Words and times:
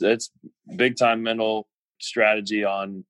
it's 0.00 0.30
big 0.76 0.96
time 0.96 1.22
mental 1.22 1.68
strategy 1.98 2.64
on 2.64 3.04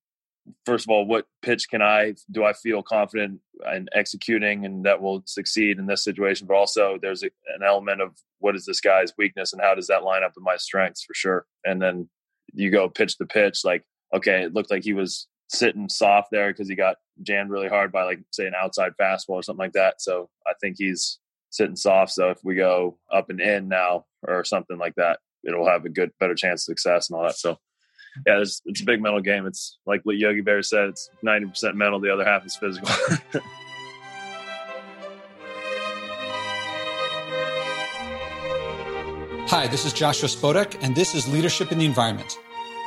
first 0.64 0.86
of 0.86 0.90
all, 0.90 1.06
what 1.06 1.26
pitch 1.42 1.68
can 1.68 1.82
I 1.82 2.14
do 2.30 2.44
I 2.44 2.52
feel 2.52 2.82
confident 2.82 3.40
in 3.74 3.88
executing 3.92 4.64
and 4.64 4.84
that 4.84 5.00
will 5.00 5.22
succeed 5.26 5.78
in 5.78 5.86
this 5.86 6.04
situation? 6.04 6.46
But 6.46 6.56
also, 6.56 6.98
there's 7.00 7.22
a, 7.22 7.30
an 7.54 7.62
element 7.66 8.00
of 8.00 8.16
what 8.38 8.56
is 8.56 8.64
this 8.64 8.80
guy's 8.80 9.12
weakness 9.18 9.52
and 9.52 9.62
how 9.62 9.74
does 9.74 9.86
that 9.88 10.04
line 10.04 10.22
up 10.22 10.32
with 10.34 10.44
my 10.44 10.56
strengths 10.56 11.02
for 11.02 11.14
sure. 11.14 11.46
And 11.64 11.80
then 11.80 12.08
you 12.52 12.70
go 12.70 12.88
pitch 12.88 13.16
to 13.18 13.26
pitch, 13.26 13.60
like 13.64 13.84
okay, 14.14 14.42
it 14.42 14.54
looked 14.54 14.70
like 14.70 14.84
he 14.84 14.92
was 14.92 15.26
sitting 15.48 15.88
soft 15.88 16.28
there 16.30 16.50
because 16.50 16.68
he 16.68 16.74
got 16.74 16.96
jammed 17.22 17.50
really 17.50 17.68
hard 17.68 17.92
by 17.92 18.04
like 18.04 18.20
say 18.32 18.46
an 18.46 18.54
outside 18.60 18.92
fastball 19.00 19.30
or 19.30 19.42
something 19.42 19.64
like 19.64 19.72
that. 19.72 20.00
So 20.00 20.28
I 20.46 20.52
think 20.60 20.76
he's 20.78 21.18
sitting 21.50 21.76
soft. 21.76 22.12
So 22.12 22.30
if 22.30 22.38
we 22.44 22.54
go 22.54 22.98
up 23.12 23.30
and 23.30 23.40
in 23.40 23.68
now 23.68 24.04
or 24.26 24.44
something 24.44 24.78
like 24.78 24.94
that, 24.96 25.20
it'll 25.46 25.68
have 25.68 25.84
a 25.84 25.88
good 25.88 26.12
better 26.18 26.34
chance 26.34 26.62
of 26.62 26.72
success 26.72 27.08
and 27.08 27.16
all 27.16 27.24
that. 27.24 27.36
So 27.36 27.58
yeah, 28.26 28.40
it's, 28.40 28.62
it's 28.64 28.80
a 28.80 28.84
big 28.84 29.02
mental 29.02 29.20
game. 29.20 29.46
It's 29.46 29.78
like 29.86 30.02
what 30.04 30.16
Yogi 30.16 30.42
Berra 30.42 30.64
said. 30.64 30.90
It's 30.90 31.10
ninety 31.22 31.46
percent 31.46 31.76
mental. 31.76 32.00
The 32.00 32.12
other 32.12 32.24
half 32.24 32.46
is 32.46 32.56
physical. 32.56 32.88
Hi, 39.48 39.68
this 39.68 39.84
is 39.84 39.92
Joshua 39.92 40.28
Spodek, 40.28 40.76
and 40.82 40.96
this 40.96 41.14
is 41.14 41.32
Leadership 41.32 41.70
in 41.70 41.78
the 41.78 41.84
Environment. 41.84 42.36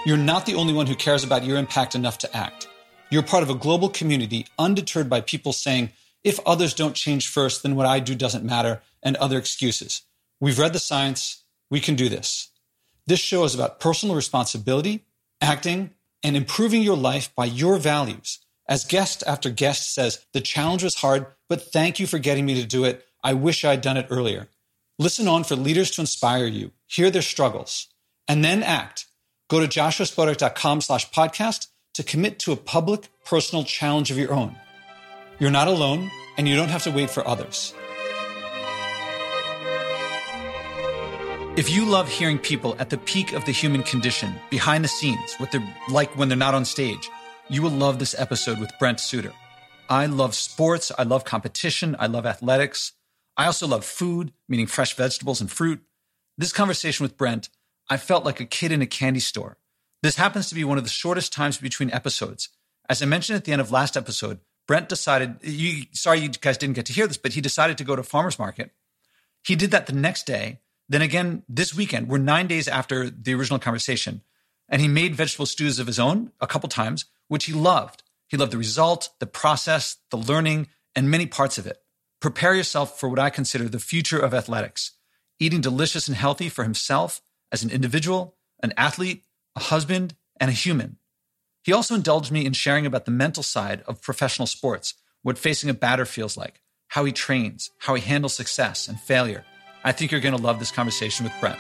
You're 0.06 0.18
not 0.18 0.46
the 0.46 0.56
only 0.56 0.74
one 0.74 0.88
who 0.88 0.96
cares 0.96 1.24
about 1.24 1.46
your 1.46 1.58
impact 1.58 1.96
enough 1.96 2.18
to 2.18 2.36
act. 2.36 2.68
You're 3.10 3.24
part 3.24 3.44
of 3.44 3.50
a 3.50 3.56
global 3.56 3.90
community 3.90 4.46
undeterred 4.58 5.10
by 5.10 5.22
people 5.22 5.54
saying, 5.54 5.92
if 6.24 6.40
others 6.46 6.74
don't 6.74 6.96
change 6.96 7.30
first, 7.30 7.64
then 7.64 7.76
what 7.76 7.86
I 7.86 8.00
do 8.00 8.14
doesn't 8.14 8.44
matter, 8.44 8.82
and 9.02 9.16
other 9.16 9.38
excuses. 9.38 10.02
We've 10.42 10.60
read 10.60 10.74
the 10.74 10.80
science. 10.80 11.44
We 11.70 11.80
can 11.80 11.96
do 11.96 12.10
this. 12.10 12.50
This 13.08 13.20
show 13.20 13.44
is 13.44 13.56
about 13.56 13.80
personal 13.80 14.16
responsibility 14.16 15.06
acting, 15.42 15.92
and 16.24 16.36
improving 16.36 16.82
your 16.82 16.98
life 16.98 17.34
by 17.36 17.46
your 17.46 17.78
values. 17.78 18.40
As 18.68 18.86
guest 18.86 19.24
after 19.26 19.50
guest 19.50 19.94
says, 19.94 20.26
the 20.34 20.42
challenge 20.42 20.84
was 20.84 20.96
hard, 20.96 21.28
but 21.48 21.72
thank 21.72 22.00
you 22.00 22.08
for 22.08 22.20
getting 22.20 22.46
me 22.46 22.56
to 22.62 22.68
do 22.68 22.84
it. 22.84 23.06
I 23.24 23.34
wish 23.34 23.66
I'd 23.66 23.82
done 23.82 23.98
it 23.98 24.08
earlier. 24.10 24.48
Listen 24.98 25.28
on 25.28 25.44
for 25.44 25.56
leaders 25.56 25.92
to 25.92 26.02
inspire 26.02 26.46
you, 26.46 26.72
hear 26.88 27.10
their 27.10 27.22
struggles, 27.22 27.88
and 28.28 28.44
then 28.44 28.62
act. 28.64 29.06
Go 29.50 29.60
to 29.60 29.68
joshuaspodek.com 29.68 30.82
slash 30.82 31.10
podcast 31.12 31.68
to 31.94 32.04
commit 32.04 32.38
to 32.40 32.52
a 32.52 32.58
public, 32.58 33.10
personal 33.26 33.64
challenge 33.64 34.12
of 34.12 34.18
your 34.18 34.34
own. 34.34 34.56
You're 35.40 35.52
not 35.52 35.68
alone, 35.68 36.12
and 36.38 36.48
you 36.48 36.56
don't 36.56 36.70
have 36.70 36.84
to 36.84 36.92
wait 36.92 37.10
for 37.10 37.28
others. 37.28 37.74
If 41.60 41.70
you 41.70 41.84
love 41.84 42.08
hearing 42.08 42.40
people 42.40 42.74
at 42.80 42.90
the 42.90 42.98
peak 42.98 43.34
of 43.34 43.44
the 43.44 43.52
human 43.52 43.84
condition, 43.84 44.34
behind 44.50 44.82
the 44.82 44.88
scenes, 44.88 45.36
what 45.40 45.52
they're 45.52 45.76
like 45.90 46.16
when 46.16 46.30
they're 46.30 46.38
not 46.38 46.54
on 46.54 46.64
stage, 46.64 47.10
you 47.50 47.62
will 47.62 47.70
love 47.70 48.00
this 48.00 48.16
episode 48.18 48.62
with 48.62 48.72
Brent 48.80 49.02
Suter. 49.02 49.34
I 49.90 50.06
love 50.06 50.36
sports. 50.36 50.90
I 50.98 51.04
love 51.04 51.26
competition. 51.26 51.98
I 52.00 52.08
love 52.08 52.26
athletics. 52.26 52.94
I 53.36 53.46
also 53.46 53.68
love 53.68 53.84
food, 53.84 54.32
meaning 54.48 54.68
fresh 54.68 54.96
vegetables 54.96 55.42
and 55.42 55.52
fruit. 55.52 55.82
This 56.38 56.54
conversation 56.54 57.04
with 57.04 57.18
Brent, 57.18 57.50
I 57.90 57.98
felt 57.98 58.24
like 58.24 58.40
a 58.40 58.46
kid 58.46 58.72
in 58.72 58.82
a 58.82 58.88
candy 58.88 59.20
store. 59.20 59.58
This 60.02 60.16
happens 60.16 60.48
to 60.48 60.56
be 60.56 60.64
one 60.64 60.78
of 60.78 60.86
the 60.86 60.90
shortest 60.90 61.34
times 61.34 61.58
between 61.58 61.92
episodes. 61.92 62.48
As 62.88 63.04
I 63.04 63.06
mentioned 63.06 63.36
at 63.36 63.44
the 63.44 63.52
end 63.52 63.60
of 63.60 63.70
last 63.70 63.98
episode, 63.98 64.40
Brent 64.66 64.88
decided, 64.88 65.40
you, 65.42 65.88
sorry 65.92 66.20
you 66.20 66.30
guys 66.30 66.58
didn't 66.58 66.76
get 66.76 66.86
to 66.86 66.94
hear 66.94 67.06
this, 67.06 67.18
but 67.18 67.34
he 67.34 67.42
decided 67.42 67.78
to 67.80 67.84
go 67.84 67.98
to 67.98 68.04
farmer's 68.04 68.40
market. 68.40 68.72
He 69.44 69.58
did 69.58 69.72
that 69.72 69.88
the 69.88 69.94
next 69.94 70.26
day 70.26 70.62
then 70.90 71.02
again, 71.02 71.44
this 71.48 71.74
weekend, 71.74 72.10
we're 72.10 72.18
nine 72.18 72.48
days 72.48 72.68
after 72.68 73.10
the 73.10 73.36
original 73.36 73.60
conversation, 73.60 74.22
and 74.68 74.82
he 74.82 74.88
made 74.88 75.16
vegetable 75.16 75.46
stews 75.46 75.80
of 75.80 75.88
his 75.88 76.00
own 76.00 76.32
a 76.42 76.48
couple 76.48 76.68
times, 76.68 77.06
which 77.28 77.46
he 77.46 77.54
loved. 77.54 78.04
He 78.28 78.38
loved 78.38 78.52
the 78.52 78.58
result, 78.58 79.10
the 79.20 79.28
process, 79.28 79.98
the 80.10 80.18
learning, 80.18 80.68
and 80.96 81.10
many 81.10 81.28
parts 81.28 81.58
of 81.58 81.68
it. 81.68 81.78
Prepare 82.20 82.56
yourself 82.56 83.00
for 83.00 83.08
what 83.08 83.20
I 83.20 83.30
consider 83.30 83.70
the 83.70 83.80
future 83.80 84.20
of 84.20 84.34
athletics 84.34 84.92
eating 85.42 85.62
delicious 85.62 86.10
and 86.10 86.18
healthy 86.18 86.50
for 86.50 86.64
himself 86.64 87.22
as 87.50 87.64
an 87.64 87.70
individual, 87.70 88.36
an 88.62 88.74
athlete, 88.76 89.24
a 89.56 89.62
husband, 89.62 90.14
and 90.38 90.50
a 90.50 90.54
human. 90.54 90.98
He 91.64 91.72
also 91.72 91.96
indulged 91.96 92.30
me 92.30 92.46
in 92.46 92.52
sharing 92.52 92.86
about 92.86 93.06
the 93.06 93.12
mental 93.12 93.42
side 93.42 93.82
of 93.88 94.02
professional 94.02 94.48
sports, 94.48 94.96
what 95.22 95.38
facing 95.38 95.70
a 95.70 95.74
batter 95.74 96.06
feels 96.06 96.36
like, 96.36 96.62
how 96.90 97.06
he 97.06 97.14
trains, 97.14 97.72
how 97.80 97.96
he 97.96 98.02
handles 98.02 98.34
success 98.34 98.88
and 98.90 99.00
failure, 99.00 99.46
I 99.82 99.94
think 99.94 100.12
you're 100.12 100.20
going 100.20 100.36
to 100.36 100.42
love 100.42 100.60
this 100.60 100.72
conversation 100.72 101.24
with 101.24 101.34
Brent. 101.40 101.58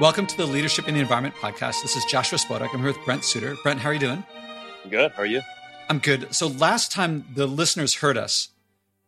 Welcome 0.00 0.26
to 0.26 0.36
the 0.38 0.46
Leadership 0.46 0.88
in 0.88 0.94
the 0.94 1.00
Environment 1.00 1.34
podcast. 1.34 1.82
This 1.82 1.94
is 1.94 2.06
Joshua 2.06 2.38
Spodek. 2.38 2.70
I'm 2.72 2.78
here 2.78 2.88
with 2.88 3.04
Brent 3.04 3.22
Suter. 3.22 3.54
Brent, 3.62 3.80
how 3.80 3.90
are 3.90 3.92
you 3.92 3.98
doing? 3.98 4.24
Good. 4.88 5.12
How 5.12 5.22
are 5.22 5.26
you? 5.26 5.42
I'm 5.90 5.98
good. 5.98 6.34
So 6.34 6.46
last 6.46 6.90
time 6.90 7.26
the 7.34 7.46
listeners 7.46 7.96
heard 7.96 8.16
us, 8.16 8.48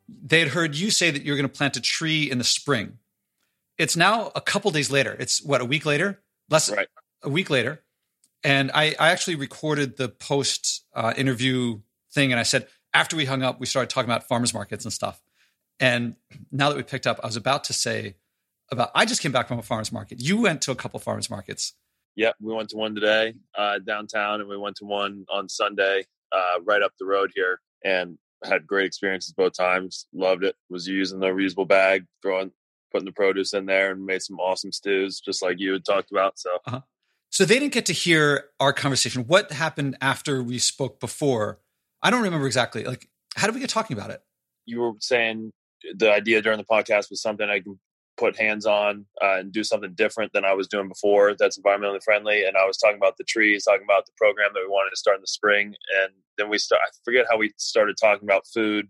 they 0.07 0.41
had 0.41 0.49
heard 0.49 0.77
you 0.77 0.91
say 0.91 1.11
that 1.11 1.23
you're 1.23 1.37
going 1.37 1.49
to 1.49 1.57
plant 1.57 1.79
a 1.79 1.81
tree 1.81 2.31
in 2.31 2.37
the 2.37 2.45
spring. 2.45 2.99
It's 3.79 3.97
now 3.97 4.33
a 4.35 4.43
couple 4.43 4.71
days 4.71 4.91
later. 4.91 5.17
It's 5.19 5.43
what 5.43 5.63
a 5.63 5.65
week 5.65 5.87
later, 5.87 6.21
less 6.51 6.71
right. 6.71 6.89
a 7.23 7.31
week 7.31 7.49
later, 7.49 7.83
and 8.45 8.71
I, 8.73 8.95
I 9.01 9.11
actually 9.11 9.37
recorded 9.37 9.97
the 9.97 10.09
post 10.09 10.85
uh, 10.95 11.15
interview 11.17 11.81
thing. 12.17 12.33
And 12.33 12.41
I 12.41 12.43
said, 12.43 12.67
after 12.93 13.15
we 13.15 13.27
hung 13.27 13.45
up, 13.45 13.61
we 13.61 13.67
started 13.67 13.91
talking 13.91 14.11
about 14.11 14.27
farmers 14.27 14.53
markets 14.53 14.85
and 14.85 14.93
stuff. 14.93 15.23
And 15.79 16.17
now 16.51 16.71
that 16.71 16.77
we 16.77 16.83
picked 16.83 17.07
up, 17.07 17.21
I 17.23 17.27
was 17.27 17.37
about 17.37 17.63
to 17.65 17.73
say 17.73 18.17
about, 18.73 18.91
I 18.95 19.05
just 19.05 19.21
came 19.21 19.31
back 19.31 19.47
from 19.47 19.59
a 19.61 19.63
farmers 19.63 19.93
market. 19.93 20.21
You 20.21 20.41
went 20.41 20.63
to 20.63 20.73
a 20.73 20.75
couple 20.75 20.99
farmers 20.99 21.31
markets. 21.31 21.75
Yeah, 22.17 22.33
we 22.41 22.55
went 22.55 22.71
to 22.71 22.77
one 22.79 22.95
today 22.95 23.35
uh, 23.57 23.79
downtown, 23.79 24.41
and 24.41 24.49
we 24.49 24.57
went 24.57 24.77
to 24.77 24.87
one 24.87 25.27
on 25.29 25.51
Sunday 25.51 26.07
uh, 26.33 26.61
right 26.65 26.83
up 26.83 26.93
the 26.99 27.05
road 27.05 27.31
here, 27.35 27.61
and 27.85 28.17
had 28.43 28.67
great 28.67 28.87
experiences 28.87 29.35
both 29.35 29.53
times. 29.53 30.07
Loved 30.15 30.43
it. 30.43 30.57
Was 30.71 30.89
using 30.89 31.21
the 31.21 31.27
reusable 31.27 31.69
bag, 31.69 32.07
throwing, 32.23 32.53
putting 32.91 33.05
the 33.05 33.13
produce 33.13 33.53
in 33.53 33.67
there, 33.67 33.93
and 33.93 34.07
made 34.07 34.23
some 34.23 34.41
awesome 34.41 34.73
stews, 34.73 35.21
just 35.21 35.43
like 35.43 35.57
you 35.59 35.75
had 35.75 35.85
talked 35.85 36.11
about. 36.11 36.39
So, 36.39 36.57
uh-huh. 36.67 36.81
so 37.29 37.45
they 37.45 37.59
didn't 37.59 37.75
get 37.75 37.85
to 37.87 37.93
hear 37.93 38.47
our 38.59 38.73
conversation. 38.73 39.27
What 39.27 39.53
happened 39.53 39.99
after 40.01 40.43
we 40.43 40.59
spoke 40.59 40.99
before? 40.99 41.61
I 42.07 42.11
don't 42.11 42.23
remember 42.23 42.47
exactly. 42.47 42.85
Like, 42.85 43.09
how 43.35 43.49
did 43.49 43.57
we 43.57 43.61
get 43.61 43.69
talking 43.69 43.97
about 43.97 44.11
it? 44.11 44.23
You 44.65 44.81
were 44.81 44.93
saying 45.01 45.51
the 45.97 46.13
idea 46.13 46.41
during 46.41 46.59
the 46.59 46.65
podcast 46.65 47.11
was 47.11 47.21
something 47.21 47.51
I 47.51 47.59
can 47.59 47.81
put 48.17 48.39
hands 48.39 48.65
on 48.65 49.07
uh, 49.21 49.39
and 49.39 49.51
do 49.51 49.65
something 49.65 49.93
different 49.95 50.33
than 50.33 50.45
I 50.45 50.53
was 50.53 50.69
doing 50.69 50.87
before 50.87 51.35
that's 51.37 51.59
environmentally 51.59 52.01
friendly. 52.05 52.45
And 52.45 52.57
I 52.57 52.65
was 52.65 52.77
talking 52.77 52.97
about 52.97 53.17
the 53.17 53.25
trees, 53.25 53.65
talking 53.65 53.85
about 53.85 54.07
the 54.07 54.13
program 54.17 54.51
that 54.55 54.61
we 54.61 54.69
wanted 54.69 54.91
to 54.91 54.97
start 54.97 55.17
in 55.17 55.21
the 55.21 55.27
spring. 55.27 55.75
And 56.01 56.13
then 56.39 56.49
we 56.49 56.59
start, 56.59 56.81
I 56.85 56.91
forget 57.05 57.27
how 57.29 57.39
we 57.39 57.53
started 57.57 57.97
talking 58.01 58.25
about 58.25 58.47
food. 58.55 58.87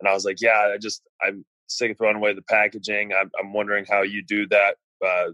And 0.00 0.08
I 0.08 0.12
was 0.12 0.24
like, 0.24 0.38
yeah, 0.40 0.72
I 0.74 0.76
just, 0.76 1.02
I'm 1.24 1.44
sick 1.68 1.92
of 1.92 1.98
throwing 1.98 2.16
away 2.16 2.34
the 2.34 2.42
packaging. 2.42 3.12
I'm, 3.12 3.30
I'm 3.40 3.52
wondering 3.52 3.86
how 3.88 4.02
you 4.02 4.24
do 4.26 4.48
that. 4.48 4.74
Uh, 5.06 5.28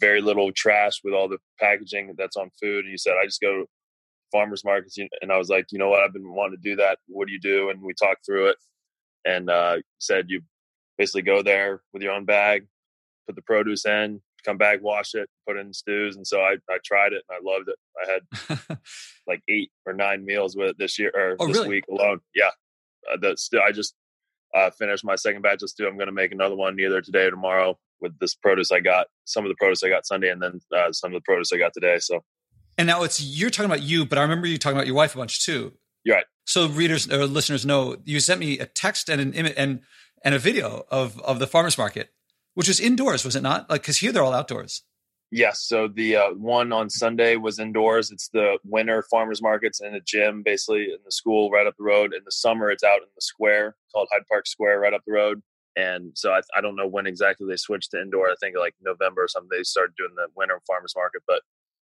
very 0.00 0.22
little 0.22 0.50
trash 0.50 1.00
with 1.04 1.12
all 1.12 1.28
the 1.28 1.38
packaging 1.58 2.14
that's 2.16 2.36
on 2.36 2.48
food. 2.58 2.86
And 2.86 2.90
you 2.90 2.96
said, 2.96 3.16
I 3.22 3.26
just 3.26 3.42
go 3.42 3.66
farmers 4.30 4.64
markets 4.64 4.98
and 4.98 5.32
i 5.32 5.36
was 5.36 5.48
like 5.48 5.66
you 5.70 5.78
know 5.78 5.88
what? 5.88 6.00
I've 6.00 6.12
been 6.12 6.32
wanting 6.32 6.58
to 6.58 6.62
do 6.70 6.76
that. 6.76 6.98
What 7.08 7.26
do 7.26 7.32
you 7.32 7.40
do? 7.40 7.70
And 7.70 7.82
we 7.82 7.94
talked 7.94 8.24
through 8.24 8.48
it 8.48 8.56
and 9.24 9.50
uh, 9.50 9.78
said 9.98 10.26
you 10.28 10.42
basically 10.98 11.22
go 11.22 11.42
there 11.42 11.82
with 11.92 12.02
your 12.02 12.12
own 12.12 12.24
bag 12.24 12.66
put 13.26 13.36
the 13.36 13.42
produce 13.42 13.84
in 13.86 14.20
come 14.44 14.56
back 14.56 14.82
wash 14.82 15.14
it 15.14 15.28
put 15.46 15.56
it 15.56 15.60
in 15.60 15.72
stews. 15.72 16.16
And 16.16 16.26
so 16.26 16.40
i, 16.40 16.56
I 16.68 16.78
tried 16.84 17.12
it 17.12 17.24
and 17.28 17.36
i 17.36 17.52
loved 17.52 17.68
it. 17.68 17.76
I 18.02 18.12
had 18.12 18.78
like 19.26 19.42
eight 19.48 19.70
or 19.86 19.92
nine 19.92 20.24
meals 20.24 20.56
with 20.56 20.70
it 20.70 20.78
this 20.78 20.98
year 20.98 21.12
or 21.14 21.36
oh, 21.38 21.46
this 21.46 21.58
really? 21.58 21.68
week 21.68 21.84
alone. 21.90 22.20
Yeah. 22.34 22.50
Uh, 23.10 23.34
still 23.36 23.62
i 23.62 23.72
just 23.72 23.94
uh, 24.54 24.70
finished 24.70 25.04
my 25.04 25.14
second 25.14 25.42
batch 25.42 25.62
of 25.62 25.70
stew. 25.70 25.86
I'm 25.86 25.96
going 25.96 26.08
to 26.08 26.12
make 26.12 26.32
another 26.32 26.56
one 26.56 26.78
either 26.80 27.00
today 27.00 27.26
or 27.26 27.30
tomorrow 27.30 27.78
with 28.00 28.18
this 28.18 28.34
produce 28.34 28.72
i 28.72 28.80
got 28.80 29.06
some 29.26 29.44
of 29.44 29.50
the 29.50 29.54
produce 29.56 29.82
i 29.82 29.88
got 29.88 30.06
sunday 30.06 30.30
and 30.30 30.42
then 30.42 30.58
uh, 30.74 30.90
some 30.90 31.14
of 31.14 31.20
the 31.20 31.24
produce 31.24 31.52
i 31.52 31.58
got 31.58 31.72
today. 31.74 31.98
So 31.98 32.22
and 32.80 32.86
now 32.86 33.02
it's 33.02 33.22
you're 33.22 33.50
talking 33.50 33.70
about 33.70 33.82
you, 33.82 34.06
but 34.06 34.16
I 34.16 34.22
remember 34.22 34.46
you 34.46 34.56
talking 34.56 34.74
about 34.74 34.86
your 34.86 34.96
wife 34.96 35.14
a 35.14 35.18
bunch 35.18 35.44
too. 35.44 35.74
You're 36.02 36.16
right. 36.16 36.24
So 36.46 36.66
readers 36.66 37.12
or 37.12 37.26
listeners 37.26 37.66
know 37.66 37.98
you 38.06 38.20
sent 38.20 38.40
me 38.40 38.58
a 38.58 38.64
text 38.64 39.10
and 39.10 39.20
an 39.20 39.34
image 39.34 39.52
and 39.58 39.80
and 40.24 40.34
a 40.34 40.38
video 40.38 40.86
of 40.90 41.20
of 41.20 41.38
the 41.38 41.46
farmers 41.46 41.76
market, 41.76 42.10
which 42.54 42.68
was 42.68 42.80
indoors, 42.80 43.22
was 43.22 43.36
it 43.36 43.42
not? 43.42 43.68
Like 43.68 43.82
because 43.82 43.98
here 43.98 44.12
they're 44.12 44.22
all 44.22 44.32
outdoors. 44.32 44.82
Yes. 45.30 45.60
So 45.60 45.88
the 45.88 46.16
uh, 46.16 46.30
one 46.30 46.72
on 46.72 46.88
Sunday 46.88 47.36
was 47.36 47.58
indoors. 47.58 48.10
It's 48.10 48.30
the 48.30 48.56
winter 48.64 49.04
farmers 49.10 49.42
markets 49.42 49.82
in 49.82 49.94
a 49.94 50.00
gym, 50.00 50.42
basically 50.42 50.84
in 50.84 50.98
the 51.04 51.12
school 51.12 51.50
right 51.50 51.66
up 51.66 51.76
the 51.76 51.84
road. 51.84 52.14
In 52.14 52.22
the 52.24 52.32
summer, 52.32 52.70
it's 52.70 52.82
out 52.82 53.02
in 53.02 53.08
the 53.14 53.20
square 53.20 53.76
called 53.92 54.08
Hyde 54.10 54.22
Park 54.26 54.46
Square, 54.46 54.80
right 54.80 54.94
up 54.94 55.02
the 55.06 55.12
road. 55.12 55.42
And 55.76 56.12
so 56.14 56.32
I, 56.32 56.40
I 56.56 56.62
don't 56.62 56.76
know 56.76 56.88
when 56.88 57.06
exactly 57.06 57.46
they 57.46 57.56
switched 57.56 57.90
to 57.90 58.00
indoor. 58.00 58.28
I 58.28 58.34
think 58.40 58.56
like 58.56 58.74
November 58.80 59.24
or 59.24 59.28
something 59.28 59.50
they 59.52 59.64
started 59.64 59.94
doing 59.96 60.14
the 60.16 60.28
winter 60.34 60.60
farmers 60.66 60.94
market. 60.96 61.22
But 61.26 61.42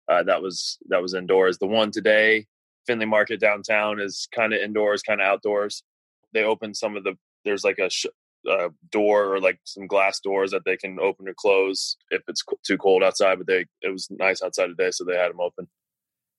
uh, 0.07 0.23
that 0.23 0.41
was 0.41 0.77
that 0.89 1.01
was 1.01 1.13
indoors. 1.13 1.57
The 1.57 1.67
one 1.67 1.91
today, 1.91 2.45
Findlay 2.87 3.05
Market 3.05 3.39
downtown, 3.39 3.99
is 3.99 4.27
kind 4.33 4.53
of 4.53 4.61
indoors, 4.61 5.01
kind 5.01 5.21
of 5.21 5.27
outdoors. 5.27 5.83
They 6.33 6.43
opened 6.43 6.77
some 6.77 6.95
of 6.95 7.03
the 7.03 7.17
there's 7.43 7.63
like 7.63 7.79
a 7.79 7.89
sh- 7.89 8.05
a 8.47 8.69
door 8.91 9.33
or 9.33 9.39
like 9.39 9.59
some 9.63 9.87
glass 9.87 10.19
doors 10.19 10.51
that 10.51 10.65
they 10.65 10.77
can 10.77 10.99
open 10.99 11.27
or 11.27 11.33
close 11.35 11.97
if 12.11 12.21
it's 12.27 12.43
too 12.65 12.77
cold 12.77 13.03
outside. 13.03 13.37
But 13.37 13.47
they 13.47 13.65
it 13.81 13.91
was 13.91 14.07
nice 14.11 14.41
outside 14.41 14.67
today, 14.67 14.91
so 14.91 15.03
they 15.03 15.17
had 15.17 15.31
them 15.31 15.39
open. 15.39 15.67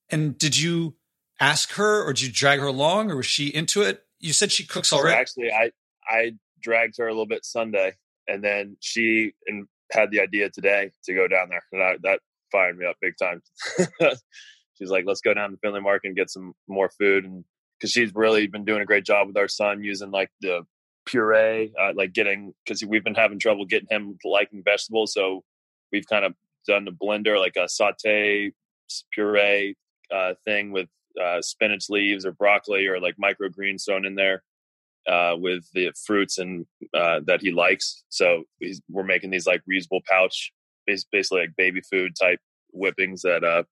And 0.08 0.38
did 0.38 0.56
you 0.56 0.94
ask 1.40 1.72
her, 1.72 2.04
or 2.04 2.12
did 2.12 2.22
you 2.22 2.32
drag 2.32 2.60
her 2.60 2.66
along, 2.66 3.10
or 3.10 3.16
was 3.16 3.26
she 3.26 3.48
into 3.48 3.82
it? 3.82 4.04
You 4.20 4.32
said 4.32 4.52
she 4.52 4.64
cooks 4.64 4.92
already. 4.92 5.16
Actually, 5.16 5.50
I 5.50 5.72
I 6.08 6.32
dragged 6.62 6.98
her 6.98 7.06
a 7.06 7.10
little 7.10 7.26
bit 7.26 7.44
Sunday, 7.44 7.94
and 8.28 8.42
then 8.42 8.76
she 8.80 9.32
and 9.46 9.66
had 9.90 10.10
the 10.10 10.20
idea 10.20 10.50
today 10.50 10.90
to 11.04 11.14
go 11.14 11.28
down 11.28 11.48
there, 11.48 11.64
and 11.72 11.82
I, 11.82 11.96
that 12.02 12.20
fired 12.50 12.78
me 12.78 12.86
up 12.86 12.96
big 13.00 13.14
time. 13.18 13.42
She's 14.78 14.90
like, 14.90 15.04
"Let's 15.06 15.20
go 15.20 15.34
down 15.34 15.52
to 15.52 15.56
Findlay 15.58 15.80
Market 15.80 16.08
and 16.08 16.16
get 16.16 16.30
some 16.30 16.54
more 16.68 16.90
food," 16.90 17.24
and 17.24 17.44
because 17.78 17.90
she's 17.90 18.14
really 18.14 18.46
been 18.46 18.64
doing 18.64 18.82
a 18.82 18.86
great 18.86 19.04
job 19.04 19.26
with 19.26 19.36
our 19.36 19.48
son 19.48 19.82
using 19.82 20.10
like 20.10 20.30
the 20.40 20.62
puree, 21.06 21.72
uh, 21.80 21.92
like 21.94 22.12
getting 22.12 22.52
because 22.64 22.84
we've 22.84 23.04
been 23.04 23.14
having 23.14 23.38
trouble 23.38 23.64
getting 23.64 23.88
him 23.90 24.18
liking 24.24 24.62
vegetables, 24.62 25.12
so 25.12 25.44
we've 25.92 26.06
kind 26.06 26.24
of 26.24 26.34
done 26.66 26.84
the 26.84 26.92
blender 26.92 27.38
like 27.38 27.56
a 27.56 27.68
saute 27.68 28.52
puree 29.12 29.74
uh, 30.12 30.34
thing 30.44 30.72
with 30.72 30.88
uh, 31.22 31.40
spinach 31.40 31.88
leaves 31.88 32.26
or 32.26 32.32
broccoli 32.32 32.86
or 32.86 33.00
like 33.00 33.16
microgreens 33.22 33.84
thrown 33.86 34.04
in 34.04 34.14
there 34.14 34.42
uh, 35.06 35.34
with 35.38 35.64
the 35.72 35.90
fruits 36.04 36.38
and 36.38 36.66
uh, 36.94 37.20
that 37.26 37.40
he 37.40 37.52
likes. 37.52 38.04
So 38.08 38.44
we're 38.88 39.04
making 39.04 39.30
these 39.30 39.46
like 39.46 39.62
reusable 39.70 40.04
pouch, 40.04 40.52
basically 40.86 41.40
like 41.40 41.56
baby 41.56 41.80
food 41.80 42.14
type 42.20 42.40
whippings 42.72 43.22
that 43.22 43.44
uh, 43.44 43.64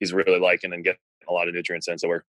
he's 0.00 0.12
really 0.12 0.38
liking 0.38 0.72
and 0.72 0.84
getting 0.84 1.00
a 1.28 1.32
lot 1.32 1.48
of 1.48 1.54
nutrients 1.54 1.88
in. 1.88 1.98
So 1.98 2.08
we're 2.08 2.24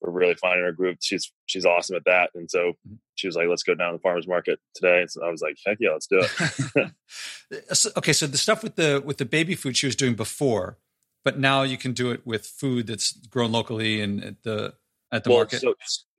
we're 0.00 0.12
really 0.12 0.34
finding 0.34 0.64
our 0.64 0.72
group. 0.72 0.98
She's 1.00 1.30
she's 1.46 1.66
awesome 1.66 1.96
at 1.96 2.04
that, 2.06 2.30
and 2.34 2.50
so 2.50 2.70
mm-hmm. 2.70 2.94
she 3.16 3.26
was 3.26 3.36
like, 3.36 3.48
"Let's 3.48 3.62
go 3.62 3.74
down 3.74 3.92
to 3.92 3.98
the 3.98 4.02
farmers 4.02 4.26
market 4.26 4.58
today." 4.74 5.00
And 5.00 5.10
so 5.10 5.24
I 5.24 5.30
was 5.30 5.42
like, 5.42 5.56
"Heck 5.64 5.76
yeah, 5.80 5.90
let's 5.90 6.06
do 6.06 6.22
it." 6.22 6.90
okay, 7.96 8.12
so 8.12 8.26
the 8.26 8.38
stuff 8.38 8.62
with 8.62 8.76
the 8.76 9.02
with 9.04 9.18
the 9.18 9.26
baby 9.26 9.54
food 9.54 9.76
she 9.76 9.86
was 9.86 9.96
doing 9.96 10.14
before, 10.14 10.78
but 11.24 11.38
now 11.38 11.62
you 11.62 11.76
can 11.76 11.92
do 11.92 12.10
it 12.10 12.26
with 12.26 12.46
food 12.46 12.86
that's 12.86 13.12
grown 13.12 13.52
locally 13.52 14.00
and 14.00 14.24
at 14.24 14.42
the 14.42 14.74
at 15.12 15.24
the 15.24 15.30
well, 15.30 15.40
market. 15.40 15.60
So 15.60 15.74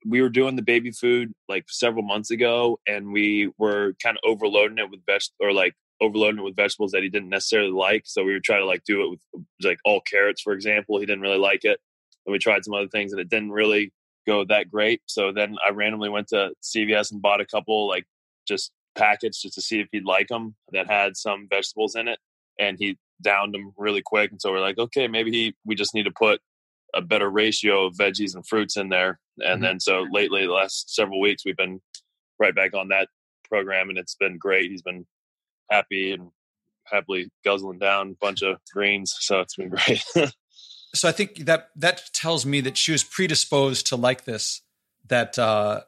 we 0.06 0.21
were 0.21 0.30
doing 0.30 0.56
the 0.56 0.62
baby 0.62 0.92
food 0.92 1.33
like 1.50 1.65
several 1.68 2.03
months 2.03 2.30
ago, 2.30 2.80
and 2.88 3.12
we 3.12 3.51
were 3.57 3.94
kind 4.01 4.18
of 4.18 4.30
overloading 4.30 4.77
it 4.77 4.89
with 4.92 5.06
veg 5.06 5.21
or 5.39 5.53
like 5.53 5.74
overloading 6.01 6.39
it 6.39 6.44
with 6.44 6.56
vegetables 6.56 6.92
that 6.92 7.03
he 7.03 7.09
didn't 7.09 7.30
necessarily 7.30 7.71
like. 7.71 8.03
So 8.06 8.24
we 8.24 8.33
were 8.33 8.39
trying 8.39 8.62
to 8.62 8.65
like 8.65 8.83
do 8.83 9.03
it 9.03 9.09
with 9.12 9.45
like 9.63 9.80
all 9.86 10.01
carrots, 10.01 10.42
for 10.42 10.53
example. 10.53 11.00
He 11.00 11.06
didn't 11.06 11.21
really 11.21 11.38
like 11.38 11.63
it, 11.63 11.80
and 12.25 12.33
we 12.33 12.39
tried 12.39 12.65
some 12.65 12.74
other 12.74 12.88
things, 12.88 13.12
and 13.12 13.21
it 13.21 13.30
didn't 13.30 13.51
really 13.51 13.94
go 14.27 14.44
that 14.45 14.69
great. 14.69 15.01
So 15.06 15.31
then 15.31 15.56
I 15.65 15.71
randomly 15.71 16.09
went 16.09 16.27
to 16.30 16.51
CVS 16.62 17.12
and 17.12 17.21
bought 17.21 17.42
a 17.42 17.45
couple 17.45 17.88
like 17.88 18.06
just 18.48 18.71
packets 18.95 19.42
just 19.42 19.56
to 19.56 19.62
see 19.62 19.80
if 19.80 19.88
he'd 19.92 20.06
like 20.06 20.27
them 20.27 20.56
that 20.74 20.89
had 20.89 21.15
some 21.15 21.48
vegetables 21.50 21.95
in 21.95 22.07
it, 22.07 22.19
and 22.59 22.77
he 22.80 22.98
downed 23.21 23.53
them 23.53 23.71
really 23.77 24.01
quick. 24.01 24.31
And 24.31 24.42
so 24.42 24.51
we're 24.51 24.59
like, 24.59 24.80
okay, 24.80 25.07
maybe 25.07 25.31
he 25.31 25.56
we 25.65 25.75
just 25.75 25.94
need 25.94 26.03
to 26.03 26.12
put 26.12 26.42
a 26.94 27.01
better 27.01 27.30
ratio 27.30 27.86
of 27.86 27.95
veggies 27.95 28.36
and 28.36 28.45
fruits 28.45 28.75
in 28.75 28.89
there. 28.89 29.19
And 29.38 29.56
mm-hmm. 29.56 29.63
then 29.63 29.80
so 29.80 30.06
lately, 30.12 30.45
the 30.45 30.53
last 30.53 30.94
several 30.94 31.21
weeks, 31.21 31.45
we've 31.45 31.57
been 31.57 31.81
right 32.39 32.56
back 32.56 32.74
on 32.74 32.89
that 32.89 33.07
program, 33.48 33.89
and 33.89 33.98
it's 33.98 34.15
been 34.15 34.38
great. 34.38 34.71
He's 34.71 34.81
been 34.81 35.06
happy 35.71 36.12
and 36.12 36.29
happily 36.83 37.31
guzzling 37.44 37.79
down 37.79 38.12
a 38.12 38.25
bunch 38.25 38.41
of 38.41 38.57
greens, 38.71 39.15
so 39.19 39.39
it's 39.39 39.56
been 39.56 39.69
great. 39.69 40.03
so 40.94 41.07
I 41.07 41.12
think 41.12 41.45
that 41.45 41.69
that 41.77 42.03
tells 42.13 42.45
me 42.45 42.62
that 42.62 42.77
she 42.77 42.91
was 42.91 43.03
predisposed 43.03 43.88
to 43.88 43.95
like 43.95 44.25
this. 44.25 44.62
That 45.07 45.39
uh, 45.39 45.81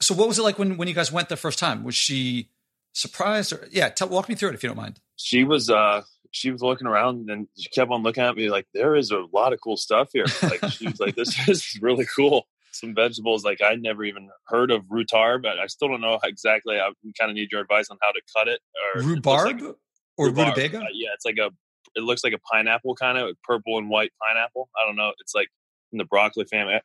so 0.00 0.14
what 0.14 0.28
was 0.28 0.38
it 0.38 0.42
like 0.42 0.58
when 0.58 0.76
when 0.76 0.88
you 0.88 0.94
guys 0.94 1.10
went 1.10 1.28
the 1.28 1.36
first 1.36 1.58
time? 1.58 1.84
Was 1.84 1.94
she 1.94 2.50
surprised 2.92 3.52
or 3.52 3.66
yeah? 3.70 3.88
Tell 3.88 4.08
walk 4.08 4.28
me 4.28 4.34
through 4.34 4.50
it 4.50 4.54
if 4.54 4.62
you 4.62 4.68
don't 4.68 4.76
mind. 4.76 5.00
She 5.16 5.44
was 5.44 5.70
uh 5.70 6.02
she 6.32 6.50
was 6.50 6.62
looking 6.62 6.86
around 6.86 7.30
and 7.30 7.46
she 7.58 7.68
kept 7.68 7.90
on 7.90 8.02
looking 8.02 8.22
at 8.22 8.34
me 8.36 8.50
like 8.50 8.66
there 8.74 8.96
is 8.96 9.10
a 9.10 9.24
lot 9.32 9.52
of 9.52 9.60
cool 9.60 9.76
stuff 9.76 10.08
here. 10.12 10.24
Like 10.42 10.64
she 10.70 10.86
was 10.86 10.98
like, 10.98 11.14
this 11.14 11.36
is 11.48 11.78
really 11.80 12.06
cool. 12.06 12.46
Some 12.72 12.94
vegetables 12.94 13.44
like 13.44 13.60
I 13.62 13.74
never 13.74 14.04
even 14.04 14.28
heard 14.46 14.70
of 14.70 14.84
rhubarb, 14.88 15.42
but 15.42 15.58
I 15.58 15.66
still 15.66 15.88
don't 15.88 16.00
know 16.00 16.18
exactly. 16.24 16.76
I 16.76 16.90
kind 17.18 17.30
of 17.30 17.34
need 17.34 17.52
your 17.52 17.60
advice 17.60 17.88
on 17.90 17.98
how 18.00 18.12
to 18.12 18.20
cut 18.34 18.48
it. 18.48 18.60
Or 18.94 19.02
rhubarb 19.02 19.60
like, 19.60 19.74
or 20.16 20.26
rutabaga? 20.28 20.78
Uh, 20.78 20.84
yeah, 20.92 21.10
it's 21.14 21.24
like 21.24 21.38
a. 21.38 21.50
It 21.94 22.02
looks 22.02 22.24
like 22.24 22.32
a 22.32 22.38
pineapple, 22.38 22.94
kind 22.94 23.18
of 23.18 23.36
purple 23.44 23.76
and 23.76 23.90
white 23.90 24.12
pineapple. 24.22 24.70
I 24.76 24.86
don't 24.86 24.96
know. 24.96 25.12
It's 25.20 25.34
like 25.34 25.48
in 25.92 25.98
the 25.98 26.04
broccoli 26.04 26.46
family. 26.46 26.72
Here, 26.72 26.80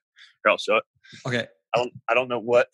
I'll 0.48 0.58
show 0.58 0.78
it. 0.78 0.84
Okay. 1.26 1.48
I 1.74 1.78
don't. 1.78 1.94
I 2.10 2.14
don't 2.14 2.28
know 2.28 2.40
what 2.40 2.68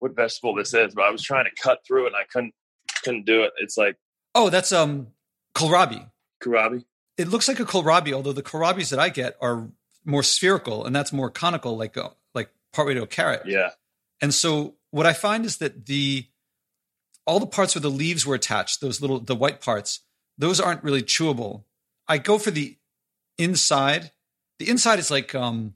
what 0.00 0.14
vegetable 0.16 0.54
this 0.54 0.74
is, 0.74 0.94
but 0.94 1.02
I 1.02 1.10
was 1.10 1.22
trying 1.22 1.46
to 1.46 1.62
cut 1.62 1.78
through 1.86 2.04
it 2.04 2.06
and 2.08 2.16
I 2.16 2.24
couldn't 2.30 2.54
couldn't 3.02 3.26
do 3.26 3.42
it. 3.42 3.52
It's 3.58 3.76
like 3.76 3.96
oh, 4.34 4.50
that's 4.50 4.72
um 4.72 5.08
kohlrabi. 5.54 6.10
Kohlrabi. 6.42 6.84
It 7.16 7.28
looks 7.28 7.46
like 7.46 7.60
a 7.60 7.64
kohlrabi, 7.64 8.12
although 8.12 8.32
the 8.32 8.42
kohlrabis 8.42 8.90
that 8.90 8.98
I 8.98 9.08
get 9.08 9.36
are 9.40 9.68
more 10.04 10.22
spherical, 10.22 10.84
and 10.84 10.94
that's 10.94 11.12
more 11.12 11.30
conical, 11.30 11.76
like 11.76 11.96
a, 11.96 12.00
like 12.02 12.12
partway 12.74 12.94
to 12.94 13.02
a 13.02 13.06
carrot. 13.06 13.42
Yeah. 13.46 13.70
And 14.20 14.32
so 14.32 14.74
what 14.90 15.06
I 15.06 15.12
find 15.12 15.44
is 15.44 15.58
that 15.58 15.86
the 15.86 16.26
all 17.26 17.40
the 17.40 17.46
parts 17.46 17.74
where 17.74 17.82
the 17.82 17.90
leaves 17.90 18.26
were 18.26 18.34
attached, 18.34 18.80
those 18.80 19.00
little 19.00 19.20
the 19.20 19.34
white 19.34 19.60
parts, 19.60 20.00
those 20.36 20.60
aren't 20.60 20.84
really 20.84 21.02
chewable. 21.02 21.64
I 22.08 22.18
go 22.18 22.38
for 22.38 22.50
the 22.50 22.76
inside. 23.38 24.10
The 24.58 24.68
inside 24.68 24.98
is 24.98 25.10
like 25.10 25.34
um 25.34 25.74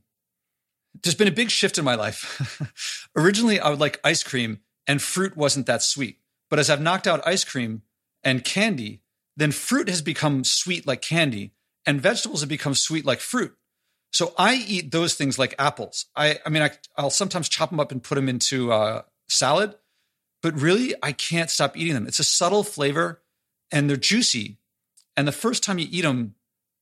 there's 1.02 1.14
been 1.14 1.28
a 1.28 1.32
big 1.32 1.50
shift 1.50 1.78
in 1.78 1.84
my 1.84 1.94
life. 1.94 3.10
Originally, 3.16 3.60
I 3.60 3.70
would 3.70 3.80
like 3.80 4.00
ice 4.04 4.22
cream 4.22 4.60
and 4.86 5.00
fruit 5.00 5.36
wasn't 5.36 5.66
that 5.66 5.82
sweet. 5.82 6.18
But 6.50 6.58
as 6.58 6.70
I've 6.70 6.80
knocked 6.80 7.06
out 7.06 7.26
ice 7.26 7.44
cream 7.44 7.82
and 8.24 8.44
candy, 8.44 9.02
then 9.36 9.52
fruit 9.52 9.88
has 9.88 10.02
become 10.02 10.44
sweet 10.44 10.86
like 10.86 11.02
candy 11.02 11.52
and 11.86 12.00
vegetables 12.00 12.40
have 12.40 12.48
become 12.48 12.74
sweet 12.74 13.04
like 13.04 13.20
fruit. 13.20 13.54
So 14.12 14.32
I 14.38 14.54
eat 14.54 14.90
those 14.90 15.14
things 15.14 15.38
like 15.38 15.54
apples. 15.58 16.06
I, 16.16 16.38
I 16.44 16.48
mean, 16.48 16.62
I, 16.62 16.70
will 17.00 17.10
sometimes 17.10 17.48
chop 17.48 17.70
them 17.70 17.80
up 17.80 17.92
and 17.92 18.02
put 18.02 18.14
them 18.14 18.28
into 18.28 18.72
uh, 18.72 19.02
salad, 19.28 19.74
but 20.42 20.58
really, 20.58 20.94
I 21.02 21.12
can't 21.12 21.50
stop 21.50 21.76
eating 21.76 21.94
them. 21.94 22.06
It's 22.06 22.18
a 22.18 22.24
subtle 22.24 22.64
flavor 22.64 23.22
and 23.70 23.88
they're 23.88 23.96
juicy. 23.96 24.58
And 25.16 25.26
the 25.26 25.32
first 25.32 25.62
time 25.62 25.78
you 25.78 25.88
eat 25.90 26.02
them, 26.02 26.34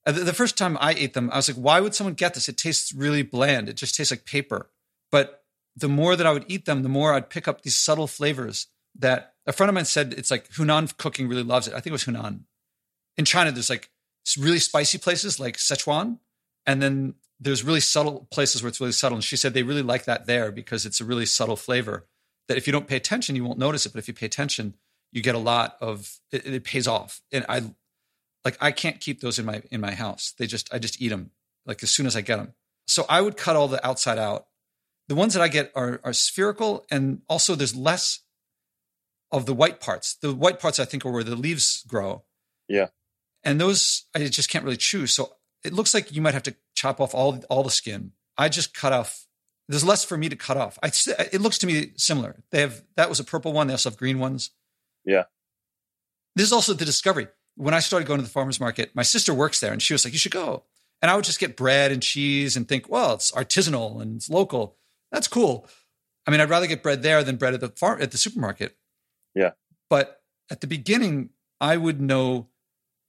uh, 0.07 0.13
the 0.13 0.33
first 0.33 0.57
time 0.57 0.79
I 0.81 0.93
ate 0.93 1.15
them, 1.15 1.31
I 1.33 1.37
was 1.37 1.49
like, 1.49 1.57
why 1.57 1.81
would 1.81 1.95
someone 1.95 2.15
get 2.15 2.35
this? 2.35 2.49
It 2.49 2.57
tastes 2.57 2.93
really 2.93 3.23
bland. 3.23 3.69
It 3.69 3.77
just 3.77 3.97
tastes 3.97 4.13
like 4.13 4.25
paper. 4.25 4.71
But 5.11 5.43
the 5.75 5.89
more 5.89 6.17
that 6.17 6.27
I 6.27 6.33
would 6.33 6.45
eat 6.49 6.65
them, 6.65 6.83
the 6.83 6.89
more 6.89 7.13
I'd 7.13 7.31
pick 7.31 7.49
up 7.49 7.63
these 7.63 7.77
subtle 7.77 8.07
flavors 8.07 8.69
that 8.99 9.35
a 9.47 9.53
friend 9.53 9.69
of 9.69 9.75
mine 9.75 9.85
said 9.85 10.15
it's 10.17 10.31
like 10.31 10.49
Hunan 10.51 10.97
cooking 10.97 11.29
really 11.29 11.43
loves 11.43 11.67
it. 11.67 11.73
I 11.73 11.77
think 11.77 11.89
it 11.89 11.93
was 11.93 12.05
Hunan. 12.05 12.41
In 13.17 13.25
China, 13.25 13.53
there's 13.53 13.71
like 13.71 13.91
really 14.39 14.59
spicy 14.59 14.99
places 14.99 15.39
like 15.39 15.57
Sichuan, 15.57 16.19
and 16.67 16.83
then 16.83 17.15
there's 17.39 17.63
really 17.63 17.81
subtle 17.81 18.27
places 18.31 18.63
where 18.63 18.69
it's 18.69 18.81
really 18.81 18.93
subtle. 18.93 19.17
And 19.17 19.25
she 19.25 19.37
said 19.37 19.55
they 19.55 19.63
really 19.63 19.83
like 19.83 20.05
that 20.05 20.27
there 20.27 20.51
because 20.51 20.87
it's 20.87 21.01
a 21.01 21.05
really 21.05 21.27
subtle 21.27 21.57
flavor 21.57 22.07
that 22.49 22.57
if 22.57 22.67
you 22.67 22.73
don't 22.73 22.87
pay 22.87 22.97
attention, 22.97 23.37
you 23.37 23.45
won't 23.45 23.59
notice 23.59 23.87
it. 23.87 23.93
But 23.93 23.99
if 23.99 24.09
you 24.09 24.15
pay 24.15 24.27
attention, 24.27 24.75
you 25.13 25.23
get 25.23 25.35
a 25.35 25.39
lot 25.39 25.77
of 25.81 26.19
it, 26.33 26.47
it 26.47 26.65
pays 26.65 26.87
off. 26.87 27.21
And 27.33 27.45
I 27.49 27.63
like 28.45 28.57
I 28.61 28.71
can't 28.71 29.01
keep 29.01 29.21
those 29.21 29.39
in 29.39 29.45
my 29.45 29.63
in 29.71 29.81
my 29.81 29.95
house. 29.95 30.35
They 30.39 30.47
just 30.47 30.73
I 30.73 30.79
just 30.79 31.01
eat 31.01 31.09
them 31.09 31.31
like 31.67 31.83
as 31.83 31.91
soon 31.91 32.07
as 32.07 32.17
I 32.17 32.21
get 32.21 32.37
them. 32.37 32.55
So 32.87 33.05
I 33.09 33.21
would 33.21 33.37
cut 33.37 33.57
all 33.57 33.69
the 33.69 33.85
outside 33.87 34.19
out. 34.19 34.47
The 35.09 35.15
ones 35.15 35.35
that 35.35 35.43
I 35.43 35.49
get 35.49 35.73
are 35.75 36.01
are 36.05 36.13
spherical, 36.13 36.87
and 36.91 37.23
also 37.29 37.55
there's 37.55 37.77
less 37.77 38.21
of 39.31 39.47
the 39.47 39.55
white 39.55 39.81
parts. 39.81 40.15
The 40.15 40.35
white 40.35 40.61
parts 40.61 40.79
I 40.79 40.85
think 40.85 41.05
are 41.05 41.11
where 41.11 41.25
the 41.25 41.37
leaves 41.37 41.85
grow. 41.87 42.23
Yeah. 42.69 42.89
And 43.45 43.61
those 43.61 44.05
I 44.15 44.27
just 44.27 44.49
can't 44.49 44.65
really 44.65 44.77
chew. 44.77 45.07
So 45.07 45.36
it 45.67 45.73
looks 45.73 45.93
like 45.93 46.15
you 46.15 46.23
might 46.23 46.35
have 46.35 46.45
to 46.45 46.55
chop 46.75 47.01
off 47.01 47.15
all 47.15 47.43
all 47.51 47.63
the 47.63 47.71
skin. 47.71 48.13
I 48.39 48.49
just 48.49 48.75
cut 48.75 48.93
off. 48.93 49.27
There's 49.69 49.85
less 49.85 50.05
for 50.05 50.17
me 50.17 50.29
to 50.29 50.37
cut 50.37 50.57
off. 50.57 50.79
I, 50.83 50.93
it 51.33 51.41
looks 51.41 51.59
to 51.59 51.67
me 51.67 51.93
similar. 51.97 52.43
They 52.51 52.61
have 52.61 52.83
that 52.97 53.09
was 53.09 53.21
a 53.21 53.25
purple 53.25 53.53
one. 53.53 53.67
They 53.67 53.75
also 53.75 53.91
have 53.91 53.99
green 53.99 54.19
ones. 54.19 54.51
Yeah. 55.05 55.25
This 56.35 56.47
is 56.47 56.53
also 56.53 56.73
the 56.73 56.85
discovery. 56.85 57.29
When 57.57 57.75
I 57.75 57.81
started 57.81 58.07
going 58.07 58.19
to 58.19 58.25
the 58.25 58.31
farmers 58.31 58.61
market, 58.61 58.95
my 58.95 59.03
sister 59.03 59.33
works 59.33 59.61
there, 59.61 59.73
and 59.73 59.83
she 59.83 59.95
was 59.95 60.05
like, 60.05 60.13
"You 60.13 60.19
should 60.19 60.33
go." 60.33 60.65
And 61.03 61.11
I 61.11 61.17
would 61.17 61.25
just 61.25 61.41
get 61.41 61.57
bread 61.57 61.93
and 61.93 62.03
cheese 62.03 62.57
and 62.57 62.69
think, 62.69 62.89
"Well, 62.89 63.15
it's 63.15 63.33
artisanal 63.33 64.01
and 64.01 64.17
it's 64.17 64.31
local. 64.31 64.77
That's 65.11 65.29
cool." 65.29 65.67
I 66.27 66.31
mean, 66.31 66.41
I'd 66.41 66.51
rather 66.51 66.67
get 66.67 66.83
bread 66.83 67.03
there 67.03 67.23
than 67.23 67.37
bread 67.37 67.55
at 67.55 67.61
the 67.61 67.69
farm 67.69 68.03
at 68.03 68.11
the 68.11 68.19
supermarket. 68.19 68.77
Yeah. 69.35 69.53
But 69.89 70.21
at 70.51 70.61
the 70.61 70.67
beginning, 70.67 71.31
I 71.61 71.77
would 71.77 72.01
know 72.01 72.49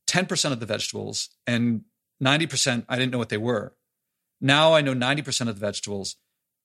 10% 0.08 0.52
of 0.52 0.60
the 0.60 0.66
vegetables 0.66 1.30
and 1.46 1.82
90% 2.24 2.86
I 2.90 2.98
didn't 2.98 3.12
know 3.12 3.18
what 3.18 3.30
they 3.30 3.38
were. 3.38 3.74
Now 4.40 4.74
I 4.74 4.82
know 4.82 4.94
90% 4.94 5.42
of 5.42 5.60
the 5.60 5.66
vegetables. 5.66 6.16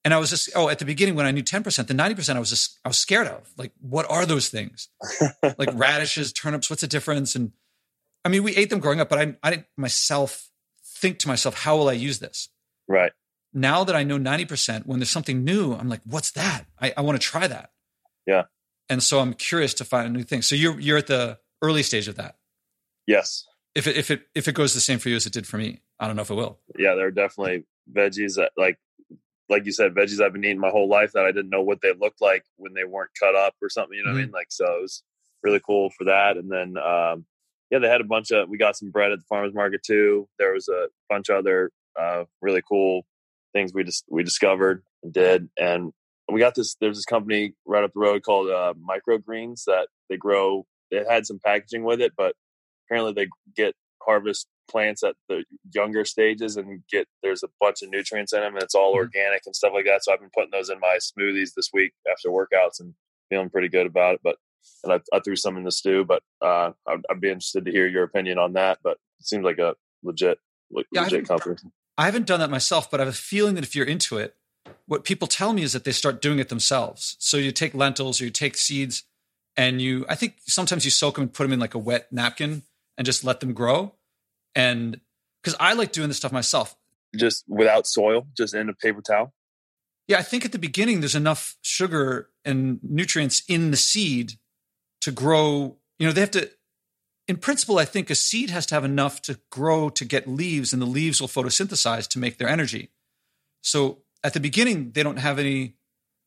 And 0.04 0.12
I 0.12 0.18
was 0.18 0.30
just, 0.30 0.50
oh, 0.56 0.68
at 0.68 0.80
the 0.80 0.84
beginning 0.84 1.14
when 1.14 1.26
I 1.26 1.30
knew 1.30 1.44
10%, 1.44 1.86
the 1.86 1.94
90% 1.94 2.36
I 2.36 2.40
was 2.40 2.50
just, 2.50 2.80
I 2.84 2.88
was 2.88 2.98
scared 2.98 3.28
of. 3.28 3.48
Like, 3.56 3.72
what 3.80 4.10
are 4.10 4.26
those 4.26 4.48
things? 4.48 4.88
like 5.58 5.70
radishes, 5.74 6.32
turnips, 6.32 6.68
what's 6.68 6.82
the 6.82 6.88
difference? 6.88 7.36
And 7.36 7.52
I 8.24 8.28
mean, 8.28 8.42
we 8.42 8.56
ate 8.56 8.70
them 8.70 8.80
growing 8.80 9.00
up, 9.00 9.08
but 9.08 9.18
I, 9.18 9.36
I 9.42 9.50
didn't 9.50 9.66
myself 9.76 10.50
think 10.84 11.18
to 11.20 11.28
myself, 11.28 11.54
how 11.54 11.76
will 11.76 11.88
I 11.88 11.92
use 11.92 12.18
this? 12.18 12.48
Right. 12.88 13.12
Now 13.54 13.84
that 13.84 13.94
I 13.94 14.02
know 14.02 14.18
90%, 14.18 14.86
when 14.86 14.98
there's 14.98 15.10
something 15.10 15.44
new, 15.44 15.74
I'm 15.74 15.88
like, 15.88 16.00
what's 16.04 16.32
that? 16.32 16.64
I, 16.80 16.92
I 16.96 17.02
want 17.02 17.20
to 17.20 17.26
try 17.26 17.46
that. 17.46 17.70
Yeah 18.26 18.44
and 18.92 19.02
so 19.02 19.20
I'm 19.20 19.32
curious 19.32 19.72
to 19.74 19.84
find 19.84 20.06
a 20.06 20.10
new 20.10 20.22
thing. 20.22 20.42
So 20.42 20.54
you're 20.54 20.78
you're 20.78 20.98
at 20.98 21.06
the 21.06 21.38
early 21.62 21.82
stage 21.82 22.08
of 22.08 22.16
that. 22.16 22.36
Yes. 23.06 23.46
If 23.74 23.86
it 23.86 23.96
if 23.96 24.10
it 24.10 24.26
if 24.34 24.48
it 24.48 24.54
goes 24.54 24.74
the 24.74 24.80
same 24.80 24.98
for 24.98 25.08
you 25.08 25.16
as 25.16 25.26
it 25.26 25.32
did 25.32 25.46
for 25.46 25.58
me, 25.58 25.80
I 25.98 26.06
don't 26.06 26.16
know 26.16 26.22
if 26.22 26.30
it 26.30 26.34
will. 26.34 26.58
Yeah, 26.78 26.94
there 26.94 27.06
are 27.06 27.12
definitely 27.12 27.64
veggies 27.90 28.34
that 28.36 28.52
like 28.56 28.78
like 29.48 29.66
you 29.66 29.72
said, 29.72 29.94
veggies 29.94 30.20
I've 30.20 30.32
been 30.32 30.44
eating 30.44 30.58
my 30.58 30.70
whole 30.70 30.88
life 30.88 31.12
that 31.12 31.24
I 31.24 31.32
didn't 31.32 31.50
know 31.50 31.62
what 31.62 31.80
they 31.82 31.92
looked 31.92 32.20
like 32.20 32.44
when 32.56 32.74
they 32.74 32.84
weren't 32.84 33.10
cut 33.18 33.34
up 33.34 33.54
or 33.62 33.68
something. 33.68 33.96
You 33.96 34.04
know 34.04 34.10
mm-hmm. 34.10 34.16
what 34.16 34.20
I 34.20 34.22
mm-hmm. 34.24 34.32
mean? 34.32 34.40
Like 34.40 34.46
so, 34.50 34.64
it 34.64 34.82
was 34.82 35.02
really 35.42 35.60
cool 35.64 35.90
for 35.90 36.04
that. 36.04 36.36
And 36.36 36.50
then 36.50 36.76
um, 36.76 37.26
yeah, 37.70 37.78
they 37.78 37.88
had 37.88 38.02
a 38.02 38.04
bunch 38.04 38.30
of. 38.30 38.48
We 38.48 38.58
got 38.58 38.76
some 38.76 38.90
bread 38.90 39.12
at 39.12 39.18
the 39.18 39.24
farmers 39.24 39.54
market 39.54 39.82
too. 39.82 40.28
There 40.38 40.52
was 40.52 40.68
a 40.68 40.88
bunch 41.08 41.30
of 41.30 41.36
other 41.36 41.70
uh, 41.98 42.24
really 42.42 42.62
cool 42.68 43.06
things 43.54 43.72
we 43.72 43.84
just 43.84 44.04
we 44.10 44.22
discovered 44.22 44.82
and 45.02 45.12
did. 45.12 45.48
And 45.58 45.92
we 46.30 46.40
got 46.40 46.54
this. 46.54 46.76
There's 46.80 46.98
this 46.98 47.06
company 47.06 47.54
right 47.66 47.82
up 47.82 47.92
the 47.94 48.00
road 48.00 48.22
called 48.22 48.50
uh, 48.50 48.74
Microgreens 48.74 49.64
that 49.64 49.88
they 50.10 50.18
grow. 50.18 50.66
It 50.90 51.06
had 51.08 51.26
some 51.26 51.38
packaging 51.42 51.84
with 51.84 52.02
it, 52.02 52.12
but 52.14 52.34
apparently 52.92 53.24
they 53.24 53.30
get 53.56 53.74
harvest 54.04 54.46
plants 54.70 55.02
at 55.02 55.14
the 55.28 55.44
younger 55.74 56.04
stages 56.04 56.56
and 56.56 56.82
get 56.90 57.06
there's 57.22 57.42
a 57.42 57.48
bunch 57.60 57.82
of 57.82 57.90
nutrients 57.90 58.32
in 58.32 58.40
them 58.40 58.54
and 58.54 58.62
it's 58.62 58.74
all 58.74 58.92
mm-hmm. 58.92 58.98
organic 58.98 59.42
and 59.46 59.54
stuff 59.54 59.72
like 59.74 59.84
that. 59.84 60.04
So 60.04 60.12
I've 60.12 60.20
been 60.20 60.30
putting 60.34 60.50
those 60.50 60.70
in 60.70 60.80
my 60.80 60.98
smoothies 60.98 61.50
this 61.56 61.70
week 61.72 61.92
after 62.10 62.28
workouts 62.28 62.80
and 62.80 62.94
feeling 63.28 63.50
pretty 63.50 63.68
good 63.68 63.86
about 63.86 64.14
it. 64.14 64.20
But 64.22 64.36
and 64.84 64.92
I, 64.92 65.00
I 65.12 65.20
threw 65.20 65.36
some 65.36 65.56
in 65.56 65.64
the 65.64 65.72
stew, 65.72 66.04
but 66.04 66.22
uh, 66.40 66.70
I'd, 66.86 67.00
I'd, 67.10 67.20
be 67.20 67.28
interested 67.28 67.64
to 67.64 67.72
hear 67.72 67.88
your 67.88 68.04
opinion 68.04 68.38
on 68.38 68.52
that. 68.52 68.78
But 68.82 68.98
it 69.18 69.26
seems 69.26 69.44
like 69.44 69.58
a 69.58 69.74
legit, 70.04 70.38
yeah, 70.92 71.02
legit 71.02 71.24
I 71.24 71.34
company. 71.34 71.56
I 71.98 72.04
haven't 72.04 72.26
done 72.26 72.40
that 72.40 72.50
myself, 72.50 72.90
but 72.90 73.00
I 73.00 73.04
have 73.04 73.12
a 73.12 73.16
feeling 73.16 73.56
that 73.56 73.64
if 73.64 73.74
you're 73.74 73.86
into 73.86 74.18
it, 74.18 74.36
what 74.86 75.04
people 75.04 75.26
tell 75.26 75.52
me 75.52 75.62
is 75.62 75.72
that 75.72 75.82
they 75.84 75.92
start 75.92 76.22
doing 76.22 76.38
it 76.38 76.48
themselves. 76.48 77.16
So 77.18 77.36
you 77.36 77.50
take 77.50 77.74
lentils 77.74 78.20
or 78.20 78.24
you 78.24 78.30
take 78.30 78.56
seeds 78.56 79.02
and 79.56 79.82
you, 79.82 80.06
I 80.08 80.14
think 80.14 80.36
sometimes 80.46 80.84
you 80.84 80.92
soak 80.92 81.16
them 81.16 81.22
and 81.22 81.34
put 81.34 81.42
them 81.42 81.52
in 81.52 81.58
like 81.58 81.74
a 81.74 81.78
wet 81.78 82.12
napkin 82.12 82.62
and 82.96 83.04
just 83.04 83.24
let 83.24 83.40
them 83.40 83.52
grow. 83.52 83.94
And 84.54 85.00
because 85.42 85.56
I 85.58 85.72
like 85.72 85.92
doing 85.92 86.08
this 86.08 86.18
stuff 86.18 86.32
myself. 86.32 86.76
Just 87.16 87.44
without 87.48 87.86
soil, 87.86 88.26
just 88.36 88.54
in 88.54 88.68
a 88.68 88.74
paper 88.74 89.02
towel? 89.02 89.34
Yeah, 90.08 90.18
I 90.18 90.22
think 90.22 90.44
at 90.44 90.52
the 90.52 90.58
beginning 90.58 91.00
there's 91.00 91.14
enough 91.14 91.56
sugar 91.62 92.30
and 92.44 92.80
nutrients 92.82 93.42
in 93.48 93.70
the 93.70 93.76
seed 93.76 94.34
to 95.02 95.10
grow. 95.10 95.76
You 95.98 96.06
know, 96.06 96.12
they 96.12 96.20
have 96.20 96.30
to, 96.32 96.50
in 97.28 97.36
principle, 97.36 97.78
I 97.78 97.84
think 97.84 98.10
a 98.10 98.14
seed 98.14 98.50
has 98.50 98.66
to 98.66 98.74
have 98.74 98.84
enough 98.84 99.22
to 99.22 99.38
grow 99.50 99.88
to 99.90 100.04
get 100.04 100.26
leaves, 100.26 100.72
and 100.72 100.82
the 100.82 100.86
leaves 100.86 101.20
will 101.20 101.28
photosynthesize 101.28 102.08
to 102.08 102.18
make 102.18 102.38
their 102.38 102.48
energy. 102.48 102.90
So 103.62 104.02
at 104.24 104.34
the 104.34 104.40
beginning, 104.40 104.92
they 104.92 105.02
don't 105.02 105.18
have 105.18 105.38
any. 105.38 105.74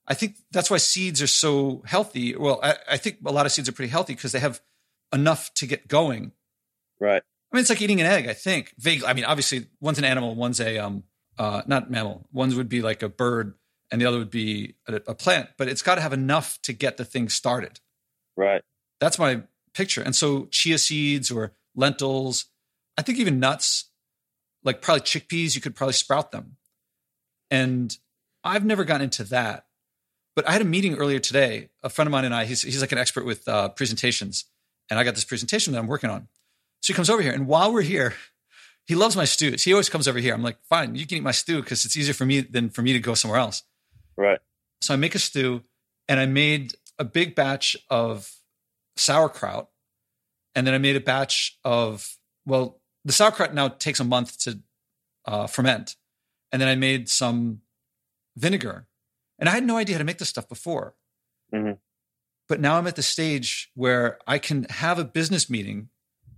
I 0.07 0.13
think 0.13 0.37
that's 0.51 0.69
why 0.69 0.77
seeds 0.77 1.21
are 1.21 1.27
so 1.27 1.83
healthy. 1.85 2.35
Well, 2.35 2.59
I, 2.61 2.75
I 2.91 2.97
think 2.97 3.17
a 3.25 3.31
lot 3.31 3.45
of 3.45 3.51
seeds 3.51 3.67
are 3.67 3.73
pretty 3.73 3.91
healthy 3.91 4.13
because 4.13 4.31
they 4.31 4.39
have 4.39 4.61
enough 5.11 5.53
to 5.55 5.65
get 5.65 5.87
going. 5.87 6.31
Right. 6.99 7.21
I 7.21 7.55
mean, 7.55 7.61
it's 7.61 7.69
like 7.69 7.81
eating 7.81 8.01
an 8.01 8.07
egg. 8.07 8.27
I 8.27 8.33
think 8.33 8.73
vaguely. 8.77 9.07
I 9.07 9.13
mean, 9.13 9.25
obviously, 9.25 9.67
one's 9.79 9.97
an 9.97 10.05
animal, 10.05 10.35
one's 10.35 10.59
a 10.59 10.77
um, 10.77 11.03
uh, 11.37 11.61
not 11.67 11.89
mammal. 11.89 12.27
One's 12.31 12.55
would 12.55 12.69
be 12.69 12.81
like 12.81 13.03
a 13.03 13.09
bird, 13.09 13.55
and 13.91 14.01
the 14.01 14.05
other 14.05 14.17
would 14.17 14.31
be 14.31 14.75
a, 14.87 14.95
a 15.07 15.15
plant. 15.15 15.49
But 15.57 15.67
it's 15.67 15.81
got 15.81 15.95
to 15.95 16.01
have 16.01 16.13
enough 16.13 16.59
to 16.63 16.73
get 16.73 16.97
the 16.97 17.05
thing 17.05 17.29
started. 17.29 17.79
Right. 18.35 18.61
That's 18.99 19.19
my 19.19 19.43
picture. 19.73 20.01
And 20.01 20.15
so, 20.15 20.45
chia 20.51 20.77
seeds 20.77 21.31
or 21.31 21.53
lentils, 21.75 22.45
I 22.97 23.01
think 23.01 23.19
even 23.19 23.39
nuts, 23.39 23.89
like 24.63 24.81
probably 24.81 25.01
chickpeas, 25.01 25.55
you 25.55 25.61
could 25.61 25.75
probably 25.75 25.93
sprout 25.93 26.31
them. 26.31 26.57
And 27.51 27.95
I've 28.43 28.65
never 28.65 28.83
gotten 28.83 29.03
into 29.03 29.23
that. 29.25 29.65
But 30.35 30.47
I 30.49 30.51
had 30.51 30.61
a 30.61 30.65
meeting 30.65 30.95
earlier 30.95 31.19
today. 31.19 31.69
A 31.83 31.89
friend 31.89 32.07
of 32.07 32.11
mine 32.11 32.25
and 32.25 32.35
I, 32.35 32.45
he's, 32.45 32.61
he's 32.61 32.81
like 32.81 32.91
an 32.91 32.97
expert 32.97 33.25
with 33.25 33.47
uh, 33.47 33.69
presentations. 33.69 34.45
And 34.89 34.99
I 34.99 35.03
got 35.03 35.15
this 35.15 35.23
presentation 35.23 35.73
that 35.73 35.79
I'm 35.79 35.87
working 35.87 36.09
on. 36.09 36.27
So 36.81 36.93
he 36.93 36.95
comes 36.95 37.09
over 37.09 37.21
here. 37.21 37.33
And 37.33 37.47
while 37.47 37.73
we're 37.73 37.81
here, 37.81 38.13
he 38.85 38.95
loves 38.95 39.15
my 39.15 39.25
stews. 39.25 39.63
He 39.63 39.73
always 39.73 39.89
comes 39.89 40.07
over 40.07 40.19
here. 40.19 40.33
I'm 40.33 40.43
like, 40.43 40.57
fine, 40.69 40.95
you 40.95 41.07
can 41.07 41.17
eat 41.17 41.23
my 41.23 41.31
stew 41.31 41.61
because 41.61 41.85
it's 41.85 41.97
easier 41.97 42.13
for 42.13 42.25
me 42.25 42.41
than 42.41 42.69
for 42.69 42.81
me 42.81 42.93
to 42.93 42.99
go 42.99 43.15
somewhere 43.15 43.39
else. 43.39 43.63
Right. 44.15 44.39
So 44.81 44.93
I 44.93 44.97
make 44.97 45.15
a 45.15 45.19
stew 45.19 45.63
and 46.07 46.19
I 46.19 46.25
made 46.25 46.73
a 46.99 47.03
big 47.03 47.35
batch 47.35 47.75
of 47.89 48.31
sauerkraut. 48.95 49.69
And 50.53 50.65
then 50.65 50.73
I 50.73 50.77
made 50.77 50.95
a 50.95 51.01
batch 51.01 51.57
of, 51.65 52.17
well, 52.45 52.79
the 53.03 53.11
sauerkraut 53.11 53.53
now 53.53 53.67
takes 53.67 53.99
a 53.99 54.05
month 54.05 54.37
to 54.39 54.59
uh, 55.25 55.47
ferment 55.47 55.95
and 56.51 56.61
then 56.61 56.69
I 56.69 56.75
made 56.75 57.09
some 57.09 57.61
vinegar. 58.37 58.87
And 59.39 59.49
I 59.49 59.53
had 59.53 59.65
no 59.65 59.77
idea 59.77 59.95
how 59.95 59.99
to 59.99 60.05
make 60.05 60.19
this 60.19 60.29
stuff 60.29 60.47
before. 60.47 60.95
Mm-hmm. 61.53 61.73
But 62.47 62.59
now 62.59 62.77
I'm 62.77 62.87
at 62.87 62.95
the 62.95 63.03
stage 63.03 63.71
where 63.73 64.19
I 64.27 64.37
can 64.37 64.65
have 64.65 64.99
a 64.99 65.03
business 65.03 65.49
meeting 65.49 65.89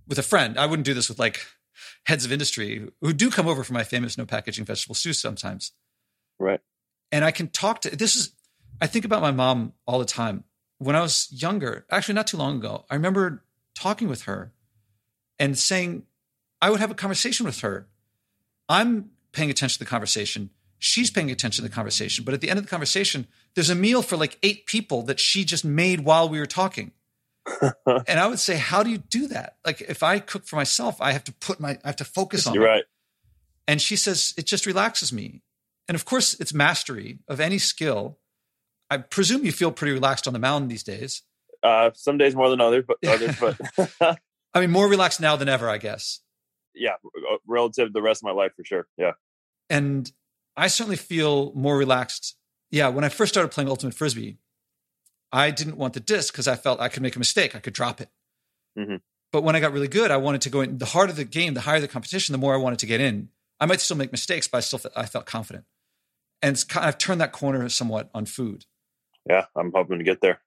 with 0.08 0.18
a 0.18 0.22
friend. 0.22 0.58
I 0.58 0.66
wouldn't 0.66 0.86
do 0.86 0.94
this 0.94 1.08
with 1.08 1.18
like 1.18 1.46
heads 2.04 2.24
of 2.24 2.32
industry 2.32 2.88
who 3.00 3.12
do 3.12 3.30
come 3.30 3.46
over 3.46 3.62
for 3.62 3.74
my 3.74 3.84
famous 3.84 4.18
no 4.18 4.24
packaging 4.24 4.64
vegetable 4.64 4.94
stew 4.94 5.12
sometimes. 5.12 5.72
Right. 6.38 6.60
And 7.12 7.24
I 7.24 7.30
can 7.30 7.48
talk 7.48 7.82
to 7.82 7.94
this 7.94 8.16
is 8.16 8.32
I 8.80 8.86
think 8.86 9.04
about 9.04 9.22
my 9.22 9.30
mom 9.30 9.74
all 9.86 9.98
the 9.98 10.04
time. 10.04 10.44
When 10.78 10.94
I 10.94 11.00
was 11.00 11.28
younger, 11.30 11.84
actually 11.90 12.14
not 12.14 12.28
too 12.28 12.36
long 12.36 12.56
ago, 12.56 12.84
I 12.90 12.94
remember 12.94 13.44
talking 13.74 14.08
with 14.08 14.22
her 14.22 14.52
and 15.38 15.58
saying 15.58 16.04
I 16.62 16.70
would 16.70 16.80
have 16.80 16.90
a 16.90 16.94
conversation 16.94 17.46
with 17.46 17.60
her. 17.60 17.88
I'm 18.68 19.10
paying 19.32 19.50
attention 19.50 19.78
to 19.78 19.84
the 19.84 19.90
conversation. 19.90 20.50
She's 20.78 21.10
paying 21.10 21.30
attention 21.30 21.64
to 21.64 21.68
the 21.68 21.74
conversation. 21.74 22.24
But 22.24 22.34
at 22.34 22.40
the 22.40 22.50
end 22.50 22.58
of 22.58 22.64
the 22.64 22.70
conversation, 22.70 23.26
there's 23.54 23.70
a 23.70 23.74
meal 23.74 24.02
for 24.02 24.16
like 24.16 24.38
eight 24.42 24.66
people 24.66 25.02
that 25.02 25.18
she 25.18 25.44
just 25.44 25.64
made 25.64 26.00
while 26.00 26.28
we 26.28 26.38
were 26.38 26.46
talking. 26.46 26.92
and 28.06 28.20
I 28.20 28.26
would 28.26 28.38
say, 28.38 28.56
how 28.56 28.82
do 28.82 28.90
you 28.90 28.98
do 28.98 29.28
that? 29.28 29.56
Like 29.64 29.80
if 29.82 30.02
I 30.02 30.18
cook 30.18 30.46
for 30.46 30.56
myself, 30.56 31.00
I 31.00 31.12
have 31.12 31.24
to 31.24 31.32
put 31.32 31.60
my, 31.60 31.78
I 31.84 31.88
have 31.88 31.96
to 31.96 32.04
focus 32.04 32.46
on 32.46 32.54
You're 32.54 32.64
it. 32.64 32.68
right. 32.68 32.84
And 33.66 33.80
she 33.80 33.96
says, 33.96 34.34
it 34.36 34.46
just 34.46 34.66
relaxes 34.66 35.12
me. 35.12 35.42
And 35.88 35.94
of 35.94 36.04
course, 36.04 36.34
it's 36.34 36.54
mastery 36.54 37.18
of 37.28 37.40
any 37.40 37.58
skill. 37.58 38.18
I 38.90 38.98
presume 38.98 39.44
you 39.44 39.52
feel 39.52 39.72
pretty 39.72 39.92
relaxed 39.92 40.26
on 40.26 40.32
the 40.32 40.38
mountain 40.38 40.68
these 40.68 40.82
days. 40.82 41.22
Uh, 41.62 41.90
some 41.94 42.18
days 42.18 42.34
more 42.34 42.48
than 42.50 42.60
others, 42.60 42.84
but 42.86 42.98
others, 43.06 43.36
but 43.38 44.18
I 44.54 44.60
mean, 44.60 44.70
more 44.70 44.88
relaxed 44.88 45.20
now 45.20 45.36
than 45.36 45.48
ever, 45.48 45.68
I 45.68 45.78
guess 45.78 46.20
yeah, 46.78 46.94
uh, 47.04 47.36
relative 47.46 47.88
to 47.88 47.92
the 47.92 48.02
rest 48.02 48.22
of 48.22 48.24
my 48.24 48.32
life 48.32 48.52
for 48.56 48.64
sure. 48.64 48.86
Yeah. 48.96 49.12
And 49.68 50.10
I 50.56 50.68
certainly 50.68 50.96
feel 50.96 51.52
more 51.54 51.76
relaxed. 51.76 52.36
Yeah. 52.70 52.88
When 52.88 53.04
I 53.04 53.08
first 53.08 53.32
started 53.32 53.50
playing 53.50 53.68
Ultimate 53.68 53.94
Frisbee, 53.94 54.38
I 55.32 55.50
didn't 55.50 55.76
want 55.76 55.94
the 55.94 56.00
disc 56.00 56.32
because 56.32 56.48
I 56.48 56.56
felt 56.56 56.80
I 56.80 56.88
could 56.88 57.02
make 57.02 57.16
a 57.16 57.18
mistake. 57.18 57.54
I 57.54 57.60
could 57.60 57.74
drop 57.74 58.00
it. 58.00 58.08
Mm-hmm. 58.78 58.96
But 59.30 59.42
when 59.42 59.54
I 59.54 59.60
got 59.60 59.72
really 59.72 59.88
good, 59.88 60.10
I 60.10 60.16
wanted 60.16 60.40
to 60.42 60.50
go 60.50 60.62
in. 60.62 60.78
The 60.78 60.86
harder 60.86 61.12
the 61.12 61.24
game, 61.24 61.54
the 61.54 61.60
higher 61.60 61.80
the 61.80 61.88
competition, 61.88 62.32
the 62.32 62.38
more 62.38 62.54
I 62.54 62.58
wanted 62.58 62.78
to 62.80 62.86
get 62.86 63.00
in. 63.00 63.28
I 63.60 63.66
might 63.66 63.80
still 63.80 63.96
make 63.96 64.12
mistakes, 64.12 64.48
but 64.48 64.58
I 64.58 64.60
still 64.60 64.80
I 64.96 65.06
felt 65.06 65.26
confident. 65.26 65.64
And 66.40 66.52
it's 66.52 66.64
kind 66.64 66.84
of, 66.84 66.88
I've 66.88 66.98
turned 66.98 67.20
that 67.20 67.32
corner 67.32 67.68
somewhat 67.68 68.08
on 68.14 68.24
food. 68.24 68.64
Yeah, 69.28 69.46
I'm 69.56 69.72
hoping 69.74 69.98
to 69.98 70.04
get 70.04 70.20
there. 70.20 70.40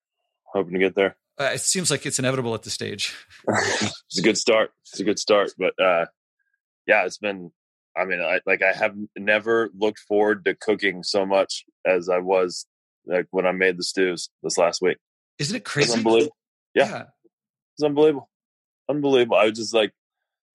Hoping 0.46 0.74
to 0.74 0.80
get 0.80 0.96
there. 0.96 1.18
Uh, 1.40 1.52
it 1.54 1.62
seems 1.62 1.92
like 1.92 2.06
it's 2.06 2.20
inevitable 2.20 2.54
at 2.56 2.64
this 2.64 2.74
stage. 2.74 3.14
it's 3.48 4.18
a 4.18 4.22
good 4.22 4.38
start. 4.38 4.72
It's 4.86 5.00
a 5.00 5.04
good 5.04 5.20
start, 5.20 5.52
but 5.58 5.80
uh, 5.80 6.06
yeah, 6.88 7.06
it's 7.06 7.18
been. 7.18 7.52
I 7.96 8.06
mean, 8.06 8.22
I 8.22 8.40
like 8.46 8.62
I 8.64 8.72
have 8.72 8.96
never 9.18 9.70
looked 9.78 10.00
forward 10.00 10.46
to 10.46 10.56
cooking 10.56 11.04
so 11.04 11.26
much 11.26 11.66
as 11.86 12.08
I 12.08 12.20
was 12.20 12.66
like 13.06 13.28
when 13.32 13.46
I 13.46 13.52
made 13.52 13.78
the 13.78 13.84
stews 13.84 14.30
this 14.44 14.58
last 14.58 14.82
week. 14.82 14.98
Isn't 15.40 15.56
it 15.58 15.66
crazy? 15.66 15.90
It's 15.90 15.98
unbelievable. 15.98 16.36
Yeah. 16.76 16.90
yeah. 16.90 17.04
It's 17.76 17.84
unbelievable. 17.84 18.30
Unbelievable. 18.90 19.38
I 19.38 19.46
was 19.46 19.58
just 19.58 19.74
like, 19.74 19.92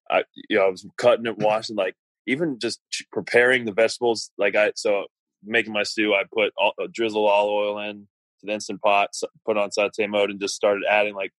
I 0.09 0.23
you 0.49 0.57
know 0.57 0.65
I 0.65 0.69
was 0.69 0.85
cutting 0.97 1.25
it, 1.25 1.37
washing, 1.37 1.75
like 1.75 1.95
even 2.25 2.59
just 2.59 2.79
preparing 3.11 3.65
the 3.65 3.73
vegetables. 3.73 4.31
Like 4.37 4.55
I 4.55 4.71
so 4.75 5.05
making 5.43 5.73
my 5.73 5.83
stew, 5.83 6.13
I 6.13 6.23
put 6.33 6.53
all, 6.57 6.73
uh, 6.81 6.87
drizzle 6.91 7.27
olive 7.27 7.51
oil 7.51 7.79
in 7.79 8.07
to 8.39 8.45
the 8.45 8.53
instant 8.53 8.81
pot, 8.81 9.09
put 9.45 9.57
on 9.57 9.71
saute 9.71 10.07
mode, 10.07 10.29
and 10.29 10.39
just 10.39 10.55
started 10.55 10.83
adding 10.89 11.15
like 11.15 11.31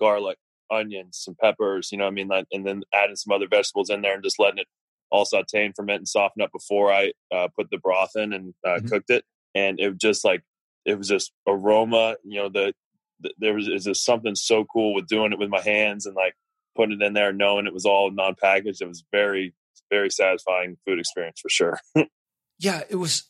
garlic, 0.00 0.38
onions, 0.70 1.18
some 1.22 1.36
peppers, 1.40 1.90
you 1.92 1.98
know 1.98 2.06
I 2.06 2.10
mean? 2.10 2.28
Like, 2.28 2.46
and 2.52 2.66
then 2.66 2.82
adding 2.94 3.16
some 3.16 3.32
other 3.32 3.48
vegetables 3.48 3.90
in 3.90 4.02
there 4.02 4.14
and 4.14 4.22
just 4.22 4.38
letting 4.38 4.58
it 4.58 4.66
all 5.10 5.24
saute 5.24 5.64
and 5.64 5.74
ferment 5.74 5.98
and 5.98 6.08
soften 6.08 6.42
up 6.42 6.52
before 6.52 6.92
I 6.92 7.12
uh, 7.34 7.48
put 7.56 7.70
the 7.70 7.78
broth 7.78 8.12
in 8.16 8.32
and 8.32 8.54
uh, 8.66 8.70
mm-hmm. 8.70 8.88
cooked 8.88 9.10
it. 9.10 9.24
And 9.54 9.80
it 9.80 9.98
just 9.98 10.24
like, 10.24 10.42
it 10.88 10.96
was 10.96 11.08
just 11.08 11.32
aroma, 11.46 12.16
you 12.24 12.40
know, 12.40 12.48
the, 12.48 12.72
the 13.20 13.32
there 13.38 13.52
was, 13.52 13.68
was 13.68 13.84
just 13.84 14.04
something 14.04 14.34
so 14.34 14.64
cool 14.64 14.94
with 14.94 15.06
doing 15.06 15.32
it 15.32 15.38
with 15.38 15.50
my 15.50 15.60
hands 15.60 16.06
and 16.06 16.16
like 16.16 16.34
putting 16.74 16.98
it 17.00 17.04
in 17.04 17.12
there, 17.12 17.30
knowing 17.32 17.66
it 17.66 17.74
was 17.74 17.84
all 17.84 18.10
non-packaged. 18.10 18.80
It 18.80 18.88
was 18.88 19.04
very, 19.12 19.54
very 19.90 20.08
satisfying 20.08 20.78
food 20.86 20.98
experience 20.98 21.40
for 21.40 21.50
sure. 21.50 21.78
yeah, 22.58 22.82
it 22.88 22.96
was 22.96 23.24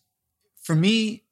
for 0.62 0.76
me. 0.76 1.24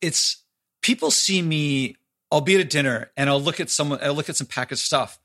It's 0.00 0.42
people 0.80 1.10
see 1.10 1.42
me. 1.42 1.96
I'll 2.32 2.40
be 2.40 2.54
at 2.54 2.60
a 2.60 2.64
dinner 2.64 3.10
and 3.16 3.28
I'll 3.28 3.40
look 3.40 3.60
at 3.60 3.68
someone. 3.68 3.98
I'll 4.02 4.14
look 4.14 4.30
at 4.30 4.36
some 4.36 4.46
packaged 4.46 4.80
stuff, 4.80 5.18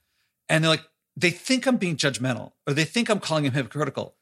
and 0.49 0.63
they're 0.63 0.71
like, 0.71 0.85
they 1.15 1.31
think 1.31 1.65
I'm 1.65 1.77
being 1.77 1.95
judgmental 1.95 2.51
or 2.67 2.73
they 2.73 2.83
think 2.83 3.09
I'm 3.09 3.19
calling 3.21 3.45
him 3.45 3.53
hypocritical, 3.53 4.15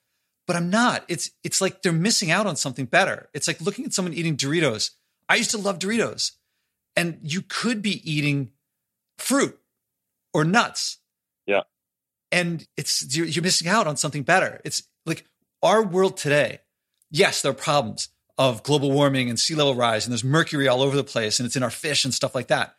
but 0.46 0.56
I'm 0.56 0.70
not. 0.70 1.06
It's 1.08 1.32
it's 1.44 1.60
like 1.60 1.82
they're 1.82 1.92
missing 1.92 2.30
out 2.30 2.46
on 2.46 2.56
something 2.56 2.86
better. 2.86 3.30
It's 3.34 3.48
like 3.48 3.62
looking 3.62 3.86
at 3.86 3.94
someone 3.94 4.14
eating 4.14 4.38
Doritos. 4.38 4.92
I 5.30 5.36
used 5.36 5.52
to 5.52 5.58
love 5.58 5.80
Doritos, 5.80 6.32
and 6.96 7.20
you 7.22 7.42
could 7.42 7.82
be 7.82 8.12
eating 8.12 8.50
fruit 9.20 9.58
or 10.34 10.44
nuts. 10.44 10.98
Yeah. 11.46 11.62
And 12.32 12.68
it's 12.76 13.16
you're, 13.16 13.28
you're 13.28 13.44
missing 13.44 13.68
out 13.68 13.88
on 13.88 13.96
something 13.96 14.24
better. 14.24 14.60
It's 14.66 14.84
like 15.06 15.26
our 15.64 15.84
world 15.84 16.18
today. 16.18 16.60
Yes, 17.12 17.42
there 17.42 17.52
are 17.52 17.56
problems 17.56 18.10
of 18.38 18.64
global 18.64 18.92
warming 18.92 19.30
and 19.30 19.40
sea 19.40 19.56
level 19.56 19.76
rise, 19.76 20.06
and 20.06 20.12
there's 20.12 20.24
mercury 20.24 20.68
all 20.68 20.82
over 20.82 20.96
the 20.96 21.04
place, 21.04 21.40
and 21.40 21.46
it's 21.46 21.56
in 21.56 21.64
our 21.64 21.70
fish 21.70 22.06
and 22.06 22.14
stuff 22.14 22.34
like 22.34 22.48
that. 22.48 22.76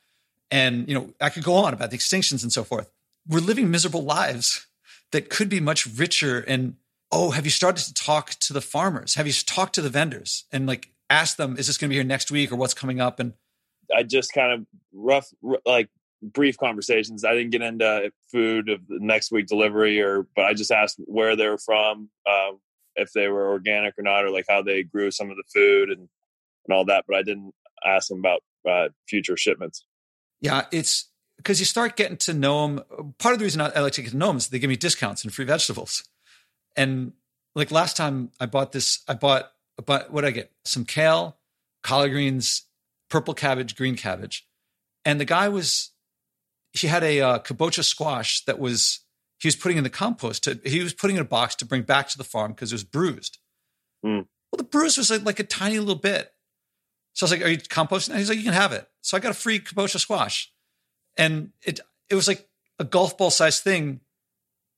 And 0.50 0.88
you 0.88 0.94
know, 0.94 1.10
I 1.20 1.30
could 1.30 1.44
go 1.44 1.54
on 1.54 1.72
about 1.72 1.90
the 1.90 1.98
extinctions 1.98 2.42
and 2.42 2.52
so 2.52 2.64
forth. 2.64 2.90
We're 3.28 3.40
living 3.40 3.70
miserable 3.70 4.02
lives 4.02 4.66
that 5.12 5.30
could 5.30 5.48
be 5.48 5.60
much 5.60 5.86
richer. 5.86 6.40
And 6.40 6.76
oh, 7.12 7.30
have 7.30 7.44
you 7.44 7.50
started 7.50 7.84
to 7.84 7.94
talk 7.94 8.30
to 8.40 8.52
the 8.52 8.60
farmers? 8.60 9.14
Have 9.14 9.26
you 9.26 9.32
talked 9.32 9.74
to 9.74 9.82
the 9.82 9.90
vendors 9.90 10.44
and 10.50 10.66
like 10.66 10.90
ask 11.10 11.36
them, 11.36 11.56
is 11.58 11.66
this 11.66 11.76
going 11.76 11.88
to 11.88 11.92
be 11.92 11.96
here 11.96 12.04
next 12.04 12.30
week 12.30 12.52
or 12.52 12.56
what's 12.56 12.72
coming 12.72 13.00
up? 13.00 13.20
And 13.20 13.34
I 13.94 14.04
just 14.04 14.32
kind 14.32 14.52
of 14.52 14.66
rough, 14.92 15.28
like 15.66 15.90
brief 16.22 16.56
conversations. 16.56 17.24
I 17.24 17.34
didn't 17.34 17.50
get 17.50 17.62
into 17.62 18.12
food 18.30 18.68
of 18.68 18.86
the 18.86 18.98
next 19.00 19.32
week 19.32 19.46
delivery, 19.46 20.00
or 20.00 20.26
but 20.36 20.44
I 20.44 20.54
just 20.54 20.70
asked 20.70 21.00
where 21.06 21.36
they 21.36 21.48
were 21.48 21.58
from, 21.58 22.08
uh, 22.26 22.52
if 22.96 23.12
they 23.12 23.28
were 23.28 23.50
organic 23.50 23.98
or 23.98 24.02
not, 24.02 24.24
or 24.24 24.30
like 24.30 24.46
how 24.48 24.62
they 24.62 24.82
grew 24.82 25.10
some 25.10 25.30
of 25.30 25.36
the 25.36 25.44
food 25.52 25.90
and 25.90 26.08
and 26.66 26.76
all 26.76 26.84
that. 26.86 27.04
But 27.08 27.16
I 27.16 27.22
didn't 27.22 27.52
ask 27.84 28.08
them 28.08 28.20
about 28.20 28.42
uh, 28.68 28.88
future 29.08 29.36
shipments. 29.36 29.84
Yeah, 30.40 30.66
it's 30.72 31.08
because 31.36 31.58
you 31.58 31.66
start 31.66 31.96
getting 31.96 32.18
to 32.18 32.34
know 32.34 32.66
them. 32.66 33.14
Part 33.18 33.32
of 33.32 33.38
the 33.38 33.44
reason 33.44 33.60
I 33.60 33.80
like 33.80 33.94
to 33.94 34.02
get 34.02 34.10
to 34.10 34.16
know 34.16 34.28
them 34.28 34.36
is 34.36 34.48
they 34.48 34.58
give 34.58 34.70
me 34.70 34.76
discounts 34.76 35.24
and 35.24 35.32
free 35.32 35.46
vegetables. 35.46 36.04
And 36.76 37.12
like 37.54 37.70
last 37.70 37.96
time, 37.96 38.30
I 38.38 38.46
bought 38.46 38.72
this. 38.72 39.02
I 39.08 39.14
bought 39.14 39.50
but 39.86 40.12
what 40.12 40.22
did 40.22 40.28
I 40.28 40.30
get? 40.32 40.52
Some 40.64 40.84
kale, 40.84 41.36
collard 41.82 42.12
greens, 42.12 42.66
purple 43.08 43.34
cabbage, 43.34 43.76
green 43.76 43.96
cabbage, 43.96 44.46
and 45.04 45.20
the 45.20 45.24
guy 45.24 45.48
was 45.48 45.92
he 46.72 46.86
had 46.86 47.02
a 47.02 47.20
uh, 47.20 47.38
kabocha 47.40 47.84
squash 47.84 48.44
that 48.44 48.58
was 48.58 49.00
he 49.38 49.48
was 49.48 49.56
putting 49.56 49.78
in 49.78 49.84
the 49.84 49.90
compost. 49.90 50.44
To, 50.44 50.60
he 50.64 50.82
was 50.82 50.94
putting 50.94 51.16
in 51.16 51.22
a 51.22 51.26
box 51.26 51.54
to 51.56 51.64
bring 51.64 51.82
back 51.82 52.08
to 52.08 52.18
the 52.18 52.24
farm 52.24 52.52
because 52.52 52.72
it 52.72 52.74
was 52.74 52.84
bruised. 52.84 53.38
Mm. 54.04 54.26
Well, 54.52 54.58
the 54.58 54.64
bruise 54.64 54.98
was 54.98 55.10
like, 55.10 55.24
like 55.24 55.40
a 55.40 55.44
tiny 55.44 55.78
little 55.78 55.94
bit. 55.94 56.32
So 57.12 57.24
I 57.24 57.26
was 57.26 57.32
like, 57.32 57.44
"Are 57.44 57.50
you 57.50 57.58
composting?" 57.58 58.10
And 58.10 58.18
he's 58.18 58.28
like, 58.28 58.38
"You 58.38 58.44
can 58.44 58.52
have 58.52 58.72
it." 58.72 58.88
So 59.00 59.16
I 59.16 59.20
got 59.20 59.30
a 59.30 59.34
free 59.34 59.60
kabocha 59.60 59.98
squash, 59.98 60.52
and 61.16 61.50
it 61.62 61.80
it 62.08 62.14
was 62.14 62.28
like 62.28 62.48
a 62.78 62.84
golf 62.84 63.18
ball 63.18 63.30
sized 63.30 63.62
thing 63.62 64.00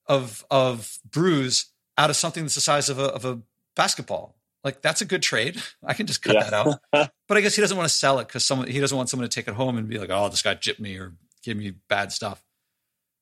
of 0.06 0.44
of 0.50 0.98
bruise 1.10 1.66
out 1.98 2.10
of 2.10 2.16
something 2.16 2.42
that's 2.44 2.54
the 2.54 2.60
size 2.60 2.88
of 2.88 2.98
a 2.98 3.04
of 3.04 3.24
a 3.24 3.40
basketball. 3.76 4.36
Like 4.64 4.82
that's 4.82 5.00
a 5.00 5.04
good 5.04 5.22
trade. 5.22 5.60
I 5.84 5.94
can 5.94 6.06
just 6.06 6.22
cut 6.22 6.34
yeah. 6.34 6.44
that 6.44 6.52
out. 6.52 6.78
but 7.28 7.36
I 7.36 7.40
guess 7.40 7.54
he 7.54 7.60
doesn't 7.60 7.76
want 7.76 7.88
to 7.88 7.94
sell 7.94 8.18
it 8.18 8.28
because 8.28 8.44
someone 8.44 8.68
he 8.68 8.80
doesn't 8.80 8.96
want 8.96 9.08
someone 9.08 9.28
to 9.28 9.34
take 9.34 9.48
it 9.48 9.54
home 9.54 9.76
and 9.76 9.88
be 9.88 9.98
like, 9.98 10.10
"Oh, 10.10 10.28
this 10.28 10.42
guy 10.42 10.54
gypped 10.54 10.80
me 10.80 10.96
or 10.96 11.14
gave 11.42 11.56
me 11.56 11.74
bad 11.88 12.12
stuff. 12.12 12.42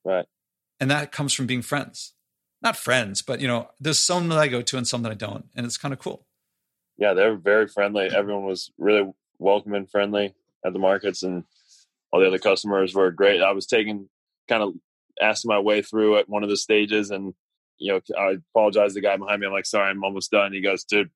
Right. 0.04 0.26
And 0.78 0.90
that 0.90 1.12
comes 1.12 1.34
from 1.34 1.46
being 1.46 1.62
friends. 1.62 2.14
Not 2.62 2.76
friends, 2.76 3.22
but 3.22 3.40
you 3.40 3.48
know, 3.48 3.70
there's 3.80 3.98
some 3.98 4.28
that 4.28 4.38
I 4.38 4.48
go 4.48 4.62
to 4.62 4.76
and 4.76 4.86
some 4.86 5.02
that 5.02 5.12
I 5.12 5.14
don't. 5.14 5.46
And 5.56 5.64
it's 5.64 5.78
kind 5.78 5.94
of 5.94 5.98
cool. 5.98 6.26
Yeah, 6.98 7.14
they're 7.14 7.36
very 7.36 7.66
friendly. 7.66 8.10
Everyone 8.14 8.44
was 8.44 8.70
really 8.76 9.10
welcoming, 9.38 9.78
and 9.78 9.90
friendly 9.90 10.34
at 10.64 10.74
the 10.74 10.78
markets 10.78 11.22
and 11.22 11.44
all 12.12 12.20
the 12.20 12.26
other 12.26 12.38
customers 12.38 12.94
were 12.94 13.10
great. 13.10 13.40
I 13.40 13.52
was 13.52 13.66
taking 13.66 14.08
kind 14.48 14.62
of 14.62 14.74
asking 15.20 15.48
my 15.48 15.58
way 15.58 15.80
through 15.80 16.18
at 16.18 16.28
one 16.28 16.42
of 16.42 16.50
the 16.50 16.56
stages 16.56 17.10
and 17.10 17.34
you 17.78 17.92
know, 17.92 18.00
I 18.18 18.36
apologize 18.54 18.90
to 18.90 18.94
the 18.94 19.00
guy 19.00 19.16
behind 19.16 19.40
me. 19.40 19.46
I'm 19.46 19.54
like, 19.54 19.64
sorry, 19.64 19.88
I'm 19.88 20.04
almost 20.04 20.30
done. 20.30 20.52
He 20.52 20.60
goes, 20.60 20.84
dude, 20.84 21.10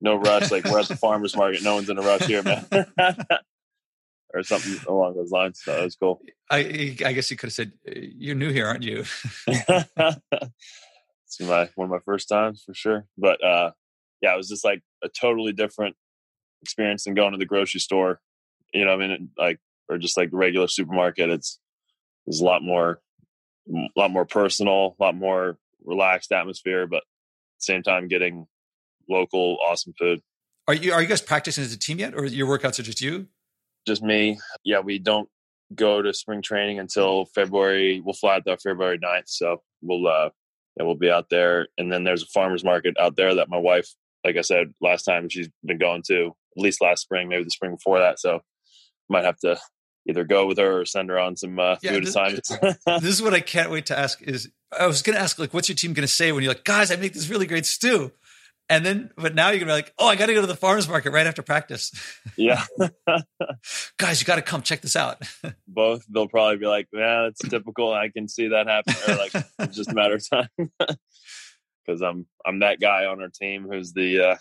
no 0.00 0.16
rush. 0.16 0.50
Like 0.50 0.64
we're 0.64 0.80
at 0.80 0.88
the 0.88 0.96
farmer's 0.96 1.36
market. 1.36 1.62
No 1.62 1.76
one's 1.76 1.90
in 1.90 1.98
a 1.98 2.02
rush 2.02 2.26
here, 2.26 2.42
man. 2.42 2.66
or 4.34 4.42
something 4.42 4.76
along 4.88 5.14
those 5.14 5.30
lines. 5.30 5.60
So 5.62 5.74
that 5.74 5.84
was 5.84 5.96
cool. 5.96 6.20
I 6.50 6.96
I 7.04 7.12
guess 7.12 7.30
you 7.30 7.36
could 7.36 7.48
have 7.48 7.54
said, 7.54 7.72
"You're 7.86 8.34
new 8.34 8.50
here, 8.50 8.66
aren't 8.66 8.82
you?" 8.82 9.04
it's 9.46 11.40
my 11.40 11.68
one 11.76 11.86
of 11.86 11.90
my 11.90 12.00
first 12.04 12.28
times 12.28 12.62
for 12.64 12.74
sure. 12.74 13.06
But 13.16 13.42
uh, 13.42 13.70
yeah, 14.20 14.34
it 14.34 14.36
was 14.36 14.48
just 14.48 14.64
like 14.64 14.82
a 15.02 15.08
totally 15.08 15.52
different 15.52 15.96
experience 16.62 17.04
than 17.04 17.14
going 17.14 17.32
to 17.32 17.38
the 17.38 17.46
grocery 17.46 17.80
store. 17.80 18.20
You 18.72 18.84
know, 18.84 18.92
I 18.92 18.96
mean, 18.96 19.30
like 19.38 19.60
or 19.88 19.98
just 19.98 20.16
like 20.16 20.30
the 20.30 20.36
regular 20.36 20.68
supermarket. 20.68 21.30
It's 21.30 21.58
there's 22.26 22.40
a 22.40 22.44
lot 22.44 22.62
more, 22.62 23.00
a 23.68 23.88
lot 23.96 24.10
more 24.10 24.24
personal, 24.24 24.96
a 24.98 25.02
lot 25.02 25.14
more 25.14 25.58
relaxed 25.84 26.32
atmosphere, 26.32 26.86
but 26.86 26.98
at 26.98 27.02
the 27.60 27.64
same 27.64 27.82
time 27.82 28.08
getting 28.08 28.46
local 29.08 29.58
awesome 29.66 29.92
food. 29.98 30.20
Are 30.66 30.74
you 30.74 30.92
are 30.92 31.02
you 31.02 31.08
guys 31.08 31.20
practicing 31.20 31.62
as 31.64 31.72
a 31.72 31.78
team 31.78 31.98
yet, 31.98 32.14
or 32.14 32.24
your 32.24 32.46
workouts 32.46 32.78
are 32.78 32.82
just 32.82 33.00
you? 33.00 33.28
just 33.86 34.02
me. 34.02 34.38
Yeah, 34.64 34.80
we 34.80 34.98
don't 34.98 35.28
go 35.74 36.02
to 36.02 36.12
spring 36.12 36.42
training 36.42 36.78
until 36.78 37.26
February. 37.26 38.00
We'll 38.00 38.14
fly 38.14 38.36
out 38.36 38.44
there 38.44 38.56
February 38.56 38.98
9th. 38.98 39.26
So 39.26 39.62
we'll, 39.82 40.06
uh, 40.06 40.30
yeah, 40.76 40.84
we'll 40.84 40.94
be 40.94 41.10
out 41.10 41.30
there. 41.30 41.68
And 41.78 41.92
then 41.92 42.04
there's 42.04 42.22
a 42.22 42.26
farmer's 42.26 42.64
market 42.64 42.94
out 42.98 43.16
there 43.16 43.34
that 43.34 43.48
my 43.48 43.58
wife, 43.58 43.88
like 44.24 44.36
I 44.36 44.42
said, 44.42 44.72
last 44.80 45.04
time 45.04 45.28
she's 45.28 45.48
been 45.64 45.78
going 45.78 46.02
to 46.08 46.34
at 46.56 46.62
least 46.62 46.80
last 46.80 47.02
spring, 47.02 47.28
maybe 47.28 47.44
the 47.44 47.50
spring 47.50 47.72
before 47.72 47.98
that. 47.98 48.18
So 48.18 48.40
might 49.08 49.24
have 49.24 49.38
to 49.40 49.58
either 50.08 50.24
go 50.24 50.46
with 50.46 50.58
her 50.58 50.80
or 50.80 50.84
send 50.84 51.08
her 51.08 51.18
on 51.18 51.36
some 51.36 51.58
uh, 51.58 51.76
yeah, 51.82 51.92
food 51.92 52.04
this, 52.04 52.10
assignments. 52.10 52.48
this 52.86 53.04
is 53.04 53.22
what 53.22 53.34
I 53.34 53.40
can't 53.40 53.70
wait 53.70 53.86
to 53.86 53.98
ask 53.98 54.22
is 54.22 54.50
I 54.78 54.86
was 54.86 55.02
going 55.02 55.16
to 55.16 55.22
ask 55.22 55.38
like, 55.38 55.54
what's 55.54 55.68
your 55.68 55.76
team 55.76 55.92
going 55.92 56.06
to 56.06 56.12
say 56.12 56.32
when 56.32 56.42
you're 56.42 56.52
like, 56.52 56.64
guys, 56.64 56.90
I 56.90 56.96
make 56.96 57.14
this 57.14 57.28
really 57.28 57.46
great 57.46 57.66
stew. 57.66 58.12
And 58.68 58.84
then, 58.84 59.10
but 59.16 59.34
now 59.34 59.50
you're 59.50 59.60
gonna 59.60 59.70
be 59.70 59.74
like, 59.74 59.92
oh, 59.98 60.06
I 60.06 60.16
got 60.16 60.26
to 60.26 60.34
go 60.34 60.40
to 60.40 60.46
the 60.46 60.56
farmers 60.56 60.88
market 60.88 61.12
right 61.12 61.26
after 61.26 61.42
practice. 61.42 61.92
Yeah, 62.36 62.64
guys, 63.98 64.20
you 64.20 64.26
got 64.26 64.36
to 64.36 64.42
come 64.42 64.62
check 64.62 64.80
this 64.80 64.96
out. 64.96 65.22
Both, 65.68 66.06
they'll 66.08 66.28
probably 66.28 66.56
be 66.56 66.66
like, 66.66 66.88
yeah, 66.92 67.26
it's 67.26 67.46
typical. 67.46 67.92
I 67.92 68.08
can 68.08 68.26
see 68.26 68.48
that 68.48 68.66
happen. 68.66 68.94
Or 69.06 69.16
like, 69.16 69.34
it's 69.58 69.76
just 69.76 69.90
a 69.90 69.94
matter 69.94 70.14
of 70.14 70.28
time. 70.28 70.48
Because 71.86 72.00
I'm 72.00 72.24
I'm 72.46 72.60
that 72.60 72.80
guy 72.80 73.04
on 73.04 73.20
our 73.20 73.28
team 73.28 73.66
who's 73.70 73.92
the 73.92 74.18
uh 74.18 74.36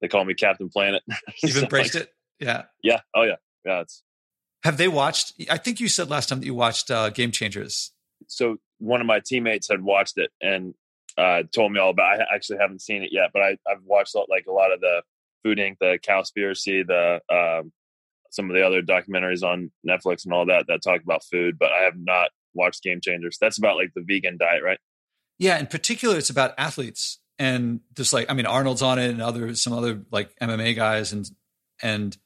they 0.00 0.08
call 0.08 0.24
me 0.24 0.34
Captain 0.34 0.68
Planet. 0.68 1.04
You've 1.40 1.52
so 1.52 1.60
embraced 1.60 1.94
like, 1.94 2.02
it, 2.02 2.14
yeah, 2.40 2.62
yeah, 2.82 3.02
oh 3.14 3.22
yeah, 3.22 3.36
yeah. 3.64 3.82
It's. 3.82 4.02
Have 4.64 4.76
they 4.76 4.88
watched? 4.88 5.34
I 5.48 5.56
think 5.56 5.78
you 5.78 5.86
said 5.86 6.10
last 6.10 6.28
time 6.28 6.40
that 6.40 6.46
you 6.46 6.54
watched 6.56 6.90
uh, 6.90 7.10
Game 7.10 7.30
Changers. 7.30 7.92
So 8.26 8.56
one 8.78 9.00
of 9.00 9.06
my 9.06 9.20
teammates 9.24 9.68
had 9.68 9.82
watched 9.82 10.18
it, 10.18 10.32
and 10.42 10.74
uh, 11.20 11.42
told 11.54 11.72
me 11.72 11.80
all 11.80 11.90
about. 11.90 12.20
I 12.20 12.34
actually 12.34 12.58
haven't 12.58 12.82
seen 12.82 13.02
it 13.02 13.10
yet, 13.12 13.30
but 13.32 13.42
I, 13.42 13.56
have 13.68 13.82
watched 13.84 14.14
like 14.28 14.46
a 14.48 14.52
lot 14.52 14.72
of 14.72 14.80
the 14.80 15.02
Food 15.42 15.58
Inc., 15.58 15.76
the 15.78 15.98
Cowspiracy, 16.06 16.86
the 16.86 17.20
um, 17.34 17.72
some 18.30 18.48
of 18.48 18.56
the 18.56 18.64
other 18.64 18.82
documentaries 18.82 19.42
on 19.42 19.70
Netflix 19.86 20.24
and 20.24 20.32
all 20.32 20.46
that 20.46 20.66
that 20.68 20.82
talk 20.82 21.02
about 21.02 21.24
food. 21.24 21.58
But 21.58 21.72
I 21.72 21.82
have 21.82 21.96
not 21.96 22.30
watched 22.54 22.82
Game 22.82 23.00
Changers. 23.02 23.38
That's 23.40 23.58
about 23.58 23.76
like 23.76 23.92
the 23.94 24.04
vegan 24.06 24.38
diet, 24.38 24.62
right? 24.64 24.78
Yeah, 25.38 25.58
in 25.58 25.66
particular, 25.66 26.16
it's 26.16 26.30
about 26.30 26.54
athletes 26.58 27.18
and 27.38 27.80
just 27.94 28.12
like 28.12 28.30
I 28.30 28.34
mean, 28.34 28.46
Arnold's 28.46 28.82
on 28.82 28.98
it 28.98 29.10
and 29.10 29.22
other 29.22 29.54
some 29.54 29.72
other 29.72 30.02
like 30.10 30.36
MMA 30.40 30.76
guys 30.76 31.12
and 31.12 31.28
and 31.82 32.16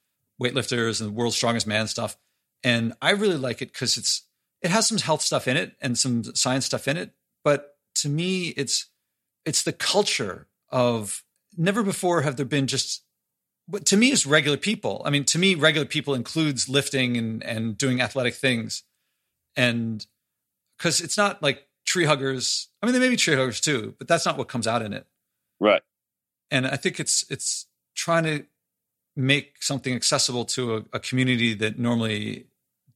weightlifters 0.43 1.01
and 1.01 1.15
world's 1.15 1.37
strongest 1.37 1.67
man 1.67 1.87
stuff. 1.87 2.17
And 2.63 2.95
I 3.01 3.11
really 3.11 3.37
like 3.37 3.63
it 3.63 3.73
because 3.73 3.97
it's 3.97 4.27
it 4.63 4.71
has 4.71 4.89
some 4.89 4.99
health 4.99 5.23
stuff 5.23 5.47
in 5.47 5.57
it 5.57 5.77
and 5.81 5.97
some 5.97 6.25
science 6.25 6.67
stuff 6.67 6.89
in 6.89 6.97
it, 6.97 7.13
but 7.45 7.74
to 8.05 8.11
me, 8.11 8.49
it's 8.49 8.91
it's 9.47 9.63
the 9.63 9.73
culture 9.73 10.47
of 10.69 11.25
never 11.57 11.83
before 11.83 12.21
have 12.21 12.37
there 12.37 12.45
been 12.45 12.67
just 12.67 13.03
but 13.67 13.87
to 13.87 13.97
me 13.97 14.09
it's 14.09 14.27
regular 14.27 14.59
people. 14.59 15.01
I 15.07 15.11
mean, 15.11 15.25
to 15.25 15.39
me, 15.39 15.55
regular 15.55 15.87
people 15.87 16.13
includes 16.13 16.69
lifting 16.69 17.17
and 17.17 17.43
and 17.43 17.79
doing 17.79 18.03
athletic 18.03 18.35
things. 18.35 18.83
And 19.57 20.07
because 20.77 21.01
it's 21.01 21.17
not 21.17 21.43
like 21.43 21.67
tree 21.87 22.05
huggers. 22.05 22.69
I 22.83 22.87
mean, 22.87 22.93
they 22.93 22.99
may 22.99 23.09
be 23.09 23.17
tree 23.17 23.37
huggers 23.37 23.59
too, 23.59 23.95
but 23.99 24.07
that's 24.07 24.27
not 24.27 24.37
what 24.37 24.49
comes 24.49 24.67
out 24.67 24.83
in 24.83 24.93
it. 24.93 25.07
Right. 25.59 25.81
And 26.51 26.67
I 26.67 26.77
think 26.77 27.01
it's 27.01 27.25
it's 27.31 27.67
trying 27.95 28.25
to 28.25 28.45
make 29.17 29.63
something 29.63 29.95
accessible 29.95 30.45
to 30.45 30.77
a, 30.77 30.85
a 30.93 31.01
community 31.01 31.55
that 31.55 31.79
normally 31.79 32.49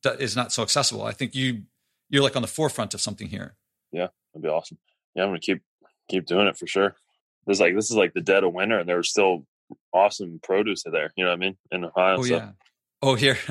is 0.04 0.36
not 0.36 0.52
so 0.52 0.62
accessible. 0.62 1.04
I 1.04 1.12
think 1.12 1.34
you 1.34 1.62
you're 2.10 2.22
like 2.22 2.36
on 2.36 2.42
the 2.42 2.48
forefront 2.48 2.92
of 2.92 3.00
something 3.00 3.28
here. 3.28 3.56
Yeah, 3.90 4.08
that'd 4.34 4.42
be 4.42 4.48
awesome 4.48 4.76
yeah, 5.18 5.24
I'm 5.24 5.30
gonna 5.30 5.40
keep 5.40 5.62
keep 6.08 6.26
doing 6.26 6.46
it 6.46 6.56
for 6.56 6.66
sure. 6.66 6.94
This 7.46 7.58
like 7.58 7.74
this 7.74 7.90
is 7.90 7.96
like 7.96 8.14
the 8.14 8.20
dead 8.20 8.44
of 8.44 8.52
winter, 8.52 8.78
and 8.78 8.88
there's 8.88 9.10
still 9.10 9.46
awesome 9.92 10.38
produce 10.42 10.84
there. 10.84 11.12
You 11.16 11.24
know 11.24 11.30
what 11.30 11.36
I 11.36 11.40
mean 11.40 11.56
in 11.72 11.84
Ohio. 11.84 12.18
Oh 12.18 12.22
so. 12.22 12.36
yeah. 12.36 12.50
Oh 13.02 13.14
here. 13.14 13.38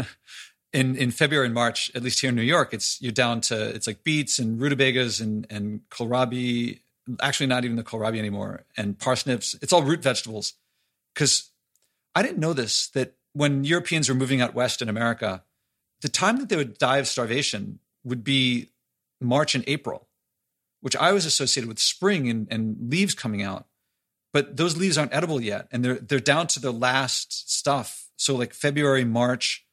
In, 0.73 0.97
in 0.97 1.11
February 1.11 1.45
and 1.45 1.55
March, 1.55 1.89
at 1.95 2.03
least 2.03 2.19
here 2.19 2.29
in 2.29 2.35
New 2.35 2.43
York, 2.43 2.73
it's 2.73 3.01
you're 3.01 3.13
down 3.13 3.39
to 3.41 3.69
it's 3.69 3.87
like 3.87 4.03
beets 4.03 4.37
and 4.37 4.59
rutabagas 4.59 5.21
and 5.21 5.47
and 5.49 5.79
kohlrabi. 5.89 6.81
Actually, 7.21 7.47
not 7.47 7.63
even 7.63 7.77
the 7.77 7.83
kohlrabi 7.83 8.19
anymore, 8.19 8.65
and 8.75 8.99
parsnips. 8.99 9.55
It's 9.61 9.71
all 9.71 9.81
root 9.81 10.03
vegetables. 10.03 10.53
Because 11.13 11.49
I 12.13 12.21
didn't 12.21 12.37
know 12.39 12.51
this 12.51 12.89
that 12.89 13.13
when 13.31 13.63
Europeans 13.63 14.09
were 14.09 14.13
moving 14.13 14.41
out 14.41 14.53
west 14.53 14.81
in 14.81 14.89
America, 14.89 15.41
the 16.01 16.09
time 16.09 16.37
that 16.37 16.49
they 16.49 16.57
would 16.57 16.77
die 16.77 16.97
of 16.97 17.07
starvation 17.07 17.79
would 18.03 18.23
be 18.23 18.69
March 19.21 19.55
and 19.55 19.63
April 19.67 20.06
which 20.81 20.95
I 20.95 21.11
was 21.11 21.25
associated 21.25 21.67
with 21.67 21.79
spring 21.79 22.29
and, 22.29 22.47
and 22.49 22.91
leaves 22.91 23.15
coming 23.15 23.41
out. 23.41 23.67
But 24.33 24.57
those 24.57 24.77
leaves 24.77 24.97
aren't 24.97 25.13
edible 25.13 25.41
yet, 25.41 25.67
and 25.71 25.83
they're 25.83 25.95
they're 25.95 26.19
down 26.19 26.47
to 26.47 26.59
the 26.59 26.71
last 26.71 27.51
stuff. 27.51 28.09
So 28.17 28.35
like 28.35 28.53
February, 28.53 29.05
March, 29.05 29.65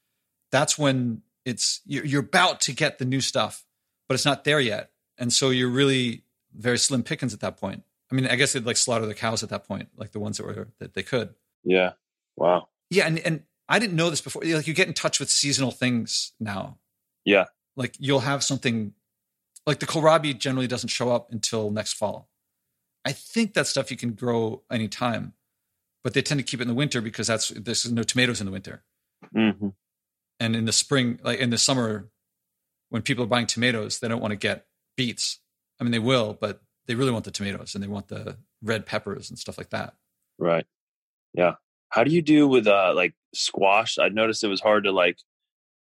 that's 0.51 0.79
when 0.79 1.23
it's 1.45 1.81
you're, 1.85 2.05
you're 2.05 2.23
about 2.23 2.61
to 2.63 2.73
get 2.73 2.99
the 2.99 3.05
new 3.05 3.21
stuff, 3.21 3.65
but 4.09 4.15
it's 4.15 4.25
not 4.25 4.45
there 4.45 4.61
yet, 4.61 4.91
and 5.19 5.33
so 5.33 5.51
you're 5.51 5.69
really 5.69 6.23
very 6.57 6.79
slim 6.79 7.03
pickings 7.03 7.35
at 7.35 7.41
that 7.41 7.57
point. 7.57 7.83
I 8.11 8.15
mean, 8.15 8.27
I 8.27 8.37
guess 8.37 8.53
they'd 8.53 8.65
like 8.65 8.77
slaughter 8.77 9.07
the 9.07 9.15
cows 9.15 9.43
at 9.43 9.49
that 9.49 9.67
point, 9.67 9.89
like 9.97 10.13
the 10.13 10.21
ones 10.21 10.37
that 10.37 10.47
were 10.47 10.69
that 10.79 10.95
they 10.95 11.03
could. 11.03 11.35
Yeah. 11.65 11.93
Wow. 12.37 12.69
Yeah, 12.91 13.07
and 13.07 13.19
and 13.19 13.43
I 13.69 13.79
didn't 13.79 13.97
know 13.97 14.11
this 14.11 14.21
before. 14.21 14.43
Like 14.45 14.67
you 14.67 14.75
get 14.75 14.89
in 14.89 14.95
touch 14.95 15.19
with 15.19 15.31
seasonal 15.31 15.71
things 15.71 16.33
now. 16.39 16.79
Yeah. 17.25 17.47
Like 17.77 17.97
you'll 17.99 18.21
have 18.21 18.45
something 18.45 18.93
like 19.67 19.81
the 19.81 19.87
kohlrabi 19.87 20.39
generally 20.39 20.67
doesn't 20.67 20.89
show 20.89 21.11
up 21.11 21.33
until 21.33 21.71
next 21.71 21.95
fall. 21.95 22.29
I 23.05 23.13
think 23.13 23.55
that 23.55 23.67
stuff 23.67 23.91
you 23.91 23.97
can 23.97 24.13
grow 24.13 24.63
anytime, 24.71 25.35
but 26.03 26.15
they 26.15 26.23
tend 26.23 26.41
to 26.41 26.45
keep 26.45 26.61
it 26.61 26.63
in 26.63 26.69
the 26.69 26.75
winter 26.75 27.01
because 27.01 27.27
that's 27.27 27.49
there's 27.49 27.91
no 27.91 28.03
tomatoes 28.03 28.41
in 28.41 28.47
the 28.47 28.53
winter. 28.53 28.83
Mm-hmm. 29.35 29.69
And 30.41 30.57
in 30.57 30.65
the 30.65 30.73
spring, 30.73 31.21
like 31.23 31.39
in 31.39 31.51
the 31.51 31.59
summer, 31.59 32.09
when 32.89 33.03
people 33.03 33.25
are 33.25 33.29
buying 33.29 33.47
tomatoes, 33.47 33.99
they 33.99 34.09
don't 34.09 34.21
want 34.21 34.33
to 34.33 34.37
get 34.37 34.67
beets. 34.97 35.41
I 35.81 35.85
mean, 35.85 35.93
they 35.93 35.99
will, 35.99 36.37
but 36.39 36.61
they 36.87 36.95
really 36.95 37.11
want 37.11 37.25
the 37.25 37.31
tomatoes 37.31 37.75
and 37.75 37.83
they 37.83 37.89
want 37.89 38.09
the 38.09 38.37
red 38.63 38.87
peppers 38.87 39.31
and 39.31 39.39
stuff 39.39 39.59
like 39.59 39.71
that. 39.71 39.95
Right. 40.39 40.67
Yeah. 41.33 41.55
How 41.89 42.05
do 42.05 42.11
you 42.11 42.23
do 42.23 42.49
with 42.49 42.67
uh 42.67 42.93
like 42.95 43.15
squash? 43.35 43.99
I 43.99 44.09
noticed 44.09 44.45
it 44.45 44.49
was 44.49 44.61
hard 44.61 44.85
to 44.85 44.93
like 44.93 45.19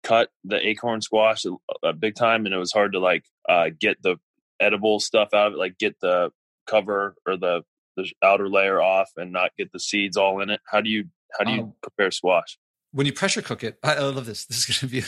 cut 0.03 0.31
the 0.44 0.64
acorn 0.66 1.01
squash 1.01 1.44
a, 1.44 1.53
a 1.83 1.92
big 1.92 2.14
time, 2.14 2.47
and 2.47 2.55
it 2.55 2.59
was 2.59 2.73
hard 2.73 2.92
to 2.92 2.99
like 2.99 3.25
uh 3.49 3.71
get 3.79 4.03
the 4.03 4.17
edible 4.61 5.01
stuff 5.01 5.31
out 5.35 5.49
of 5.49 5.53
it, 5.55 5.59
like 5.59 5.79
get 5.79 5.99
the 6.01 6.31
cover 6.67 7.15
or 7.27 7.37
the 7.37 7.63
the 7.97 8.11
outer 8.23 8.49
layer 8.49 8.81
off 8.81 9.11
and 9.17 9.33
not 9.33 9.51
get 9.57 9.73
the 9.73 9.79
seeds 9.79 10.17
all 10.17 10.41
in 10.41 10.51
it. 10.51 10.61
How 10.67 10.81
do 10.81 10.91
you 10.91 11.05
how 11.39 11.45
do 11.45 11.53
you 11.53 11.63
um, 11.63 11.75
prepare 11.83 12.11
squash? 12.11 12.59
When 12.93 13.07
you 13.07 13.13
pressure 13.13 13.43
cook 13.43 13.65
it, 13.65 13.79
I, 13.83 13.95
I 13.95 14.01
love 14.01 14.27
this. 14.27 14.47
This 14.47 14.59
is 14.59 14.67
going 14.67 14.89
to 14.89 14.95
be 14.95 15.01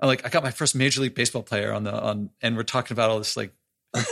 like, 0.00 0.22
like 0.22 0.26
I 0.26 0.30
got 0.30 0.42
my 0.42 0.50
first 0.50 0.74
Major 0.74 1.02
League 1.02 1.14
Baseball 1.14 1.42
player 1.42 1.72
on 1.72 1.84
the 1.84 1.92
on, 1.92 2.30
and 2.40 2.56
we're 2.56 2.62
talking 2.62 2.94
about 2.94 3.10
all 3.10 3.18
this 3.18 3.36
like. 3.36 3.52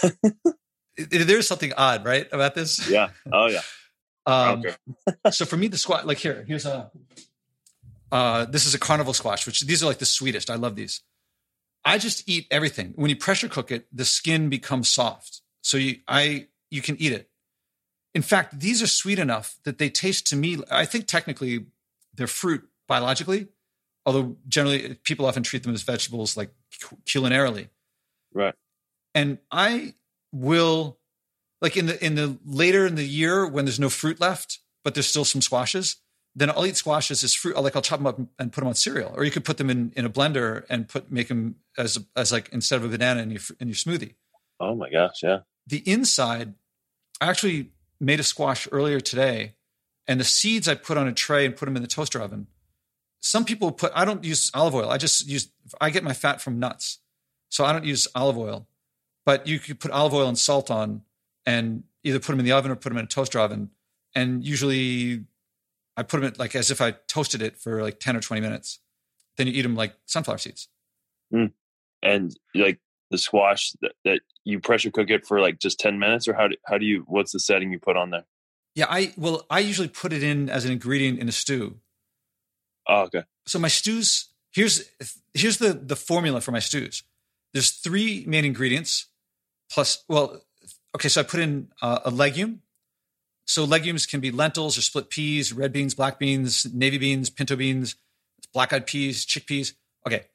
there's 0.97 1.47
something 1.47 1.73
odd, 1.77 2.05
right, 2.05 2.29
about 2.31 2.55
this? 2.55 2.89
Yeah. 2.91 3.11
Oh 3.33 3.47
yeah. 3.47 3.63
Um, 4.27 4.61
okay. 4.61 4.77
so 5.31 5.47
for 5.47 5.57
me, 5.57 5.67
the 5.67 5.79
squash, 5.79 6.05
like 6.05 6.19
here, 6.19 6.45
here's 6.47 6.67
a. 6.67 6.91
Uh, 8.13 8.45
this 8.45 8.67
is 8.67 8.75
a 8.75 8.79
carnival 8.79 9.15
squash, 9.15 9.47
which 9.47 9.63
these 9.63 9.83
are 9.83 9.87
like 9.87 9.99
the 9.99 10.05
sweetest. 10.05 10.51
I 10.51 10.57
love 10.57 10.77
these. 10.77 11.03
I 11.85 11.99
just 11.99 12.29
eat 12.29 12.47
everything. 12.51 12.93
When 12.97 13.11
you 13.11 13.17
pressure 13.17 13.49
cook 13.49 13.71
it, 13.71 13.87
the 13.93 14.05
skin 14.05 14.49
becomes 14.49 14.89
soft, 14.89 15.41
so 15.63 15.77
you 15.77 15.97
I 16.07 16.49
you 16.71 16.83
can 16.83 17.01
eat 17.01 17.13
it. 17.13 17.31
In 18.15 18.23
fact, 18.23 18.59
these 18.59 18.83
are 18.83 18.87
sweet 18.87 19.19
enough 19.19 19.57
that 19.65 19.79
they 19.79 19.89
taste 19.89 20.27
to 20.29 20.37
me. 20.37 20.59
I 20.71 20.85
think 20.85 21.07
technically 21.07 21.67
they're 22.15 22.27
fruit 22.27 22.69
biologically, 22.89 23.49
although 24.05 24.37
generally 24.49 24.95
people 25.05 25.27
often 25.27 25.43
treat 25.43 25.63
them 25.63 25.73
as 25.73 25.83
vegetables, 25.83 26.37
like 26.37 26.51
culinarily. 27.07 27.69
Right. 28.35 28.55
And 29.15 29.39
I 29.51 29.95
will 30.33 30.99
like 31.61 31.77
in 31.77 31.87
the 31.87 32.05
in 32.05 32.15
the 32.15 32.39
later 32.45 32.87
in 32.87 32.95
the 32.95 33.07
year 33.07 33.47
when 33.47 33.65
there's 33.65 33.81
no 33.81 33.91
fruit 33.91 34.21
left, 34.21 34.59
but 34.85 34.95
there's 34.95 35.07
still 35.07 35.25
some 35.25 35.41
squashes, 35.41 35.97
then 36.35 36.51
I'll 36.51 36.67
eat 36.67 36.77
squashes 36.77 37.25
as 37.25 37.35
fruit. 37.35 37.57
Like 37.57 37.75
I'll 37.75 37.83
chop 37.83 37.99
them 37.99 38.07
up 38.07 38.19
and 38.39 38.53
put 38.53 38.61
them 38.61 38.69
on 38.69 38.75
cereal, 38.75 39.13
or 39.17 39.25
you 39.25 39.31
could 39.31 39.45
put 39.45 39.59
them 39.59 39.69
in, 39.69 39.93
in 39.97 40.05
a 40.05 40.11
blender 40.11 40.65
and 40.71 40.89
put 40.89 41.11
make 41.11 41.29
them 41.29 41.57
as 41.77 41.99
as 42.17 42.33
like 42.33 42.49
instead 42.53 42.77
of 42.77 42.85
a 42.85 42.89
banana 42.89 43.23
in 43.23 43.31
your 43.31 43.41
in 43.59 43.69
your 43.69 43.75
smoothie. 43.75 44.15
Oh 44.61 44.75
my 44.75 44.91
gosh, 44.91 45.23
yeah. 45.23 45.41
The 45.67 45.79
inside, 45.91 46.55
I 47.21 47.29
actually 47.29 47.71
made 48.01 48.21
a 48.21 48.25
squash 48.25 48.69
earlier 48.71 49.01
today, 49.01 49.55
and 50.07 50.21
the 50.21 50.25
seeds 50.25 50.69
I 50.69 50.75
put 50.75 50.97
on 50.97 51.09
a 51.09 51.13
tray 51.13 51.47
and 51.47 51.57
put 51.57 51.67
them 51.67 51.77
in 51.77 51.83
the 51.83 51.89
toaster 51.89 52.21
oven. 52.21 52.47
Some 53.21 53.45
people 53.45 53.73
put. 53.73 53.93
I 53.95 54.05
don't 54.05 54.25
use 54.25 54.51
olive 54.55 54.75
oil. 54.75 54.89
I 54.89 54.99
just 54.99 55.27
use. 55.27 55.51
I 55.81 55.91
get 55.91 56.05
my 56.05 56.13
fat 56.13 56.41
from 56.41 56.59
nuts, 56.59 56.99
so 57.49 57.65
I 57.65 57.73
don't 57.73 57.85
use 57.85 58.07
olive 58.15 58.39
oil. 58.39 58.67
But 59.27 59.47
you 59.47 59.59
could 59.59 59.81
put 59.81 59.91
olive 59.91 60.15
oil 60.15 60.29
and 60.29 60.39
salt 60.39 60.71
on 60.71 61.03
and 61.45 61.85
either 62.03 62.19
put 62.19 62.33
them 62.33 62.41
in 62.41 62.47
the 62.47 62.53
oven 62.53 62.71
or 62.71 62.77
put 62.77 62.89
them 62.89 62.99
in 62.99 63.05
a 63.05 63.09
toaster 63.09 63.39
oven. 63.39 63.71
And 64.15 64.45
usually 64.45 65.25
I 65.97 66.03
put 66.03 66.21
them 66.21 66.33
in 66.33 66.35
like 66.39 66.55
as 66.55 66.71
if 66.71 66.81
I 66.81 66.93
toasted 67.09 67.43
it 67.43 67.57
for 67.57 67.83
like 67.83 68.01
10 68.01 68.17
or 68.17 68.21
20 68.21 68.41
minutes. 68.41 68.79
Then 69.37 69.47
you 69.47 69.53
eat 69.53 69.63
them 69.63 69.75
like 69.75 69.95
sunflower 70.07 70.39
seeds. 70.39 70.69
Mm. 71.33 71.53
And 72.03 72.35
like 72.55 72.81
the 73.11 73.19
squash 73.19 73.73
that, 73.83 73.93
that, 74.05 74.21
you 74.45 74.59
pressure 74.59 74.91
cook 74.91 75.11
it 75.11 75.27
for 75.27 75.39
like 75.41 75.59
just 75.59 75.79
10 75.79 75.99
minutes 75.99 76.27
or 76.27 76.33
how 76.33 76.49
do, 76.49 76.57
how 76.67 76.79
do 76.79 76.87
you, 76.87 77.05
what's 77.07 77.33
the 77.33 77.41
setting 77.41 77.71
you 77.73 77.79
put 77.79 77.97
on 77.97 78.11
there? 78.11 78.25
Yeah. 78.75 78.87
I, 78.89 79.13
well, 79.17 79.45
I 79.51 79.59
usually 79.59 79.89
put 79.89 80.13
it 80.13 80.23
in 80.23 80.49
as 80.49 80.65
an 80.65 80.73
ingredient 80.73 81.19
in 81.19 81.29
a 81.29 81.33
stew. 81.33 81.77
Oh, 82.89 83.03
okay. 83.03 83.25
So 83.47 83.59
my 83.59 83.69
stews, 83.69 84.31
here's, 84.51 84.89
here's 85.35 85.59
the, 85.59 85.75
the 85.75 85.97
formula 85.97 86.41
for 86.41 86.53
my 86.53 86.59
stews. 86.59 87.03
There's 87.53 87.71
three 87.71 88.25
main 88.27 88.45
ingredients 88.45 89.07
plus, 89.71 90.05
well, 90.09 90.41
okay, 90.95 91.09
so 91.09 91.21
I 91.21 91.25
put 91.25 91.41
in 91.41 91.69
uh, 91.83 92.01
a 92.05 92.11
legume. 92.11 92.63
So 93.51 93.65
legumes 93.65 94.07
can 94.07 94.21
be 94.21 94.31
lentils 94.31 94.79
or 94.79 94.81
split 94.81 95.11
peas, 95.11 95.53
red 95.53 95.73
beans, 95.73 95.93
black 95.93 96.21
beans, 96.21 96.73
navy 96.73 96.99
beans, 96.99 97.31
pinto 97.31 97.57
beans, 97.57 97.97
black 98.55 98.73
eyed 98.73 98.87
peas, 98.87 99.27
chickpeas. 99.27 99.73
Okay. 100.07 100.27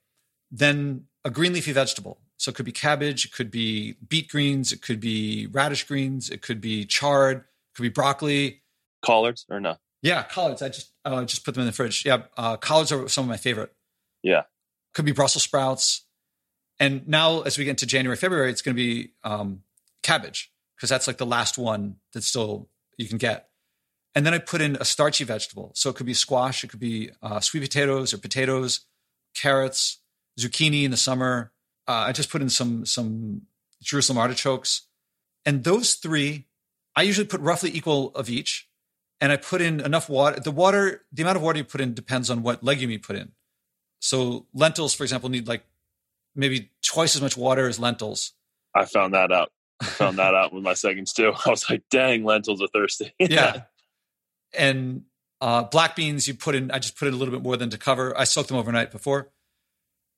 Then 0.52 1.06
a 1.24 1.30
green 1.30 1.54
leafy 1.54 1.72
vegetable. 1.72 2.20
So 2.36 2.50
it 2.50 2.56
could 2.56 2.66
be 2.66 2.74
cabbage, 2.74 3.24
it 3.24 3.32
could 3.32 3.50
be 3.50 3.94
beet 4.06 4.28
greens, 4.28 4.74
it 4.74 4.82
could 4.82 5.00
be 5.00 5.48
radish 5.48 5.86
greens, 5.86 6.30
it 6.30 6.42
could 6.42 6.60
be 6.60 6.84
chard, 6.84 7.38
it 7.38 7.76
could 7.76 7.84
be 7.84 7.90
broccoli. 7.90 8.64
Collards 9.02 9.46
or 9.50 9.62
no? 9.62 9.78
Yeah, 10.02 10.24
collards. 10.24 10.62
I 10.62 10.68
just 10.68 10.92
uh, 11.06 11.24
just 11.24 11.46
put 11.46 11.54
them 11.54 11.62
in 11.62 11.68
the 11.68 11.72
fridge. 11.72 12.04
Yeah, 12.06 12.24
uh, 12.36 12.58
collards 12.58 12.92
are 12.92 13.08
some 13.08 13.24
of 13.24 13.30
my 13.30 13.38
favorite. 13.38 13.74
Yeah. 14.24 14.42
Could 14.94 15.06
be 15.06 15.14
Brussels 15.14 15.44
sprouts. 15.44 16.04
And 16.82 17.08
now, 17.08 17.44
as 17.44 17.58
we 17.58 17.64
get 17.64 17.70
into 17.70 17.86
January, 17.86 18.18
February, 18.18 18.52
it's 18.52 18.62
going 18.62 18.76
to 18.76 18.84
be 18.84 19.14
um, 19.24 19.62
cabbage 20.04 20.52
because 20.76 20.90
that's 20.90 21.08
like 21.08 21.18
the 21.18 21.26
last 21.26 21.58
one 21.58 21.96
that's 22.14 22.28
still 22.28 22.68
you 22.98 23.08
can 23.08 23.18
get. 23.18 23.50
And 24.14 24.26
then 24.26 24.34
I 24.34 24.38
put 24.38 24.62
in 24.62 24.78
a 24.80 24.86
starchy 24.86 25.24
vegetable. 25.24 25.72
So 25.76 25.90
it 25.90 25.96
could 25.96 26.06
be 26.06 26.14
squash, 26.14 26.64
it 26.64 26.70
could 26.70 26.80
be 26.80 27.12
uh, 27.22 27.40
sweet 27.42 27.62
potatoes 27.62 28.14
or 28.14 28.18
potatoes, 28.18 28.82
carrots, 29.36 30.00
zucchini 30.40 30.84
in 30.84 30.92
the 30.92 30.98
summer. 30.98 31.52
Uh, 31.88 32.06
I 32.08 32.12
just 32.14 32.30
put 32.30 32.42
in 32.42 32.50
some 32.50 32.86
some 32.86 33.44
Jerusalem 33.82 34.18
artichokes, 34.18 34.88
and 35.46 35.64
those 35.64 35.94
three, 35.96 36.48
I 36.96 37.04
usually 37.04 37.28
put 37.28 37.42
roughly 37.42 37.72
equal 37.76 38.12
of 38.16 38.30
each. 38.30 38.68
And 39.22 39.32
I 39.32 39.38
put 39.38 39.62
in 39.62 39.80
enough 39.80 40.10
water. 40.10 40.42
The 40.42 40.52
water, 40.52 41.06
the 41.12 41.22
amount 41.22 41.38
of 41.38 41.42
water 41.42 41.58
you 41.58 41.64
put 41.64 41.80
in 41.80 41.94
depends 41.94 42.30
on 42.30 42.44
what 42.44 42.64
legume 42.64 42.92
you 42.92 43.00
put 43.00 43.16
in. 43.16 43.32
So 44.00 44.46
lentils, 44.54 44.94
for 44.94 45.04
example, 45.04 45.30
need 45.30 45.48
like 45.48 45.64
maybe 46.36 46.72
twice 46.84 47.16
as 47.16 47.22
much 47.22 47.38
water 47.38 47.68
as 47.68 47.80
lentils. 47.80 48.34
I 48.76 48.84
found 48.86 49.14
that 49.14 49.32
out. 49.32 49.52
I 49.82 49.86
found 49.86 50.18
that 50.20 50.34
out 50.34 50.54
with 50.54 50.64
my 50.64 50.74
seconds 50.74 51.14
too. 51.14 51.34
I 51.46 51.50
was 51.50 51.70
like, 51.70 51.84
dang, 51.90 52.24
lentils 52.24 52.62
are 52.62 52.68
thirsty. 52.68 53.14
yeah. 53.20 53.64
And 54.58 55.04
uh, 55.42 55.64
black 55.64 55.96
beans, 55.96 56.28
you 56.28 56.34
put 56.34 56.56
in, 56.56 56.72
I 56.72 56.80
just 56.80 56.98
put 56.98 57.08
in 57.08 57.14
a 57.14 57.18
little 57.18 57.34
bit 57.34 57.44
more 57.44 57.58
than 57.58 57.70
to 57.72 57.78
cover. 57.78 58.18
I 58.18 58.24
soaked 58.24 58.50
them 58.50 58.58
overnight 58.58 58.92
before. 58.92 59.32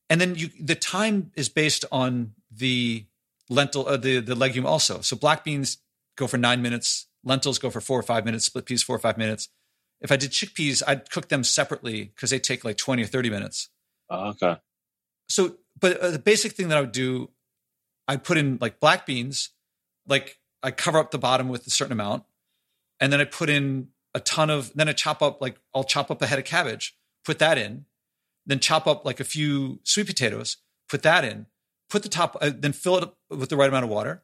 And 0.09 0.21
then 0.21 0.35
you, 0.35 0.49
the 0.59 0.75
time 0.75 1.31
is 1.35 1.49
based 1.49 1.85
on 1.91 2.33
the 2.51 3.05
lentil, 3.49 3.87
uh, 3.87 3.97
the, 3.97 4.19
the 4.19 4.35
legume 4.35 4.65
also. 4.65 5.01
So 5.01 5.15
black 5.15 5.43
beans 5.43 5.77
go 6.15 6.27
for 6.27 6.37
nine 6.37 6.61
minutes, 6.61 7.07
lentils 7.23 7.59
go 7.59 7.69
for 7.69 7.81
four 7.81 7.99
or 7.99 8.03
five 8.03 8.25
minutes, 8.25 8.45
split 8.45 8.65
peas, 8.65 8.83
four 8.83 8.95
or 8.95 8.99
five 8.99 9.17
minutes. 9.17 9.49
If 9.99 10.11
I 10.11 10.15
did 10.17 10.31
chickpeas, 10.31 10.83
I'd 10.87 11.09
cook 11.09 11.29
them 11.29 11.43
separately 11.43 12.05
because 12.05 12.29
they 12.29 12.39
take 12.39 12.63
like 12.63 12.77
20 12.77 13.03
or 13.03 13.07
30 13.07 13.29
minutes. 13.29 13.69
Oh, 14.09 14.29
okay. 14.29 14.57
So, 15.27 15.57
but 15.79 15.97
uh, 15.97 16.11
the 16.11 16.19
basic 16.19 16.53
thing 16.53 16.69
that 16.69 16.77
I 16.77 16.81
would 16.81 16.91
do 16.91 17.31
I 18.07 18.17
put 18.17 18.37
in 18.37 18.57
like 18.61 18.79
black 18.79 19.05
beans, 19.05 19.49
like 20.07 20.39
I 20.63 20.71
cover 20.71 20.97
up 20.97 21.11
the 21.11 21.17
bottom 21.17 21.49
with 21.49 21.67
a 21.67 21.69
certain 21.69 21.93
amount, 21.93 22.23
and 22.99 23.11
then 23.11 23.21
I 23.21 23.25
put 23.25 23.49
in 23.49 23.89
a 24.13 24.19
ton 24.19 24.49
of. 24.49 24.73
Then 24.73 24.89
I 24.89 24.93
chop 24.93 25.21
up 25.21 25.41
like 25.41 25.59
I'll 25.73 25.83
chop 25.83 26.09
up 26.09 26.21
a 26.21 26.27
head 26.27 26.39
of 26.39 26.45
cabbage, 26.45 26.95
put 27.25 27.39
that 27.39 27.57
in, 27.57 27.85
then 28.45 28.59
chop 28.59 28.87
up 28.87 29.05
like 29.05 29.19
a 29.19 29.25
few 29.25 29.79
sweet 29.83 30.07
potatoes, 30.07 30.57
put 30.89 31.03
that 31.03 31.25
in, 31.25 31.45
put 31.89 32.03
the 32.03 32.09
top, 32.09 32.37
uh, 32.41 32.51
then 32.55 32.73
fill 32.73 32.97
it 32.97 33.03
up 33.03 33.17
with 33.29 33.49
the 33.49 33.57
right 33.57 33.69
amount 33.69 33.83
of 33.83 33.89
water, 33.89 34.23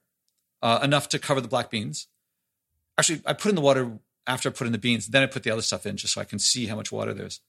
uh, 0.61 0.79
enough 0.81 1.09
to 1.09 1.19
cover 1.19 1.41
the 1.41 1.47
black 1.47 1.69
beans. 1.69 2.07
Actually, 2.97 3.21
I 3.25 3.33
put 3.33 3.49
in 3.49 3.55
the 3.55 3.61
water 3.61 3.99
after 4.25 4.49
I 4.49 4.51
put 4.51 4.67
in 4.67 4.73
the 4.73 4.79
beans. 4.79 5.07
Then 5.07 5.23
I 5.23 5.25
put 5.25 5.43
the 5.43 5.51
other 5.51 5.61
stuff 5.61 5.85
in 5.85 5.97
just 5.97 6.13
so 6.13 6.21
I 6.21 6.25
can 6.25 6.39
see 6.39 6.67
how 6.67 6.75
much 6.75 6.91
water 6.91 7.13
there's. 7.13 7.41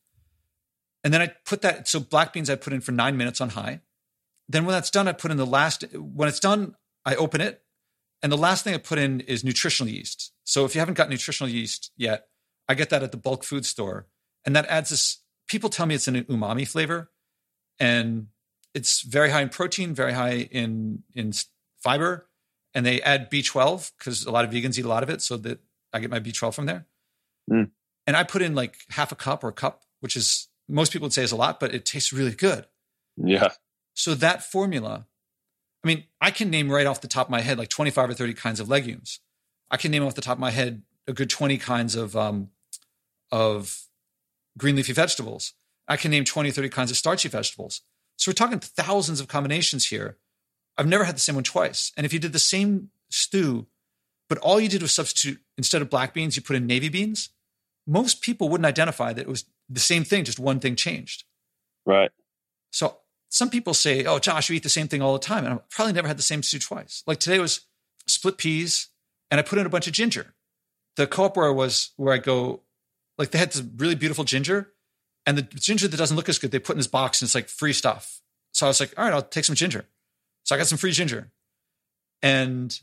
And 1.02 1.12
then 1.12 1.20
I 1.20 1.28
put 1.44 1.62
that. 1.62 1.86
So 1.86 2.00
black 2.00 2.32
beans 2.32 2.48
I 2.48 2.56
put 2.56 2.72
in 2.72 2.80
for 2.80 2.92
nine 2.92 3.16
minutes 3.16 3.40
on 3.40 3.50
high. 3.50 3.80
Then 4.48 4.64
when 4.64 4.72
that's 4.72 4.90
done, 4.90 5.08
I 5.08 5.12
put 5.12 5.30
in 5.30 5.36
the 5.36 5.46
last, 5.46 5.84
when 5.94 6.28
it's 6.28 6.40
done, 6.40 6.74
I 7.04 7.14
open 7.14 7.40
it. 7.40 7.62
And 8.22 8.32
the 8.32 8.36
last 8.36 8.64
thing 8.64 8.74
I 8.74 8.78
put 8.78 8.98
in 8.98 9.20
is 9.20 9.44
nutritional 9.44 9.92
yeast. 9.92 10.32
So 10.44 10.64
if 10.64 10.74
you 10.74 10.78
haven't 10.78 10.94
got 10.94 11.10
nutritional 11.10 11.50
yeast 11.50 11.92
yet, 11.96 12.26
I 12.68 12.74
get 12.74 12.90
that 12.90 13.02
at 13.02 13.10
the 13.10 13.18
bulk 13.18 13.44
food 13.44 13.66
store. 13.66 14.06
And 14.46 14.54
that 14.56 14.66
adds 14.66 14.90
this, 14.90 15.18
people 15.46 15.70
tell 15.70 15.86
me 15.86 15.94
it's 15.94 16.08
an 16.08 16.22
umami 16.24 16.66
flavor. 16.66 17.10
And 17.78 18.28
it's 18.74 19.02
very 19.02 19.30
high 19.30 19.42
in 19.42 19.48
protein, 19.48 19.94
very 19.94 20.12
high 20.12 20.48
in, 20.50 21.02
in 21.14 21.32
fiber. 21.82 22.28
And 22.74 22.84
they 22.84 23.00
add 23.02 23.30
B12 23.30 23.92
because 23.98 24.24
a 24.24 24.30
lot 24.30 24.44
of 24.44 24.50
vegans 24.50 24.78
eat 24.78 24.84
a 24.84 24.88
lot 24.88 25.02
of 25.02 25.10
it. 25.10 25.22
So 25.22 25.36
that 25.38 25.60
I 25.92 26.00
get 26.00 26.10
my 26.10 26.20
B12 26.20 26.54
from 26.54 26.66
there. 26.66 26.86
Mm. 27.50 27.70
And 28.06 28.16
I 28.16 28.24
put 28.24 28.42
in 28.42 28.54
like 28.54 28.76
half 28.90 29.12
a 29.12 29.16
cup 29.16 29.44
or 29.44 29.48
a 29.48 29.52
cup, 29.52 29.82
which 30.00 30.16
is 30.16 30.48
most 30.68 30.92
people 30.92 31.06
would 31.06 31.12
say 31.12 31.22
is 31.22 31.32
a 31.32 31.36
lot, 31.36 31.60
but 31.60 31.74
it 31.74 31.84
tastes 31.84 32.12
really 32.12 32.32
good. 32.32 32.66
Yeah. 33.16 33.50
So 33.94 34.14
that 34.14 34.42
formula, 34.42 35.06
I 35.82 35.86
mean, 35.86 36.04
I 36.20 36.30
can 36.30 36.50
name 36.50 36.70
right 36.70 36.86
off 36.86 37.00
the 37.00 37.08
top 37.08 37.28
of 37.28 37.30
my 37.30 37.40
head 37.40 37.58
like 37.58 37.68
25 37.68 38.10
or 38.10 38.14
30 38.14 38.34
kinds 38.34 38.60
of 38.60 38.68
legumes. 38.68 39.20
I 39.70 39.76
can 39.76 39.90
name 39.90 40.04
off 40.04 40.14
the 40.14 40.20
top 40.20 40.36
of 40.36 40.40
my 40.40 40.50
head 40.50 40.82
a 41.06 41.12
good 41.12 41.30
20 41.30 41.58
kinds 41.58 41.94
of 41.94 42.16
um, 42.16 42.50
of 43.30 43.86
green 44.58 44.76
leafy 44.76 44.92
vegetables. 44.92 45.52
I 45.86 45.96
can 45.96 46.10
name 46.10 46.24
20, 46.24 46.48
or 46.48 46.52
30 46.52 46.68
kinds 46.70 46.90
of 46.90 46.96
starchy 46.96 47.28
vegetables. 47.28 47.82
So 48.16 48.30
we're 48.30 48.34
talking 48.34 48.58
thousands 48.58 49.20
of 49.20 49.28
combinations 49.28 49.86
here. 49.86 50.18
I've 50.78 50.86
never 50.86 51.04
had 51.04 51.16
the 51.16 51.20
same 51.20 51.34
one 51.34 51.44
twice. 51.44 51.92
And 51.96 52.06
if 52.06 52.12
you 52.12 52.18
did 52.18 52.32
the 52.32 52.38
same 52.38 52.90
stew, 53.10 53.66
but 54.28 54.38
all 54.38 54.58
you 54.58 54.68
did 54.68 54.82
was 54.82 54.92
substitute 54.92 55.40
instead 55.58 55.82
of 55.82 55.90
black 55.90 56.14
beans, 56.14 56.36
you 56.36 56.42
put 56.42 56.56
in 56.56 56.66
navy 56.66 56.88
beans, 56.88 57.30
most 57.86 58.22
people 58.22 58.48
wouldn't 58.48 58.66
identify 58.66 59.12
that 59.12 59.22
it 59.22 59.28
was 59.28 59.44
the 59.68 59.80
same 59.80 60.04
thing, 60.04 60.24
just 60.24 60.38
one 60.38 60.60
thing 60.60 60.74
changed. 60.74 61.24
Right. 61.84 62.10
So 62.70 62.98
some 63.34 63.50
people 63.50 63.74
say, 63.74 64.04
"Oh, 64.04 64.20
Josh, 64.20 64.48
you 64.48 64.54
eat 64.54 64.62
the 64.62 64.68
same 64.68 64.86
thing 64.86 65.02
all 65.02 65.12
the 65.12 65.18
time," 65.18 65.44
and 65.44 65.54
I've 65.54 65.68
probably 65.68 65.92
never 65.92 66.06
had 66.06 66.16
the 66.16 66.22
same 66.22 66.40
stew 66.44 66.60
twice. 66.60 67.02
Like 67.04 67.18
today 67.18 67.40
was 67.40 67.62
split 68.06 68.38
peas, 68.38 68.90
and 69.28 69.40
I 69.40 69.42
put 69.42 69.58
in 69.58 69.66
a 69.66 69.70
bunch 69.70 69.88
of 69.88 69.92
ginger. 69.92 70.34
The 70.94 71.08
co-op 71.08 71.36
where 71.36 71.48
I 71.48 71.50
was, 71.50 71.90
where 71.96 72.14
I 72.14 72.18
go, 72.18 72.62
like 73.18 73.32
they 73.32 73.38
had 73.38 73.50
this 73.50 73.64
really 73.76 73.96
beautiful 73.96 74.22
ginger, 74.22 74.72
and 75.26 75.36
the 75.36 75.42
ginger 75.42 75.88
that 75.88 75.96
doesn't 75.96 76.16
look 76.16 76.28
as 76.28 76.38
good, 76.38 76.52
they 76.52 76.60
put 76.60 76.74
in 76.74 76.78
this 76.78 76.86
box, 76.86 77.20
and 77.20 77.26
it's 77.26 77.34
like 77.34 77.48
free 77.48 77.72
stuff. 77.72 78.20
So 78.52 78.66
I 78.66 78.68
was 78.68 78.78
like, 78.78 78.94
"All 78.96 79.04
right, 79.04 79.12
I'll 79.12 79.22
take 79.22 79.44
some 79.44 79.56
ginger." 79.56 79.86
So 80.44 80.54
I 80.54 80.58
got 80.58 80.68
some 80.68 80.78
free 80.78 80.92
ginger, 80.92 81.32
and 82.22 82.78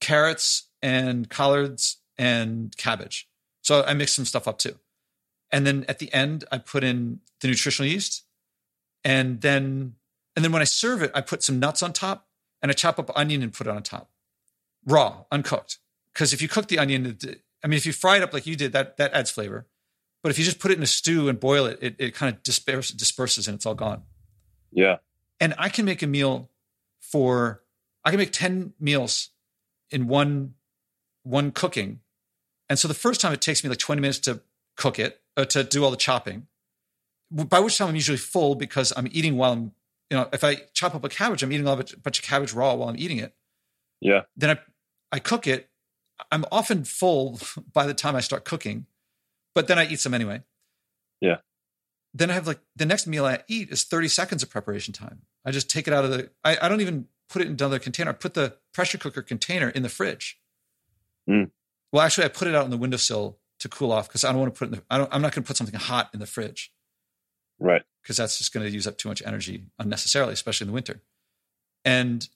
carrots 0.00 0.68
and 0.82 1.28
collards 1.28 1.96
and 2.16 2.76
cabbage. 2.76 3.28
So 3.62 3.82
I 3.82 3.94
mixed 3.94 4.14
some 4.14 4.24
stuff 4.24 4.46
up 4.46 4.58
too. 4.58 4.78
And 5.50 5.66
then 5.66 5.84
at 5.88 5.98
the 5.98 6.12
end, 6.12 6.44
I 6.52 6.58
put 6.58 6.84
in 6.84 7.20
the 7.40 7.48
nutritional 7.48 7.90
yeast. 7.90 8.23
And 9.04 9.40
then 9.40 9.94
and 10.36 10.44
then 10.44 10.52
when 10.52 10.62
I 10.62 10.66
serve 10.66 11.02
it, 11.02 11.10
I 11.14 11.20
put 11.20 11.42
some 11.42 11.58
nuts 11.58 11.82
on 11.82 11.92
top 11.92 12.26
and 12.62 12.70
I 12.70 12.74
chop 12.74 12.98
up 12.98 13.10
onion 13.14 13.42
and 13.42 13.52
put 13.52 13.66
it 13.66 13.70
on 13.70 13.82
top. 13.82 14.10
Raw, 14.84 15.24
uncooked. 15.30 15.78
Because 16.12 16.32
if 16.32 16.40
you 16.42 16.48
cook 16.48 16.68
the 16.68 16.78
onion, 16.78 17.18
I 17.62 17.66
mean, 17.66 17.76
if 17.76 17.86
you 17.86 17.92
fry 17.92 18.16
it 18.16 18.22
up 18.22 18.32
like 18.32 18.46
you 18.46 18.56
did, 18.56 18.72
that 18.72 18.96
that 18.96 19.12
adds 19.12 19.30
flavor. 19.30 19.66
But 20.22 20.30
if 20.30 20.38
you 20.38 20.44
just 20.44 20.58
put 20.58 20.70
it 20.70 20.78
in 20.78 20.82
a 20.82 20.86
stew 20.86 21.28
and 21.28 21.38
boil 21.38 21.66
it, 21.66 21.78
it, 21.82 21.96
it 21.98 22.14
kind 22.14 22.34
of 22.34 22.42
disperses, 22.42 22.96
disperses 22.96 23.46
and 23.46 23.56
it's 23.56 23.66
all 23.66 23.74
gone. 23.74 24.04
Yeah. 24.72 24.96
And 25.38 25.54
I 25.58 25.68
can 25.68 25.84
make 25.84 26.02
a 26.02 26.06
meal 26.06 26.50
for 27.00 27.62
I 28.04 28.10
can 28.10 28.18
make 28.18 28.32
10 28.32 28.72
meals 28.80 29.30
in 29.90 30.06
one 30.06 30.54
one 31.22 31.52
cooking. 31.52 32.00
And 32.68 32.78
so 32.78 32.88
the 32.88 32.94
first 32.94 33.20
time 33.20 33.32
it 33.32 33.40
takes 33.40 33.62
me 33.62 33.70
like 33.70 33.78
20 33.78 34.00
minutes 34.00 34.18
to 34.20 34.40
cook 34.76 34.98
it, 34.98 35.20
uh, 35.36 35.44
to 35.46 35.64
do 35.64 35.84
all 35.84 35.90
the 35.90 35.96
chopping, 35.96 36.46
by 37.34 37.60
which 37.60 37.78
time 37.78 37.88
I'm 37.88 37.94
usually 37.94 38.18
full 38.18 38.54
because 38.54 38.92
I'm 38.96 39.08
eating 39.10 39.36
while 39.36 39.52
I'm, 39.52 39.72
you 40.10 40.16
know, 40.16 40.28
if 40.32 40.44
I 40.44 40.56
chop 40.72 40.94
up 40.94 41.04
a 41.04 41.08
cabbage, 41.08 41.42
I'm 41.42 41.52
eating 41.52 41.66
a 41.66 41.76
bunch 41.76 42.18
of 42.18 42.24
cabbage 42.24 42.52
raw 42.52 42.74
while 42.74 42.88
I'm 42.88 42.98
eating 42.98 43.18
it. 43.18 43.34
Yeah. 44.00 44.22
Then 44.36 44.50
I, 44.50 44.58
I 45.10 45.18
cook 45.18 45.46
it. 45.46 45.68
I'm 46.30 46.44
often 46.52 46.84
full 46.84 47.40
by 47.72 47.86
the 47.86 47.94
time 47.94 48.14
I 48.14 48.20
start 48.20 48.44
cooking, 48.44 48.86
but 49.54 49.66
then 49.66 49.78
I 49.78 49.86
eat 49.86 50.00
some 50.00 50.14
anyway. 50.14 50.42
Yeah. 51.20 51.36
Then 52.12 52.30
I 52.30 52.34
have 52.34 52.46
like 52.46 52.60
the 52.76 52.86
next 52.86 53.06
meal 53.08 53.26
I 53.26 53.42
eat 53.48 53.70
is 53.70 53.82
30 53.82 54.08
seconds 54.08 54.42
of 54.42 54.50
preparation 54.50 54.94
time. 54.94 55.22
I 55.44 55.50
just 55.50 55.68
take 55.68 55.88
it 55.88 55.94
out 55.94 56.04
of 56.04 56.10
the, 56.10 56.30
I, 56.44 56.56
I 56.62 56.68
don't 56.68 56.80
even 56.80 57.06
put 57.28 57.42
it 57.42 57.48
in 57.48 57.54
another 57.54 57.80
container. 57.80 58.10
I 58.10 58.14
put 58.14 58.34
the 58.34 58.56
pressure 58.72 58.98
cooker 58.98 59.22
container 59.22 59.68
in 59.68 59.82
the 59.82 59.88
fridge. 59.88 60.38
Mm. 61.28 61.50
Well, 61.90 62.02
actually, 62.02 62.24
I 62.24 62.28
put 62.28 62.46
it 62.46 62.54
out 62.54 62.64
on 62.64 62.70
the 62.70 62.76
windowsill 62.76 63.38
to 63.60 63.68
cool 63.68 63.90
off 63.90 64.08
because 64.08 64.24
I 64.24 64.30
don't 64.30 64.40
want 64.40 64.54
to 64.54 64.58
put 64.58 64.66
it 64.66 64.72
in 64.72 64.78
the, 64.78 64.84
I 64.90 64.98
don't, 64.98 65.12
I'm 65.12 65.22
not 65.22 65.32
going 65.32 65.42
to 65.42 65.46
put 65.48 65.56
something 65.56 65.78
hot 65.78 66.10
in 66.12 66.20
the 66.20 66.26
fridge. 66.26 66.72
Right. 67.58 67.82
Because 68.02 68.16
that's 68.16 68.38
just 68.38 68.52
going 68.52 68.66
to 68.66 68.72
use 68.72 68.86
up 68.86 68.98
too 68.98 69.08
much 69.08 69.22
energy 69.24 69.64
unnecessarily, 69.78 70.32
especially 70.32 70.64
in 70.64 70.68
the 70.68 70.74
winter. 70.74 71.02
And 71.84 72.28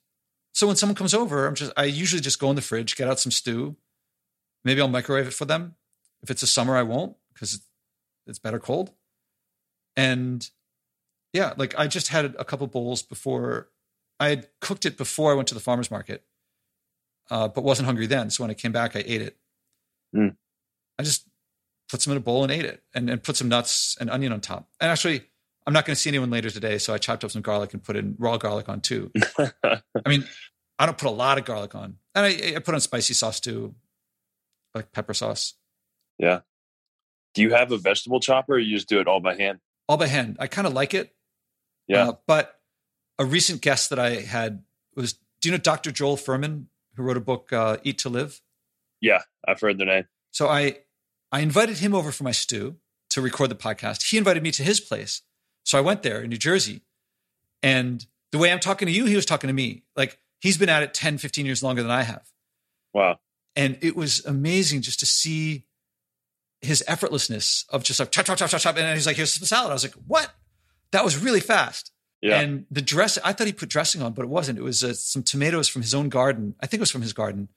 so 0.52 0.66
when 0.66 0.76
someone 0.76 0.96
comes 0.96 1.14
over, 1.14 1.46
I'm 1.46 1.54
just, 1.54 1.72
I 1.76 1.84
usually 1.84 2.20
just 2.20 2.38
go 2.38 2.50
in 2.50 2.56
the 2.56 2.62
fridge, 2.62 2.96
get 2.96 3.08
out 3.08 3.20
some 3.20 3.32
stew. 3.32 3.76
Maybe 4.64 4.80
I'll 4.80 4.88
microwave 4.88 5.26
it 5.26 5.34
for 5.34 5.44
them. 5.44 5.76
If 6.22 6.30
it's 6.30 6.42
a 6.42 6.46
summer, 6.46 6.76
I 6.76 6.82
won't 6.82 7.16
because 7.32 7.62
it's 8.26 8.38
better 8.38 8.58
cold. 8.58 8.90
And 9.96 10.48
yeah, 11.32 11.54
like 11.56 11.78
I 11.78 11.86
just 11.86 12.08
had 12.08 12.34
a 12.38 12.44
couple 12.44 12.66
bowls 12.66 13.02
before 13.02 13.68
I 14.18 14.30
had 14.30 14.48
cooked 14.60 14.84
it 14.84 14.96
before 14.96 15.30
I 15.30 15.34
went 15.34 15.48
to 15.48 15.54
the 15.54 15.60
farmer's 15.60 15.90
market, 15.90 16.24
uh, 17.30 17.48
but 17.48 17.62
wasn't 17.62 17.86
hungry 17.86 18.06
then. 18.06 18.30
So 18.30 18.42
when 18.42 18.50
I 18.50 18.54
came 18.54 18.72
back, 18.72 18.96
I 18.96 19.04
ate 19.06 19.22
it. 19.22 19.36
Mm. 20.14 20.36
I 20.98 21.02
just 21.02 21.27
put 21.88 22.02
some 22.02 22.12
in 22.12 22.16
a 22.16 22.20
bowl 22.20 22.42
and 22.42 22.52
ate 22.52 22.64
it 22.64 22.82
and, 22.94 23.08
and 23.08 23.22
put 23.22 23.36
some 23.36 23.48
nuts 23.48 23.96
and 24.00 24.10
onion 24.10 24.32
on 24.32 24.40
top. 24.40 24.68
And 24.80 24.90
actually, 24.90 25.22
I'm 25.66 25.72
not 25.72 25.84
going 25.84 25.94
to 25.94 26.00
see 26.00 26.10
anyone 26.10 26.30
later 26.30 26.50
today. 26.50 26.78
So 26.78 26.94
I 26.94 26.98
chopped 26.98 27.24
up 27.24 27.30
some 27.30 27.42
garlic 27.42 27.72
and 27.72 27.82
put 27.82 27.96
in 27.96 28.16
raw 28.18 28.36
garlic 28.36 28.68
on 28.68 28.80
too. 28.80 29.10
I 29.38 29.80
mean, 30.06 30.24
I 30.78 30.86
don't 30.86 30.96
put 30.96 31.08
a 31.08 31.10
lot 31.10 31.38
of 31.38 31.44
garlic 31.44 31.74
on. 31.74 31.96
And 32.14 32.26
I, 32.26 32.54
I 32.56 32.58
put 32.60 32.74
on 32.74 32.80
spicy 32.80 33.14
sauce 33.14 33.40
too, 33.40 33.74
like 34.74 34.92
pepper 34.92 35.14
sauce. 35.14 35.54
Yeah. 36.18 36.40
Do 37.34 37.42
you 37.42 37.54
have 37.54 37.72
a 37.72 37.78
vegetable 37.78 38.20
chopper 38.20 38.54
or 38.54 38.58
you 38.58 38.76
just 38.76 38.88
do 38.88 39.00
it 39.00 39.08
all 39.08 39.20
by 39.20 39.34
hand? 39.34 39.60
All 39.88 39.96
by 39.96 40.06
hand. 40.06 40.36
I 40.40 40.46
kind 40.46 40.66
of 40.66 40.72
like 40.72 40.94
it. 40.94 41.14
Yeah. 41.86 42.08
Uh, 42.08 42.12
but 42.26 42.60
a 43.18 43.24
recent 43.24 43.60
guest 43.60 43.90
that 43.90 43.98
I 43.98 44.16
had 44.16 44.62
was, 44.94 45.14
do 45.40 45.48
you 45.48 45.52
know 45.52 45.58
Dr. 45.58 45.90
Joel 45.90 46.16
Fuhrman, 46.16 46.66
who 46.96 47.02
wrote 47.02 47.16
a 47.16 47.20
book, 47.20 47.52
uh, 47.52 47.78
Eat 47.84 47.98
to 47.98 48.08
Live? 48.08 48.40
Yeah, 49.00 49.22
I've 49.46 49.60
heard 49.60 49.78
the 49.78 49.84
name. 49.84 50.04
So 50.32 50.48
I 50.48 50.78
I 51.30 51.40
invited 51.40 51.78
him 51.78 51.94
over 51.94 52.12
for 52.12 52.24
my 52.24 52.32
stew 52.32 52.76
to 53.10 53.20
record 53.20 53.50
the 53.50 53.54
podcast. 53.54 54.10
He 54.10 54.18
invited 54.18 54.42
me 54.42 54.50
to 54.52 54.62
his 54.62 54.80
place. 54.80 55.22
So 55.64 55.78
I 55.78 55.82
went 55.82 56.02
there 56.02 56.22
in 56.22 56.30
New 56.30 56.36
Jersey. 56.38 56.82
And 57.62 58.04
the 58.32 58.38
way 58.38 58.52
I'm 58.52 58.60
talking 58.60 58.86
to 58.86 58.92
you, 58.92 59.06
he 59.06 59.16
was 59.16 59.26
talking 59.26 59.48
to 59.48 59.54
me. 59.54 59.82
Like 59.96 60.18
he's 60.40 60.58
been 60.58 60.68
at 60.68 60.82
it 60.82 60.94
10, 60.94 61.18
15 61.18 61.46
years 61.46 61.62
longer 61.62 61.82
than 61.82 61.90
I 61.90 62.02
have. 62.02 62.26
Wow. 62.94 63.18
And 63.56 63.78
it 63.80 63.96
was 63.96 64.24
amazing 64.24 64.82
just 64.82 65.00
to 65.00 65.06
see 65.06 65.66
his 66.60 66.82
effortlessness 66.88 67.64
of 67.70 67.82
just 67.84 68.00
like 68.00 68.10
chop, 68.10 68.26
chop, 68.26 68.38
chop, 68.38 68.50
chop, 68.50 68.60
chop. 68.60 68.76
And 68.76 68.94
he's 68.94 69.06
like, 69.06 69.16
here's 69.16 69.32
some 69.32 69.46
salad. 69.46 69.70
I 69.70 69.74
was 69.74 69.84
like, 69.84 69.94
what? 70.06 70.32
That 70.92 71.04
was 71.04 71.18
really 71.18 71.40
fast. 71.40 71.92
Yeah. 72.20 72.40
And 72.40 72.66
the 72.70 72.82
dress, 72.82 73.18
I 73.24 73.32
thought 73.32 73.46
he 73.46 73.52
put 73.52 73.68
dressing 73.68 74.02
on, 74.02 74.12
but 74.12 74.22
it 74.22 74.28
wasn't. 74.28 74.58
It 74.58 74.62
was 74.62 74.82
uh, 74.82 74.94
some 74.94 75.22
tomatoes 75.22 75.68
from 75.68 75.82
his 75.82 75.94
own 75.94 76.08
garden. 76.08 76.54
I 76.60 76.66
think 76.66 76.80
it 76.80 76.82
was 76.82 76.90
from 76.90 77.02
his 77.02 77.12
garden 77.12 77.48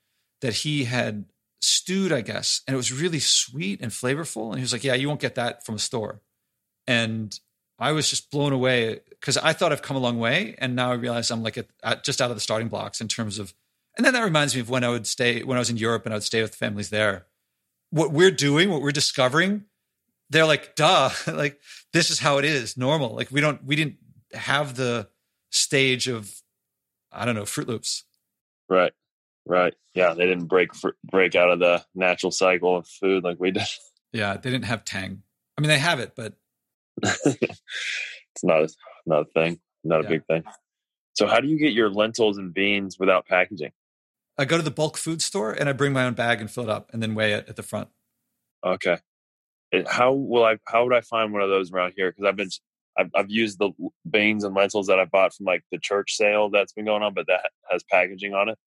that 0.41 0.53
he 0.53 0.83
had 0.83 1.25
stewed, 1.61 2.11
I 2.11 2.21
guess, 2.21 2.61
and 2.67 2.73
it 2.73 2.77
was 2.77 2.91
really 2.91 3.19
sweet 3.19 3.81
and 3.81 3.91
flavorful. 3.91 4.49
And 4.49 4.57
he 4.57 4.61
was 4.61 4.73
like, 4.73 4.83
"Yeah, 4.83 4.95
you 4.95 5.07
won't 5.07 5.19
get 5.19 5.35
that 5.35 5.65
from 5.65 5.75
a 5.75 5.79
store." 5.79 6.21
And 6.87 7.37
I 7.79 7.91
was 7.91 8.09
just 8.09 8.31
blown 8.31 8.53
away 8.53 8.99
because 9.09 9.37
I 9.37 9.53
thought 9.53 9.71
I've 9.71 9.81
come 9.81 9.97
a 9.97 9.99
long 9.99 10.19
way, 10.19 10.55
and 10.57 10.75
now 10.75 10.91
I 10.91 10.95
realize 10.95 11.31
I'm 11.31 11.43
like 11.43 11.57
at, 11.57 11.67
at, 11.83 12.03
just 12.03 12.21
out 12.21 12.31
of 12.31 12.37
the 12.37 12.41
starting 12.41 12.67
blocks 12.67 13.01
in 13.01 13.07
terms 13.07 13.39
of. 13.39 13.53
And 13.97 14.05
then 14.05 14.13
that 14.13 14.23
reminds 14.23 14.55
me 14.55 14.61
of 14.61 14.69
when 14.69 14.83
I 14.83 14.89
would 14.89 15.05
stay 15.05 15.43
when 15.43 15.57
I 15.57 15.61
was 15.61 15.69
in 15.69 15.77
Europe 15.77 16.05
and 16.05 16.13
I 16.13 16.17
would 16.17 16.23
stay 16.23 16.41
with 16.41 16.55
families 16.55 16.89
there. 16.89 17.25
What 17.89 18.11
we're 18.11 18.31
doing, 18.31 18.69
what 18.69 18.81
we're 18.81 18.91
discovering, 18.91 19.65
they're 20.29 20.45
like, 20.45 20.75
"Duh!" 20.75 21.09
like 21.27 21.59
this 21.93 22.09
is 22.09 22.19
how 22.19 22.37
it 22.37 22.45
is, 22.45 22.77
normal. 22.77 23.15
Like 23.15 23.31
we 23.31 23.41
don't, 23.41 23.63
we 23.63 23.75
didn't 23.75 23.97
have 24.33 24.75
the 24.75 25.09
stage 25.49 26.07
of, 26.07 26.33
I 27.11 27.25
don't 27.25 27.35
know, 27.35 27.45
Fruit 27.45 27.67
Loops. 27.67 28.05
Right. 28.69 28.93
Right. 29.45 29.73
Yeah, 29.93 30.13
they 30.13 30.25
didn't 30.25 30.45
break 30.45 30.69
break 31.03 31.35
out 31.35 31.51
of 31.51 31.59
the 31.59 31.83
natural 31.95 32.31
cycle 32.31 32.77
of 32.77 32.87
food 32.87 33.23
like 33.23 33.39
we 33.39 33.51
did. 33.51 33.63
Yeah, 34.13 34.35
they 34.35 34.51
didn't 34.51 34.65
have 34.65 34.83
tang. 34.83 35.23
I 35.57 35.61
mean, 35.61 35.69
they 35.69 35.79
have 35.79 36.01
it, 36.01 36.13
but 36.17 36.33
it's 37.01 38.43
not 38.43 38.63
a, 38.63 38.69
not 39.05 39.21
a 39.21 39.25
thing, 39.33 39.61
not 39.85 40.05
a 40.05 40.09
big 40.09 40.25
thing. 40.25 40.43
So, 41.13 41.27
how 41.27 41.39
do 41.39 41.47
you 41.47 41.57
get 41.57 41.73
your 41.73 41.89
lentils 41.89 42.37
and 42.37 42.53
beans 42.53 42.97
without 42.99 43.25
packaging? 43.25 43.71
I 44.37 44.45
go 44.45 44.57
to 44.57 44.63
the 44.63 44.71
bulk 44.71 44.97
food 44.97 45.21
store 45.21 45.51
and 45.51 45.69
I 45.69 45.73
bring 45.73 45.93
my 45.93 46.05
own 46.05 46.13
bag 46.13 46.41
and 46.41 46.49
fill 46.49 46.63
it 46.63 46.69
up 46.69 46.89
and 46.93 47.01
then 47.01 47.15
weigh 47.15 47.33
it 47.33 47.47
at 47.47 47.55
the 47.55 47.63
front. 47.63 47.89
Okay. 48.65 48.97
It, 49.71 49.87
how 49.87 50.13
will 50.13 50.43
I? 50.43 50.57
How 50.67 50.83
would 50.83 50.93
I 50.93 51.01
find 51.01 51.31
one 51.31 51.41
of 51.41 51.49
those 51.49 51.71
around 51.71 51.93
here? 51.95 52.11
Because 52.11 52.25
I've 52.25 52.35
been, 52.35 52.49
I've, 52.97 53.09
I've 53.15 53.29
used 53.29 53.59
the 53.59 53.71
beans 54.09 54.43
and 54.43 54.55
lentils 54.55 54.87
that 54.87 54.99
I 54.99 55.05
bought 55.05 55.33
from 55.33 55.45
like 55.45 55.63
the 55.71 55.77
church 55.77 56.13
sale 56.15 56.49
that's 56.49 56.73
been 56.73 56.85
going 56.85 57.03
on, 57.03 57.13
but 57.13 57.27
that 57.27 57.51
has 57.69 57.83
packaging 57.83 58.33
on 58.33 58.49
it, 58.49 58.57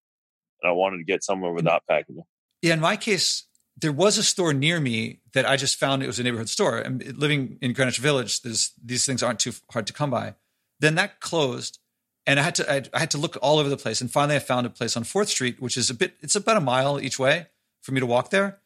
and 0.64 0.70
I 0.70 0.72
wanted 0.72 0.98
to 0.98 1.04
get 1.04 1.22
somewhere 1.22 1.52
without 1.52 1.82
packaging. 1.88 2.24
Yeah, 2.62 2.74
in 2.74 2.80
my 2.80 2.96
case, 2.96 3.44
there 3.76 3.92
was 3.92 4.16
a 4.18 4.22
store 4.22 4.54
near 4.54 4.80
me 4.80 5.20
that 5.34 5.46
I 5.46 5.56
just 5.56 5.78
found 5.78 6.02
it 6.02 6.06
was 6.06 6.18
a 6.18 6.22
neighborhood 6.22 6.48
store. 6.48 6.78
And 6.78 7.16
living 7.18 7.58
in 7.60 7.72
Greenwich 7.74 7.98
Village, 7.98 8.42
there's, 8.42 8.72
these 8.82 9.04
things 9.04 9.22
aren't 9.22 9.40
too 9.40 9.52
hard 9.70 9.86
to 9.86 9.92
come 9.92 10.10
by. 10.10 10.34
Then 10.80 10.94
that 10.94 11.20
closed, 11.20 11.78
and 12.26 12.40
I 12.40 12.42
had 12.42 12.54
to 12.56 12.72
I, 12.72 12.82
I 12.94 13.00
had 13.00 13.10
to 13.12 13.18
look 13.18 13.36
all 13.42 13.58
over 13.58 13.68
the 13.68 13.76
place. 13.76 14.00
And 14.00 14.10
finally, 14.10 14.36
I 14.36 14.38
found 14.38 14.66
a 14.66 14.70
place 14.70 14.96
on 14.96 15.04
Fourth 15.04 15.28
Street, 15.28 15.60
which 15.60 15.76
is 15.76 15.90
a 15.90 15.94
bit 15.94 16.14
it's 16.20 16.34
about 16.34 16.56
a 16.56 16.60
mile 16.60 17.00
each 17.00 17.18
way 17.18 17.46
for 17.82 17.92
me 17.92 18.00
to 18.00 18.06
walk 18.06 18.30
there. 18.30 18.58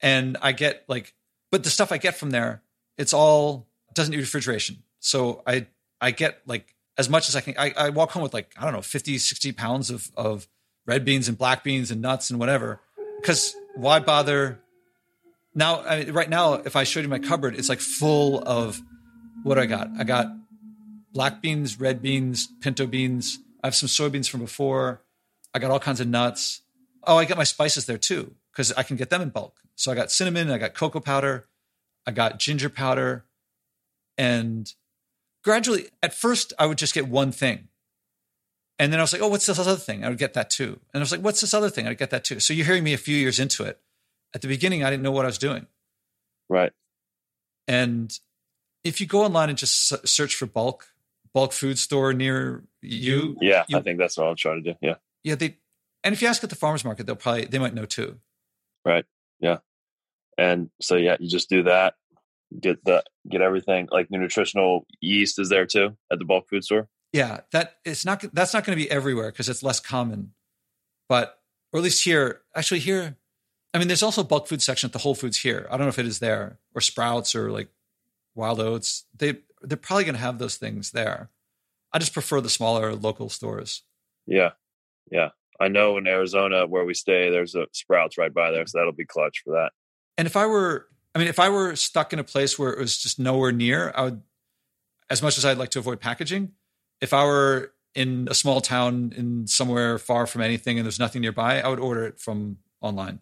And 0.00 0.36
I 0.42 0.52
get 0.52 0.84
like, 0.88 1.14
but 1.50 1.62
the 1.62 1.70
stuff 1.70 1.92
I 1.92 1.98
get 1.98 2.16
from 2.16 2.30
there, 2.30 2.62
it's 2.98 3.12
all 3.12 3.68
doesn't 3.94 4.12
need 4.12 4.20
refrigeration. 4.20 4.82
So 4.98 5.42
I 5.46 5.66
I 6.00 6.10
get 6.10 6.40
like 6.46 6.74
as 6.98 7.08
much 7.08 7.28
as 7.28 7.36
I 7.36 7.42
can. 7.42 7.54
I, 7.58 7.72
I 7.76 7.88
walk 7.90 8.10
home 8.10 8.22
with 8.22 8.34
like 8.34 8.52
I 8.58 8.64
don't 8.64 8.72
know 8.72 8.82
50, 8.82 9.18
60 9.18 9.52
pounds 9.52 9.90
of 9.90 10.10
of 10.16 10.48
red 10.86 11.04
beans 11.04 11.28
and 11.28 11.38
black 11.38 11.64
beans 11.64 11.90
and 11.90 12.00
nuts 12.00 12.30
and 12.30 12.38
whatever. 12.38 12.80
Because 13.20 13.54
why 13.74 14.00
bother? 14.00 14.60
Now, 15.54 15.82
I 15.82 16.04
mean, 16.04 16.12
right 16.12 16.28
now, 16.28 16.54
if 16.54 16.76
I 16.76 16.84
showed 16.84 17.02
you 17.02 17.08
my 17.08 17.18
cupboard, 17.18 17.54
it's 17.56 17.68
like 17.68 17.80
full 17.80 18.42
of 18.46 18.80
what 19.42 19.58
I 19.58 19.66
got? 19.66 19.88
I 19.98 20.04
got 20.04 20.26
black 21.12 21.42
beans, 21.42 21.78
red 21.78 22.00
beans, 22.02 22.48
pinto 22.60 22.86
beans. 22.86 23.38
I 23.62 23.66
have 23.66 23.74
some 23.74 23.88
soybeans 23.88 24.28
from 24.28 24.40
before. 24.40 25.02
I 25.54 25.58
got 25.58 25.70
all 25.70 25.80
kinds 25.80 26.00
of 26.00 26.08
nuts. 26.08 26.62
Oh, 27.04 27.18
I 27.18 27.24
got 27.24 27.36
my 27.36 27.44
spices 27.44 27.86
there 27.86 27.98
too 27.98 28.34
because 28.52 28.72
I 28.72 28.82
can 28.82 28.96
get 28.96 29.10
them 29.10 29.22
in 29.22 29.30
bulk. 29.30 29.58
So 29.74 29.90
I 29.90 29.94
got 29.94 30.10
cinnamon, 30.10 30.50
I 30.50 30.58
got 30.58 30.74
cocoa 30.74 31.00
powder, 31.00 31.46
I 32.06 32.12
got 32.12 32.38
ginger 32.38 32.68
powder, 32.68 33.24
and 34.16 34.72
gradually, 35.42 35.86
at 36.02 36.14
first, 36.14 36.52
I 36.58 36.66
would 36.66 36.78
just 36.78 36.94
get 36.94 37.08
one 37.08 37.32
thing. 37.32 37.68
And 38.78 38.92
then 38.92 39.00
I 39.00 39.02
was 39.02 39.12
like, 39.12 39.22
oh, 39.22 39.28
what's 39.28 39.46
this 39.46 39.58
other 39.58 39.76
thing? 39.76 40.04
I 40.04 40.08
would 40.08 40.18
get 40.18 40.34
that 40.34 40.50
too. 40.50 40.80
And 40.92 41.00
I 41.00 41.00
was 41.00 41.12
like, 41.12 41.20
what's 41.20 41.40
this 41.40 41.54
other 41.54 41.70
thing? 41.70 41.86
I'd 41.86 41.98
get 41.98 42.10
that 42.10 42.24
too. 42.24 42.40
So 42.40 42.52
you're 42.52 42.66
hearing 42.66 42.84
me 42.84 42.94
a 42.94 42.98
few 42.98 43.16
years 43.16 43.38
into 43.38 43.64
it. 43.64 43.80
At 44.34 44.42
the 44.42 44.48
beginning, 44.48 44.82
I 44.82 44.90
didn't 44.90 45.02
know 45.02 45.10
what 45.10 45.24
I 45.24 45.28
was 45.28 45.38
doing. 45.38 45.66
Right. 46.48 46.72
And 47.68 48.18
if 48.82 49.00
you 49.00 49.06
go 49.06 49.22
online 49.22 49.50
and 49.50 49.58
just 49.58 50.06
search 50.08 50.34
for 50.34 50.46
bulk, 50.46 50.88
bulk 51.32 51.52
food 51.52 51.78
store 51.78 52.12
near 52.12 52.64
you. 52.80 53.36
Yeah, 53.40 53.64
you, 53.68 53.78
I 53.78 53.82
think 53.82 53.98
that's 53.98 54.16
what 54.16 54.26
I'm 54.26 54.36
trying 54.36 54.64
to 54.64 54.72
do. 54.72 54.78
Yeah. 54.80 54.94
Yeah. 55.22 55.34
They, 55.36 55.58
and 56.02 56.12
if 56.12 56.22
you 56.22 56.28
ask 56.28 56.42
at 56.42 56.50
the 56.50 56.56
farmer's 56.56 56.84
market, 56.84 57.06
they'll 57.06 57.14
probably, 57.14 57.44
they 57.44 57.58
might 57.58 57.74
know 57.74 57.84
too. 57.84 58.18
Right. 58.84 59.04
Yeah. 59.38 59.58
And 60.38 60.70
so, 60.80 60.96
yeah, 60.96 61.16
you 61.20 61.28
just 61.28 61.48
do 61.48 61.62
that 61.64 61.94
get 62.60 62.84
the 62.84 63.02
get 63.28 63.40
everything 63.40 63.88
like 63.90 64.08
the 64.08 64.18
nutritional 64.18 64.86
yeast 65.00 65.38
is 65.38 65.48
there 65.48 65.66
too 65.66 65.96
at 66.10 66.18
the 66.18 66.24
bulk 66.24 66.48
food 66.48 66.64
store 66.64 66.88
yeah 67.12 67.40
that 67.52 67.76
it's 67.84 68.04
not 68.04 68.24
that's 68.32 68.54
not 68.54 68.64
going 68.64 68.76
to 68.76 68.82
be 68.82 68.90
everywhere 68.90 69.30
because 69.30 69.48
it's 69.48 69.62
less 69.62 69.80
common. 69.80 70.32
But 71.08 71.38
or 71.72 71.78
at 71.78 71.82
least 71.82 72.04
here 72.04 72.42
actually 72.54 72.80
here 72.80 73.16
i 73.74 73.78
mean 73.78 73.88
there's 73.88 74.02
also 74.02 74.22
bulk 74.22 74.46
food 74.48 74.62
section 74.62 74.88
at 74.88 74.92
the 74.92 74.98
whole 75.00 75.14
foods 75.14 75.38
here. 75.38 75.66
I 75.70 75.76
don't 75.76 75.86
know 75.86 75.90
if 75.90 75.98
it 75.98 76.06
is 76.06 76.18
there 76.18 76.58
or 76.74 76.80
sprouts 76.80 77.34
or 77.34 77.50
like 77.50 77.68
wild 78.34 78.60
oats. 78.60 79.04
They 79.16 79.38
they're 79.62 79.76
probably 79.76 80.04
going 80.04 80.14
to 80.14 80.20
have 80.20 80.38
those 80.38 80.56
things 80.56 80.90
there. 80.90 81.30
I 81.92 81.98
just 81.98 82.14
prefer 82.14 82.40
the 82.40 82.50
smaller 82.50 82.94
local 82.94 83.28
stores. 83.28 83.82
Yeah 84.26 84.52
yeah. 85.10 85.30
I 85.60 85.68
know 85.68 85.96
in 85.98 86.06
arizona 86.06 86.66
where 86.66 86.84
we 86.84 86.94
stay 86.94 87.30
there's 87.30 87.54
a 87.54 87.66
sprouts 87.72 88.18
right 88.18 88.32
by 88.32 88.50
there 88.50 88.66
so 88.66 88.78
that'll 88.78 88.92
be 88.92 89.04
clutch 89.04 89.42
for 89.44 89.52
that. 89.52 89.72
And 90.18 90.26
if 90.26 90.36
i 90.36 90.46
were 90.46 90.88
I 91.14 91.18
mean, 91.18 91.28
if 91.28 91.38
I 91.38 91.48
were 91.48 91.76
stuck 91.76 92.12
in 92.12 92.18
a 92.18 92.24
place 92.24 92.58
where 92.58 92.72
it 92.72 92.78
was 92.78 92.96
just 92.96 93.18
nowhere 93.18 93.52
near, 93.52 93.92
I 93.94 94.02
would, 94.02 94.22
as 95.10 95.22
much 95.22 95.36
as 95.36 95.44
I'd 95.44 95.58
like 95.58 95.70
to 95.70 95.78
avoid 95.78 96.00
packaging, 96.00 96.52
if 97.02 97.12
I 97.12 97.24
were 97.24 97.72
in 97.94 98.28
a 98.30 98.34
small 98.34 98.62
town 98.62 99.12
in 99.14 99.46
somewhere 99.46 99.98
far 99.98 100.26
from 100.26 100.40
anything 100.40 100.78
and 100.78 100.86
there's 100.86 101.00
nothing 101.00 101.20
nearby, 101.20 101.60
I 101.60 101.68
would 101.68 101.80
order 101.80 102.04
it 102.04 102.18
from 102.18 102.58
online. 102.80 103.18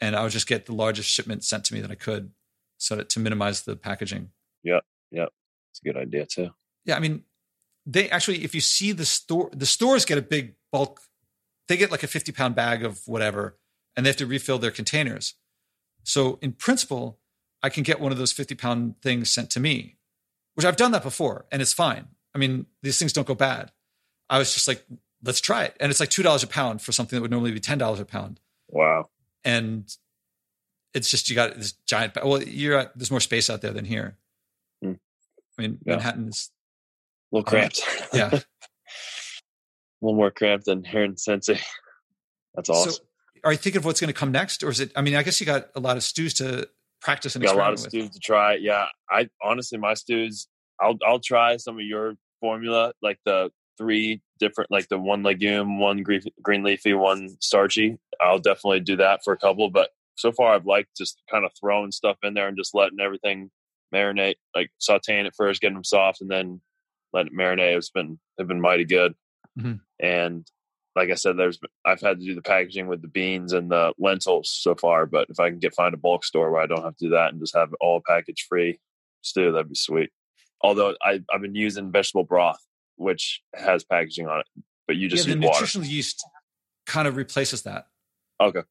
And 0.00 0.14
I 0.14 0.22
would 0.22 0.32
just 0.32 0.46
get 0.46 0.66
the 0.66 0.74
largest 0.74 1.08
shipment 1.08 1.42
sent 1.42 1.64
to 1.64 1.74
me 1.74 1.80
that 1.80 1.90
I 1.90 1.94
could 1.96 2.30
so 2.78 2.96
that 2.96 3.08
to 3.10 3.20
minimize 3.20 3.62
the 3.62 3.74
packaging. 3.74 4.30
Yeah. 4.62 4.80
Yeah. 5.10 5.26
It's 5.72 5.80
a 5.82 5.84
good 5.84 5.96
idea 5.96 6.26
too. 6.26 6.50
Yeah. 6.84 6.96
I 6.96 7.00
mean, 7.00 7.24
they 7.86 8.08
actually, 8.10 8.44
if 8.44 8.54
you 8.54 8.60
see 8.60 8.92
the 8.92 9.06
store, 9.06 9.50
the 9.52 9.66
stores 9.66 10.04
get 10.04 10.18
a 10.18 10.22
big 10.22 10.54
bulk, 10.70 11.00
they 11.68 11.76
get 11.76 11.90
like 11.90 12.02
a 12.02 12.06
50 12.06 12.32
pound 12.32 12.54
bag 12.54 12.84
of 12.84 13.00
whatever 13.06 13.56
and 13.96 14.04
they 14.04 14.10
have 14.10 14.16
to 14.18 14.26
refill 14.26 14.58
their 14.58 14.70
containers. 14.70 15.34
So 16.04 16.38
in 16.42 16.52
principle, 16.52 17.18
I 17.62 17.70
can 17.70 17.82
get 17.82 17.98
one 17.98 18.12
of 18.12 18.18
those 18.18 18.32
50 18.32 18.54
pound 18.54 19.00
things 19.02 19.30
sent 19.30 19.50
to 19.50 19.60
me, 19.60 19.96
which 20.54 20.66
I've 20.66 20.76
done 20.76 20.92
that 20.92 21.02
before 21.02 21.46
and 21.50 21.62
it's 21.62 21.72
fine. 21.72 22.08
I 22.34 22.38
mean, 22.38 22.66
these 22.82 22.98
things 22.98 23.12
don't 23.12 23.26
go 23.26 23.34
bad. 23.34 23.72
I 24.28 24.38
was 24.38 24.54
just 24.54 24.68
like, 24.68 24.84
let's 25.22 25.40
try 25.40 25.64
it. 25.64 25.76
And 25.80 25.90
it's 25.90 26.00
like 26.00 26.10
$2 26.10 26.44
a 26.44 26.46
pound 26.46 26.82
for 26.82 26.92
something 26.92 27.16
that 27.16 27.22
would 27.22 27.30
normally 27.30 27.52
be 27.52 27.60
$10 27.60 28.00
a 28.00 28.04
pound. 28.04 28.40
Wow. 28.68 29.08
And 29.44 29.92
it's 30.94 31.10
just, 31.10 31.28
you 31.28 31.34
got 31.34 31.56
this 31.56 31.72
giant, 31.86 32.16
well, 32.16 32.42
you're 32.42 32.78
at, 32.78 32.96
there's 32.96 33.10
more 33.10 33.20
space 33.20 33.50
out 33.50 33.60
there 33.60 33.72
than 33.72 33.84
here. 33.84 34.16
Hmm. 34.82 34.92
I 35.58 35.62
mean, 35.62 35.78
yeah. 35.84 35.96
Manhattan 35.96 36.28
is 36.28 36.50
a 37.32 37.36
little 37.36 37.50
cramped. 37.50 37.82
yeah. 38.12 38.30
a 38.32 38.42
little 40.00 40.16
more 40.16 40.30
cramped 40.30 40.66
than 40.66 40.84
here 40.84 41.04
in 41.04 41.14
Cincy. 41.14 41.60
That's 42.54 42.68
awesome. 42.68 42.92
So, 42.92 43.00
are 43.44 43.52
you 43.52 43.58
thinking 43.58 43.78
of 43.78 43.84
what's 43.84 44.00
going 44.00 44.12
to 44.12 44.18
come 44.18 44.32
next, 44.32 44.62
or 44.62 44.68
is 44.68 44.80
it? 44.80 44.92
I 44.94 45.02
mean, 45.02 45.14
I 45.14 45.22
guess 45.22 45.40
you 45.40 45.46
got 45.46 45.68
a 45.74 45.80
lot 45.80 45.96
of 45.96 46.02
stews 46.02 46.34
to 46.34 46.68
practice 47.00 47.34
and 47.34 47.44
got 47.44 47.54
a 47.54 47.58
lot 47.58 47.72
of 47.72 47.80
with. 47.80 47.88
stews 47.88 48.10
to 48.10 48.18
try. 48.18 48.54
Yeah, 48.54 48.86
I 49.08 49.28
honestly, 49.42 49.78
my 49.78 49.94
stews, 49.94 50.48
I'll 50.80 50.98
I'll 51.06 51.20
try 51.20 51.56
some 51.56 51.76
of 51.76 51.84
your 51.84 52.14
formula, 52.40 52.92
like 53.02 53.18
the 53.24 53.50
three 53.78 54.22
different, 54.38 54.70
like 54.70 54.88
the 54.88 54.98
one 54.98 55.22
legume, 55.22 55.78
one 55.78 56.02
green, 56.02 56.22
green 56.42 56.62
leafy, 56.62 56.94
one 56.94 57.36
starchy. 57.40 57.98
I'll 58.20 58.38
definitely 58.38 58.80
do 58.80 58.96
that 58.96 59.20
for 59.24 59.32
a 59.32 59.38
couple, 59.38 59.70
but 59.70 59.90
so 60.16 60.32
far 60.32 60.54
I've 60.54 60.66
liked 60.66 60.96
just 60.96 61.20
kind 61.30 61.44
of 61.44 61.52
throwing 61.58 61.90
stuff 61.92 62.18
in 62.22 62.34
there 62.34 62.48
and 62.48 62.56
just 62.56 62.74
letting 62.74 63.00
everything 63.00 63.50
marinate, 63.94 64.36
like 64.54 64.70
sauteing 64.80 65.24
it 65.24 65.34
first, 65.36 65.60
getting 65.60 65.74
them 65.74 65.84
soft, 65.84 66.20
and 66.20 66.30
then 66.30 66.60
let 67.12 67.26
it 67.26 67.34
marinate. 67.34 67.76
It's 67.76 67.90
been 67.90 68.18
they've 68.36 68.46
been 68.46 68.60
mighty 68.60 68.84
good, 68.84 69.14
mm-hmm. 69.58 69.76
and 69.98 70.46
like 70.96 71.10
I 71.10 71.14
said, 71.14 71.36
there's 71.36 71.58
I've 71.84 72.00
had 72.00 72.20
to 72.20 72.26
do 72.26 72.34
the 72.34 72.42
packaging 72.42 72.86
with 72.86 73.00
the 73.00 73.08
beans 73.08 73.52
and 73.52 73.70
the 73.70 73.94
lentils 73.98 74.50
so 74.50 74.74
far, 74.74 75.06
but 75.06 75.28
if 75.30 75.40
I 75.40 75.50
can 75.50 75.58
get 75.58 75.74
find 75.74 75.94
a 75.94 75.98
bulk 75.98 76.24
store 76.24 76.50
where 76.50 76.60
I 76.60 76.66
don't 76.66 76.84
have 76.84 76.96
to 76.96 77.06
do 77.06 77.10
that 77.10 77.32
and 77.32 77.40
just 77.40 77.56
have 77.56 77.70
it 77.72 77.78
all 77.80 78.02
package 78.06 78.46
free 78.48 78.78
stew, 79.22 79.52
that'd 79.52 79.68
be 79.68 79.74
sweet. 79.74 80.10
Although 80.62 80.94
I 81.02 81.20
I've 81.32 81.40
been 81.40 81.54
using 81.54 81.90
vegetable 81.90 82.24
broth, 82.24 82.64
which 82.96 83.42
has 83.54 83.84
packaging 83.84 84.26
on 84.26 84.40
it, 84.40 84.46
but 84.86 84.96
you 84.96 85.08
just 85.08 85.26
yeah, 85.26 85.34
the 85.34 85.40
use 85.40 85.50
nutritional 85.50 85.86
yeast 85.86 86.24
kind 86.86 87.08
of 87.08 87.16
replaces 87.16 87.62
that. 87.62 87.88
Okay, 88.40 88.62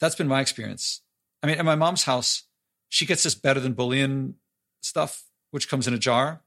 that's 0.00 0.14
been 0.14 0.28
my 0.28 0.40
experience. 0.40 1.02
I 1.42 1.46
mean, 1.46 1.58
at 1.58 1.64
my 1.64 1.74
mom's 1.76 2.04
house, 2.04 2.44
she 2.88 3.06
gets 3.06 3.22
this 3.22 3.34
better 3.34 3.60
than 3.60 3.74
bouillon 3.74 4.34
stuff, 4.80 5.24
which 5.50 5.68
comes 5.68 5.86
in 5.86 5.94
a 5.94 5.98
jar, 5.98 6.42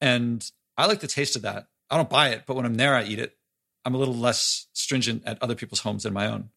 and 0.00 0.48
I 0.76 0.86
like 0.86 1.00
the 1.00 1.06
taste 1.06 1.36
of 1.36 1.42
that. 1.42 1.66
I 1.90 1.96
don't 1.96 2.10
buy 2.10 2.28
it, 2.28 2.44
but 2.46 2.54
when 2.54 2.64
I'm 2.64 2.76
there, 2.76 2.94
I 2.94 3.02
eat 3.02 3.18
it 3.18 3.36
I'm 3.84 3.94
a 3.94 3.98
little 3.98 4.14
less 4.14 4.66
stringent 4.72 5.22
at 5.26 5.42
other 5.42 5.54
people's 5.54 5.80
homes 5.80 6.02
than 6.02 6.12
my 6.12 6.26
own. 6.26 6.50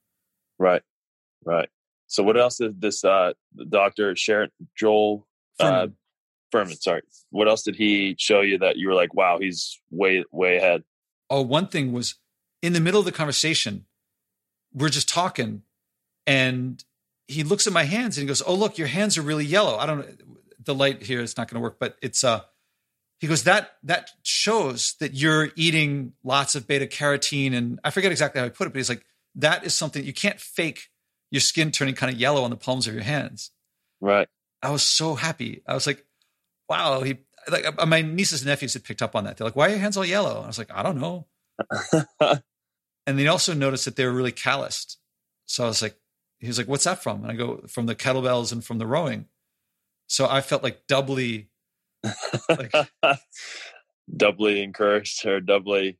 Right, 0.59 0.81
right. 1.45 1.69
So 2.07 2.23
what 2.23 2.37
else 2.37 2.57
did 2.57 2.81
this 2.81 3.03
uh, 3.03 3.33
doctor 3.69 4.15
Sharon 4.15 4.51
Joel 4.75 5.25
Uh, 5.59 5.87
Fuhrman? 6.53 6.81
Sorry, 6.81 7.01
what 7.29 7.47
else 7.47 7.63
did 7.63 7.75
he 7.75 8.15
show 8.19 8.41
you 8.41 8.59
that 8.59 8.77
you 8.77 8.87
were 8.87 8.93
like, 8.93 9.13
wow, 9.13 9.39
he's 9.39 9.79
way 9.89 10.23
way 10.31 10.57
ahead? 10.57 10.83
Oh, 11.29 11.41
one 11.41 11.67
thing 11.67 11.91
was 11.91 12.15
in 12.61 12.73
the 12.73 12.81
middle 12.81 12.99
of 12.99 13.05
the 13.05 13.11
conversation, 13.11 13.85
we're 14.73 14.89
just 14.89 15.09
talking, 15.09 15.63
and 16.27 16.83
he 17.27 17.43
looks 17.43 17.67
at 17.67 17.73
my 17.73 17.83
hands 17.83 18.17
and 18.17 18.23
he 18.23 18.27
goes, 18.27 18.41
"Oh, 18.45 18.55
look, 18.55 18.77
your 18.77 18.87
hands 18.87 19.17
are 19.17 19.21
really 19.21 19.45
yellow." 19.45 19.77
I 19.77 19.85
don't. 19.85 20.05
The 20.63 20.75
light 20.75 21.03
here 21.03 21.21
is 21.21 21.35
not 21.35 21.49
going 21.49 21.55
to 21.55 21.63
work, 21.63 21.77
but 21.79 21.97
it's 22.01 22.23
uh 22.23 22.41
he 23.23 23.27
goes 23.27 23.43
that 23.45 23.77
that 23.83 24.09
shows 24.21 24.95
that 24.99 25.13
you're 25.13 25.49
eating 25.55 26.11
lots 26.25 26.55
of 26.55 26.67
beta 26.67 26.85
carotene 26.85 27.53
and 27.53 27.79
i 27.85 27.89
forget 27.89 28.11
exactly 28.11 28.39
how 28.39 28.43
he 28.43 28.51
put 28.51 28.67
it 28.67 28.71
but 28.71 28.79
he's 28.79 28.89
like 28.89 29.05
that 29.35 29.63
is 29.63 29.73
something 29.73 30.03
you 30.03 30.11
can't 30.11 30.41
fake 30.41 30.89
your 31.31 31.39
skin 31.39 31.71
turning 31.71 31.95
kind 31.95 32.13
of 32.13 32.19
yellow 32.19 32.43
on 32.43 32.49
the 32.49 32.57
palms 32.57 32.85
of 32.85 32.93
your 32.93 33.03
hands 33.03 33.51
right 34.01 34.27
i 34.61 34.69
was 34.69 34.83
so 34.83 35.15
happy 35.15 35.61
i 35.67 35.73
was 35.73 35.87
like 35.87 36.05
wow 36.69 37.01
he 37.01 37.17
like 37.49 37.65
uh, 37.77 37.85
my 37.85 38.01
nieces 38.01 38.41
and 38.41 38.47
nephews 38.47 38.73
had 38.73 38.83
picked 38.83 39.01
up 39.01 39.15
on 39.15 39.23
that 39.23 39.37
they're 39.37 39.45
like 39.45 39.55
why 39.55 39.67
are 39.67 39.71
your 39.71 39.79
hands 39.79 39.97
all 39.97 40.05
yellow 40.05 40.37
and 40.37 40.45
i 40.45 40.47
was 40.47 40.57
like 40.57 40.71
i 40.73 40.81
don't 40.81 40.99
know 40.99 41.27
and 43.07 43.19
they 43.19 43.27
also 43.27 43.53
noticed 43.53 43.85
that 43.85 43.95
they 43.95 44.05
were 44.05 44.11
really 44.11 44.31
calloused 44.31 44.97
so 45.45 45.63
i 45.63 45.67
was 45.67 45.81
like 45.81 45.95
he 46.39 46.47
was 46.47 46.57
like 46.57 46.67
what's 46.67 46.85
that 46.85 47.03
from 47.03 47.21
and 47.23 47.31
i 47.31 47.35
go 47.35 47.61
from 47.67 47.85
the 47.85 47.95
kettlebells 47.95 48.51
and 48.51 48.63
from 48.63 48.77
the 48.77 48.87
rowing 48.87 49.25
so 50.07 50.27
i 50.27 50.41
felt 50.41 50.63
like 50.63 50.87
doubly 50.87 51.49
like, 52.49 52.73
doubly 54.17 54.61
encouraged 54.61 55.25
or 55.25 55.39
doubly 55.39 55.97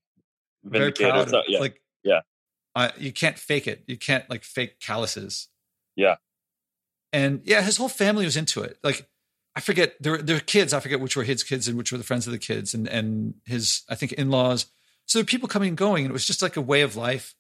vindicated. 0.64 1.30
So, 1.30 1.42
yeah. 1.48 1.60
Like, 1.60 1.82
yeah. 2.04 2.22
Uh, 2.76 2.90
you 2.98 3.12
can't 3.12 3.38
fake 3.38 3.68
it. 3.68 3.84
You 3.88 3.98
can't 3.98 4.30
like 4.30 4.44
fake 4.44 4.80
calluses. 4.80 5.48
Yeah. 5.96 6.16
And 7.12 7.42
yeah, 7.44 7.62
his 7.62 7.78
whole 7.78 7.90
family 7.90 8.26
was 8.26 8.36
into 8.36 8.64
it. 8.64 8.78
Like, 8.84 9.08
I 9.56 9.62
forget 9.62 9.96
there 10.00 10.18
there 10.18 10.40
kids. 10.40 10.74
I 10.74 10.80
forget 10.80 11.00
which 11.00 11.16
were 11.16 11.24
his 11.24 11.44
kids 11.44 11.68
and 11.68 11.78
which 11.78 11.92
were 11.92 11.98
the 11.98 12.04
friends 12.04 12.26
of 12.26 12.34
the 12.34 12.40
kids, 12.40 12.74
and 12.74 12.88
and 12.88 13.36
his 13.46 13.84
I 13.90 13.96
think 13.96 14.14
in 14.14 14.32
laws. 14.32 14.68
So 15.06 15.20
there 15.20 15.24
were 15.24 15.28
people 15.28 15.50
coming 15.50 15.70
and 15.70 15.78
going, 15.78 16.06
and 16.06 16.12
it 16.12 16.14
was 16.14 16.26
just 16.26 16.42
like 16.42 16.58
a 16.58 16.62
way 16.62 16.82
of 16.82 16.96
life, 16.96 17.36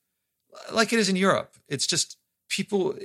like 0.72 0.94
it 0.94 1.00
is 1.00 1.10
in 1.10 1.16
Europe. 1.16 1.56
It's 1.68 1.88
just 1.88 2.18
people 2.50 2.96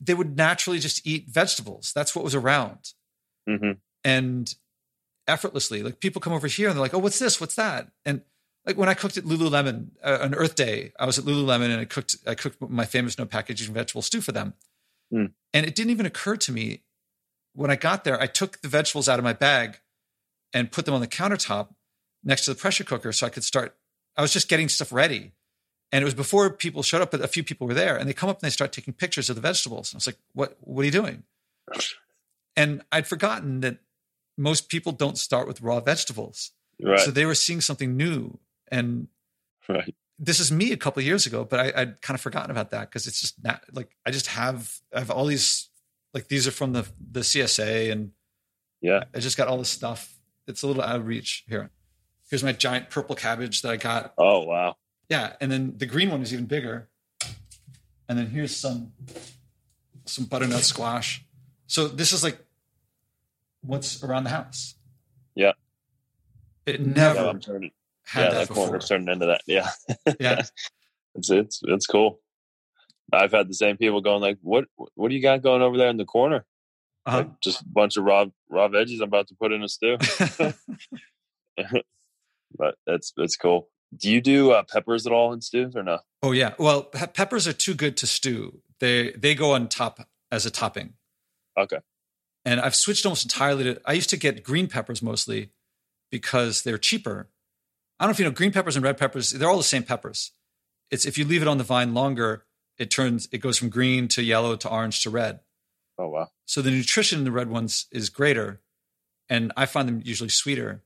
they 0.00 0.14
would 0.14 0.36
naturally 0.36 0.78
just 0.78 1.06
eat 1.06 1.28
vegetables. 1.28 1.92
That's 1.94 2.14
what 2.14 2.24
was 2.24 2.34
around, 2.34 2.92
mm-hmm. 3.48 3.72
and 4.04 4.54
effortlessly. 5.26 5.82
Like 5.82 6.00
people 6.00 6.20
come 6.20 6.32
over 6.32 6.46
here 6.46 6.68
and 6.68 6.76
they're 6.76 6.82
like, 6.82 6.94
"Oh, 6.94 6.98
what's 6.98 7.18
this? 7.18 7.40
What's 7.40 7.54
that?" 7.54 7.88
And 8.04 8.20
like 8.66 8.76
when 8.76 8.90
I 8.90 8.94
cooked 8.94 9.16
at 9.16 9.24
Lululemon 9.24 9.92
uh, 10.04 10.18
on 10.20 10.34
Earth 10.34 10.54
Day, 10.54 10.92
I 10.98 11.06
was 11.06 11.18
at 11.18 11.24
Lululemon 11.24 11.70
and 11.70 11.80
I 11.80 11.86
cooked 11.86 12.16
I 12.26 12.34
cooked 12.34 12.60
my 12.60 12.84
famous 12.84 13.18
no 13.18 13.24
packaging 13.24 13.72
vegetable 13.72 14.02
stew 14.02 14.20
for 14.20 14.32
them, 14.32 14.52
mm. 15.12 15.32
and 15.54 15.66
it 15.66 15.74
didn't 15.74 15.92
even 15.92 16.04
occur 16.04 16.36
to 16.36 16.52
me 16.52 16.82
when 17.54 17.70
I 17.70 17.76
got 17.76 18.04
there. 18.04 18.20
I 18.20 18.26
took 18.26 18.60
the 18.60 18.68
vegetables 18.68 19.08
out 19.08 19.18
of 19.18 19.24
my 19.24 19.32
bag 19.32 19.80
and 20.52 20.70
put 20.70 20.84
them 20.84 20.94
on 20.94 21.00
the 21.00 21.06
countertop 21.06 21.68
next 22.24 22.44
to 22.44 22.54
the 22.54 22.60
pressure 22.60 22.84
cooker 22.84 23.12
so 23.12 23.26
I 23.26 23.30
could 23.30 23.44
start. 23.44 23.76
I 24.16 24.22
was 24.22 24.32
just 24.32 24.48
getting 24.48 24.68
stuff 24.68 24.92
ready. 24.92 25.32
And 25.92 26.02
it 26.02 26.04
was 26.04 26.14
before 26.14 26.50
people 26.50 26.82
showed 26.82 27.02
up, 27.02 27.10
but 27.10 27.20
a 27.20 27.26
few 27.26 27.42
people 27.42 27.66
were 27.66 27.74
there, 27.74 27.96
and 27.96 28.08
they 28.08 28.12
come 28.12 28.30
up 28.30 28.40
and 28.40 28.46
they 28.46 28.52
start 28.52 28.72
taking 28.72 28.94
pictures 28.94 29.28
of 29.28 29.34
the 29.34 29.42
vegetables. 29.42 29.92
And 29.92 29.96
I 29.96 29.98
was 29.98 30.06
like, 30.06 30.18
"What? 30.34 30.56
What 30.60 30.82
are 30.82 30.84
you 30.84 30.92
doing?" 30.92 31.24
And 32.56 32.82
I'd 32.92 33.08
forgotten 33.08 33.60
that 33.60 33.78
most 34.38 34.68
people 34.68 34.92
don't 34.92 35.18
start 35.18 35.48
with 35.48 35.60
raw 35.60 35.80
vegetables. 35.80 36.52
Right. 36.80 37.00
So 37.00 37.10
they 37.10 37.26
were 37.26 37.34
seeing 37.34 37.60
something 37.60 37.96
new. 37.96 38.38
And 38.68 39.08
right. 39.68 39.94
this 40.18 40.38
is 40.38 40.52
me 40.52 40.72
a 40.72 40.76
couple 40.76 41.00
of 41.00 41.06
years 41.06 41.26
ago, 41.26 41.44
but 41.44 41.58
I, 41.58 41.80
I'd 41.80 42.02
kind 42.02 42.14
of 42.14 42.20
forgotten 42.20 42.50
about 42.50 42.70
that 42.70 42.88
because 42.88 43.06
it's 43.06 43.20
just 43.20 43.42
not 43.42 43.64
like 43.72 43.96
I 44.06 44.10
just 44.10 44.28
have 44.28 44.80
I 44.94 45.00
have 45.00 45.10
all 45.10 45.26
these 45.26 45.69
like 46.14 46.28
these 46.28 46.46
are 46.46 46.50
from 46.52 46.72
the 46.72 46.86
the 47.10 47.20
CSA 47.20 47.90
and 47.92 48.12
Yeah. 48.80 49.04
I 49.14 49.18
just 49.20 49.36
got 49.36 49.48
all 49.48 49.58
this 49.58 49.68
stuff. 49.70 50.14
It's 50.46 50.62
a 50.62 50.66
little 50.66 50.82
out 50.82 50.96
of 50.96 51.06
reach 51.06 51.44
here. 51.48 51.70
Here's 52.28 52.42
my 52.44 52.52
giant 52.52 52.90
purple 52.90 53.14
cabbage 53.16 53.62
that 53.62 53.70
I 53.72 53.76
got. 53.76 54.14
Oh 54.18 54.40
wow. 54.44 54.76
Yeah, 55.08 55.34
and 55.40 55.50
then 55.50 55.74
the 55.76 55.86
green 55.86 56.10
one 56.10 56.22
is 56.22 56.32
even 56.32 56.46
bigger. 56.46 56.88
And 58.08 58.18
then 58.18 58.26
here's 58.28 58.54
some 58.56 58.92
some 60.04 60.24
butternut 60.26 60.62
squash. 60.62 61.24
So 61.66 61.86
this 61.88 62.12
is 62.12 62.22
like 62.24 62.38
what's 63.62 64.02
around 64.02 64.24
the 64.24 64.30
house. 64.30 64.74
Yeah. 65.34 65.52
It 66.66 66.80
Yeah, 66.80 66.86
never 66.86 67.38
turning. 67.38 67.70
had 68.04 68.22
yeah, 68.24 68.30
that 68.30 68.34
that 68.38 68.48
before. 68.48 68.64
corner's 68.66 68.88
turning 68.88 69.08
into 69.08 69.26
that. 69.26 69.42
Yeah. 69.46 69.68
Yeah. 70.18 70.42
it's 71.14 71.30
it's 71.30 71.60
it's 71.64 71.86
cool. 71.86 72.20
I've 73.12 73.32
had 73.32 73.48
the 73.48 73.54
same 73.54 73.76
people 73.76 74.00
going 74.00 74.20
like, 74.20 74.38
"What 74.42 74.66
what 74.94 75.08
do 75.08 75.14
you 75.14 75.22
got 75.22 75.42
going 75.42 75.62
over 75.62 75.76
there 75.76 75.88
in 75.88 75.96
the 75.96 76.04
corner?" 76.04 76.44
Uh-huh. 77.06 77.18
Like, 77.18 77.40
just 77.40 77.62
a 77.62 77.64
bunch 77.66 77.96
of 77.96 78.04
raw 78.04 78.26
raw 78.48 78.68
veggies 78.68 78.98
I'm 78.98 79.04
about 79.04 79.28
to 79.28 79.34
put 79.34 79.52
in 79.52 79.62
a 79.62 79.68
stew. 79.68 79.96
but 82.56 82.74
that's 82.86 83.12
that's 83.16 83.36
cool. 83.36 83.68
Do 83.96 84.10
you 84.10 84.20
do 84.20 84.52
uh, 84.52 84.62
peppers 84.70 85.06
at 85.06 85.12
all 85.12 85.32
in 85.32 85.40
stews 85.40 85.74
or 85.74 85.82
no? 85.82 85.98
oh 86.22 86.32
yeah. 86.32 86.54
Well, 86.58 86.84
pe- 86.84 87.08
peppers 87.08 87.48
are 87.48 87.52
too 87.52 87.74
good 87.74 87.96
to 87.98 88.06
stew. 88.06 88.60
They 88.78 89.12
they 89.12 89.34
go 89.34 89.52
on 89.52 89.68
top 89.68 90.06
as 90.30 90.46
a 90.46 90.50
topping. 90.50 90.94
Okay. 91.58 91.78
And 92.44 92.60
I've 92.60 92.74
switched 92.74 93.04
almost 93.04 93.24
entirely 93.24 93.64
to 93.64 93.80
I 93.84 93.92
used 93.92 94.10
to 94.10 94.16
get 94.16 94.44
green 94.44 94.68
peppers 94.68 95.02
mostly 95.02 95.50
because 96.10 96.62
they're 96.62 96.78
cheaper. 96.78 97.28
I 97.98 98.04
don't 98.04 98.10
know 98.10 98.12
if 98.12 98.18
you 98.18 98.24
know 98.24 98.30
green 98.30 98.52
peppers 98.52 98.76
and 98.76 98.84
red 98.84 98.96
peppers, 98.96 99.30
they're 99.30 99.48
all 99.48 99.56
the 99.56 99.62
same 99.62 99.82
peppers. 99.82 100.32
It's 100.90 101.04
if 101.04 101.18
you 101.18 101.24
leave 101.24 101.42
it 101.42 101.48
on 101.48 101.58
the 101.58 101.64
vine 101.64 101.94
longer, 101.94 102.44
it 102.80 102.90
turns 102.90 103.28
it 103.30 103.38
goes 103.38 103.58
from 103.58 103.68
green 103.68 104.08
to 104.08 104.22
yellow 104.22 104.56
to 104.56 104.68
orange 104.68 105.02
to 105.02 105.10
red. 105.10 105.40
Oh 105.98 106.08
wow. 106.08 106.28
So 106.46 106.62
the 106.62 106.70
nutrition 106.70 107.18
in 107.18 107.24
the 107.24 107.30
red 107.30 107.50
ones 107.50 107.86
is 107.92 108.08
greater, 108.08 108.62
and 109.28 109.52
I 109.56 109.66
find 109.66 109.86
them 109.86 110.00
usually 110.02 110.30
sweeter, 110.30 110.82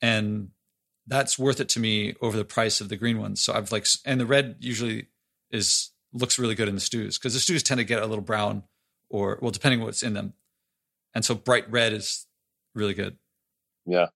and 0.00 0.50
that's 1.06 1.38
worth 1.38 1.60
it 1.60 1.68
to 1.70 1.80
me 1.80 2.14
over 2.22 2.36
the 2.36 2.44
price 2.44 2.80
of 2.80 2.88
the 2.88 2.96
green 2.96 3.18
ones. 3.18 3.40
So 3.40 3.52
I've 3.52 3.72
like, 3.72 3.86
and 4.04 4.20
the 4.20 4.26
red 4.26 4.56
usually 4.60 5.08
is 5.50 5.90
looks 6.12 6.38
really 6.38 6.54
good 6.54 6.68
in 6.68 6.76
the 6.76 6.80
stews 6.80 7.18
because 7.18 7.34
the 7.34 7.40
stews 7.40 7.64
tend 7.64 7.78
to 7.78 7.84
get 7.84 8.02
a 8.02 8.06
little 8.06 8.24
brown, 8.24 8.62
or 9.10 9.38
well, 9.42 9.50
depending 9.50 9.80
what's 9.80 10.04
in 10.04 10.14
them, 10.14 10.32
and 11.12 11.24
so 11.24 11.34
bright 11.34 11.68
red 11.70 11.92
is 11.92 12.26
really 12.72 12.94
good. 12.94 13.16
Yeah. 13.84 14.06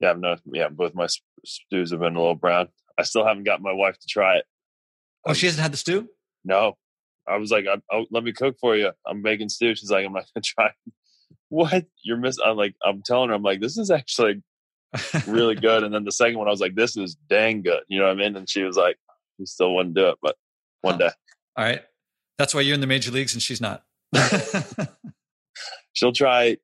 Yeah, 0.00 0.10
I've 0.10 0.18
noticed. 0.18 0.42
Yeah, 0.52 0.68
both 0.68 0.94
my 0.94 1.06
stews 1.46 1.90
have 1.92 2.00
been 2.00 2.16
a 2.16 2.18
little 2.18 2.34
brown. 2.34 2.68
I 2.98 3.04
still 3.04 3.26
haven't 3.26 3.44
got 3.44 3.62
my 3.62 3.72
wife 3.72 3.98
to 3.98 4.06
try 4.06 4.36
it. 4.36 4.44
Oh, 5.24 5.32
she 5.32 5.46
hasn't 5.46 5.62
had 5.62 5.72
the 5.72 5.78
stew. 5.78 6.08
No, 6.44 6.76
I 7.26 7.36
was 7.36 7.50
like, 7.50 7.66
I, 7.66 7.76
oh, 7.92 8.06
"Let 8.10 8.24
me 8.24 8.32
cook 8.32 8.56
for 8.60 8.76
you. 8.76 8.90
I'm 9.06 9.22
making 9.22 9.48
stew." 9.48 9.74
She's 9.74 9.90
like, 9.90 10.04
"I'm 10.04 10.12
not 10.12 10.26
gonna 10.34 10.42
try." 10.44 10.70
What 11.48 11.84
you're 12.02 12.16
missing? 12.16 12.44
I'm 12.44 12.56
like, 12.56 12.74
I'm 12.84 13.02
telling 13.02 13.28
her, 13.28 13.34
I'm 13.34 13.42
like, 13.42 13.60
this 13.60 13.78
is 13.78 13.90
actually 13.90 14.42
really 15.26 15.54
good. 15.54 15.84
And 15.84 15.94
then 15.94 16.04
the 16.04 16.12
second 16.12 16.38
one, 16.38 16.48
I 16.48 16.50
was 16.50 16.60
like, 16.60 16.74
this 16.74 16.96
is 16.96 17.16
dang 17.28 17.62
good. 17.62 17.80
You 17.88 17.98
know 18.00 18.06
what 18.06 18.12
I 18.12 18.14
mean? 18.16 18.34
And 18.36 18.48
she 18.48 18.62
was 18.62 18.76
like, 18.76 18.96
she 19.38 19.46
still 19.46 19.74
wouldn't 19.74 19.94
do 19.94 20.08
it, 20.08 20.16
but 20.20 20.36
one 20.80 20.94
Huh. 20.94 20.98
day 20.98 21.10
All 21.56 21.64
right, 21.64 21.82
that's 22.38 22.54
why 22.54 22.62
you're 22.62 22.74
in 22.74 22.80
the 22.80 22.86
major 22.86 23.10
leagues 23.10 23.34
and 23.34 23.42
she's 23.42 23.60
not. 23.60 23.84
she'll 25.92 26.12
try 26.12 26.56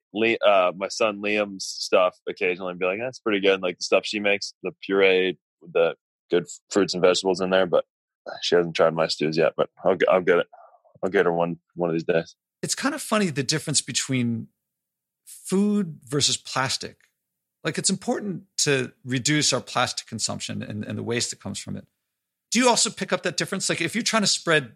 uh, 0.47 0.73
my 0.77 0.89
son 0.89 1.21
Liam's 1.21 1.65
stuff 1.65 2.17
occasionally 2.29 2.73
and 2.73 2.81
be 2.81 2.87
like, 2.87 2.99
that's 2.99 3.19
pretty 3.19 3.41
good. 3.41 3.63
Like 3.63 3.79
the 3.79 3.85
stuff 3.85 4.05
she 4.05 4.21
makes, 4.21 4.55
the 4.63 4.73
puree 4.83 5.39
the 5.73 5.95
good 6.31 6.47
fruits 6.71 6.95
and 6.95 7.03
vegetables 7.03 7.41
in 7.41 7.51
there, 7.51 7.67
but 7.67 7.85
she 8.43 8.55
hasn't 8.55 8.75
tried 8.77 8.95
my 8.95 9.07
stews 9.09 9.37
yet. 9.37 9.53
But 9.57 9.71
I'll 9.85 9.97
get, 9.97 10.09
I'll 10.09 10.21
get 10.23 10.39
it. 10.39 10.47
I'll 11.03 11.11
get 11.11 11.27
her 11.27 11.33
one 11.33 11.59
one 11.75 11.89
of 11.91 11.95
these 11.95 12.05
days. 12.05 12.35
it's 12.63 12.75
kind 12.75 12.95
of 12.95 13.01
funny 13.03 13.31
the 13.31 13.43
difference 13.43 13.81
between 13.81 14.49
food 15.27 15.99
versus 16.05 16.37
plastic. 16.37 16.97
Like 17.65 17.79
it's 17.79 17.91
important 17.91 18.45
to 18.59 18.93
reduce 19.05 19.53
our 19.53 19.61
plastic 19.61 20.07
consumption 20.07 20.63
and, 20.63 20.85
and 20.85 20.97
the 20.99 21.03
waste 21.03 21.31
that 21.31 21.41
comes 21.41 21.59
from 21.59 21.77
it. 21.77 21.87
Do 22.51 22.59
you 22.59 22.69
also 22.69 22.91
pick 22.91 23.13
up 23.13 23.23
that 23.23 23.37
difference? 23.37 23.69
Like 23.69 23.81
if 23.81 23.95
you're 23.95 24.03
trying 24.03 24.23
to 24.23 24.27
spread 24.27 24.73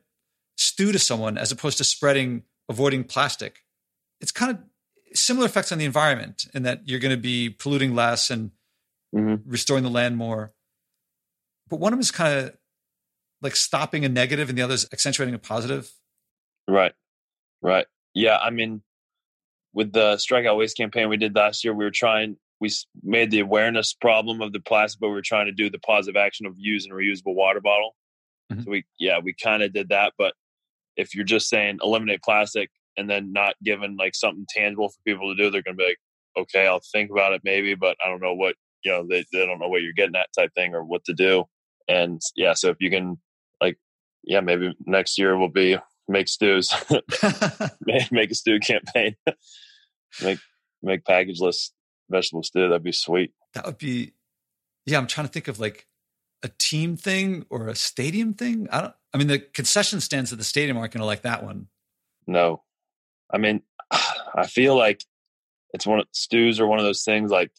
stew 0.56 0.92
to 0.92 0.98
someone 0.98 1.36
as 1.38 1.50
opposed 1.50 1.78
to 1.78 1.84
spreading 1.84 2.42
avoiding 2.68 3.04
plastic, 3.04 3.64
it's 4.20 4.32
kind 4.32 4.50
of 4.52 4.58
similar 5.14 5.46
effects 5.46 5.72
on 5.72 5.78
the 5.78 5.84
environment 5.84 6.46
in 6.54 6.62
that 6.64 6.82
you're 6.88 7.00
going 7.00 7.14
to 7.14 7.20
be 7.20 7.50
polluting 7.50 7.94
less 7.94 8.30
and 8.30 8.50
Mhm. 9.14 9.42
restoring 9.46 9.84
the 9.84 9.90
land 9.90 10.16
more. 10.16 10.52
But 11.68 11.78
one 11.80 11.92
of 11.92 11.96
them 11.96 12.00
is 12.00 12.10
kind 12.10 12.36
of 12.38 12.56
like 13.44 13.54
stopping 13.54 14.04
a 14.04 14.08
negative 14.08 14.48
and 14.48 14.58
the 14.58 14.62
other 14.62 14.74
is 14.74 14.88
accentuating 14.92 15.34
a 15.34 15.38
positive. 15.38 15.92
Right. 16.66 16.92
Right. 17.62 17.86
Yeah. 18.14 18.38
I 18.38 18.50
mean, 18.50 18.82
with 19.72 19.92
the 19.92 20.16
strikeout 20.16 20.56
waste 20.56 20.76
campaign 20.76 21.08
we 21.08 21.16
did 21.16 21.34
last 21.36 21.62
year, 21.62 21.74
we 21.74 21.84
were 21.84 21.90
trying, 21.90 22.36
we 22.60 22.70
made 23.02 23.30
the 23.30 23.40
awareness 23.40 23.92
problem 23.92 24.40
of 24.40 24.52
the 24.52 24.60
plastic, 24.60 25.00
but 25.00 25.08
we 25.08 25.14
were 25.14 25.22
trying 25.22 25.46
to 25.46 25.52
do 25.52 25.68
the 25.70 25.78
positive 25.78 26.16
action 26.16 26.46
of 26.46 26.54
use 26.56 26.86
and 26.86 26.94
reusable 26.94 27.34
water 27.34 27.60
bottle. 27.60 27.94
Mhm. 28.52 28.64
So 28.64 28.70
we, 28.70 28.84
yeah, 28.98 29.18
we 29.22 29.34
kind 29.34 29.62
of 29.62 29.72
did 29.72 29.90
that. 29.90 30.14
But 30.16 30.34
if 30.96 31.14
you're 31.14 31.24
just 31.24 31.48
saying 31.48 31.78
eliminate 31.82 32.22
plastic 32.22 32.70
and 32.96 33.10
then 33.10 33.32
not 33.32 33.54
giving 33.62 33.96
like 33.96 34.14
something 34.14 34.46
tangible 34.48 34.88
for 34.88 34.98
people 35.06 35.34
to 35.34 35.42
do, 35.42 35.50
they're 35.50 35.62
going 35.62 35.76
to 35.76 35.82
be 35.82 35.88
like, 35.88 35.98
okay, 36.36 36.66
I'll 36.66 36.80
think 36.92 37.10
about 37.10 37.32
it 37.32 37.42
maybe, 37.44 37.74
but 37.74 37.96
I 38.04 38.08
don't 38.08 38.22
know 38.22 38.34
what, 38.34 38.54
you 38.84 38.92
know, 38.92 39.06
they, 39.08 39.24
they 39.32 39.44
don't 39.44 39.58
know 39.58 39.68
what 39.68 39.82
you're 39.82 39.92
getting 39.92 40.16
at 40.16 40.28
type 40.36 40.52
thing 40.54 40.74
or 40.74 40.84
what 40.84 41.04
to 41.04 41.12
do. 41.14 41.44
And 41.88 42.20
yeah, 42.36 42.54
so 42.54 42.70
if 42.70 42.76
you 42.80 42.90
can, 42.90 43.18
yeah, 44.26 44.40
maybe 44.40 44.74
next 44.86 45.18
year 45.18 45.36
will 45.36 45.48
be 45.48 45.76
make 46.08 46.28
stews. 46.28 46.72
make 48.10 48.30
a 48.30 48.34
stew 48.34 48.58
campaign. 48.60 49.16
make 50.22 50.38
make 50.82 51.04
packageless 51.04 51.70
vegetable 52.10 52.42
stew. 52.42 52.68
That'd 52.68 52.82
be 52.82 52.92
sweet. 52.92 53.32
that 53.54 53.64
would 53.66 53.78
be 53.78 54.12
yeah 54.86 54.98
i'm 54.98 55.06
trying 55.06 55.26
to 55.26 55.32
think 55.32 55.48
of 55.48 55.58
like 55.58 55.86
a 56.42 56.50
team 56.58 56.96
thing 56.96 57.46
or 57.48 57.68
a 57.68 57.74
stadium 57.74 58.34
thing 58.34 58.68
i 58.70 58.80
don't 58.82 58.94
i 59.14 59.16
mean 59.18 59.28
the 59.28 59.38
concession 59.38 59.98
stands 60.00 60.30
at 60.30 60.36
the 60.38 60.44
stadium 60.44 60.76
aren't 60.76 60.92
going 60.92 61.00
to 61.00 61.06
like 61.06 61.22
that 61.22 61.42
one 61.42 61.68
No, 62.26 62.62
I 63.32 63.38
mean, 63.38 63.62
I 63.90 64.46
feel 64.46 64.76
like 64.76 65.02
it's 65.72 65.86
one 65.86 66.00
of 66.00 66.06
stews 66.12 66.60
are 66.60 66.66
one 66.66 66.78
of 66.78 66.84
those 66.84 67.02
things. 67.04 67.30
Like 67.30 67.50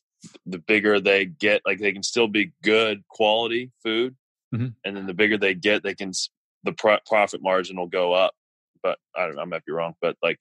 the 0.45 0.59
bigger 0.59 0.99
they 0.99 1.26
get, 1.26 1.61
like 1.66 1.80
they 1.80 1.91
can 1.93 2.03
still 2.03 2.28
be 2.28 2.51
good 2.63 3.03
quality 3.09 3.72
food, 3.84 4.16
Mhm. 4.53 4.76
and 4.86 4.95
then 4.95 5.05
the 5.07 5.13
bigger 5.13 5.38
they 5.38 5.53
get, 5.55 5.82
they 5.84 5.95
can 5.95 6.11
the 6.66 6.74
pro- 6.74 6.97
profit 7.07 7.41
margin 7.41 7.78
will 7.78 7.88
go 7.88 8.11
up. 8.13 8.34
But 8.84 8.99
I 9.16 9.26
don't 9.26 9.36
know, 9.38 9.41
I 9.43 9.45
might 9.45 9.63
be 9.66 9.72
wrong. 9.72 9.93
But 10.01 10.18
like 10.22 10.39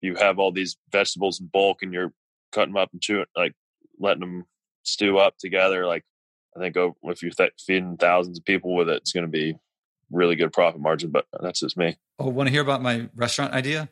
you 0.00 0.14
have 0.16 0.38
all 0.38 0.50
these 0.52 0.76
vegetables 0.90 1.40
in 1.40 1.46
bulk, 1.52 1.82
and 1.82 1.92
you're 1.92 2.12
cutting 2.52 2.72
them 2.72 2.82
up 2.82 2.90
and 2.92 3.02
chewing, 3.02 3.26
like 3.36 3.52
letting 3.98 4.20
them 4.20 4.44
stew 4.84 5.18
up 5.18 5.36
together. 5.38 5.86
Like 5.86 6.04
I 6.56 6.60
think 6.60 6.76
if 7.04 7.22
you're 7.22 7.30
th- 7.32 7.52
feeding 7.64 7.96
thousands 7.98 8.38
of 8.38 8.44
people 8.44 8.74
with 8.74 8.88
it, 8.88 8.96
it's 8.98 9.12
going 9.12 9.26
to 9.26 9.30
be 9.30 9.56
really 10.10 10.36
good 10.36 10.52
profit 10.52 10.80
margin. 10.80 11.10
But 11.10 11.26
that's 11.40 11.60
just 11.60 11.76
me. 11.76 11.96
oh 12.18 12.28
want 12.28 12.46
to 12.46 12.52
hear 12.52 12.62
about 12.62 12.82
my 12.82 13.08
restaurant 13.16 13.52
idea 13.54 13.88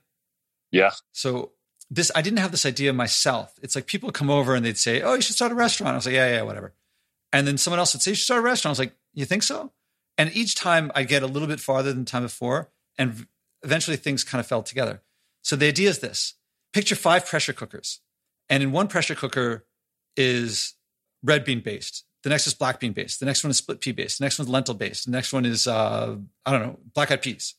Yeah. 0.71 0.93
so 1.13 1.53
this 1.91 2.11
i 2.15 2.23
didn't 2.23 2.39
have 2.39 2.53
this 2.53 2.65
idea 2.65 2.93
myself 2.93 3.53
it's 3.63 3.75
like 3.75 3.87
people 3.87 4.11
come 4.13 4.31
over 4.31 4.55
and 4.55 4.65
they'd 4.65 4.79
say 4.79 5.03
oh 5.03 5.15
you 5.15 5.21
should 5.21 5.35
start 5.35 5.51
a 5.53 5.55
restaurant 5.55 5.93
i 5.93 5.97
was 5.97 6.07
like 6.07 6.15
yeah 6.15 6.37
yeah 6.37 6.43
whatever 6.43 6.73
and 7.33 7.47
then 7.47 7.59
someone 7.59 7.79
else 7.81 7.93
would 7.95 8.01
say 8.03 8.13
you 8.13 8.15
should 8.15 8.25
start 8.25 8.39
a 8.41 8.43
restaurant 8.45 8.71
i 8.71 8.73
was 8.73 8.79
like 8.79 8.95
you 9.15 9.25
think 9.27 9.43
so 9.43 9.73
and 10.23 10.37
each 10.37 10.55
time 10.55 10.91
i 10.95 11.03
get 11.03 11.23
a 11.23 11.27
little 11.27 11.49
bit 11.49 11.61
farther 11.61 11.93
than 11.93 12.05
the 12.05 12.11
time 12.11 12.23
before 12.23 12.71
and 12.99 13.27
eventually 13.63 13.97
things 13.97 14.25
kind 14.25 14.41
of 14.41 14.47
fell 14.47 14.63
together. 14.63 15.03
So 15.43 15.57
the 15.57 15.69
idea 15.69 15.89
is 15.89 16.01
this. 16.01 16.35
Picture 16.73 16.97
five 16.97 17.27
pressure 17.27 17.53
cookers. 17.53 18.01
And 18.49 18.63
in 18.63 18.73
one 18.73 18.89
pressure 18.89 19.15
cooker 19.15 19.67
is 20.17 20.75
red 21.23 21.45
bean 21.45 21.61
based. 21.61 22.05
The 22.23 22.31
next 22.31 22.47
is 22.47 22.55
black 22.55 22.81
bean 22.81 22.93
based. 22.93 23.21
The 23.21 23.27
next 23.27 23.43
one 23.43 23.51
is 23.51 23.57
split 23.57 23.81
pea 23.81 23.93
based. 23.93 24.19
The 24.19 24.25
next 24.25 24.39
one's 24.39 24.49
lentil 24.49 24.75
based. 24.75 25.07
The 25.07 25.11
next 25.11 25.33
one 25.33 25.45
is 25.45 25.67
uh, 25.67 26.17
i 26.47 26.53
don't 26.53 26.63
know 26.63 26.79
black 26.95 27.11
eyed 27.11 27.23
peas. 27.23 27.55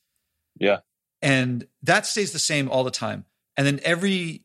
Yeah. 0.59 0.79
and 1.21 1.67
that 1.81 2.05
stays 2.05 2.31
the 2.31 2.39
same 2.39 2.69
all 2.69 2.83
the 2.83 2.91
time. 2.91 3.25
And 3.57 3.65
then 3.65 3.79
every 3.83 4.43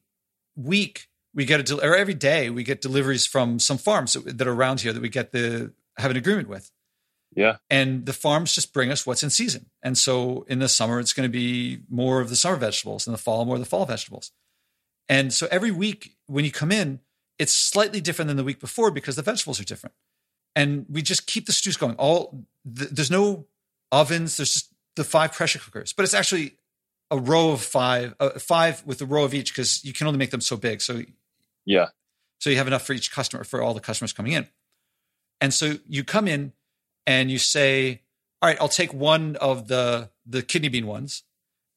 week 0.57 1.09
we 1.35 1.45
get 1.45 1.61
a 1.61 1.63
del- 1.63 1.85
or 1.85 1.95
every 1.95 2.15
day 2.15 2.51
we 2.51 2.65
get 2.65 2.81
deliveries 2.81 3.27
from 3.27 3.59
some 3.59 3.79
farms 3.79 4.15
that, 4.15 4.39
that 4.39 4.49
are 4.49 4.53
around 4.53 4.81
here 4.81 4.93
that 4.93 5.03
we 5.03 5.09
get 5.09 5.33
the 5.33 5.73
have 5.99 6.11
an 6.11 6.17
agreement 6.17 6.49
with 6.49 6.71
Yeah. 7.35 7.57
and 7.69 8.07
the 8.07 8.13
farms 8.13 8.55
just 8.55 8.73
bring 8.73 8.91
us 8.91 9.07
what's 9.07 9.23
in 9.23 9.31
season 9.31 9.67
and 9.83 9.97
so 9.99 10.45
in 10.49 10.59
the 10.59 10.69
summer 10.69 10.99
it's 10.99 11.13
going 11.13 11.29
to 11.29 11.33
be 11.33 11.81
more 11.91 12.21
of 12.21 12.31
the 12.31 12.37
summer 12.37 12.57
vegetables 12.57 13.07
in 13.07 13.13
the 13.13 13.19
fall 13.19 13.45
more 13.45 13.57
of 13.57 13.61
the 13.61 13.67
fall 13.67 13.85
vegetables 13.87 14.33
and 15.09 15.33
so 15.33 15.47
every 15.51 15.71
week 15.71 16.17
when 16.27 16.45
you 16.45 16.51
come 16.51 16.73
in 16.73 17.01
it's 17.39 17.53
slightly 17.53 18.01
different 18.01 18.29
than 18.29 18.37
the 18.37 18.45
week 18.45 18.61
before 18.61 18.91
because 18.91 19.15
the 19.17 19.23
vegetables 19.23 19.61
are 19.61 19.65
different 19.65 19.95
and 20.57 20.87
we 20.89 21.03
just 21.03 21.27
keep 21.27 21.47
the 21.47 21.53
stews 21.53 21.77
going 21.77 21.95
all 21.97 22.45
th- 22.77 22.91
there's 22.91 23.11
no 23.11 23.47
ovens 23.93 24.37
there's 24.39 24.55
just 24.55 24.73
the 24.97 25.05
five 25.05 25.33
pressure 25.33 25.59
cookers 25.59 25.93
but 25.93 26.03
it's 26.05 26.15
actually 26.15 26.57
a 27.11 27.19
row 27.19 27.53
of 27.53 27.61
five 27.61 28.15
uh, 28.21 28.31
five 28.39 28.83
with 28.85 29.01
a 29.01 29.07
row 29.07 29.25
of 29.25 29.33
each 29.35 29.53
because 29.53 29.85
you 29.85 29.93
can 29.93 30.07
only 30.07 30.19
make 30.19 30.31
them 30.31 30.41
so 30.41 30.57
big 30.57 30.81
so 30.81 31.03
Yeah. 31.65 31.89
So 32.41 32.51
you 32.51 32.57
have 32.57 32.67
enough 32.67 32.87
for 32.87 32.93
each 32.93 33.11
customer, 33.13 33.45
for 33.45 33.61
all 33.61 33.75
the 33.75 33.81
customers 33.81 34.13
coming 34.13 34.33
in. 34.33 34.47
And 35.41 35.53
so 35.53 35.75
you 35.89 36.05
come 36.05 36.29
in 36.29 36.53
and 37.09 37.31
you 37.31 37.39
say, 37.39 38.03
all 38.43 38.51
right, 38.51 38.59
I'll 38.61 38.69
take 38.69 38.93
one 38.93 39.37
of 39.37 39.67
the, 39.67 40.11
the 40.27 40.43
kidney 40.43 40.69
bean 40.69 40.87
ones. 40.87 41.23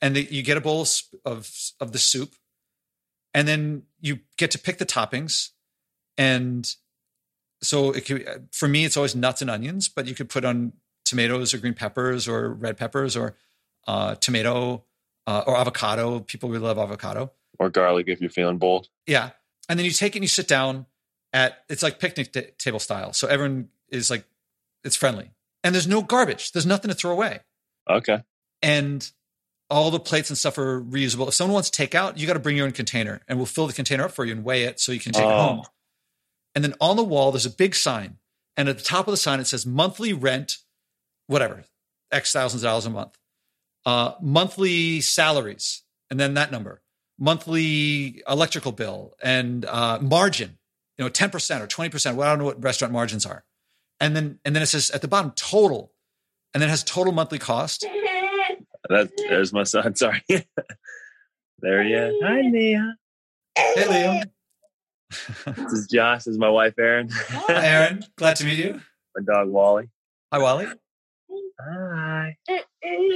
And 0.02 0.14
the, 0.14 0.28
you 0.30 0.44
get 0.44 0.58
a 0.58 0.62
bowl 0.62 0.86
of, 1.26 1.50
of 1.80 1.92
the 1.94 1.98
soup. 1.98 2.36
And 3.34 3.48
then 3.48 3.84
you 4.02 4.20
get 4.38 4.52
to 4.52 4.60
pick 4.60 4.78
the 4.78 4.86
toppings. 4.86 5.52
And 6.18 6.70
so 7.64 7.92
it 7.92 8.06
could, 8.06 8.50
for 8.52 8.68
me, 8.68 8.84
it's 8.84 8.98
always 8.98 9.16
nuts 9.16 9.42
and 9.42 9.50
onions, 9.50 9.88
but 9.88 10.06
you 10.06 10.14
could 10.14 10.28
put 10.28 10.44
on 10.44 10.74
tomatoes 11.06 11.54
or 11.54 11.60
green 11.60 11.76
peppers 11.76 12.28
or 12.28 12.54
red 12.54 12.76
peppers 12.76 13.16
or 13.16 13.38
uh, 13.88 14.16
tomato 14.16 14.84
uh, 15.28 15.44
or 15.48 15.56
avocado. 15.56 16.20
People 16.20 16.50
really 16.50 16.66
love 16.66 16.78
avocado. 16.78 17.32
Or 17.58 17.70
garlic 17.70 18.10
if 18.10 18.20
you're 18.20 18.30
feeling 18.30 18.58
bold. 18.58 18.90
Yeah. 19.08 19.30
And 19.70 19.80
then 19.80 19.86
you 19.86 19.92
take 19.92 20.16
it 20.16 20.20
and 20.20 20.26
you 20.26 20.28
sit 20.28 20.50
down 20.50 20.88
at, 21.32 21.64
it's 21.70 21.84
like 21.84 22.00
picnic 22.00 22.34
t- 22.34 22.48
table 22.60 22.80
style. 22.80 23.14
So 23.14 23.30
everyone 23.30 23.70
is 23.90 24.10
like, 24.10 24.26
it's 24.84 24.96
friendly. 24.96 25.32
And 25.64 25.76
there's 25.76 25.88
no 25.88 26.02
garbage. 26.02 26.52
There's 26.52 26.66
nothing 26.66 26.90
to 26.90 26.96
throw 26.96 27.12
away. 27.12 27.40
Okay. 27.90 28.24
And 28.62 29.10
all 29.70 29.90
the 29.90 30.00
plates 30.00 30.30
and 30.30 30.38
stuff 30.38 30.58
are 30.58 30.82
reusable. 30.82 31.28
If 31.28 31.34
someone 31.34 31.54
wants 31.54 31.70
takeout, 31.70 32.18
you 32.18 32.28
got 32.28 32.34
to 32.34 32.40
bring 32.40 32.58
your 32.58 32.66
own 32.66 32.74
container 32.74 33.22
and 33.28 33.38
we'll 33.40 33.46
fill 33.46 33.68
the 33.68 33.74
container 33.74 34.06
up 34.06 34.12
for 34.12 34.26
you 34.26 34.34
and 34.34 34.44
weigh 34.44 34.64
it 34.64 34.80
so 34.80 34.92
you 34.92 35.00
can 35.00 35.14
take 35.14 35.24
oh. 35.24 35.30
it 35.30 35.34
home. 35.34 35.64
And 36.56 36.64
then 36.64 36.74
on 36.82 36.98
the 36.98 37.04
wall, 37.04 37.32
there's 37.32 37.46
a 37.46 37.52
big 37.52 37.76
sign. 37.76 38.18
And 38.58 38.68
at 38.68 38.78
the 38.78 38.84
top 38.84 39.08
of 39.08 39.12
the 39.12 39.18
sign, 39.18 39.40
it 39.40 39.48
says 39.48 39.66
monthly 39.66 40.12
rent, 40.12 40.58
whatever, 41.28 41.64
X 42.12 42.34
thousands 42.34 42.64
of 42.64 42.68
dollars 42.68 42.86
a 42.86 42.90
month. 42.90 43.18
Uh, 43.86 44.14
monthly 44.22 45.02
salaries, 45.02 45.84
and 46.10 46.20
then 46.20 46.34
that 46.36 46.52
number. 46.52 46.82
Monthly 47.18 48.22
electrical 48.28 48.72
bill 48.72 49.14
and 49.24 49.64
uh, 49.66 50.00
margin, 50.02 50.58
you 50.98 51.06
know, 51.06 51.10
10% 51.10 51.62
or 51.62 51.68
20%. 51.68 52.16
Well, 52.16 52.28
I 52.28 52.32
don't 52.32 52.40
know 52.40 52.46
what 52.46 52.62
restaurant 52.62 52.92
margins 52.92 53.26
are. 53.26 53.44
And 54.02 54.16
then 54.16 54.40
and 54.44 54.54
then 54.54 54.64
it 54.64 54.66
says 54.66 54.90
at 54.90 55.02
the 55.02 55.08
bottom 55.08 55.32
total. 55.36 55.94
And 56.54 56.62
then 56.62 56.68
it 56.68 56.72
has 56.72 56.84
total 56.84 57.14
monthly 57.14 57.40
cost. 57.40 57.86
That, 58.90 59.10
there's 59.30 59.54
my 59.54 59.64
son. 59.64 59.96
Sorry. 59.96 60.22
there 60.28 61.84
he 61.84 61.94
is. 61.94 62.16
Hi, 62.22 62.42
Leah. 62.42 62.96
Hey, 63.56 63.88
Leo 63.88 64.22
this 65.46 65.74
is 65.74 65.88
Josh. 65.88 66.24
This 66.24 66.34
is 66.34 66.38
my 66.38 66.50
wife, 66.50 66.74
Erin. 66.78 67.10
Hi, 67.12 67.66
Erin. 67.66 68.04
Glad 68.18 68.38
to 68.38 68.46
meet 68.46 68.60
you. 68.60 68.82
My 69.16 69.24
dog, 69.24 69.50
Wally. 69.50 69.90
Hi, 70.32 70.40
Wally. 70.40 70.68
Hi. 71.60 72.38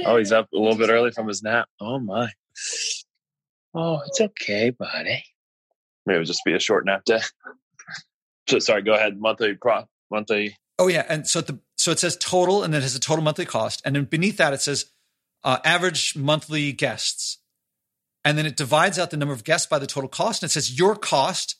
Oh, 0.04 0.16
he's 0.18 0.32
up 0.32 0.48
a 0.52 0.58
little 0.58 0.76
bit 0.76 0.90
early 0.90 1.10
from 1.10 1.26
his 1.26 1.42
nap. 1.42 1.68
Oh, 1.80 1.98
my. 1.98 2.30
Oh, 3.74 4.00
it's 4.06 4.20
okay, 4.20 4.70
buddy. 4.70 5.24
Maybe 6.04 6.16
it'll 6.16 6.24
just 6.24 6.44
be 6.44 6.54
a 6.54 6.60
short 6.60 6.84
nap 6.86 7.04
day. 7.04 7.20
so, 8.48 8.58
sorry, 8.58 8.82
go 8.82 8.94
ahead. 8.94 9.18
Monthly 9.18 9.54
prop, 9.54 9.88
monthly. 10.10 10.56
Oh, 10.78 10.88
yeah. 10.88 11.06
And 11.08 11.26
so 11.26 11.40
the 11.40 11.58
so 11.76 11.90
it 11.90 11.98
says 11.98 12.16
total, 12.16 12.62
and 12.62 12.72
then 12.72 12.80
it 12.80 12.84
has 12.84 12.96
a 12.96 13.00
total 13.00 13.24
monthly 13.24 13.44
cost. 13.44 13.82
And 13.84 13.94
then 13.94 14.04
beneath 14.04 14.36
that, 14.38 14.52
it 14.52 14.60
says 14.60 14.86
uh, 15.44 15.58
average 15.64 16.16
monthly 16.16 16.72
guests. 16.72 17.38
And 18.24 18.36
then 18.36 18.46
it 18.46 18.56
divides 18.56 18.98
out 18.98 19.10
the 19.10 19.16
number 19.16 19.32
of 19.32 19.44
guests 19.44 19.68
by 19.68 19.78
the 19.78 19.86
total 19.86 20.08
cost. 20.08 20.42
And 20.42 20.48
it 20.48 20.52
says 20.52 20.78
your 20.78 20.96
cost 20.96 21.56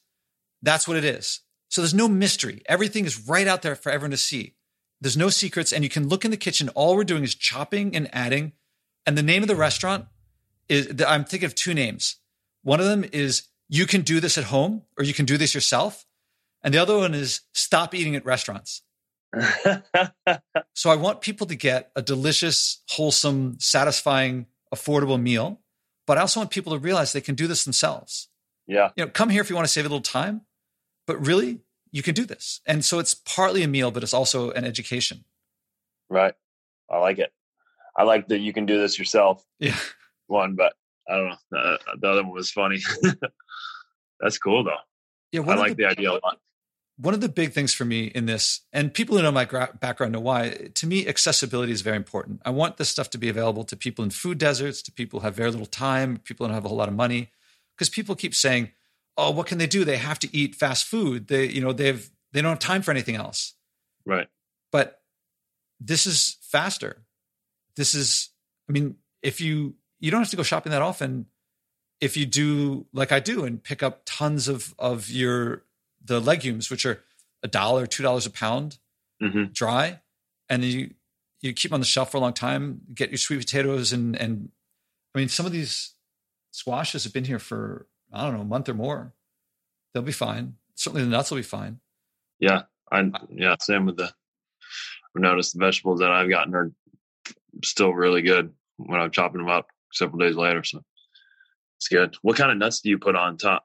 that's 0.62 0.88
what 0.88 0.96
it 0.96 1.04
is. 1.04 1.40
So 1.68 1.80
there's 1.80 1.94
no 1.94 2.08
mystery. 2.08 2.62
Everything 2.66 3.06
is 3.06 3.28
right 3.28 3.46
out 3.46 3.62
there 3.62 3.76
for 3.76 3.90
everyone 3.90 4.12
to 4.12 4.16
see. 4.16 4.54
There's 5.00 5.16
no 5.16 5.28
secrets. 5.28 5.72
And 5.72 5.84
you 5.84 5.90
can 5.90 6.08
look 6.08 6.24
in 6.24 6.30
the 6.30 6.36
kitchen. 6.36 6.68
All 6.70 6.96
we're 6.96 7.04
doing 7.04 7.24
is 7.24 7.34
chopping 7.34 7.94
and 7.94 8.08
adding. 8.12 8.52
And 9.04 9.16
the 9.16 9.22
name 9.22 9.42
of 9.42 9.48
the 9.48 9.56
restaurant 9.56 10.06
is 10.68 10.92
I'm 11.06 11.24
thinking 11.24 11.46
of 11.46 11.54
two 11.54 11.74
names. 11.74 12.16
One 12.62 12.80
of 12.80 12.86
them 12.86 13.04
is 13.12 13.44
You 13.68 13.86
Can 13.86 14.00
Do 14.00 14.18
This 14.18 14.38
at 14.38 14.44
Home 14.44 14.82
or 14.98 15.04
You 15.04 15.14
Can 15.14 15.26
Do 15.26 15.36
This 15.36 15.54
Yourself. 15.54 16.06
And 16.62 16.74
the 16.74 16.78
other 16.78 16.96
one 16.96 17.14
is 17.14 17.42
Stop 17.52 17.94
Eating 17.94 18.16
at 18.16 18.24
Restaurants. 18.24 18.82
so 20.74 20.90
I 20.90 20.96
want 20.96 21.20
people 21.20 21.46
to 21.46 21.54
get 21.54 21.90
a 21.96 22.02
delicious, 22.02 22.82
wholesome, 22.90 23.56
satisfying, 23.58 24.46
affordable 24.74 25.20
meal. 25.20 25.60
But 26.06 26.18
I 26.18 26.20
also 26.20 26.40
want 26.40 26.50
people 26.50 26.72
to 26.72 26.78
realize 26.78 27.12
they 27.12 27.20
can 27.20 27.34
do 27.34 27.46
this 27.46 27.64
themselves. 27.64 28.28
Yeah. 28.66 28.90
You 28.96 29.04
know, 29.04 29.10
come 29.10 29.28
here 29.28 29.42
if 29.42 29.50
you 29.50 29.56
want 29.56 29.66
to 29.66 29.72
save 29.72 29.84
a 29.84 29.88
little 29.88 30.00
time, 30.00 30.42
but 31.06 31.24
really, 31.24 31.60
you 31.92 32.02
can 32.02 32.14
do 32.14 32.24
this. 32.24 32.60
And 32.66 32.84
so 32.84 32.98
it's 32.98 33.14
partly 33.14 33.62
a 33.62 33.68
meal, 33.68 33.90
but 33.90 34.02
it's 34.02 34.14
also 34.14 34.50
an 34.50 34.64
education. 34.64 35.24
Right. 36.08 36.34
I 36.90 36.98
like 36.98 37.18
it. 37.18 37.32
I 37.96 38.02
like 38.02 38.28
that 38.28 38.38
you 38.38 38.52
can 38.52 38.66
do 38.66 38.78
this 38.78 38.98
yourself. 38.98 39.44
Yeah. 39.58 39.76
One, 40.26 40.54
but 40.54 40.74
I 41.08 41.16
don't 41.16 41.28
know. 41.50 41.78
The 42.00 42.08
other 42.08 42.22
one 42.22 42.32
was 42.32 42.50
funny. 42.50 42.80
That's 44.20 44.38
cool 44.38 44.64
though. 44.64 44.76
Yeah. 45.32 45.42
I 45.42 45.54
like 45.54 45.76
the, 45.76 45.84
the, 45.84 45.86
idea 45.86 46.10
a 46.10 46.20
lot. 46.22 46.38
One 46.98 47.12
of 47.12 47.20
the 47.20 47.28
big 47.28 47.52
things 47.52 47.74
for 47.74 47.84
me 47.84 48.06
in 48.06 48.24
this, 48.24 48.62
and 48.72 48.92
people 48.92 49.16
who 49.16 49.22
know 49.22 49.30
my 49.30 49.44
gra- 49.44 49.76
background 49.78 50.12
know 50.12 50.20
why, 50.20 50.70
to 50.74 50.86
me, 50.86 51.06
accessibility 51.06 51.72
is 51.72 51.82
very 51.82 51.96
important. 51.96 52.40
I 52.44 52.50
want 52.50 52.78
this 52.78 52.88
stuff 52.88 53.10
to 53.10 53.18
be 53.18 53.28
available 53.28 53.64
to 53.64 53.76
people 53.76 54.02
in 54.02 54.10
food 54.10 54.38
deserts, 54.38 54.80
to 54.82 54.92
people 54.92 55.20
who 55.20 55.24
have 55.24 55.34
very 55.34 55.50
little 55.50 55.66
time, 55.66 56.16
people 56.24 56.46
who 56.46 56.48
don't 56.48 56.54
have 56.54 56.64
a 56.64 56.68
whole 56.68 56.78
lot 56.78 56.88
of 56.88 56.94
money 56.94 57.30
because 57.76 57.90
people 57.90 58.14
keep 58.14 58.34
saying, 58.34 58.70
"Oh, 59.16 59.30
what 59.30 59.46
can 59.46 59.58
they 59.58 59.66
do? 59.66 59.84
They 59.84 59.98
have 59.98 60.18
to 60.20 60.34
eat 60.34 60.54
fast 60.54 60.86
food. 60.86 61.28
They, 61.28 61.46
you 61.46 61.60
know, 61.60 61.72
they've 61.72 62.10
they 62.32 62.40
don't 62.40 62.52
have 62.52 62.58
time 62.58 62.82
for 62.82 62.90
anything 62.90 63.16
else." 63.16 63.54
Right. 64.04 64.28
But 64.72 65.02
this 65.78 66.06
is 66.06 66.38
faster. 66.40 67.04
This 67.76 67.94
is, 67.94 68.30
I 68.68 68.72
mean, 68.72 68.96
if 69.22 69.40
you 69.40 69.74
you 70.00 70.10
don't 70.10 70.20
have 70.20 70.30
to 70.30 70.36
go 70.36 70.42
shopping 70.42 70.72
that 70.72 70.82
often. 70.82 71.26
If 71.98 72.16
you 72.16 72.26
do 72.26 72.86
like 72.92 73.10
I 73.10 73.20
do 73.20 73.44
and 73.44 73.62
pick 73.62 73.82
up 73.82 74.02
tons 74.04 74.48
of 74.48 74.74
of 74.78 75.08
your 75.08 75.62
the 76.06 76.20
legumes, 76.20 76.70
which 76.70 76.86
are 76.86 77.02
a 77.42 77.48
dollar, 77.48 77.86
two 77.86 78.02
dollars 78.02 78.26
a 78.26 78.30
pound, 78.30 78.78
mm-hmm. 79.22 79.44
dry, 79.52 80.00
and 80.48 80.64
you 80.64 80.90
you 81.40 81.52
keep 81.52 81.72
on 81.72 81.80
the 81.80 81.86
shelf 81.86 82.10
for 82.10 82.16
a 82.16 82.20
long 82.20 82.32
time. 82.32 82.80
Get 82.94 83.10
your 83.10 83.18
sweet 83.18 83.38
potatoes 83.38 83.92
and 83.92 84.16
and 84.16 84.50
I 85.14 85.18
mean, 85.18 85.28
some 85.28 85.46
of 85.46 85.52
these 85.52 85.94
squashes 86.50 87.04
have 87.04 87.12
been 87.12 87.24
here 87.24 87.38
for 87.38 87.86
I 88.12 88.24
don't 88.24 88.34
know 88.34 88.42
a 88.42 88.44
month 88.44 88.68
or 88.68 88.74
more. 88.74 89.14
They'll 89.92 90.02
be 90.02 90.12
fine. 90.12 90.56
Certainly 90.74 91.04
the 91.04 91.10
nuts 91.10 91.30
will 91.30 91.38
be 91.38 91.42
fine. 91.42 91.80
Yeah, 92.38 92.62
I 92.90 93.10
yeah 93.30 93.56
same 93.60 93.86
with 93.86 93.96
the. 93.96 94.12
I've 95.14 95.22
noticed 95.22 95.54
the 95.54 95.64
vegetables 95.64 96.00
that 96.00 96.10
I've 96.10 96.28
gotten 96.28 96.54
are 96.54 96.72
still 97.64 97.94
really 97.94 98.20
good 98.20 98.52
when 98.76 99.00
I'm 99.00 99.10
chopping 99.10 99.40
them 99.40 99.48
up 99.48 99.68
several 99.92 100.18
days 100.18 100.36
later. 100.36 100.62
So 100.62 100.82
it's 101.78 101.88
good. 101.88 102.16
What 102.20 102.36
kind 102.36 102.50
of 102.50 102.58
nuts 102.58 102.80
do 102.80 102.90
you 102.90 102.98
put 102.98 103.16
on 103.16 103.38
top? 103.38 103.64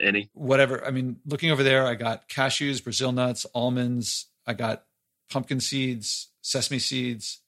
Any? 0.00 0.30
Whatever. 0.34 0.84
I 0.84 0.90
mean, 0.90 1.16
looking 1.26 1.50
over 1.50 1.62
there, 1.62 1.86
I 1.86 1.94
got 1.94 2.28
cashews, 2.28 2.82
Brazil 2.82 3.12
nuts, 3.12 3.46
almonds. 3.54 4.26
I 4.46 4.54
got 4.54 4.84
pumpkin 5.30 5.60
seeds, 5.60 6.28
sesame 6.42 6.78
seeds, 6.78 7.40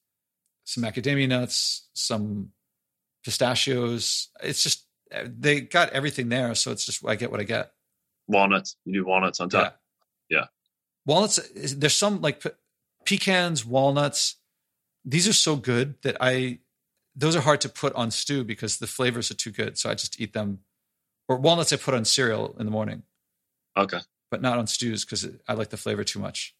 some 0.65 0.85
macadamia 0.85 1.29
nuts, 1.29 1.89
some 1.93 2.53
pistachios. 3.25 4.29
It's 4.43 4.63
just 4.63 4.87
they 5.11 5.61
got 5.61 5.91
everything 5.91 6.29
there, 6.29 6.55
so 6.55 6.71
it's 6.71 6.85
just 6.85 7.05
I 7.07 7.17
get 7.17 7.31
what 7.31 7.41
I 7.41 7.45
get. 7.45 7.73
Walnuts. 8.29 8.77
You 8.85 8.93
do 8.93 9.07
walnuts 9.07 9.41
on 9.41 9.49
top. 9.49 9.79
Yeah. 10.29 10.39
yeah. 10.39 10.45
Walnuts. 11.05 11.41
There's 11.75 11.97
some 11.97 12.21
like 12.21 12.43
pe- 12.43 12.51
pecans, 13.05 13.65
walnuts. 13.65 14.37
These 15.05 15.29
are 15.29 15.33
so 15.33 15.57
good 15.57 15.95
that 16.03 16.17
I. 16.21 16.59
Those 17.15 17.35
are 17.35 17.41
hard 17.41 17.63
to 17.63 17.69
put 17.69 17.95
on 17.95 18.11
stew 18.11 18.45
because 18.45 18.77
the 18.77 18.87
flavors 18.87 19.31
are 19.31 19.35
too 19.35 19.51
good. 19.51 19.79
So 19.79 19.89
I 19.89 19.95
just 19.95 20.21
eat 20.21 20.33
them. 20.33 20.61
Or 21.29 21.37
walnuts 21.39 21.73
I 21.73 21.77
put 21.77 21.95
on 21.95 22.05
cereal 22.05 22.57
in 22.59 22.67
the 22.67 22.73
morning. 22.73 23.03
Okay. 23.77 23.99
But 24.31 24.43
not 24.43 24.59
on 24.59 24.67
stews 24.67 25.05
because 25.05 25.29
I 25.49 25.55
like 25.55 25.71
the 25.71 25.77
flavor 25.77 26.05
too 26.05 26.19
much. 26.19 26.55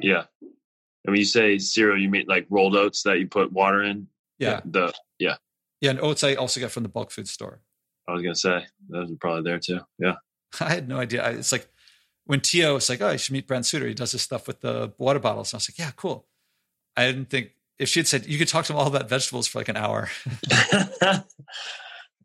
Yeah. 0.00 0.24
And 0.40 1.12
when 1.12 1.16
you 1.16 1.24
say 1.24 1.58
cereal, 1.58 1.98
you 1.98 2.08
mean 2.08 2.26
like 2.28 2.46
rolled 2.50 2.76
oats 2.76 3.02
that 3.04 3.18
you 3.18 3.26
put 3.26 3.52
water 3.52 3.82
in? 3.82 4.08
Yeah. 4.38 4.60
The, 4.64 4.92
yeah. 5.18 5.36
Yeah, 5.80 5.90
and 5.90 6.00
oats 6.00 6.22
I 6.22 6.34
also 6.34 6.60
got 6.60 6.70
from 6.70 6.82
the 6.82 6.88
bulk 6.88 7.10
food 7.10 7.28
store. 7.28 7.60
I 8.10 8.12
was 8.12 8.22
gonna 8.22 8.34
say 8.34 8.66
those 8.88 9.10
are 9.10 9.16
probably 9.16 9.42
there 9.42 9.58
too. 9.58 9.80
Yeah, 9.98 10.16
I 10.60 10.70
had 10.70 10.88
no 10.88 10.98
idea. 10.98 11.28
It's 11.30 11.52
like 11.52 11.68
when 12.24 12.40
Tio 12.40 12.74
was 12.74 12.88
like, 12.88 13.00
"Oh, 13.00 13.10
you 13.10 13.18
should 13.18 13.32
meet 13.32 13.46
Brent 13.46 13.66
Suter. 13.66 13.86
He 13.86 13.94
does 13.94 14.12
this 14.12 14.22
stuff 14.22 14.46
with 14.46 14.60
the 14.60 14.92
water 14.98 15.18
bottles." 15.18 15.52
And 15.52 15.56
I 15.56 15.58
was 15.58 15.70
like, 15.70 15.78
"Yeah, 15.78 15.92
cool." 15.96 16.26
I 16.96 17.06
didn't 17.06 17.30
think 17.30 17.52
if 17.78 17.88
she 17.88 18.00
had 18.00 18.08
said 18.08 18.26
you 18.26 18.38
could 18.38 18.48
talk 18.48 18.66
to 18.66 18.72
him 18.72 18.78
all 18.78 18.86
about 18.86 19.08
vegetables 19.08 19.46
for 19.46 19.58
like 19.58 19.68
an 19.68 19.76
hour. 19.76 20.10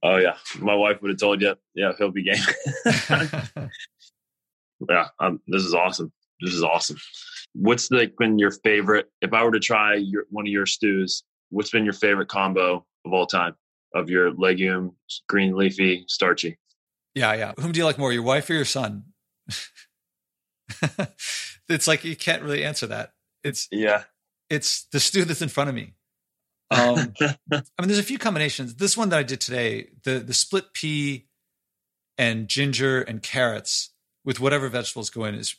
oh 0.03 0.17
yeah, 0.17 0.35
my 0.59 0.75
wife 0.75 1.01
would 1.01 1.09
have 1.09 1.19
told 1.19 1.41
you. 1.41 1.55
Yeah, 1.73 1.93
he'll 1.97 2.11
be 2.11 2.23
game. 2.23 2.35
yeah, 4.89 5.07
um, 5.19 5.41
this 5.47 5.63
is 5.63 5.73
awesome. 5.73 6.11
This 6.41 6.53
is 6.53 6.63
awesome. 6.63 6.97
What's 7.53 7.89
like 7.91 8.15
been 8.17 8.37
your 8.37 8.51
favorite? 8.51 9.09
If 9.21 9.33
I 9.33 9.43
were 9.43 9.51
to 9.51 9.59
try 9.59 9.95
your 9.95 10.25
one 10.29 10.45
of 10.45 10.51
your 10.51 10.65
stews, 10.65 11.23
what's 11.49 11.71
been 11.71 11.85
your 11.85 11.93
favorite 11.93 12.27
combo 12.27 12.85
of 13.05 13.13
all 13.13 13.25
time 13.25 13.55
of 13.93 14.09
your 14.09 14.33
legume, 14.33 14.95
green 15.27 15.55
leafy, 15.55 16.05
starchy. 16.07 16.57
Yeah, 17.13 17.33
yeah. 17.33 17.53
Whom 17.59 17.71
do 17.71 17.79
you 17.79 17.85
like 17.85 17.97
more, 17.97 18.11
your 18.11 18.23
wife 18.23 18.49
or 18.49 18.53
your 18.53 18.65
son? 18.65 19.05
it's 21.69 21.87
like 21.87 22.03
you 22.03 22.15
can't 22.15 22.43
really 22.43 22.63
answer 22.63 22.87
that. 22.87 23.13
It's 23.43 23.67
yeah. 23.71 24.03
It's 24.49 24.85
the 24.91 24.99
stew 24.99 25.23
that's 25.25 25.41
in 25.41 25.49
front 25.49 25.69
of 25.69 25.75
me. 25.75 25.93
Um, 26.71 27.13
I 27.21 27.35
mean, 27.51 27.87
there's 27.87 27.99
a 27.99 28.03
few 28.03 28.17
combinations. 28.17 28.75
This 28.75 28.97
one 28.97 29.09
that 29.09 29.19
I 29.19 29.23
did 29.23 29.41
today, 29.41 29.89
the 30.03 30.19
the 30.19 30.33
split 30.33 30.73
pea 30.73 31.27
and 32.17 32.47
ginger 32.47 33.01
and 33.01 33.21
carrots 33.21 33.91
with 34.23 34.39
whatever 34.39 34.69
vegetables 34.69 35.09
go 35.09 35.25
in 35.25 35.35
is 35.35 35.55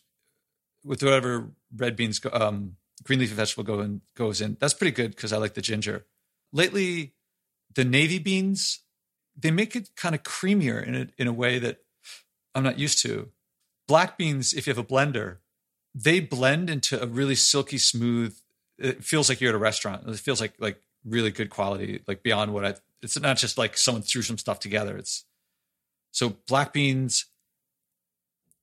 with 0.85 1.03
whatever 1.03 1.51
red 1.77 1.97
beans 1.97 2.19
go, 2.19 2.31
um, 2.33 2.77
green 3.05 3.19
leafy 3.19 3.35
vegetable 3.35 3.65
go 3.65 3.81
in, 3.81 4.01
goes 4.17 4.41
in. 4.41 4.57
That's 4.61 4.75
pretty 4.75 4.95
good 4.95 5.11
because 5.11 5.33
I 5.33 5.37
like 5.37 5.55
the 5.55 5.63
ginger. 5.63 6.07
Lately, 6.53 7.15
the 7.75 7.85
navy 7.85 8.19
beans 8.19 8.81
they 9.37 9.51
make 9.51 9.77
it 9.77 9.91
kind 9.97 10.15
of 10.15 10.23
creamier 10.23 10.85
in 10.85 10.95
a, 10.95 11.07
in 11.19 11.27
a 11.27 11.33
way 11.33 11.59
that 11.59 11.79
I'm 12.55 12.65
not 12.65 12.79
used 12.79 13.03
to. 13.03 13.29
Black 13.87 14.17
beans, 14.17 14.55
if 14.55 14.67
you 14.67 14.73
have 14.73 14.79
a 14.79 14.87
blender, 14.87 15.39
they 15.95 16.21
blend 16.21 16.71
into 16.71 17.01
a 17.01 17.07
really 17.07 17.35
silky 17.35 17.79
smooth. 17.79 18.37
It 18.79 19.05
feels 19.05 19.29
like 19.29 19.41
you're 19.41 19.51
at 19.51 19.55
a 19.55 19.59
restaurant. 19.59 20.09
It 20.09 20.19
feels 20.19 20.41
like 20.41 20.55
like 20.59 20.81
really 21.07 21.31
good 21.31 21.51
quality, 21.51 22.03
like 22.07 22.23
beyond 22.23 22.53
what 22.53 22.65
I. 22.65 22.75
It's 23.03 23.19
not 23.21 23.37
just 23.37 23.59
like 23.59 23.77
someone 23.77 24.03
threw 24.03 24.23
some 24.23 24.39
stuff 24.39 24.59
together. 24.59 24.97
It's 24.97 25.25
so 26.11 26.37
black 26.49 26.73
beans, 26.73 27.27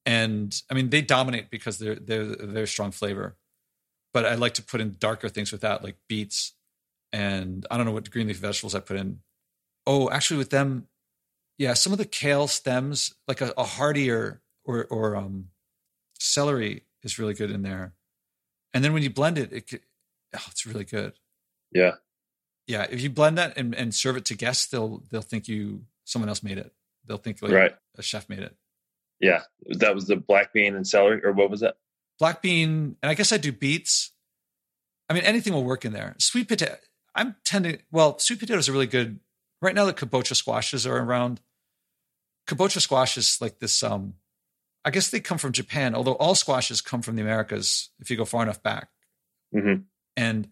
and 0.05 0.53
I 0.69 0.73
mean 0.73 0.89
they 0.89 1.01
dominate 1.01 1.49
because 1.49 1.77
they're 1.77 1.95
they're 1.95 2.35
very 2.39 2.67
strong 2.67 2.91
flavor. 2.91 3.37
But 4.13 4.25
I 4.25 4.35
like 4.35 4.53
to 4.55 4.63
put 4.63 4.81
in 4.81 4.95
darker 4.99 5.29
things 5.29 5.51
with 5.51 5.61
that, 5.61 5.83
like 5.83 5.97
beets, 6.07 6.53
and 7.11 7.65
I 7.71 7.77
don't 7.77 7.85
know 7.85 7.91
what 7.91 8.11
green 8.11 8.27
leaf 8.27 8.37
vegetables 8.37 8.75
I 8.75 8.79
put 8.79 8.97
in. 8.97 9.19
Oh, 9.87 10.09
actually, 10.09 10.37
with 10.37 10.49
them, 10.49 10.87
yeah, 11.57 11.73
some 11.73 11.93
of 11.93 11.99
the 11.99 12.05
kale 12.05 12.47
stems, 12.47 13.13
like 13.27 13.41
a, 13.41 13.53
a 13.57 13.63
heartier 13.63 14.41
or 14.65 14.85
or 14.85 15.15
um, 15.15 15.49
celery 16.19 16.83
is 17.03 17.19
really 17.19 17.33
good 17.33 17.51
in 17.51 17.63
there. 17.63 17.93
And 18.73 18.83
then 18.83 18.93
when 18.93 19.03
you 19.03 19.09
blend 19.09 19.37
it, 19.37 19.53
it 19.53 19.81
oh, 20.35 20.45
it's 20.49 20.65
really 20.65 20.85
good. 20.85 21.13
Yeah, 21.71 21.95
yeah. 22.67 22.85
If 22.89 23.01
you 23.01 23.09
blend 23.09 23.37
that 23.37 23.57
and, 23.57 23.73
and 23.75 23.93
serve 23.93 24.17
it 24.17 24.25
to 24.25 24.35
guests, 24.35 24.67
they'll 24.67 25.03
they'll 25.09 25.21
think 25.21 25.47
you 25.47 25.83
someone 26.05 26.29
else 26.29 26.43
made 26.43 26.57
it. 26.57 26.73
They'll 27.05 27.17
think 27.17 27.41
like 27.41 27.51
right. 27.51 27.75
a 27.97 28.01
chef 28.01 28.29
made 28.29 28.39
it. 28.39 28.55
Yeah, 29.19 29.41
that 29.79 29.95
was 29.95 30.05
the 30.05 30.15
black 30.15 30.53
bean 30.53 30.75
and 30.75 30.87
celery, 30.87 31.23
or 31.23 31.31
what 31.31 31.49
was 31.49 31.61
that? 31.61 31.77
Black 32.19 32.41
bean, 32.41 32.97
and 33.01 33.09
I 33.09 33.13
guess 33.13 33.31
I 33.31 33.37
do 33.37 33.51
beets. 33.51 34.11
I 35.09 35.13
mean, 35.13 35.23
anything 35.23 35.53
will 35.53 35.63
work 35.63 35.85
in 35.85 35.93
there. 35.93 36.15
Sweet 36.19 36.47
potato. 36.47 36.75
I'm 37.15 37.35
tending. 37.45 37.79
Well, 37.91 38.19
sweet 38.19 38.39
potatoes 38.39 38.67
are 38.67 38.71
really 38.71 38.87
good 38.87 39.19
right 39.61 39.75
now. 39.75 39.85
The 39.85 39.93
kabocha 39.93 40.35
squashes 40.35 40.87
are 40.87 40.97
around. 40.97 41.39
Kabocha 42.47 42.81
squash 42.81 43.17
is 43.17 43.39
like 43.39 43.59
this. 43.59 43.81
Um, 43.83 44.15
I 44.85 44.91
guess 44.91 45.09
they 45.09 45.19
come 45.19 45.37
from 45.37 45.53
Japan, 45.53 45.95
although 45.95 46.15
all 46.15 46.35
squashes 46.35 46.81
come 46.81 47.01
from 47.01 47.15
the 47.15 47.21
Americas 47.21 47.89
if 47.99 48.09
you 48.09 48.17
go 48.17 48.25
far 48.25 48.43
enough 48.43 48.61
back. 48.61 48.89
Mm-hmm. 49.55 49.83
And 50.17 50.49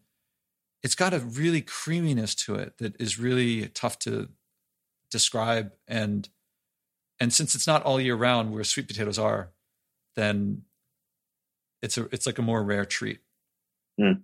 it's 0.84 0.96
got 0.96 1.14
a 1.14 1.20
really 1.20 1.62
creaminess 1.62 2.36
to 2.36 2.56
it 2.56 2.78
that 2.80 3.00
is 3.00 3.20
really 3.20 3.68
tough 3.70 4.00
to 4.00 4.30
describe. 5.10 5.72
And 5.88 6.28
and 7.20 7.32
since 7.32 7.54
it's 7.54 7.68
not 7.68 7.84
all 7.84 8.02
year 8.02 8.16
round 8.16 8.52
where 8.52 8.64
sweet 8.64 8.88
potatoes 8.88 9.20
are, 9.20 9.52
then 10.16 10.64
it's 11.82 11.98
a 11.98 12.06
it's 12.12 12.26
like 12.26 12.40
a 12.40 12.44
more 12.44 12.64
rare 12.64 12.86
treat. 12.86 13.20
Mm. 14.00 14.22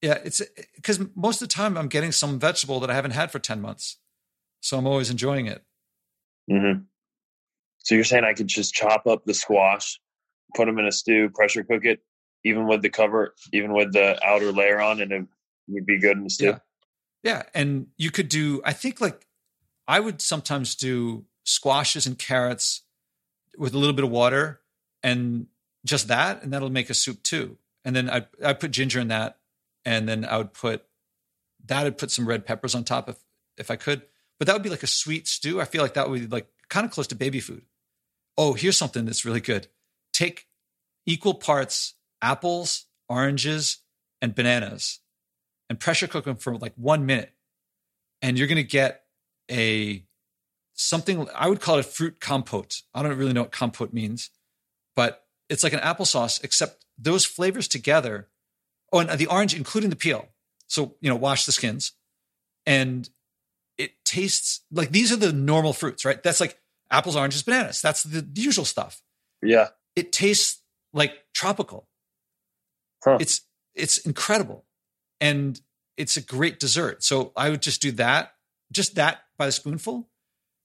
Yeah, 0.00 0.18
it's 0.24 0.40
because 0.76 1.00
most 1.14 1.42
of 1.42 1.48
the 1.48 1.52
time 1.52 1.76
I'm 1.76 1.88
getting 1.88 2.12
some 2.12 2.38
vegetable 2.38 2.80
that 2.80 2.90
I 2.90 2.94
haven't 2.94 3.10
had 3.10 3.30
for 3.30 3.38
ten 3.38 3.60
months, 3.60 3.98
so 4.60 4.78
I'm 4.78 4.86
always 4.86 5.10
enjoying 5.10 5.46
it. 5.46 5.62
Mm-hmm. 6.50 6.82
So 7.78 7.94
you're 7.94 8.04
saying 8.04 8.24
I 8.24 8.34
could 8.34 8.48
just 8.48 8.74
chop 8.74 9.06
up 9.06 9.24
the 9.24 9.34
squash, 9.34 10.00
put 10.54 10.66
them 10.66 10.78
in 10.78 10.86
a 10.86 10.92
stew, 10.92 11.30
pressure 11.34 11.64
cook 11.64 11.84
it, 11.84 12.00
even 12.44 12.66
with 12.66 12.82
the 12.82 12.90
cover, 12.90 13.34
even 13.52 13.72
with 13.72 13.92
the 13.92 14.18
outer 14.24 14.52
layer 14.52 14.80
on, 14.80 15.00
and 15.00 15.12
it 15.12 15.26
would 15.68 15.86
be 15.86 15.98
good 15.98 16.30
stew. 16.30 16.46
Yeah, 16.46 16.58
yeah, 17.22 17.42
and 17.54 17.88
you 17.96 18.10
could 18.10 18.28
do. 18.28 18.60
I 18.64 18.72
think 18.72 19.00
like 19.00 19.26
I 19.86 20.00
would 20.00 20.20
sometimes 20.20 20.74
do 20.74 21.24
squashes 21.44 22.06
and 22.06 22.18
carrots 22.18 22.82
with 23.56 23.74
a 23.74 23.78
little 23.78 23.94
bit 23.94 24.04
of 24.04 24.10
water 24.10 24.60
and 25.02 25.46
just 25.84 26.08
that, 26.08 26.42
and 26.42 26.52
that'll 26.52 26.70
make 26.70 26.90
a 26.90 26.94
soup 26.94 27.22
too. 27.22 27.58
And 27.84 27.94
then 27.94 28.10
I 28.10 28.26
I 28.44 28.52
put 28.52 28.70
ginger 28.70 29.00
in 29.00 29.08
that, 29.08 29.38
and 29.84 30.08
then 30.08 30.24
I 30.24 30.38
would 30.38 30.52
put 30.52 30.84
that. 31.66 31.86
I'd 31.86 31.98
put 31.98 32.10
some 32.10 32.28
red 32.28 32.46
peppers 32.46 32.74
on 32.74 32.84
top 32.84 33.08
if 33.08 33.16
if 33.56 33.70
I 33.70 33.76
could, 33.76 34.02
but 34.38 34.46
that 34.46 34.54
would 34.54 34.62
be 34.62 34.70
like 34.70 34.82
a 34.82 34.88
sweet 34.88 35.26
stew. 35.26 35.60
I 35.60 35.64
feel 35.64 35.82
like 35.82 35.94
that 35.94 36.08
would 36.08 36.20
be 36.20 36.26
like 36.26 36.48
kind 36.68 36.84
of 36.84 36.92
close 36.92 37.06
to 37.08 37.14
baby 37.14 37.40
food 37.40 37.62
oh, 38.38 38.52
here's 38.54 38.76
something 38.76 39.04
that's 39.04 39.24
really 39.24 39.40
good. 39.40 39.66
Take 40.12 40.46
equal 41.04 41.34
parts 41.34 41.94
apples, 42.22 42.86
oranges, 43.08 43.78
and 44.22 44.34
bananas 44.34 45.00
and 45.68 45.78
pressure 45.78 46.06
cook 46.06 46.24
them 46.24 46.36
for 46.36 46.56
like 46.56 46.74
one 46.76 47.06
minute. 47.06 47.32
And 48.22 48.38
you're 48.38 48.48
going 48.48 48.56
to 48.56 48.62
get 48.62 49.02
a 49.50 50.04
something, 50.74 51.28
I 51.34 51.48
would 51.48 51.60
call 51.60 51.76
it 51.76 51.80
a 51.80 51.88
fruit 51.88 52.20
compote. 52.20 52.82
I 52.94 53.02
don't 53.02 53.16
really 53.16 53.32
know 53.32 53.42
what 53.42 53.52
compote 53.52 53.92
means, 53.92 54.30
but 54.96 55.24
it's 55.48 55.62
like 55.62 55.72
an 55.72 55.80
applesauce, 55.80 56.42
except 56.42 56.84
those 56.98 57.24
flavors 57.24 57.68
together. 57.68 58.28
Oh, 58.92 59.00
and 59.00 59.10
the 59.18 59.26
orange, 59.26 59.54
including 59.54 59.90
the 59.90 59.96
peel. 59.96 60.28
So, 60.66 60.96
you 61.00 61.08
know, 61.08 61.16
wash 61.16 61.46
the 61.46 61.52
skins. 61.52 61.92
And 62.66 63.08
it 63.76 63.92
tastes 64.04 64.62
like 64.70 64.90
these 64.90 65.12
are 65.12 65.16
the 65.16 65.32
normal 65.32 65.72
fruits, 65.72 66.04
right? 66.04 66.22
That's 66.22 66.40
like 66.40 66.58
apples, 66.90 67.16
oranges, 67.16 67.42
bananas. 67.42 67.80
That's 67.80 68.02
the 68.02 68.26
usual 68.34 68.64
stuff. 68.64 69.02
Yeah. 69.42 69.68
It 69.94 70.12
tastes 70.12 70.62
like 70.92 71.12
tropical. 71.34 71.88
Huh. 73.04 73.18
It's 73.20 73.42
it's 73.74 73.98
incredible. 73.98 74.64
And 75.20 75.60
it's 75.96 76.16
a 76.16 76.22
great 76.22 76.60
dessert. 76.60 77.02
So 77.02 77.32
I 77.36 77.50
would 77.50 77.62
just 77.62 77.82
do 77.82 77.92
that, 77.92 78.34
just 78.72 78.94
that 78.94 79.22
by 79.36 79.46
the 79.46 79.52
spoonful, 79.52 80.08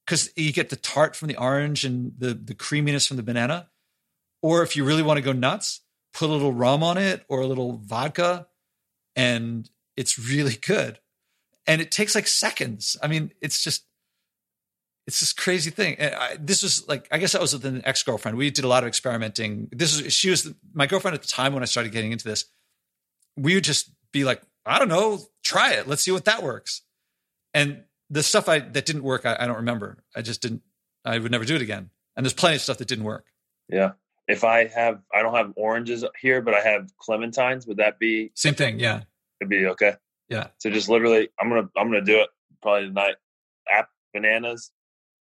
because 0.06 0.32
you 0.36 0.54
get 0.54 0.70
the 0.70 0.76
tart 0.76 1.16
from 1.16 1.28
the 1.28 1.38
orange 1.38 1.86
and 1.86 2.14
the 2.18 2.34
the 2.34 2.54
creaminess 2.54 3.08
from 3.08 3.18
the 3.18 3.24
banana. 3.24 3.70
Or 4.42 4.62
if 4.62 4.76
you 4.76 4.84
really 4.84 5.04
want 5.04 5.18
to 5.18 5.24
go 5.24 5.32
nuts, 5.32 5.82
put 6.14 6.30
a 6.30 6.34
little 6.34 6.54
rum 6.54 6.84
on 6.84 6.98
it 6.98 7.26
or 7.30 7.42
a 7.42 7.48
little 7.48 7.78
vodka, 7.84 8.48
and 9.16 9.70
it's 9.96 10.20
really 10.20 10.56
good. 10.56 11.00
And 11.66 11.82
it 11.82 11.92
takes 11.92 12.14
like 12.14 12.28
seconds. 12.28 12.98
I 13.02 13.08
mean, 13.08 13.32
it's 13.42 13.64
just 13.64 13.86
it's 15.08 15.20
this 15.20 15.34
crazy 15.34 15.70
thing. 15.70 15.96
And 15.98 16.16
I, 16.16 16.38
this 16.40 16.64
was 16.64 16.88
like, 16.88 17.08
I 17.12 17.18
guess 17.18 17.36
I 17.36 17.42
was 17.42 17.54
with 17.54 17.66
an 17.66 17.82
ex 17.86 18.04
girlfriend. 18.04 18.38
We 18.38 18.50
did 18.50 18.66
a 18.66 18.68
lot 18.68 18.84
of 18.84 18.88
experimenting. 18.88 19.70
This 19.72 20.02
was, 20.02 20.14
she 20.14 20.30
was 20.30 20.54
my 20.74 20.88
girlfriend 20.88 21.16
at 21.16 21.22
the 21.22 21.28
time 21.28 21.54
when 21.54 21.64
I 21.64 21.66
started 21.66 21.92
getting 21.92 22.12
into 22.12 22.28
this. 22.28 22.46
We 23.36 23.56
would 23.56 23.64
just 23.64 23.90
be 24.14 24.24
like, 24.24 24.42
I 24.66 24.80
don't 24.80 24.88
know, 24.88 25.20
try 25.44 25.74
it. 25.74 25.88
Let's 25.88 26.04
see 26.04 26.12
what 26.12 26.24
that 26.26 26.42
works. 26.42 26.84
And 27.54 27.84
the 28.10 28.24
stuff 28.24 28.48
I, 28.48 28.60
that 28.60 28.86
didn't 28.86 29.04
work, 29.04 29.26
I, 29.26 29.36
I 29.38 29.46
don't 29.46 29.58
remember. 29.58 30.04
I 30.16 30.22
just 30.22 30.42
didn't, 30.42 30.62
I 31.04 31.20
would 31.20 31.32
never 31.32 31.44
do 31.44 31.56
it 31.56 31.62
again. 31.62 31.90
And 32.16 32.26
there's 32.26 32.34
plenty 32.34 32.56
of 32.56 32.62
stuff 32.62 32.78
that 32.78 32.88
didn't 32.88 33.04
work. 33.04 33.26
Yeah. 33.68 33.92
If 34.28 34.46
I 34.46 34.68
have, 34.68 35.02
I 35.14 35.22
don't 35.22 35.36
have 35.36 35.52
oranges 35.58 36.06
here, 36.22 36.42
but 36.42 36.54
I 36.54 36.62
have 36.62 36.90
clementines. 36.98 37.68
Would 37.68 37.78
that 37.78 38.00
be 38.00 38.32
same 38.36 38.56
thing? 38.56 38.80
Yeah. 38.80 39.02
It'd 39.42 39.50
be 39.50 39.66
okay. 39.68 39.96
Yeah. 40.30 40.48
So 40.60 40.70
just 40.70 40.88
literally, 40.88 41.30
I'm 41.38 41.50
gonna, 41.50 41.70
I'm 41.76 41.88
gonna 41.88 42.06
do 42.06 42.22
it 42.22 42.30
probably 42.62 42.88
tonight. 42.88 43.16
App 43.70 43.90
bananas, 44.14 44.72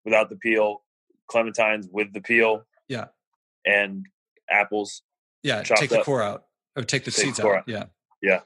without 0.05 0.29
the 0.29 0.37
peel, 0.37 0.83
clementines 1.31 1.87
with 1.93 2.13
the 2.13 2.21
peel. 2.21 2.67
Yeah. 2.89 3.07
And 3.65 4.07
apples. 4.51 5.03
Yeah. 5.45 5.63
Take 5.63 5.91
the 5.91 6.01
up. 6.01 6.05
core 6.05 6.23
out 6.23 6.47
or 6.77 6.83
take 6.83 7.05
the 7.05 7.13
take 7.13 7.27
seeds 7.27 7.41
out. 7.41 7.47
out. 7.47 7.65
Yeah. 7.69 7.85
Yeah. 8.21 8.41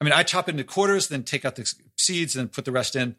I 0.00 0.04
mean, 0.04 0.12
I 0.12 0.22
chop 0.22 0.48
it 0.48 0.52
into 0.52 0.64
quarters, 0.64 1.08
then 1.08 1.24
take 1.24 1.44
out 1.44 1.56
the 1.56 1.72
seeds 1.96 2.36
and 2.36 2.50
put 2.52 2.64
the 2.64 2.72
rest 2.72 2.94
in. 2.94 3.16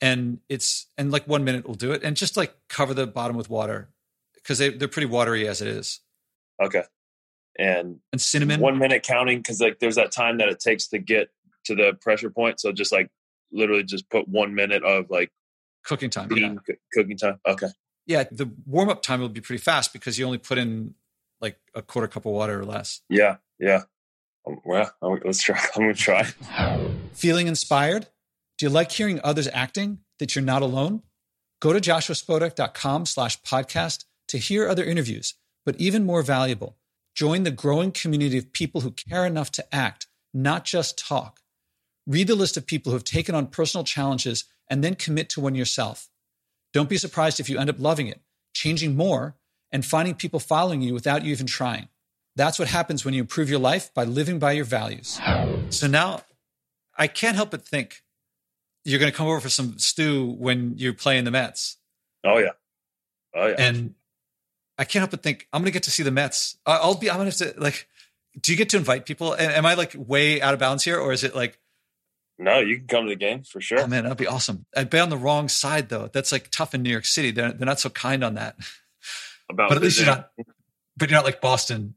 And 0.00 0.38
it's, 0.48 0.86
and 0.98 1.10
like 1.10 1.26
one 1.26 1.44
minute 1.44 1.66
will 1.66 1.74
do 1.74 1.92
it. 1.92 2.02
And 2.04 2.16
just 2.16 2.36
like 2.36 2.54
cover 2.68 2.94
the 2.94 3.06
bottom 3.06 3.36
with 3.36 3.50
water 3.50 3.88
because 4.34 4.58
they, 4.58 4.70
they're 4.70 4.88
pretty 4.88 5.06
watery 5.06 5.48
as 5.48 5.60
it 5.60 5.68
is. 5.68 6.00
Okay. 6.62 6.82
And, 7.58 8.00
and 8.12 8.20
cinnamon. 8.20 8.60
One 8.60 8.78
minute 8.78 9.02
counting 9.02 9.38
because 9.38 9.60
like 9.60 9.78
there's 9.78 9.96
that 9.96 10.12
time 10.12 10.38
that 10.38 10.48
it 10.48 10.60
takes 10.60 10.88
to 10.88 10.98
get 10.98 11.30
to 11.64 11.74
the 11.74 11.96
pressure 12.00 12.30
point. 12.30 12.60
So 12.60 12.72
just 12.72 12.92
like 12.92 13.08
literally 13.52 13.84
just 13.84 14.08
put 14.10 14.28
one 14.28 14.54
minute 14.54 14.84
of 14.84 15.10
like 15.10 15.30
cooking 15.84 16.10
time. 16.10 16.30
Yeah. 16.32 16.54
Cooking 16.92 17.16
time. 17.16 17.40
Okay. 17.46 17.68
Yeah, 18.06 18.24
the 18.30 18.50
warm 18.66 18.90
up 18.90 19.02
time 19.02 19.20
will 19.20 19.30
be 19.30 19.40
pretty 19.40 19.62
fast 19.62 19.92
because 19.92 20.18
you 20.18 20.26
only 20.26 20.38
put 20.38 20.58
in 20.58 20.94
like 21.40 21.58
a 21.74 21.80
quarter 21.80 22.08
cup 22.08 22.26
of 22.26 22.32
water 22.32 22.60
or 22.60 22.64
less. 22.64 23.00
Yeah, 23.08 23.36
yeah. 23.58 23.82
Um, 24.46 24.60
well, 24.64 24.92
let's 25.24 25.42
try. 25.42 25.58
I'm 25.76 25.82
gonna 25.82 25.94
try. 25.94 26.24
Feeling 27.12 27.46
inspired? 27.46 28.08
Do 28.58 28.66
you 28.66 28.70
like 28.70 28.92
hearing 28.92 29.20
others 29.24 29.48
acting? 29.52 29.98
That 30.18 30.34
you're 30.34 30.44
not 30.44 30.62
alone? 30.62 31.02
Go 31.60 31.72
to 31.72 31.80
joshuaspodek.com 31.80 33.06
slash 33.06 33.40
podcast 33.42 34.04
to 34.28 34.38
hear 34.38 34.68
other 34.68 34.84
interviews, 34.84 35.34
but 35.64 35.76
even 35.80 36.04
more 36.04 36.22
valuable, 36.22 36.76
join 37.14 37.42
the 37.42 37.50
growing 37.50 37.90
community 37.90 38.38
of 38.38 38.52
people 38.52 38.82
who 38.82 38.90
care 38.90 39.26
enough 39.26 39.50
to 39.52 39.74
act, 39.74 40.06
not 40.32 40.64
just 40.64 40.98
talk. 40.98 41.40
Read 42.06 42.28
the 42.28 42.34
list 42.34 42.56
of 42.56 42.66
people 42.66 42.90
who 42.90 42.96
have 42.96 43.04
taken 43.04 43.34
on 43.34 43.46
personal 43.46 43.82
challenges 43.82 44.44
and 44.68 44.84
then 44.84 44.94
commit 44.94 45.28
to 45.30 45.40
one 45.40 45.54
yourself. 45.54 46.08
Don't 46.72 46.88
be 46.88 46.98
surprised 46.98 47.40
if 47.40 47.48
you 47.48 47.58
end 47.58 47.70
up 47.70 47.78
loving 47.78 48.08
it, 48.08 48.20
changing 48.52 48.96
more, 48.96 49.36
and 49.72 49.84
finding 49.84 50.14
people 50.14 50.40
following 50.40 50.82
you 50.82 50.92
without 50.92 51.24
you 51.24 51.32
even 51.32 51.46
trying. 51.46 51.88
That's 52.36 52.58
what 52.58 52.68
happens 52.68 53.04
when 53.04 53.14
you 53.14 53.20
improve 53.20 53.48
your 53.48 53.60
life 53.60 53.92
by 53.94 54.04
living 54.04 54.38
by 54.38 54.52
your 54.52 54.64
values. 54.64 55.20
So 55.70 55.86
now 55.86 56.22
I 56.96 57.06
can't 57.06 57.36
help 57.36 57.50
but 57.50 57.66
think 57.66 58.02
you're 58.84 58.98
going 58.98 59.10
to 59.10 59.16
come 59.16 59.26
over 59.26 59.40
for 59.40 59.48
some 59.48 59.78
stew 59.78 60.34
when 60.38 60.74
you're 60.76 60.94
playing 60.94 61.24
the 61.24 61.30
Mets. 61.30 61.76
Oh, 62.24 62.38
yeah. 62.38 62.50
Oh, 63.34 63.46
yeah. 63.46 63.54
And 63.58 63.94
I 64.78 64.84
can't 64.84 65.00
help 65.00 65.12
but 65.12 65.22
think 65.22 65.48
I'm 65.52 65.62
going 65.62 65.70
to 65.70 65.72
get 65.72 65.84
to 65.84 65.90
see 65.90 66.02
the 66.02 66.10
Mets. 66.10 66.56
I'll 66.66 66.96
be. 66.96 67.10
I'm 67.10 67.18
going 67.18 67.30
to 67.30 67.44
have 67.44 67.54
to 67.54 67.60
like. 67.60 67.88
Do 68.40 68.50
you 68.50 68.58
get 68.58 68.70
to 68.70 68.76
invite 68.76 69.06
people? 69.06 69.34
Am 69.36 69.64
I 69.64 69.74
like 69.74 69.94
way 69.96 70.42
out 70.42 70.54
of 70.54 70.60
bounds 70.60 70.82
here, 70.82 70.98
or 70.98 71.12
is 71.12 71.22
it 71.22 71.36
like? 71.36 71.58
No, 72.36 72.58
you 72.58 72.78
can 72.78 72.88
come 72.88 73.04
to 73.04 73.10
the 73.10 73.16
game 73.16 73.44
for 73.44 73.60
sure. 73.60 73.80
Oh 73.80 73.86
man, 73.86 74.02
that'd 74.02 74.18
be 74.18 74.26
awesome. 74.26 74.66
I'd 74.76 74.90
be 74.90 74.98
on 74.98 75.08
the 75.08 75.16
wrong 75.16 75.48
side 75.48 75.88
though. 75.88 76.10
That's 76.12 76.32
like 76.32 76.50
tough 76.50 76.74
in 76.74 76.82
New 76.82 76.90
York 76.90 77.04
City. 77.04 77.30
They're 77.30 77.52
they're 77.52 77.66
not 77.66 77.78
so 77.78 77.90
kind 77.90 78.24
on 78.24 78.34
that. 78.34 78.56
About 79.48 79.68
but 79.68 79.76
at 79.76 79.82
least 79.82 79.98
you're 79.98 80.06
not. 80.06 80.30
But 80.96 81.10
you're 81.10 81.16
not 81.16 81.24
like 81.24 81.40
Boston. 81.40 81.94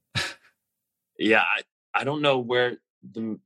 Yeah, 1.18 1.42
I, 1.42 1.62
I 1.94 2.04
don't 2.04 2.22
know 2.22 2.40
where 2.40 2.78
the 3.04 3.40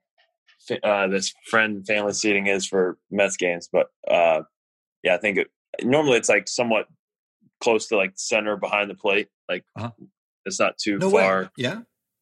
uh, 0.83 1.07
this 1.07 1.33
friend 1.45 1.85
family 1.85 2.13
seating 2.13 2.47
is 2.47 2.65
for 2.65 2.97
Mets 3.09 3.37
games, 3.37 3.69
but 3.71 3.87
uh, 4.09 4.41
yeah, 5.03 5.15
I 5.15 5.17
think 5.17 5.37
it, 5.37 5.47
normally 5.83 6.17
it's 6.17 6.29
like 6.29 6.47
somewhat 6.47 6.87
close 7.61 7.87
to 7.87 7.97
like 7.97 8.13
center 8.15 8.57
behind 8.57 8.89
the 8.89 8.95
plate. 8.95 9.29
Like 9.49 9.63
uh-huh. 9.75 9.91
it's 10.45 10.59
not 10.59 10.77
too 10.77 10.97
no 10.97 11.09
far. 11.09 11.43
Way. 11.43 11.49
Yeah. 11.57 11.79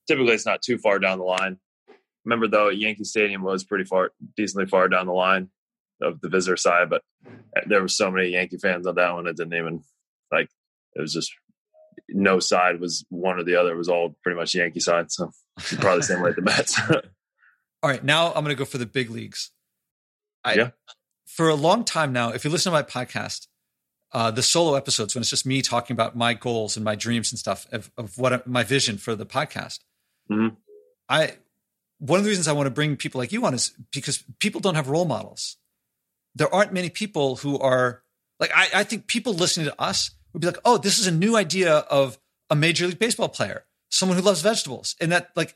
Typically, 0.07 0.33
it's 0.33 0.45
not 0.45 0.61
too 0.61 0.77
far 0.77 0.99
down 0.99 1.19
the 1.19 1.25
line. 1.25 1.57
Remember 2.25 2.47
though, 2.47 2.69
Yankee 2.69 3.03
Stadium 3.03 3.43
was 3.43 3.63
pretty 3.63 3.85
far, 3.85 4.11
decently 4.35 4.65
far 4.65 4.87
down 4.87 5.07
the 5.07 5.13
line 5.13 5.49
of 6.01 6.21
the 6.21 6.29
visitor 6.29 6.57
side, 6.57 6.89
but 6.89 7.03
uh, 7.27 7.61
there 7.67 7.81
were 7.81 7.87
so 7.87 8.09
many 8.09 8.29
Yankee 8.29 8.57
fans 8.57 8.87
on 8.87 8.95
that 8.95 9.13
one. 9.13 9.27
It 9.27 9.37
didn't 9.37 9.53
even 9.53 9.83
like 10.31 10.49
it 10.95 11.01
was 11.01 11.13
just 11.13 11.33
no 12.07 12.39
side 12.39 12.79
was 12.79 13.05
one 13.09 13.39
or 13.39 13.43
the 13.43 13.55
other. 13.55 13.71
It 13.71 13.77
was 13.77 13.89
all 13.89 14.15
pretty 14.23 14.37
much 14.37 14.55
Yankee 14.55 14.79
side. 14.79 15.11
So 15.11 15.31
probably 15.57 15.99
the 15.99 16.03
same 16.03 16.21
way 16.21 16.29
at 16.29 16.35
the 16.35 16.41
Mets. 16.41 16.79
all 16.89 17.89
right, 17.89 18.03
now 18.03 18.27
I'm 18.27 18.43
going 18.43 18.55
to 18.55 18.55
go 18.55 18.65
for 18.65 18.77
the 18.77 18.85
big 18.85 19.09
leagues. 19.09 19.51
I, 20.43 20.53
yeah. 20.53 20.69
For 21.27 21.49
a 21.49 21.55
long 21.55 21.83
time 21.83 22.13
now, 22.13 22.29
if 22.29 22.43
you 22.43 22.49
listen 22.49 22.71
to 22.71 22.77
my 22.77 22.83
podcast, 22.83 23.47
uh, 24.11 24.31
the 24.31 24.41
solo 24.41 24.75
episodes 24.75 25.13
when 25.13 25.21
it's 25.21 25.29
just 25.29 25.45
me 25.45 25.61
talking 25.61 25.93
about 25.93 26.15
my 26.15 26.33
goals 26.33 26.75
and 26.75 26.83
my 26.83 26.95
dreams 26.95 27.31
and 27.31 27.37
stuff 27.37 27.67
of, 27.71 27.91
of 27.97 28.17
what 28.17 28.47
my 28.47 28.63
vision 28.63 28.97
for 28.97 29.15
the 29.15 29.25
podcast. 29.25 29.79
Mm-hmm. 30.31 30.55
I 31.07 31.33
one 31.99 32.17
of 32.17 32.23
the 32.23 32.29
reasons 32.29 32.47
I 32.47 32.53
want 32.53 32.67
to 32.67 32.71
bring 32.71 32.95
people 32.95 33.19
like 33.19 33.31
you 33.31 33.45
on 33.45 33.53
is 33.53 33.73
because 33.91 34.23
people 34.39 34.61
don't 34.61 34.75
have 34.75 34.89
role 34.89 35.05
models. 35.05 35.57
There 36.35 36.53
aren't 36.53 36.73
many 36.73 36.89
people 36.89 37.35
who 37.35 37.59
are 37.59 38.03
like 38.39 38.51
I, 38.55 38.69
I 38.75 38.83
think 38.83 39.07
people 39.07 39.33
listening 39.33 39.67
to 39.67 39.81
us 39.81 40.11
would 40.33 40.41
be 40.41 40.47
like, 40.47 40.59
oh, 40.65 40.77
this 40.77 40.99
is 40.99 41.07
a 41.07 41.11
new 41.11 41.35
idea 41.35 41.77
of 41.77 42.17
a 42.49 42.55
major 42.55 42.87
league 42.87 42.99
baseball 42.99 43.29
player, 43.29 43.65
someone 43.89 44.17
who 44.17 44.23
loves 44.23 44.41
vegetables, 44.41 44.95
and 44.99 45.11
that 45.11 45.31
like 45.35 45.55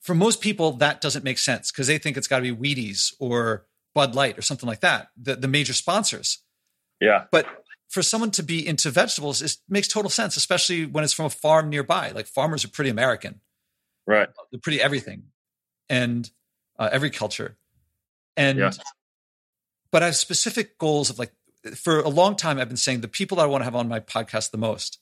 for 0.00 0.14
most 0.14 0.40
people 0.40 0.72
that 0.72 1.00
doesn't 1.00 1.24
make 1.24 1.38
sense 1.38 1.70
because 1.70 1.86
they 1.86 1.98
think 1.98 2.16
it's 2.16 2.28
got 2.28 2.40
to 2.40 2.54
be 2.54 2.74
Wheaties 2.74 3.14
or 3.18 3.66
Bud 3.94 4.14
Light 4.14 4.38
or 4.38 4.42
something 4.42 4.68
like 4.68 4.80
that, 4.80 5.08
the 5.16 5.36
the 5.36 5.48
major 5.48 5.72
sponsors. 5.72 6.38
Yeah. 7.00 7.24
But 7.30 7.46
for 7.88 8.02
someone 8.02 8.30
to 8.32 8.42
be 8.42 8.66
into 8.66 8.90
vegetables, 8.90 9.40
it 9.40 9.56
makes 9.68 9.88
total 9.88 10.10
sense, 10.10 10.36
especially 10.36 10.84
when 10.86 11.04
it's 11.04 11.12
from 11.12 11.26
a 11.26 11.30
farm 11.30 11.70
nearby. 11.70 12.10
Like 12.10 12.26
farmers 12.26 12.64
are 12.64 12.68
pretty 12.68 12.90
American. 12.90 13.40
Right. 14.06 14.28
They're 14.50 14.60
pretty 14.60 14.80
everything 14.80 15.24
and 15.88 16.30
uh, 16.78 16.88
every 16.92 17.10
culture. 17.10 17.56
And, 18.36 18.58
yeah. 18.58 18.70
but 19.90 20.02
I 20.02 20.06
have 20.06 20.16
specific 20.16 20.78
goals 20.78 21.10
of 21.10 21.18
like, 21.18 21.32
for 21.76 22.00
a 22.00 22.08
long 22.08 22.36
time, 22.36 22.58
I've 22.58 22.68
been 22.68 22.76
saying 22.76 23.00
the 23.00 23.08
people 23.08 23.36
that 23.36 23.44
I 23.44 23.46
want 23.46 23.62
to 23.62 23.64
have 23.64 23.74
on 23.74 23.88
my 23.88 24.00
podcast 24.00 24.50
the 24.50 24.58
most 24.58 24.98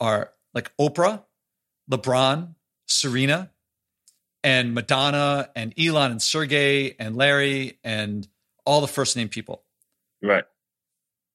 are 0.00 0.32
like 0.54 0.70
Oprah, 0.78 1.24
LeBron, 1.90 2.54
Serena, 2.86 3.50
and 4.44 4.74
Madonna, 4.74 5.50
and 5.56 5.74
Elon, 5.78 6.12
and 6.12 6.22
Sergey, 6.22 6.94
and 6.98 7.16
Larry, 7.16 7.78
and 7.82 8.26
all 8.64 8.80
the 8.80 8.86
first 8.86 9.16
name 9.16 9.28
people. 9.28 9.64
Right. 10.22 10.44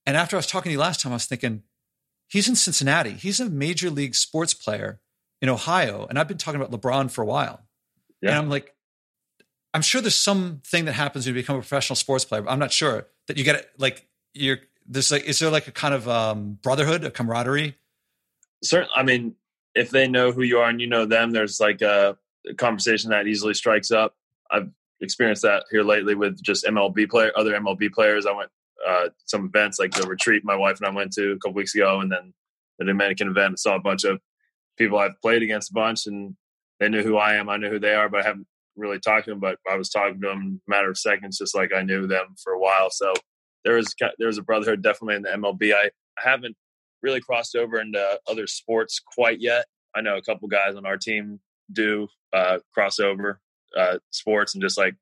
And 0.06 0.18
after 0.18 0.36
I 0.36 0.40
was 0.40 0.48
talking 0.48 0.70
to 0.70 0.74
you 0.74 0.80
last 0.80 1.02
time, 1.02 1.12
I 1.12 1.16
was 1.16 1.26
thinking, 1.26 1.64
he's 2.28 2.48
in 2.48 2.56
Cincinnati. 2.56 3.12
He's 3.12 3.40
a 3.40 3.50
major 3.50 3.90
league 3.90 4.16
sports 4.16 4.54
player 4.54 5.00
in 5.42 5.50
Ohio. 5.50 6.06
And 6.10 6.18
I've 6.18 6.28
been 6.28 6.38
talking 6.38 6.60
about 6.60 6.72
LeBron 6.72 7.12
for 7.12 7.22
a 7.22 7.26
while. 7.26 7.62
Yeah. 8.22 8.30
And 8.30 8.38
I'm 8.40 8.50
like, 8.50 8.74
I'm 9.74 9.82
sure 9.82 10.02
there's 10.02 10.16
something 10.16 10.86
that 10.86 10.94
happens 10.94 11.26
when 11.26 11.36
you 11.36 11.42
become 11.42 11.56
a 11.56 11.60
professional 11.60 11.96
sports 11.96 12.26
player. 12.26 12.42
but 12.42 12.52
I'm 12.52 12.60
not 12.60 12.72
sure 12.72 13.08
that 13.28 13.38
you 13.38 13.44
get 13.44 13.56
it. 13.56 13.70
like 13.78 14.08
you're 14.34 14.60
there's 14.88 15.12
like 15.12 15.24
is 15.24 15.40
there 15.40 15.50
like 15.50 15.68
a 15.68 15.72
kind 15.72 15.94
of 15.94 16.08
um, 16.08 16.58
brotherhood, 16.62 17.04
a 17.04 17.12
camaraderie? 17.12 17.76
Certainly. 18.64 18.94
I 18.96 19.04
mean, 19.04 19.36
if 19.76 19.90
they 19.90 20.08
know 20.08 20.32
who 20.32 20.44
you 20.44 20.60
are 20.60 20.70
and 20.70 20.80
you 20.80 20.88
know 20.88 21.06
them, 21.06 21.32
there's 21.32 21.60
like 21.60 21.82
a, 21.82 22.18
a 22.50 22.54
conversation 22.54 23.10
that 23.12 23.28
easily 23.28 23.54
strikes 23.54 23.92
up. 23.92 24.16
I've 24.52 24.70
experienced 25.02 25.42
that 25.44 25.66
here 25.72 25.84
lately 25.84 26.16
with 26.16 26.42
just 26.42 26.66
MLB 26.66 27.10
player, 27.10 27.32
other 27.36 27.54
MLB 27.54 27.92
players. 27.92 28.26
I 28.26 28.32
went 28.32 28.50
uh, 28.88 29.10
some 29.26 29.46
events 29.46 29.80
like 29.80 29.92
the 29.92 30.08
retreat 30.08 30.44
my 30.44 30.56
wife 30.56 30.78
and 30.78 30.88
I 30.88 30.92
went 30.92 31.14
to 31.14 31.32
a 31.32 31.38
couple 31.38 31.54
weeks 31.54 31.76
ago, 31.76 32.00
and 32.00 32.12
then 32.12 32.34
the 32.80 32.86
Dominican 32.86 33.30
event. 33.30 33.60
Saw 33.60 33.76
a 33.76 33.82
bunch 33.82 34.04
of 34.04 34.20
people 34.78 34.98
I've 34.98 35.20
played 35.22 35.44
against 35.44 35.72
a 35.72 35.74
bunch, 35.74 36.08
and 36.08 36.36
they 36.80 36.90
knew 36.90 37.04
who 37.04 37.18
I 37.18 37.36
am. 37.36 37.50
I 37.50 37.58
knew 37.58 37.70
who 37.70 37.80
they 37.80 37.96
are, 37.96 38.10
but 38.10 38.22
I 38.22 38.28
haven't 38.28 38.48
really 38.76 39.00
talked 39.00 39.26
to 39.26 39.32
them. 39.32 39.40
But 39.40 39.58
I 39.70 39.76
was 39.76 39.90
talking 39.90 40.22
to 40.22 40.28
them 40.28 40.62
matter 40.68 40.90
of 40.90 40.98
seconds, 40.98 41.38
just 41.38 41.56
like 41.56 41.72
I 41.74 41.84
knew 41.84 42.08
them 42.08 42.36
for 42.44 42.54
a 42.54 42.60
while. 42.60 42.90
So 42.90 43.14
there 43.64 43.76
was 43.76 43.94
there 44.18 44.28
was 44.28 44.38
a 44.38 44.44
brotherhood 44.44 44.82
definitely 44.82 45.16
in 45.16 45.22
the 45.24 45.30
MLB. 45.30 45.74
I, 45.74 45.90
I 46.18 46.30
haven't 46.30 46.56
really 47.02 47.22
crossed 47.22 47.56
over 47.56 47.80
into 47.80 48.20
other 48.28 48.48
sports 48.48 49.00
quite 49.00 49.40
yet. 49.40 49.66
I 49.96 50.02
know 50.02 50.18
a 50.18 50.22
couple 50.22 50.48
guys 50.48 50.76
on 50.76 50.86
our 50.86 50.98
team 50.98 51.40
do 51.72 52.08
uh, 52.34 52.60
crossover 52.78 53.38
uh, 53.78 54.00
sports 54.12 54.56
and 54.56 54.62
just 54.62 54.78
like 54.78 54.96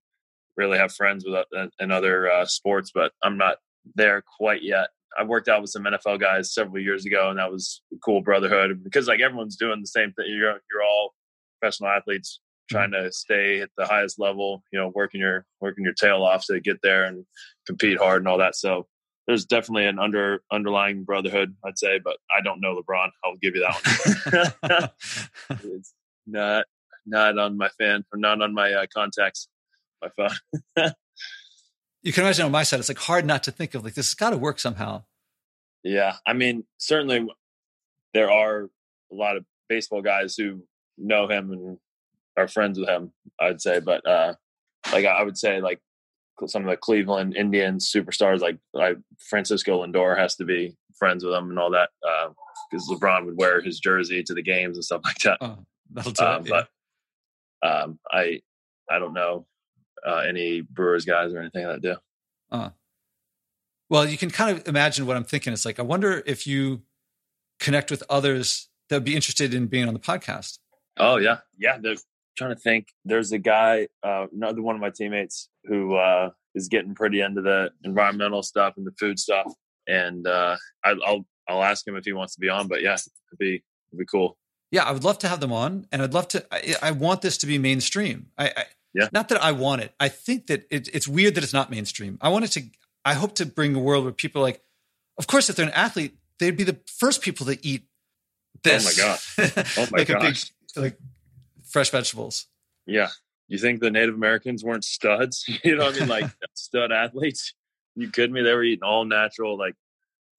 really 0.57 0.77
have 0.77 0.93
friends 0.93 1.23
with 1.25 1.45
uh, 1.55 1.67
in 1.79 1.91
other 1.91 2.29
uh, 2.29 2.45
sports, 2.45 2.91
but 2.93 3.11
I'm 3.23 3.37
not 3.37 3.57
there 3.95 4.23
quite 4.37 4.63
yet. 4.63 4.89
I 5.17 5.23
worked 5.23 5.49
out 5.49 5.61
with 5.61 5.71
some 5.71 5.83
NFL 5.83 6.19
guys 6.19 6.53
several 6.53 6.81
years 6.81 7.05
ago, 7.05 7.29
and 7.29 7.39
that 7.39 7.51
was 7.51 7.81
a 7.93 7.97
cool 7.97 8.21
brotherhood 8.21 8.83
because 8.83 9.07
like 9.07 9.19
everyone's 9.19 9.57
doing 9.57 9.81
the 9.81 9.87
same 9.87 10.13
thing. 10.13 10.25
You're 10.27 10.59
you're 10.71 10.83
all 10.83 11.13
professional 11.59 11.89
athletes 11.89 12.39
trying 12.71 12.91
to 12.91 13.11
stay 13.11 13.61
at 13.61 13.69
the 13.77 13.85
highest 13.85 14.19
level. 14.19 14.63
You 14.71 14.79
know, 14.79 14.91
working 14.93 15.21
your 15.21 15.45
working 15.59 15.83
your 15.83 15.93
tail 15.93 16.23
off 16.23 16.45
to 16.47 16.59
get 16.59 16.81
there 16.81 17.05
and 17.05 17.25
compete 17.65 17.97
hard 17.97 18.21
and 18.21 18.27
all 18.27 18.37
that. 18.39 18.55
So 18.55 18.87
there's 19.27 19.45
definitely 19.45 19.85
an 19.85 19.99
under 19.99 20.41
underlying 20.51 21.03
brotherhood, 21.03 21.55
I'd 21.65 21.77
say. 21.77 21.99
But 22.03 22.17
I 22.35 22.41
don't 22.41 22.61
know 22.61 22.79
LeBron. 22.81 23.09
I'll 23.23 23.37
give 23.37 23.55
you 23.55 23.61
that 23.61 24.51
one. 24.69 25.59
it's 25.63 25.93
not 26.25 26.65
not 27.05 27.37
on 27.37 27.57
my 27.57 27.69
fan 27.69 28.05
or 28.11 28.19
not 28.19 28.41
on 28.41 28.53
my 28.53 28.71
uh, 28.73 28.85
contacts, 28.93 29.47
my 30.01 30.09
phone 30.09 30.91
you 32.01 32.11
can 32.11 32.23
imagine 32.23 32.45
on 32.45 32.51
my 32.51 32.63
side, 32.63 32.79
it's 32.79 32.89
like 32.89 32.97
hard 32.97 33.25
not 33.25 33.43
to 33.43 33.51
think 33.51 33.75
of 33.75 33.83
like 33.83 33.93
this 33.93 34.07
has 34.07 34.13
got 34.15 34.31
to 34.31 34.37
work 34.37 34.59
somehow. 34.59 35.03
Yeah, 35.83 36.15
I 36.25 36.33
mean, 36.33 36.63
certainly 36.77 37.27
there 38.13 38.31
are 38.31 38.69
a 39.11 39.15
lot 39.15 39.37
of 39.37 39.45
baseball 39.69 40.01
guys 40.01 40.35
who 40.35 40.63
know 40.97 41.27
him 41.27 41.51
and 41.51 41.77
are 42.41 42.47
friends 42.47 42.79
with 42.79 42.89
him. 42.89 43.11
I'd 43.39 43.61
say, 43.61 43.79
but 43.79 44.05
uh, 44.07 44.33
like 44.91 45.05
I 45.05 45.23
would 45.23 45.37
say, 45.37 45.61
like 45.61 45.81
some 46.47 46.63
of 46.63 46.69
the 46.69 46.77
Cleveland 46.77 47.35
Indians 47.35 47.91
superstars, 47.91 48.39
like 48.39 48.57
like 48.73 48.97
Francisco 49.19 49.83
Lindor, 49.85 50.17
has 50.17 50.35
to 50.35 50.45
be 50.45 50.75
friends 50.97 51.23
with 51.23 51.33
him 51.33 51.49
and 51.49 51.59
all 51.59 51.71
that 51.71 51.89
because 52.69 52.89
uh, 52.89 52.95
LeBron 52.95 53.25
would 53.25 53.37
wear 53.37 53.61
his 53.61 53.79
jersey 53.79 54.23
to 54.23 54.33
the 54.33 54.41
games 54.41 54.77
and 54.77 54.83
stuff 54.83 55.01
like 55.03 55.17
that. 55.19 55.37
Oh, 55.41 55.59
that'll 55.91 56.11
do 56.11 56.25
um, 56.25 56.45
it, 56.45 56.49
yeah. 56.49 56.61
But 57.61 57.83
um, 57.83 57.99
I 58.11 58.41
I 58.89 58.99
don't 58.99 59.13
know 59.13 59.45
uh, 60.05 60.23
any 60.27 60.61
Brewers 60.61 61.05
guys 61.05 61.33
or 61.33 61.39
anything 61.39 61.65
that 61.65 61.81
do. 61.81 61.95
Uh, 62.51 62.69
well, 63.89 64.07
you 64.07 64.17
can 64.17 64.29
kind 64.29 64.57
of 64.57 64.67
imagine 64.67 65.05
what 65.05 65.17
I'm 65.17 65.23
thinking. 65.23 65.53
It's 65.53 65.65
like 65.65 65.79
I 65.79 65.83
wonder 65.83 66.23
if 66.25 66.47
you 66.47 66.81
connect 67.59 67.91
with 67.91 68.03
others 68.09 68.69
that 68.89 68.97
would 68.97 69.03
be 69.03 69.15
interested 69.15 69.53
in 69.53 69.67
being 69.67 69.87
on 69.87 69.93
the 69.93 69.99
podcast. 69.99 70.59
Oh 70.97 71.17
yeah, 71.17 71.39
yeah. 71.57 71.77
They're 71.79 71.95
trying 72.37 72.55
to 72.55 72.59
think. 72.59 72.87
There's 73.05 73.31
a 73.31 73.39
guy, 73.39 73.87
uh, 74.03 74.27
another 74.33 74.61
one 74.61 74.75
of 74.75 74.81
my 74.81 74.89
teammates, 74.89 75.49
who 75.65 75.95
uh, 75.95 76.29
is 76.55 76.67
getting 76.67 76.95
pretty 76.95 77.21
into 77.21 77.41
the 77.41 77.71
environmental 77.83 78.43
stuff 78.43 78.73
and 78.77 78.85
the 78.85 78.93
food 78.99 79.19
stuff, 79.19 79.51
and 79.87 80.27
uh, 80.27 80.57
I, 80.83 80.93
will 80.93 81.25
I'll 81.47 81.63
ask 81.63 81.87
him 81.87 81.95
if 81.95 82.05
he 82.05 82.13
wants 82.13 82.35
to 82.35 82.39
be 82.39 82.49
on. 82.49 82.67
But 82.67 82.81
yeah, 82.81 82.93
it'd 82.93 83.39
be 83.39 83.63
it'd 83.91 83.99
be 83.99 84.05
cool. 84.05 84.37
Yeah, 84.71 84.83
I 84.83 84.91
would 84.91 85.03
love 85.03 85.19
to 85.19 85.27
have 85.27 85.39
them 85.39 85.51
on, 85.51 85.87
and 85.91 86.01
I'd 86.01 86.13
love 86.13 86.27
to. 86.29 86.45
I, 86.51 86.75
I 86.81 86.91
want 86.91 87.21
this 87.21 87.37
to 87.39 87.47
be 87.47 87.57
mainstream. 87.57 88.27
I, 88.37 88.47
I 88.47 88.63
yeah. 88.93 89.09
Not 89.11 89.29
that 89.29 89.41
I 89.41 89.51
want 89.51 89.81
it. 89.81 89.93
I 89.99 90.09
think 90.09 90.47
that 90.47 90.65
it, 90.69 90.89
it's 90.93 91.07
weird 91.07 91.35
that 91.35 91.43
it's 91.43 91.53
not 91.53 91.71
mainstream. 91.71 92.17
I 92.21 92.29
wanted 92.29 92.51
to. 92.53 92.63
I 93.05 93.13
hope 93.13 93.35
to 93.35 93.45
bring 93.45 93.75
a 93.75 93.79
world 93.79 94.03
where 94.03 94.13
people 94.13 94.41
like, 94.41 94.61
of 95.17 95.27
course, 95.27 95.49
if 95.49 95.55
they're 95.55 95.65
an 95.65 95.73
athlete, 95.73 96.15
they'd 96.39 96.57
be 96.57 96.63
the 96.63 96.77
first 96.87 97.21
people 97.21 97.45
to 97.47 97.57
eat 97.65 97.83
this. 98.63 98.99
Oh 98.99 99.07
my 99.37 99.47
god! 99.47 99.67
Oh 99.77 99.87
my! 99.91 100.03
Big, 100.03 100.37
like 100.75 100.97
fresh 101.71 101.89
vegetables. 101.89 102.47
Yeah. 102.85 103.09
You 103.47 103.57
think 103.57 103.81
the 103.81 103.91
Native 103.91 104.15
Americans 104.15 104.63
weren't 104.63 104.83
studs? 104.83 105.45
you 105.63 105.75
know 105.75 105.85
what 105.85 105.95
I 105.95 105.99
mean? 105.99 106.09
Like 106.09 106.31
stud 106.53 106.91
athletes. 106.91 107.53
You 107.95 108.09
kidding 108.09 108.33
me? 108.33 108.41
They 108.41 108.53
were 108.53 108.63
eating 108.63 108.83
all 108.83 109.05
natural, 109.05 109.57
like 109.57 109.75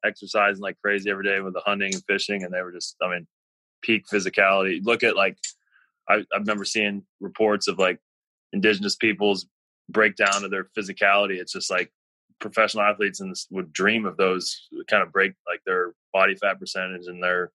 exercising 0.05 0.63
like 0.63 0.79
crazy 0.83 1.11
every 1.11 1.25
day 1.25 1.41
with 1.41 1.55
the 1.55 1.61
hunting 1.61 1.95
and 1.95 2.03
fishing, 2.09 2.43
and 2.43 2.53
they 2.53 2.63
were 2.63 2.73
just, 2.73 2.97
I 3.03 3.11
mean, 3.11 3.27
peak 3.83 4.07
physicality. 4.07 4.81
Look 4.83 5.03
at 5.03 5.17
like, 5.17 5.37
I, 6.09 6.25
I 6.33 6.39
remember 6.39 6.65
seeing 6.65 7.05
reports 7.21 7.69
of 7.69 7.79
like 7.79 7.99
indigenous 8.53 8.97
peoples 8.97 9.47
breakdown 9.89 10.45
of 10.45 10.51
their 10.51 10.69
physicality. 10.77 11.39
It's 11.39 11.53
just 11.53 11.71
like 11.71 11.93
professional 12.41 12.85
athletes 12.85 13.21
and 13.21 13.35
would 13.51 13.73
dream 13.73 14.05
of 14.05 14.17
those 14.17 14.69
kind 14.89 15.03
of 15.03 15.13
break 15.13 15.33
like 15.47 15.61
their 15.65 15.95
body 16.13 16.35
fat 16.35 16.59
percentage 16.59 17.07
and 17.07 17.23
their 17.23 17.53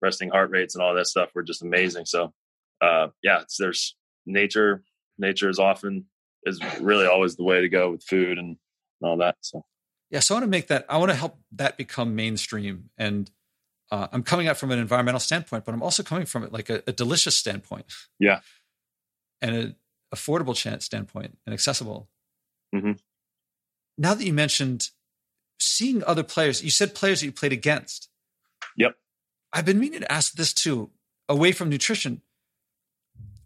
resting 0.00 0.30
heart 0.30 0.50
rates 0.50 0.74
and 0.74 0.82
all 0.82 0.94
that 0.94 1.06
stuff 1.06 1.30
were 1.34 1.42
just 1.42 1.62
amazing. 1.62 2.06
So, 2.06 2.32
uh, 2.80 3.08
yeah, 3.22 3.42
there's 3.58 3.96
nature. 4.26 4.82
Nature 5.18 5.48
is 5.48 5.58
often 5.58 6.06
is 6.44 6.60
really 6.80 7.06
always 7.06 7.36
the 7.36 7.44
way 7.44 7.60
to 7.60 7.68
go 7.68 7.90
with 7.90 8.02
food 8.02 8.38
and, 8.38 8.48
and 8.48 9.10
all 9.10 9.18
that. 9.18 9.36
So, 9.40 9.64
yeah. 10.10 10.20
So 10.20 10.34
I 10.34 10.36
want 10.36 10.44
to 10.44 10.50
make 10.50 10.68
that. 10.68 10.86
I 10.88 10.96
want 10.96 11.10
to 11.10 11.16
help 11.16 11.38
that 11.52 11.76
become 11.76 12.14
mainstream. 12.14 12.90
And 12.96 13.30
uh, 13.90 14.08
I'm 14.12 14.22
coming 14.22 14.46
at 14.46 14.56
from 14.56 14.70
an 14.70 14.78
environmental 14.78 15.20
standpoint, 15.20 15.64
but 15.64 15.74
I'm 15.74 15.82
also 15.82 16.02
coming 16.02 16.26
from 16.26 16.44
it 16.44 16.52
like 16.52 16.70
a, 16.70 16.82
a 16.86 16.92
delicious 16.92 17.36
standpoint. 17.36 17.86
Yeah. 18.18 18.40
And 19.42 19.54
an 19.54 19.76
affordable 20.14 20.56
standpoint 20.82 21.36
and 21.46 21.52
accessible. 21.52 22.08
Mm-hmm. 22.74 22.92
Now 23.98 24.14
that 24.14 24.24
you 24.24 24.32
mentioned 24.32 24.90
seeing 25.58 26.02
other 26.04 26.22
players, 26.22 26.62
you 26.62 26.70
said 26.70 26.94
players 26.94 27.20
that 27.20 27.26
you 27.26 27.32
played 27.32 27.52
against. 27.52 28.08
Yep. 28.76 28.96
I've 29.52 29.64
been 29.64 29.78
meaning 29.78 30.00
to 30.00 30.10
ask 30.12 30.32
this 30.34 30.52
too, 30.52 30.90
away 31.28 31.52
from 31.52 31.68
nutrition. 31.68 32.22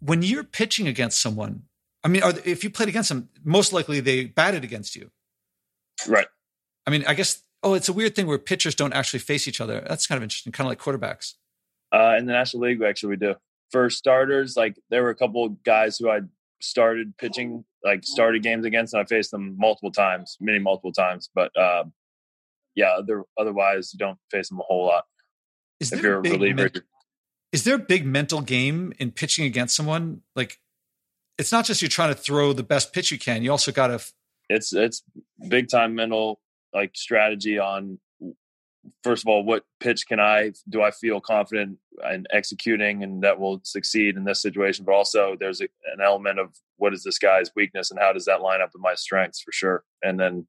When 0.05 0.23
you're 0.23 0.45
pitching 0.45 0.87
against 0.87 1.21
someone, 1.21 1.63
I 2.03 2.09
mean, 2.09 2.23
they, 2.23 2.51
if 2.51 2.63
you 2.63 2.71
played 2.71 2.91
against 2.91 3.09
them, 3.09 3.31
most 3.43 3.73
likely 3.73 4.01
they 4.01 4.27
batted 4.27 4.63
against 4.63 4.95
you. 4.95 5.11
Right. 6.07 6.27
I 6.87 6.91
mean, 6.91 7.05
I 7.07 7.15
guess, 7.15 7.43
oh, 7.63 7.73
it's 7.73 7.89
a 7.89 7.93
weird 7.93 8.15
thing 8.15 8.27
where 8.27 8.39
pitchers 8.39 8.75
don't 8.75 8.93
actually 8.93 9.21
face 9.21 9.49
each 9.49 9.61
other. 9.61 9.83
That's 9.89 10.07
kind 10.07 10.19
of 10.19 10.23
interesting, 10.23 10.53
kind 10.53 10.67
of 10.67 10.71
like 10.71 10.79
quarterbacks. 10.79 11.35
Uh, 11.93 12.17
in 12.19 12.27
the 12.27 12.33
National 12.33 12.65
League, 12.65 12.83
actually, 12.83 13.11
we 13.11 13.17
do. 13.17 13.35
For 13.71 13.89
starters, 13.89 14.57
like 14.57 14.77
there 14.91 15.03
were 15.03 15.11
a 15.11 15.15
couple 15.15 15.49
guys 15.65 15.97
who 15.97 16.11
I 16.11 16.21
started 16.61 17.17
pitching, 17.17 17.65
like 17.83 18.05
started 18.05 18.43
games 18.43 18.67
against, 18.67 18.93
and 18.93 19.01
I 19.01 19.07
faced 19.07 19.31
them 19.31 19.57
multiple 19.59 19.91
times, 19.91 20.37
many 20.41 20.59
multiple 20.59 20.93
times. 20.93 21.31
But 21.35 21.51
uh, 21.57 21.85
yeah, 22.75 22.99
otherwise, 23.39 23.93
you 23.95 23.99
don't 23.99 24.19
face 24.31 24.51
them 24.51 24.61
a 24.61 24.63
whole 24.63 24.87
lot. 24.87 25.05
Is 25.81 25.93
if 25.93 26.03
you're 26.03 26.19
a 26.19 26.21
reliever. 26.21 26.71
Men- 26.75 26.83
is 27.55 27.63
there 27.63 27.77
a 27.77 27.79
big 27.79 28.05
mental 28.05 28.41
game 28.41 28.93
in 28.99 29.13
pitching 29.13 29.45
against 29.45 29.77
someone? 29.77 30.23
Like, 30.35 30.59
it's 31.39 31.53
not 31.53 31.65
just 31.65 31.81
you're 31.81 31.89
trying 31.89 32.13
to 32.13 32.21
throw 32.21 32.53
the 32.53 32.65
best 32.65 32.93
pitch 32.93 33.13
you 33.13 33.19
can. 33.19 33.45
You 33.45 33.53
also 33.53 33.71
got 33.71 33.87
to. 33.87 34.05
It's 34.49 34.73
it's 34.73 35.05
big 35.49 35.69
time 35.69 35.95
mental 35.95 36.41
like 36.75 36.91
strategy 36.97 37.57
on 37.61 38.01
first 39.05 39.23
of 39.23 39.29
all 39.29 39.43
what 39.43 39.65
pitch 39.81 40.07
can 40.07 40.21
i 40.21 40.53
do 40.69 40.83
i 40.83 40.91
feel 40.91 41.19
confident 41.19 41.79
in 42.13 42.27
executing 42.31 43.03
and 43.03 43.23
that 43.23 43.41
will 43.41 43.61
succeed 43.65 44.17
in 44.17 44.25
this 44.25 44.43
situation 44.43 44.85
but 44.85 44.93
also 44.93 45.35
there's 45.41 45.63
a, 45.63 45.69
an 45.95 46.03
element 46.05 46.39
of 46.39 46.51
what 46.77 46.93
is 46.93 47.03
this 47.03 47.19
guy's 47.19 47.51
weakness 47.57 47.91
and 47.91 47.99
how 47.99 48.13
does 48.13 48.27
that 48.27 48.43
line 48.43 48.61
up 48.61 48.69
with 48.75 48.83
my 48.83 48.95
strengths 48.95 49.41
for 49.41 49.53
sure 49.53 49.85
and 50.03 50.21
then 50.21 50.47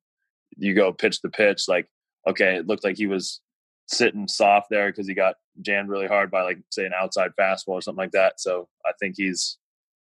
you 0.57 0.73
go 0.73 0.91
pitch 0.91 1.21
the 1.21 1.29
pitch 1.29 1.63
like 1.69 1.87
okay 2.27 2.57
it 2.57 2.67
looked 2.67 2.83
like 2.83 2.97
he 2.97 3.07
was 3.07 3.39
sitting 3.87 4.27
soft 4.27 4.67
there 4.69 4.89
because 4.89 5.07
he 5.07 5.13
got 5.13 5.35
jammed 5.61 5.89
really 5.89 6.07
hard 6.07 6.31
by 6.31 6.43
like 6.43 6.59
say 6.71 6.85
an 6.85 6.93
outside 6.97 7.31
fastball 7.39 7.69
or 7.69 7.81
something 7.81 8.03
like 8.03 8.11
that 8.11 8.39
so 8.39 8.67
i 8.85 8.91
think 8.99 9.15
he's 9.17 9.57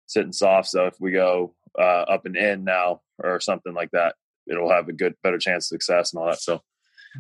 sitting 0.07 0.32
soft 0.32 0.68
so 0.68 0.86
if 0.86 0.94
we 1.01 1.11
go 1.11 1.55
uh, 1.78 2.05
up 2.09 2.26
and 2.26 2.36
in 2.36 2.64
now 2.64 3.01
or 3.22 3.40
something 3.40 3.74
like 3.74 3.90
that 3.92 4.14
it'll 4.51 4.70
have 4.70 4.88
a 4.88 4.92
good 4.92 5.14
better 5.22 5.38
chance 5.38 5.66
of 5.66 5.68
success 5.76 6.12
and 6.12 6.20
all 6.20 6.28
that 6.28 6.40
so 6.40 6.61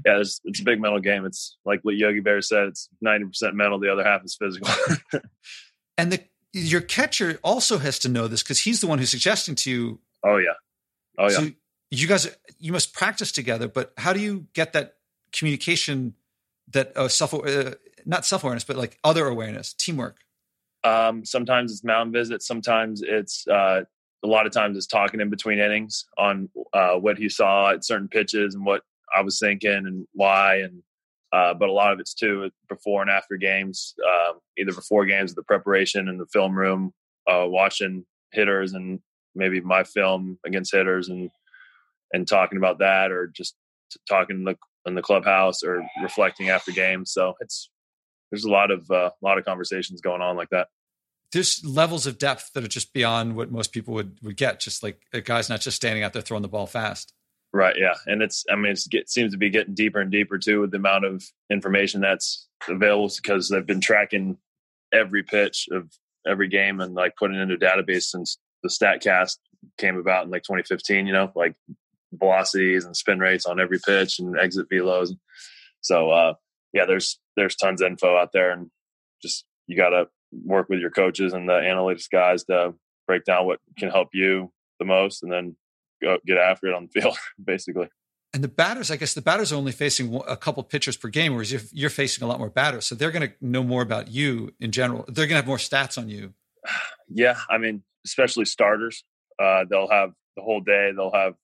yeah, 0.04 0.20
it's, 0.20 0.40
it's 0.44 0.60
a 0.60 0.64
big 0.64 0.80
mental 0.80 1.00
game. 1.00 1.24
It's 1.24 1.56
like 1.64 1.80
what 1.82 1.96
Yogi 1.96 2.20
Berra 2.20 2.44
said. 2.44 2.68
It's 2.68 2.88
ninety 3.00 3.26
percent 3.26 3.54
mental. 3.54 3.78
The 3.78 3.92
other 3.92 4.04
half 4.04 4.24
is 4.24 4.36
physical. 4.36 4.68
and 5.98 6.12
the 6.12 6.20
your 6.52 6.80
catcher 6.80 7.38
also 7.42 7.78
has 7.78 7.98
to 8.00 8.08
know 8.08 8.28
this 8.28 8.42
because 8.42 8.60
he's 8.60 8.80
the 8.80 8.86
one 8.86 8.98
who's 8.98 9.10
suggesting 9.10 9.54
to 9.56 9.70
you. 9.70 10.00
Oh 10.24 10.36
yeah, 10.36 10.54
oh 11.18 11.24
yeah. 11.24 11.38
So 11.38 11.50
you 11.90 12.06
guys, 12.06 12.28
you 12.58 12.72
must 12.72 12.92
practice 12.92 13.32
together. 13.32 13.68
But 13.68 13.92
how 13.96 14.12
do 14.12 14.20
you 14.20 14.46
get 14.52 14.72
that 14.74 14.96
communication, 15.32 16.14
that 16.72 16.96
uh, 16.96 17.08
self, 17.08 17.34
uh, 17.34 17.74
not 18.08 18.24
self 18.24 18.42
awareness, 18.42 18.64
but 18.64 18.76
like 18.76 18.98
other 19.04 19.28
awareness, 19.28 19.74
teamwork? 19.74 20.16
Um, 20.82 21.24
sometimes 21.24 21.70
it's 21.70 21.84
mound 21.84 22.12
visits. 22.12 22.46
Sometimes 22.46 23.02
it's 23.04 23.46
uh, 23.46 23.82
a 24.24 24.26
lot 24.26 24.46
of 24.46 24.52
times 24.52 24.76
it's 24.76 24.86
talking 24.86 25.20
in 25.20 25.30
between 25.30 25.58
innings 25.58 26.06
on 26.16 26.48
uh, 26.72 26.94
what 26.94 27.18
he 27.18 27.28
saw 27.28 27.70
at 27.70 27.84
certain 27.84 28.08
pitches 28.08 28.54
and 28.54 28.64
what 28.64 28.82
I 29.14 29.20
was 29.20 29.38
thinking 29.38 29.70
and 29.70 30.06
why. 30.12 30.56
And 30.56 30.82
uh, 31.32 31.52
but 31.54 31.68
a 31.68 31.72
lot 31.72 31.92
of 31.92 32.00
it's 32.00 32.14
too 32.14 32.50
before 32.68 33.02
and 33.02 33.10
after 33.10 33.36
games, 33.36 33.94
uh, 34.04 34.32
either 34.56 34.72
before 34.72 35.04
games, 35.04 35.34
the 35.34 35.42
preparation 35.42 36.08
in 36.08 36.16
the 36.16 36.26
film 36.32 36.56
room, 36.56 36.94
uh, 37.30 37.44
watching 37.46 38.06
hitters 38.32 38.72
and 38.72 39.00
maybe 39.34 39.60
my 39.60 39.84
film 39.84 40.38
against 40.46 40.72
hitters 40.72 41.10
and 41.10 41.30
and 42.14 42.26
talking 42.26 42.56
about 42.56 42.78
that, 42.78 43.12
or 43.12 43.26
just 43.26 43.54
talking 44.08 44.36
in 44.36 44.44
the 44.44 44.56
in 44.86 44.94
the 44.94 45.02
clubhouse 45.02 45.62
or 45.62 45.86
reflecting 46.02 46.48
after 46.48 46.72
games. 46.72 47.12
So 47.12 47.34
it's 47.40 47.68
there's 48.30 48.44
a 48.44 48.50
lot 48.50 48.70
of 48.70 48.90
uh, 48.90 49.10
lot 49.22 49.38
of 49.38 49.44
conversations 49.44 50.00
going 50.00 50.22
on 50.22 50.36
like 50.36 50.50
that. 50.50 50.68
There's 51.32 51.62
levels 51.64 52.06
of 52.06 52.18
depth 52.18 52.52
that 52.54 52.64
are 52.64 52.68
just 52.68 52.92
beyond 52.92 53.36
what 53.36 53.50
most 53.50 53.72
people 53.72 53.94
would 53.94 54.18
would 54.22 54.36
get. 54.36 54.60
Just 54.60 54.82
like 54.82 55.02
a 55.12 55.20
guy's 55.20 55.48
not 55.48 55.60
just 55.60 55.76
standing 55.76 56.02
out 56.02 56.12
there 56.12 56.22
throwing 56.22 56.42
the 56.42 56.48
ball 56.48 56.66
fast. 56.66 57.12
Right. 57.52 57.76
Yeah. 57.78 57.94
And 58.06 58.22
it's, 58.22 58.44
I 58.50 58.56
mean, 58.56 58.72
it 58.72 59.10
seems 59.10 59.32
to 59.32 59.38
be 59.38 59.50
getting 59.50 59.74
deeper 59.74 60.00
and 60.00 60.10
deeper 60.10 60.38
too 60.38 60.60
with 60.60 60.70
the 60.70 60.76
amount 60.76 61.06
of 61.06 61.24
information 61.50 62.00
that's 62.00 62.46
available 62.68 63.10
because 63.16 63.48
they've 63.48 63.64
been 63.64 63.80
tracking 63.80 64.36
every 64.92 65.22
pitch 65.22 65.66
of 65.72 65.90
every 66.26 66.48
game 66.48 66.80
and 66.80 66.94
like 66.94 67.16
putting 67.16 67.40
into 67.40 67.54
a 67.54 67.58
database 67.58 68.04
since 68.04 68.38
the 68.62 68.68
StatCast 68.68 69.38
came 69.78 69.96
about 69.96 70.24
in 70.24 70.30
like 70.30 70.42
2015, 70.42 71.06
you 71.06 71.12
know, 71.12 71.32
like 71.34 71.54
velocities 72.12 72.84
and 72.84 72.96
spin 72.96 73.18
rates 73.18 73.46
on 73.46 73.60
every 73.60 73.78
pitch 73.78 74.18
and 74.18 74.38
exit 74.38 74.66
velos. 74.70 75.10
So, 75.80 76.10
uh, 76.10 76.34
yeah, 76.78 76.86
there's, 76.86 77.18
there's 77.36 77.56
tons 77.56 77.82
of 77.82 77.90
info 77.90 78.16
out 78.16 78.30
there 78.32 78.52
and 78.52 78.70
just, 79.20 79.44
you 79.66 79.76
got 79.76 79.90
to 79.90 80.06
work 80.44 80.68
with 80.68 80.78
your 80.78 80.90
coaches 80.90 81.32
and 81.32 81.48
the 81.48 81.54
analytics 81.54 82.08
guys 82.10 82.44
to 82.44 82.74
break 83.06 83.24
down 83.24 83.46
what 83.46 83.58
can 83.76 83.90
help 83.90 84.10
you 84.12 84.52
the 84.78 84.84
most 84.84 85.22
and 85.22 85.32
then 85.32 85.56
go 86.00 86.18
get 86.24 86.38
after 86.38 86.68
it 86.68 86.74
on 86.74 86.88
the 86.92 87.00
field, 87.00 87.16
basically. 87.42 87.88
And 88.32 88.44
the 88.44 88.48
batters, 88.48 88.90
I 88.90 88.96
guess 88.96 89.14
the 89.14 89.22
batters 89.22 89.52
are 89.52 89.56
only 89.56 89.72
facing 89.72 90.14
a 90.28 90.36
couple 90.36 90.62
pitchers 90.62 90.96
per 90.96 91.08
game, 91.08 91.32
whereas 91.32 91.50
you're, 91.50 91.62
you're 91.72 91.90
facing 91.90 92.22
a 92.22 92.26
lot 92.26 92.38
more 92.38 92.50
batters. 92.50 92.86
So 92.86 92.94
they're 92.94 93.10
going 93.10 93.28
to 93.28 93.34
know 93.40 93.64
more 93.64 93.82
about 93.82 94.08
you 94.08 94.52
in 94.60 94.70
general. 94.70 95.04
They're 95.08 95.26
going 95.26 95.30
to 95.30 95.36
have 95.36 95.46
more 95.46 95.56
stats 95.56 95.98
on 95.98 96.08
you. 96.08 96.34
Yeah. 97.10 97.38
I 97.48 97.56
mean, 97.56 97.84
especially 98.04 98.44
starters. 98.44 99.02
Uh, 99.38 99.64
they'll 99.70 99.88
have 99.88 100.12
the 100.36 100.42
whole 100.42 100.60
day, 100.60 100.92
they'll 100.94 101.10
have 101.10 101.36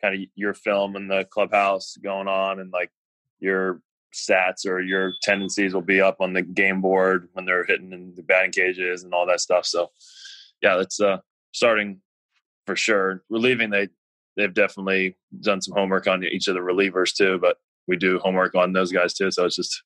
kind 0.00 0.14
of 0.14 0.20
your 0.36 0.54
film 0.54 0.94
in 0.94 1.08
the 1.08 1.24
clubhouse 1.24 1.96
going 1.96 2.28
on 2.28 2.60
and 2.60 2.70
like 2.70 2.90
your 3.40 3.80
stats 4.14 4.66
or 4.66 4.80
your 4.80 5.12
tendencies 5.22 5.74
will 5.74 5.82
be 5.82 6.00
up 6.00 6.20
on 6.20 6.32
the 6.32 6.42
game 6.42 6.80
board 6.80 7.28
when 7.32 7.44
they're 7.44 7.64
hitting 7.64 7.92
in 7.92 8.14
the 8.14 8.22
batting 8.22 8.52
cages 8.52 9.02
and 9.02 9.12
all 9.12 9.26
that 9.26 9.40
stuff. 9.40 9.66
So 9.66 9.90
yeah, 10.62 10.76
that's 10.76 11.00
uh 11.00 11.18
starting 11.52 12.00
for 12.66 12.76
sure. 12.76 13.22
Relieving 13.28 13.70
they 13.70 13.88
they've 14.36 14.54
definitely 14.54 15.16
done 15.40 15.60
some 15.60 15.74
homework 15.74 16.06
on 16.06 16.24
each 16.24 16.48
of 16.48 16.54
the 16.54 16.60
relievers 16.60 17.14
too, 17.14 17.38
but 17.38 17.56
we 17.86 17.96
do 17.96 18.18
homework 18.18 18.54
on 18.54 18.72
those 18.72 18.92
guys 18.92 19.14
too. 19.14 19.30
So 19.30 19.44
it's 19.44 19.56
just 19.56 19.82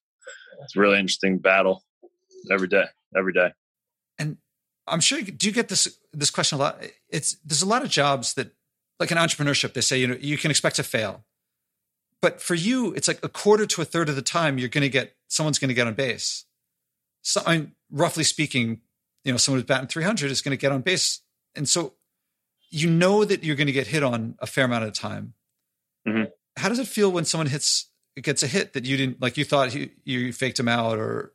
it's 0.63 0.77
really 0.77 0.99
interesting 0.99 1.39
battle 1.39 1.83
every 2.51 2.69
day, 2.69 2.85
every 3.17 3.33
day. 3.33 3.53
And 4.19 4.37
I'm 4.87 5.01
sure 5.01 5.19
you, 5.19 5.33
do 5.33 5.47
you 5.47 5.53
get 5.53 5.69
this 5.69 5.99
this 6.13 6.31
question 6.31 6.59
a 6.59 6.61
lot? 6.61 6.85
It's 7.09 7.37
there's 7.45 7.63
a 7.63 7.69
lot 7.69 7.83
of 7.83 7.89
jobs 7.89 8.35
that 8.35 8.53
like 9.01 9.11
in 9.11 9.19
entrepreneurship 9.19 9.73
they 9.73 9.81
say 9.81 9.99
you 9.99 10.07
know 10.07 10.17
you 10.21 10.37
can 10.37 10.51
expect 10.51 10.77
to 10.77 10.83
fail, 10.83 11.25
but 12.23 12.41
for 12.41 12.55
you 12.55 12.95
it's 12.95 13.09
like 13.09 13.21
a 13.23 13.29
quarter 13.29 13.67
to 13.67 13.83
a 13.83 13.85
third 13.85 14.09
of 14.09 14.17
the 14.17 14.23
time 14.23 14.57
you're 14.57 14.71
going 14.71 14.83
to 14.83 14.89
get 14.89 15.15
someone's 15.29 15.59
going 15.59 15.69
to 15.69 15.75
get 15.75 15.87
on 15.87 15.95
base. 15.95 16.45
So 17.23 17.43
I 17.45 17.59
mean, 17.59 17.73
roughly 17.91 18.25
speaking, 18.25 18.81
you 19.25 19.33
know 19.33 19.39
someone 19.39 19.61
who's 19.61 19.67
batting 19.67 19.89
300 19.89 20.31
is 20.31 20.41
going 20.41 20.57
to 20.57 20.61
get 20.61 20.73
on 20.73 20.81
base, 20.81 21.21
and 21.55 21.69
so 21.69 21.95
you 22.71 22.91
know 22.91 23.25
that 23.25 23.45
you're 23.45 23.57
going 23.57 23.67
to 23.67 23.73
get 23.73 23.87
hit 23.87 24.03
on 24.03 24.35
a 24.41 24.47
fair 24.47 24.65
amount 24.65 24.85
of 24.85 24.93
time. 24.95 25.35
Mm-hmm. 26.09 26.25
How 26.57 26.69
does 26.69 26.79
it 26.79 26.87
feel 26.87 27.13
when 27.13 27.25
someone 27.25 27.47
hits 27.47 27.91
gets 28.21 28.43
a 28.43 28.47
hit 28.47 28.73
that 28.73 28.85
you 28.85 28.97
didn't 28.97 29.21
like? 29.21 29.37
You 29.37 29.45
thought 29.45 29.75
you, 29.75 29.91
you 30.05 30.33
faked 30.33 30.59
him 30.59 30.69
out, 30.69 30.99
or 30.99 31.33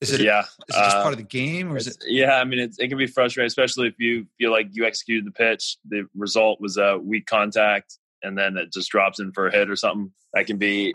is 0.00 0.12
it? 0.12 0.20
Yeah, 0.22 0.40
is 0.40 0.76
it 0.76 0.78
just 0.78 0.96
uh, 0.96 1.02
part 1.02 1.12
of 1.12 1.18
the 1.18 1.24
game, 1.24 1.70
or 1.70 1.76
is 1.76 1.86
it? 1.86 1.96
Yeah, 2.06 2.36
I 2.36 2.44
mean, 2.44 2.60
it, 2.60 2.76
it 2.78 2.88
can 2.88 2.98
be 2.98 3.06
frustrating, 3.06 3.48
especially 3.48 3.88
if 3.88 3.94
you 3.98 4.26
feel 4.38 4.50
like 4.50 4.68
you 4.70 4.86
executed 4.86 5.26
the 5.26 5.32
pitch, 5.32 5.76
the 5.86 6.08
result 6.14 6.60
was 6.60 6.78
a 6.78 6.98
weak 6.98 7.26
contact, 7.26 7.98
and 8.22 8.36
then 8.36 8.56
it 8.56 8.72
just 8.72 8.90
drops 8.90 9.20
in 9.20 9.32
for 9.32 9.46
a 9.46 9.52
hit 9.52 9.70
or 9.70 9.76
something. 9.76 10.12
That 10.34 10.46
can 10.46 10.58
be 10.58 10.92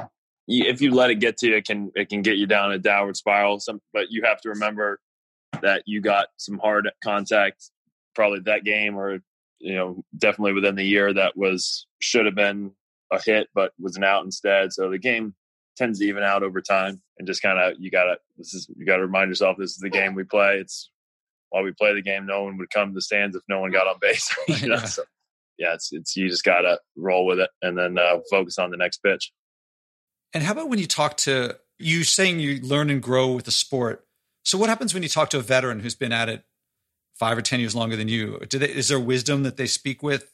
if 0.47 0.82
you 0.82 0.91
let 0.91 1.09
it 1.09 1.15
get 1.15 1.38
to 1.38 1.47
you, 1.47 1.55
it 1.55 1.65
can 1.65 1.91
it 1.95 2.09
can 2.09 2.21
get 2.21 2.38
you 2.38 2.45
down 2.45 2.71
a 2.71 2.80
downward 2.80 3.17
spiral. 3.17 3.59
Some, 3.59 3.82
but 3.93 4.11
you 4.11 4.24
have 4.24 4.41
to 4.41 4.49
remember 4.49 4.99
that 5.61 5.84
you 5.86 6.01
got 6.01 6.28
some 6.38 6.59
hard 6.59 6.89
contact 7.03 7.69
probably 8.15 8.39
that 8.41 8.63
game 8.63 8.95
or 8.95 9.19
you 9.63 9.76
know, 9.76 10.03
definitely 10.17 10.51
within 10.51 10.76
the 10.76 10.84
year 10.84 11.13
that 11.13 11.38
was 11.38 11.88
should 11.99 12.26
have 12.26 12.36
been 12.36 12.71
a 13.11 13.21
hit, 13.21 13.47
but 13.55 13.71
was 13.80 13.95
an 13.95 14.03
out 14.03 14.26
instead. 14.26 14.74
So 14.74 14.89
the 14.89 14.99
game 14.99 15.34
tends 15.78 15.99
to 15.99 16.05
even 16.05 16.21
out 16.21 16.43
over 16.43 16.61
time, 16.61 17.01
and 17.17 17.26
just 17.26 17.41
kind 17.41 17.57
of 17.57 17.80
you 17.80 17.89
gotta 17.89 18.17
this 18.38 18.53
is 18.53 18.67
you 18.76 18.86
gotta 18.86 19.03
remind 19.03 19.30
yourself 19.30 19.55
this 19.57 19.71
is 19.71 19.78
the 19.78 19.89
game 19.89 20.15
we 20.15 20.26
play. 20.26 20.57
It's 20.57 20.91
while 21.49 21.63
we 21.63 21.71
play 21.71 21.93
the 21.93 22.01
game, 22.01 22.26
no 22.26 22.43
one 22.43 22.57
would 22.57 22.71
come 22.71 22.89
to 22.89 22.93
the 22.93 23.01
stands 23.01 23.38
if 23.38 23.43
no 23.47 23.61
one 23.61 23.71
got 23.71 23.88
on 23.88 23.99
base. 24.01 24.36
you 24.47 24.67
know? 24.67 24.76
yeah. 24.80 24.86
So, 24.86 25.03
yeah, 25.58 25.74
it's 25.74 25.89
it's 25.91 26.16
you 26.16 26.30
just 26.30 26.43
gotta 26.43 26.80
roll 26.95 27.26
with 27.26 27.39
it 27.39 27.49
and 27.62 27.78
then 27.78 27.97
uh, 27.97 28.20
focus 28.30 28.58
on 28.58 28.72
the 28.72 28.78
next 28.78 28.97
pitch. 28.97 29.32
And 30.34 30.43
how 30.43 30.54
about 30.54 30.70
when 30.70 30.80
you 30.80 30.88
talk 30.88 31.18
to 31.18 31.58
You 31.80 32.04
saying 32.04 32.39
you 32.39 32.62
learn 32.62 32.89
and 32.89 33.01
grow 33.01 33.34
with 33.34 33.45
the 33.45 33.51
sport. 33.51 34.06
So 34.43 34.58
what 34.58 34.70
happens 34.70 34.93
when 34.93 35.04
you 35.04 35.10
talk 35.10 35.30
to 35.32 35.38
a 35.39 35.41
veteran 35.41 35.80
who's 35.80 35.95
been 35.95 36.12
at 36.12 36.30
it 36.30 36.43
five 37.18 37.38
or 37.38 37.41
ten 37.41 37.60
years 37.60 37.76
longer 37.76 37.95
than 37.95 38.08
you? 38.08 38.39
They, 38.49 38.70
is 38.70 38.88
there 38.88 38.99
wisdom 38.99 39.43
that 39.43 39.58
they 39.58 39.68
speak 39.68 40.04
with? 40.04 40.32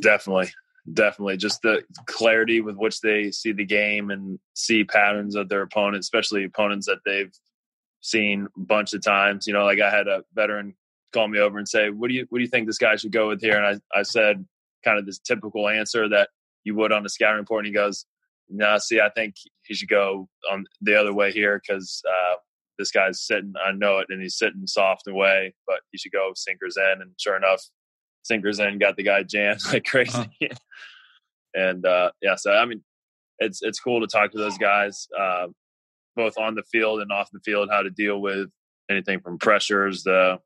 Definitely, 0.00 0.50
definitely. 0.92 1.36
Just 1.36 1.62
the 1.62 1.82
clarity 2.06 2.60
with 2.60 2.76
which 2.76 3.00
they 3.00 3.30
see 3.30 3.52
the 3.52 3.64
game 3.64 4.10
and 4.10 4.38
see 4.54 4.84
patterns 4.84 5.34
of 5.34 5.48
their 5.48 5.62
opponents, 5.62 6.06
especially 6.06 6.44
opponents 6.44 6.86
that 6.86 6.98
they've 7.04 7.32
seen 8.00 8.48
a 8.56 8.60
bunch 8.60 8.94
of 8.94 9.02
times. 9.02 9.46
You 9.46 9.52
know, 9.52 9.64
like 9.64 9.80
I 9.80 9.90
had 9.90 10.08
a 10.08 10.24
veteran 10.34 10.74
call 11.12 11.28
me 11.28 11.38
over 11.38 11.58
and 11.58 11.68
say, 11.68 11.90
"What 11.90 12.08
do 12.08 12.14
you 12.14 12.26
what 12.28 12.38
do 12.38 12.42
you 12.42 12.50
think 12.50 12.66
this 12.66 12.78
guy 12.78 12.96
should 12.96 13.12
go 13.12 13.28
with 13.28 13.40
here?" 13.40 13.56
And 13.56 13.80
I 13.94 13.98
I 13.98 14.02
said 14.02 14.44
kind 14.84 14.98
of 14.98 15.06
this 15.06 15.18
typical 15.18 15.68
answer 15.68 16.08
that 16.08 16.30
you 16.64 16.74
would 16.74 16.92
on 16.92 17.04
a 17.04 17.08
scouting 17.08 17.38
report. 17.38 17.64
And 17.64 17.68
he 17.68 17.72
goes, 17.72 18.06
"No, 18.48 18.72
nah, 18.72 18.78
see, 18.78 19.00
I 19.00 19.10
think 19.10 19.34
he 19.62 19.74
should 19.74 19.88
go 19.88 20.28
on 20.50 20.64
the 20.80 20.98
other 20.98 21.14
way 21.14 21.32
here 21.32 21.60
because 21.60 22.02
uh, 22.08 22.36
this 22.78 22.90
guy's 22.90 23.20
sitting. 23.20 23.54
I 23.64 23.72
know 23.72 23.98
it, 23.98 24.06
and 24.10 24.20
he's 24.20 24.38
sitting 24.38 24.66
soft 24.66 25.06
away, 25.06 25.54
but 25.66 25.80
he 25.92 25.98
should 25.98 26.12
go 26.12 26.32
sinkers 26.34 26.76
in." 26.76 27.02
And 27.02 27.12
sure 27.18 27.36
enough, 27.36 27.62
sinkers 28.22 28.58
in 28.58 28.78
got 28.78 28.96
the 28.96 29.02
guy 29.02 29.22
jammed 29.22 29.60
like 29.72 29.84
crazy. 29.84 30.18
Uh-huh. 30.18 30.48
and 31.54 31.86
uh, 31.86 32.10
yeah, 32.22 32.36
so 32.36 32.52
I 32.52 32.64
mean, 32.66 32.82
it's 33.38 33.62
it's 33.62 33.80
cool 33.80 34.00
to 34.00 34.06
talk 34.06 34.32
to 34.32 34.38
those 34.38 34.58
guys. 34.58 35.06
Uh, 35.18 35.48
both 36.14 36.38
on 36.38 36.54
the 36.54 36.62
field 36.62 37.00
and 37.00 37.12
off 37.12 37.30
the 37.30 37.40
field, 37.40 37.68
how 37.70 37.82
to 37.82 37.90
deal 37.90 38.20
with 38.20 38.48
anything 38.90 39.20
from 39.20 39.38
pressures, 39.38 40.02
the 40.02 40.38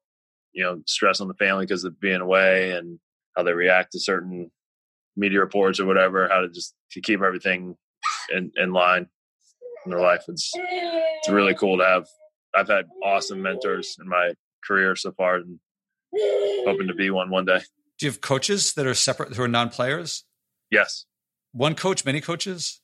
you 0.53 0.65
know 0.65 0.83
stress 0.87 1.21
on 1.21 1.29
the 1.29 1.35
family 1.35 1.67
because 1.67 1.85
of 1.85 2.01
being 2.01 2.21
away, 2.21 2.73
and 2.73 2.99
how 3.37 3.43
they 3.43 3.53
react 3.53 3.93
to 3.93 4.01
certain 4.01 4.51
media 5.17 5.41
reports 5.41 5.81
or 5.81 5.87
whatever. 5.87 6.29
How 6.29 6.41
to 6.41 6.49
just 6.49 6.75
to 6.93 7.01
keep 7.01 7.23
everything 7.23 7.77
in, 8.31 8.53
in 8.57 8.73
line 8.73 9.09
in 9.85 9.91
their 9.91 10.01
life. 10.01 10.25
It's 10.29 10.51
it's 10.55 11.29
really 11.29 11.55
cool 11.55 11.79
to 11.79 11.85
have. 11.85 12.07
I've 12.55 12.69
had 12.69 12.87
awesome 13.05 13.43
mentors 13.43 13.97
in 14.01 14.09
my 14.09 14.33
career 14.67 14.97
so 14.97 15.13
far, 15.13 15.37
and 15.37 15.59
hoping 16.67 16.89
to 16.89 16.95
be 16.95 17.11
one 17.11 17.31
one 17.31 17.45
day. 17.45 17.61
Do 17.99 18.07
you 18.07 18.11
have 18.13 18.21
coaches 18.21 18.73
that 18.75 18.87
are 18.87 18.95
separate 18.95 19.35
who 19.35 19.43
are 19.43 19.49
non-players? 19.49 20.25
Yes. 20.71 21.05
One 21.53 21.75
coach, 21.75 22.05
many 22.05 22.21
coaches. 22.21 22.81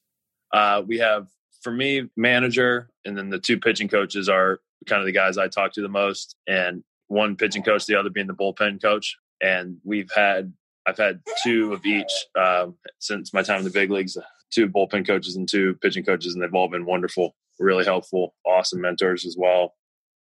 Uh, 0.53 0.83
we 0.87 0.99
have 0.99 1.29
for 1.63 1.73
me, 1.73 2.09
manager, 2.17 2.91
and 3.05 3.17
then 3.17 3.31
the 3.31 3.39
two 3.39 3.59
pitching 3.59 3.89
coaches 3.89 4.29
are 4.29 4.61
kind 4.87 5.01
of 5.01 5.07
the 5.07 5.13
guys 5.13 5.39
I 5.39 5.49
talk 5.49 5.73
to 5.73 5.83
the 5.83 5.89
most. 5.89 6.37
And 6.47 6.85
one 7.09 7.37
pitching 7.37 7.63
coach, 7.63 7.87
the 7.87 7.99
other 7.99 8.11
being 8.11 8.27
the 8.27 8.35
bullpen 8.35 8.81
coach. 8.81 9.17
And 9.41 9.79
we've 9.85 10.11
had, 10.15 10.53
I've 10.87 10.99
had 10.99 11.21
two 11.45 11.73
of 11.73 11.85
each 11.85 12.13
um, 12.39 12.77
since 12.99 13.33
my 13.33 13.43
time 13.43 13.59
in 13.59 13.65
the 13.65 13.71
big 13.71 13.91
leagues. 13.91 14.17
Two 14.53 14.69
bullpen 14.69 15.07
coaches 15.07 15.37
and 15.37 15.49
two 15.49 15.75
pitching 15.83 16.05
coaches, 16.05 16.35
and 16.35 16.43
they've 16.43 16.55
all 16.55 16.69
been 16.69 16.87
wonderful, 16.87 17.35
really 17.59 17.85
helpful, 17.85 18.35
awesome 18.47 18.81
mentors 18.81 19.27
as 19.27 19.37
well. 19.37 19.75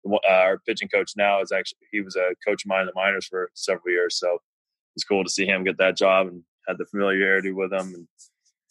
Uh, 0.09 0.17
our 0.27 0.59
pitching 0.59 0.87
coach 0.87 1.11
now 1.17 1.41
is 1.41 1.51
actually 1.51 1.79
he 1.91 2.01
was 2.01 2.15
a 2.15 2.33
coach 2.45 2.63
of 2.63 2.69
mine 2.69 2.81
in 2.81 2.87
the 2.87 2.93
minors 2.95 3.27
for 3.27 3.51
several 3.53 3.91
years, 3.93 4.17
so 4.17 4.37
it's 4.95 5.03
cool 5.03 5.23
to 5.23 5.29
see 5.29 5.45
him 5.45 5.63
get 5.63 5.77
that 5.77 5.97
job 5.97 6.27
and 6.27 6.41
had 6.67 6.77
the 6.77 6.85
familiarity 6.85 7.51
with 7.51 7.71
him, 7.73 7.93
and 7.93 8.07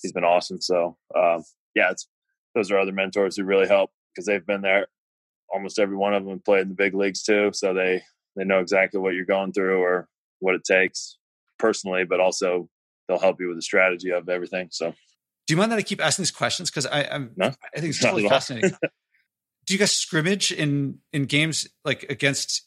he's 0.01 0.13
been 0.13 0.25
awesome. 0.25 0.61
So 0.61 0.97
um, 1.15 1.45
yeah, 1.75 1.93
those 2.55 2.71
are 2.71 2.79
other 2.79 2.93
mentors 2.93 3.37
who 3.37 3.45
really 3.45 3.69
help 3.69 3.91
because 4.15 4.27
they've 4.27 4.47
been 4.47 4.63
there. 4.63 4.87
Almost 5.53 5.79
every 5.79 5.97
one 5.97 6.15
of 6.15 6.25
them 6.25 6.41
played 6.41 6.63
in 6.63 6.69
the 6.69 6.75
big 6.75 6.95
leagues 6.95 7.23
too, 7.23 7.51
so 7.53 7.75
they 7.75 8.03
they 8.37 8.45
know 8.45 8.61
exactly 8.61 8.99
what 8.99 9.15
you're 9.15 9.25
going 9.25 9.53
through 9.53 9.81
or 9.83 10.09
what 10.41 10.55
it 10.55 10.65
takes 10.65 11.19
personally, 11.59 12.05
but 12.05 12.21
also 12.21 12.69
they'll 13.07 13.19
help 13.19 13.41
you 13.41 13.49
with 13.49 13.59
the 13.59 13.63
strategy 13.63 14.11
of 14.11 14.29
everything. 14.29 14.69
So, 14.71 14.91
do 15.47 15.55
you 15.55 15.57
mind 15.57 15.73
that 15.73 15.79
I 15.79 15.83
keep 15.83 16.03
asking 16.03 16.23
these 16.23 16.31
questions 16.31 16.71
because 16.71 16.87
I 16.87 17.05
I'm, 17.05 17.33
no? 17.37 17.47
I 17.47 17.81
think 17.81 17.91
it's 17.91 18.01
totally 18.01 18.29
fascinating. 18.29 18.71
do 19.67 19.75
you 19.75 19.79
guys 19.79 19.93
scrimmage 19.93 20.53
in 20.53 20.99
in 21.13 21.25
games 21.25 21.69
like 21.85 22.05
against? 22.09 22.67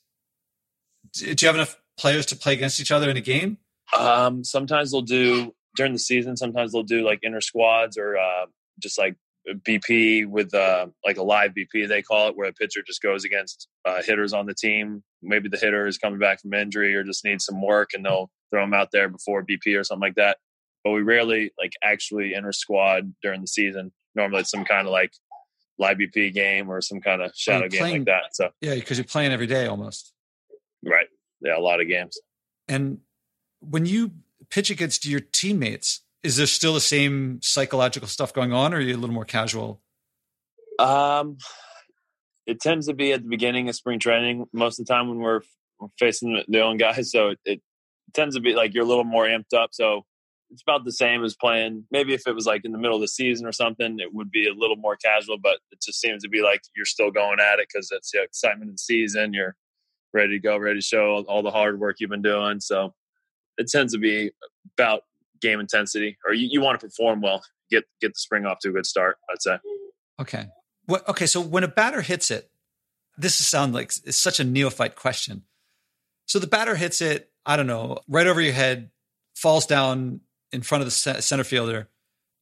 Do 1.13 1.35
you 1.39 1.47
have 1.47 1.55
enough 1.55 1.77
players 1.97 2.25
to 2.27 2.35
play 2.35 2.53
against 2.53 2.79
each 2.79 2.91
other 2.91 3.09
in 3.09 3.17
a 3.17 3.21
game? 3.21 3.57
Um, 3.97 4.43
sometimes 4.43 4.91
they'll 4.91 5.01
do 5.01 5.53
during 5.75 5.93
the 5.93 5.99
season. 5.99 6.35
Sometimes 6.35 6.71
they'll 6.71 6.83
do 6.83 7.05
like 7.05 7.19
inner 7.23 7.41
squads 7.41 7.97
or 7.97 8.17
uh, 8.17 8.45
just 8.79 8.97
like 8.97 9.15
BP 9.53 10.27
with 10.27 10.53
uh, 10.53 10.87
like 11.05 11.17
a 11.17 11.23
live 11.23 11.51
BP 11.51 11.87
they 11.87 12.01
call 12.01 12.29
it, 12.29 12.37
where 12.37 12.49
a 12.49 12.53
pitcher 12.53 12.81
just 12.85 13.01
goes 13.01 13.23
against 13.23 13.67
uh, 13.85 14.01
hitters 14.01 14.33
on 14.33 14.45
the 14.45 14.53
team. 14.53 15.03
Maybe 15.21 15.49
the 15.49 15.57
hitter 15.57 15.87
is 15.87 15.97
coming 15.97 16.19
back 16.19 16.41
from 16.41 16.53
injury 16.53 16.95
or 16.95 17.03
just 17.03 17.23
needs 17.23 17.45
some 17.45 17.61
work, 17.61 17.91
and 17.93 18.05
they'll 18.05 18.29
throw 18.51 18.63
him 18.63 18.73
out 18.73 18.89
there 18.91 19.09
before 19.09 19.45
BP 19.45 19.79
or 19.79 19.83
something 19.83 20.01
like 20.01 20.15
that. 20.15 20.37
But 20.83 20.91
we 20.91 21.01
rarely 21.01 21.51
like 21.57 21.73
actually 21.83 22.35
enter 22.35 22.51
squad 22.51 23.13
during 23.21 23.41
the 23.41 23.47
season. 23.47 23.91
Normally, 24.15 24.41
it's 24.41 24.51
some 24.51 24.65
kind 24.65 24.87
of 24.87 24.91
like 24.91 25.11
live 25.77 25.97
BP 25.97 26.33
game 26.33 26.69
or 26.69 26.81
some 26.81 27.01
kind 27.01 27.21
of 27.21 27.31
shadow 27.35 27.67
game 27.67 27.81
like 27.81 28.05
that. 28.05 28.23
So 28.33 28.49
yeah, 28.61 28.75
because 28.75 28.97
you're 28.97 29.05
playing 29.05 29.31
every 29.31 29.47
day 29.47 29.67
almost. 29.67 30.13
Right. 30.83 31.07
Yeah, 31.41 31.57
a 31.57 31.59
lot 31.59 31.81
of 31.81 31.87
games. 31.87 32.19
And 32.67 32.99
when 33.59 33.85
you 33.85 34.11
pitch 34.49 34.69
against 34.69 35.05
your 35.05 35.19
teammates, 35.19 36.01
is 36.25 36.37
there 36.37 36.47
still 36.47 36.73
the 36.73 36.81
same 36.81 37.39
psychological 37.43 38.07
stuff 38.07 38.33
going 38.33 38.51
on 38.51 38.73
or 38.73 38.77
are 38.77 38.81
you 38.81 38.95
a 38.95 38.97
little 38.97 39.13
more 39.13 39.25
casual? 39.25 39.79
Um 40.79 41.37
it 42.47 42.59
tends 42.59 42.87
to 42.87 42.93
be 42.93 43.11
at 43.13 43.23
the 43.23 43.29
beginning 43.29 43.69
of 43.69 43.75
spring 43.75 43.99
training. 43.99 44.45
Most 44.51 44.79
of 44.79 44.85
the 44.85 44.93
time 44.93 45.07
when 45.07 45.19
we're 45.19 45.41
facing 45.99 46.43
the 46.47 46.61
own 46.61 46.77
guys 46.77 47.11
so 47.15 47.29
it, 47.29 47.39
it 47.45 47.61
tends 48.13 48.35
to 48.35 48.41
be 48.41 48.55
like 48.55 48.73
you're 48.73 48.83
a 48.83 48.87
little 48.87 49.03
more 49.03 49.25
amped 49.25 49.53
up 49.55 49.69
so 49.71 50.03
it's 50.51 50.61
about 50.61 50.85
the 50.85 50.91
same 50.91 51.23
as 51.23 51.35
playing. 51.35 51.85
Maybe 51.91 52.13
if 52.13 52.27
it 52.27 52.35
was 52.35 52.45
like 52.45 52.65
in 52.65 52.71
the 52.71 52.77
middle 52.77 52.95
of 52.95 53.01
the 53.01 53.07
season 53.07 53.45
or 53.45 53.51
something 53.51 53.99
it 53.99 54.13
would 54.13 54.31
be 54.31 54.47
a 54.47 54.53
little 54.53 54.77
more 54.77 54.95
casual 54.95 55.37
but 55.37 55.59
it 55.71 55.79
just 55.81 56.01
seems 56.01 56.23
to 56.23 56.29
be 56.29 56.41
like 56.41 56.61
you're 56.75 56.85
still 56.85 57.11
going 57.11 57.39
at 57.39 57.59
it 57.59 57.67
because 57.71 57.91
it's 57.91 58.11
the 58.11 58.23
excitement 58.23 58.71
of 58.71 58.75
the 58.77 58.79
season. 58.79 59.33
You're 59.33 59.55
ready 60.11 60.31
to 60.31 60.39
go 60.39 60.57
ready 60.57 60.79
to 60.79 60.85
show 60.85 61.23
all 61.27 61.43
the 61.43 61.51
hard 61.51 61.79
work 61.79 61.97
you've 61.99 62.09
been 62.09 62.21
doing 62.21 62.59
so 62.61 62.93
it 63.57 63.67
tends 63.67 63.93
to 63.93 63.99
be 63.99 64.31
about 64.77 65.03
game 65.45 65.59
intensity, 65.59 66.17
or 66.25 66.33
you, 66.33 66.47
you 66.51 66.61
want 66.61 66.79
to 66.79 66.85
perform 66.85 67.21
well, 67.21 67.43
get 67.69 67.85
get 68.01 68.13
the 68.13 68.19
spring 68.19 68.45
off 68.45 68.59
to 68.59 68.69
a 68.69 68.71
good 68.71 68.85
start. 68.85 69.17
I'd 69.29 69.41
say. 69.41 69.57
Okay. 70.19 70.47
What? 70.85 71.07
Okay. 71.09 71.25
So 71.25 71.41
when 71.41 71.63
a 71.63 71.67
batter 71.67 72.01
hits 72.01 72.31
it, 72.31 72.49
this 73.17 73.35
sounds 73.35 73.73
like 73.73 73.91
it's 74.05 74.17
such 74.17 74.39
a 74.39 74.43
neophyte 74.43 74.95
question. 74.95 75.43
So 76.27 76.39
the 76.39 76.47
batter 76.47 76.75
hits 76.75 77.01
it. 77.01 77.31
I 77.45 77.57
don't 77.57 77.67
know, 77.67 77.99
right 78.07 78.25
over 78.25 78.41
your 78.41 78.53
head, 78.53 78.89
falls 79.35 79.67
down 79.67 80.21
in 80.51 80.63
front 80.63 80.81
of 80.81 80.85
the 80.87 81.21
center 81.21 81.43
fielder. 81.43 81.89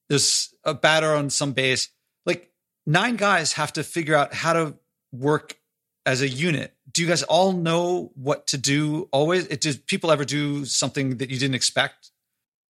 There's 0.08 0.54
a 0.64 0.74
batter 0.74 1.14
on 1.14 1.30
some 1.30 1.52
base. 1.52 1.90
Like 2.26 2.52
nine 2.86 3.18
guys 3.18 3.54
have 3.54 3.74
to 3.74 3.84
figure 3.84 4.16
out 4.16 4.34
how 4.34 4.54
to 4.54 4.76
work 5.12 5.58
as 6.06 6.22
a 6.22 6.28
unit. 6.28 6.74
Do 6.90 7.02
you 7.02 7.08
guys 7.08 7.24
all 7.24 7.52
know 7.52 8.12
what 8.16 8.48
to 8.48 8.58
do 8.58 9.10
always? 9.12 9.48
It, 9.48 9.62
does 9.62 9.78
people 9.78 10.12
ever 10.12 10.24
do 10.24 10.64
something 10.66 11.18
that 11.18 11.30
you 11.30 11.40
didn't 11.40 11.56
expect? 11.56 12.12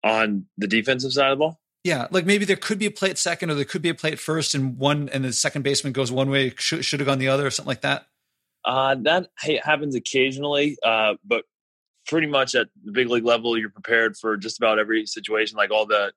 On 0.04 0.46
the 0.58 0.68
defensive 0.68 1.14
side 1.14 1.32
of 1.32 1.38
the 1.38 1.40
ball? 1.40 1.60
Yeah, 1.84 2.08
like 2.12 2.26
maybe 2.26 2.46
there 2.46 2.56
could 2.56 2.80
be 2.80 2.86
a 2.86 2.92
play 2.92 3.10
at 3.10 3.18
second, 3.18 3.50
or 3.50 3.56
there 3.56 3.66
could 3.66 3.82
be 3.82 3.90
a 3.90 3.94
play 3.94 4.12
at 4.12 4.20
first, 4.20 4.56
and 4.56 4.78
one 4.78 5.10
and 5.10 5.26
the 5.26 5.34
second 5.34 5.64
baseman 5.64 5.92
goes 5.92 6.12
one 6.12 6.30
way, 6.30 6.54
should, 6.58 6.86
should 6.86 7.02
have 7.02 7.08
gone 7.08 7.20
the 7.20 7.28
other, 7.28 7.46
or 7.46 7.52
something 7.52 7.70
like 7.70 7.82
that. 7.82 8.06
Uh, 8.64 8.96
that 9.02 9.28
happens 9.62 9.94
occasionally, 9.94 10.78
uh, 10.86 11.16
but 11.26 11.44
pretty 12.08 12.28
much 12.28 12.56
at 12.56 12.68
the 12.86 12.94
big 12.94 13.10
league 13.10 13.26
level, 13.26 13.58
you're 13.58 13.70
prepared 13.70 14.16
for 14.16 14.38
just 14.38 14.58
about 14.58 14.80
every 14.80 15.06
situation. 15.06 15.58
Like 15.58 15.72
all 15.72 15.86
the 15.86 16.14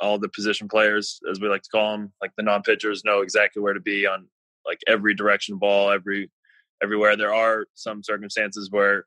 all 0.00 0.18
the 0.18 0.28
position 0.28 0.68
players, 0.68 1.20
as 1.30 1.40
we 1.40 1.48
like 1.48 1.62
to 1.62 1.70
call 1.70 1.92
them, 1.92 2.12
like 2.20 2.32
the 2.36 2.42
non 2.42 2.62
pitchers, 2.62 3.04
know 3.04 3.20
exactly 3.20 3.62
where 3.62 3.74
to 3.74 3.80
be 3.80 4.06
on 4.06 4.26
like 4.66 4.80
every 4.88 5.14
direction 5.14 5.58
ball, 5.58 5.90
every 5.90 6.30
everywhere. 6.82 7.16
There 7.16 7.34
are 7.34 7.66
some 7.74 8.02
circumstances 8.02 8.70
where 8.70 9.04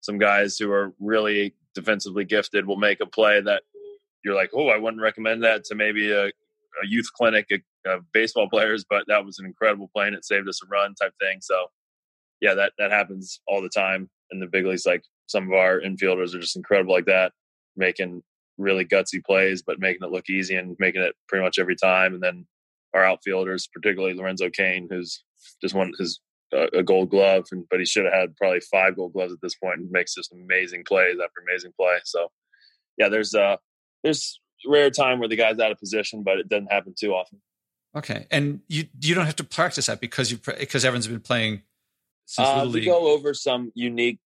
some 0.00 0.18
guys 0.18 0.56
who 0.56 0.72
are 0.72 0.94
really 0.98 1.54
defensively 1.74 2.24
gifted 2.24 2.66
will 2.66 2.76
make 2.76 3.00
a 3.00 3.06
play 3.06 3.40
that 3.40 3.62
you're 4.24 4.34
like, 4.34 4.50
oh, 4.54 4.68
I 4.68 4.78
wouldn't 4.78 5.02
recommend 5.02 5.42
that 5.44 5.64
to 5.64 5.74
maybe 5.74 6.10
a, 6.10 6.26
a 6.26 6.86
youth 6.86 7.08
clinic 7.14 7.48
of 7.86 8.00
baseball 8.12 8.48
players, 8.50 8.84
but 8.88 9.04
that 9.08 9.24
was 9.24 9.38
an 9.38 9.46
incredible 9.46 9.90
play 9.94 10.06
and 10.06 10.16
it 10.16 10.24
saved 10.24 10.48
us 10.48 10.60
a 10.62 10.66
run 10.66 10.94
type 10.94 11.12
thing. 11.20 11.38
So, 11.40 11.66
yeah, 12.40 12.54
that 12.54 12.72
that 12.78 12.90
happens 12.90 13.40
all 13.46 13.62
the 13.62 13.68
time 13.68 14.10
in 14.30 14.40
the 14.40 14.46
big 14.46 14.66
leagues. 14.66 14.86
Like 14.86 15.04
some 15.26 15.46
of 15.46 15.52
our 15.52 15.80
infielders 15.80 16.34
are 16.34 16.40
just 16.40 16.56
incredible 16.56 16.92
like 16.92 17.06
that, 17.06 17.32
making 17.76 18.22
really 18.58 18.84
gutsy 18.84 19.24
plays, 19.24 19.62
but 19.62 19.80
making 19.80 20.06
it 20.06 20.12
look 20.12 20.28
easy 20.28 20.56
and 20.56 20.76
making 20.78 21.02
it 21.02 21.14
pretty 21.28 21.44
much 21.44 21.58
every 21.58 21.76
time. 21.76 22.14
And 22.14 22.22
then 22.22 22.46
our 22.94 23.04
outfielders, 23.04 23.68
particularly 23.72 24.14
Lorenzo 24.14 24.50
Cain, 24.50 24.88
who's 24.90 25.24
just 25.60 25.74
won 25.74 25.92
his 25.98 26.20
a, 26.52 26.82
gold 26.82 27.10
glove, 27.10 27.46
and 27.52 27.64
but 27.70 27.78
he 27.80 27.86
should 27.86 28.04
have 28.04 28.14
had 28.14 28.36
probably 28.36 28.60
five 28.60 28.96
gold 28.96 29.12
gloves 29.12 29.32
at 29.32 29.40
this 29.42 29.54
point, 29.54 29.80
and 29.80 29.90
makes 29.90 30.14
just 30.14 30.32
amazing 30.32 30.84
plays 30.84 31.16
after 31.22 31.42
amazing 31.48 31.72
play. 31.78 31.98
So, 32.04 32.30
yeah, 32.96 33.08
there's 33.08 33.34
uh 33.34 33.56
there's 34.02 34.40
rare 34.66 34.90
time 34.90 35.18
where 35.18 35.28
the 35.28 35.36
guy's 35.36 35.58
out 35.58 35.72
of 35.72 35.78
position, 35.78 36.22
but 36.22 36.38
it 36.38 36.48
doesn't 36.48 36.72
happen 36.72 36.94
too 36.98 37.12
often. 37.12 37.40
Okay, 37.96 38.26
and 38.30 38.60
you 38.68 38.84
you 39.00 39.14
don't 39.14 39.26
have 39.26 39.36
to 39.36 39.44
practice 39.44 39.86
that 39.86 40.00
because 40.00 40.30
you 40.30 40.38
because 40.58 40.84
everyone's 40.84 41.08
been 41.08 41.20
playing. 41.20 41.62
Since 42.26 42.48
uh, 42.48 42.70
we 42.72 42.84
go 42.84 43.08
over 43.12 43.34
some 43.34 43.72
unique 43.74 44.18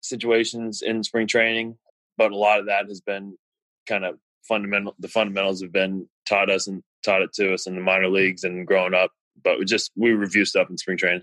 situations 0.00 0.82
in 0.82 1.02
spring 1.02 1.26
training, 1.26 1.78
but 2.18 2.32
a 2.32 2.36
lot 2.36 2.60
of 2.60 2.66
that 2.66 2.88
has 2.88 3.00
been 3.00 3.36
kind 3.86 4.04
of 4.04 4.18
fundamental. 4.46 4.94
The 4.98 5.08
fundamentals 5.08 5.62
have 5.62 5.72
been 5.72 6.08
taught 6.28 6.50
us 6.50 6.66
and 6.66 6.82
taught 7.04 7.22
it 7.22 7.32
to 7.34 7.54
us 7.54 7.66
in 7.66 7.74
the 7.74 7.80
minor 7.80 8.08
leagues 8.08 8.44
and 8.44 8.66
growing 8.66 8.94
up 8.94 9.10
but 9.42 9.58
we 9.58 9.64
just 9.64 9.90
we 9.96 10.12
review 10.12 10.44
stuff 10.44 10.70
in 10.70 10.78
spring 10.78 10.98
training. 10.98 11.22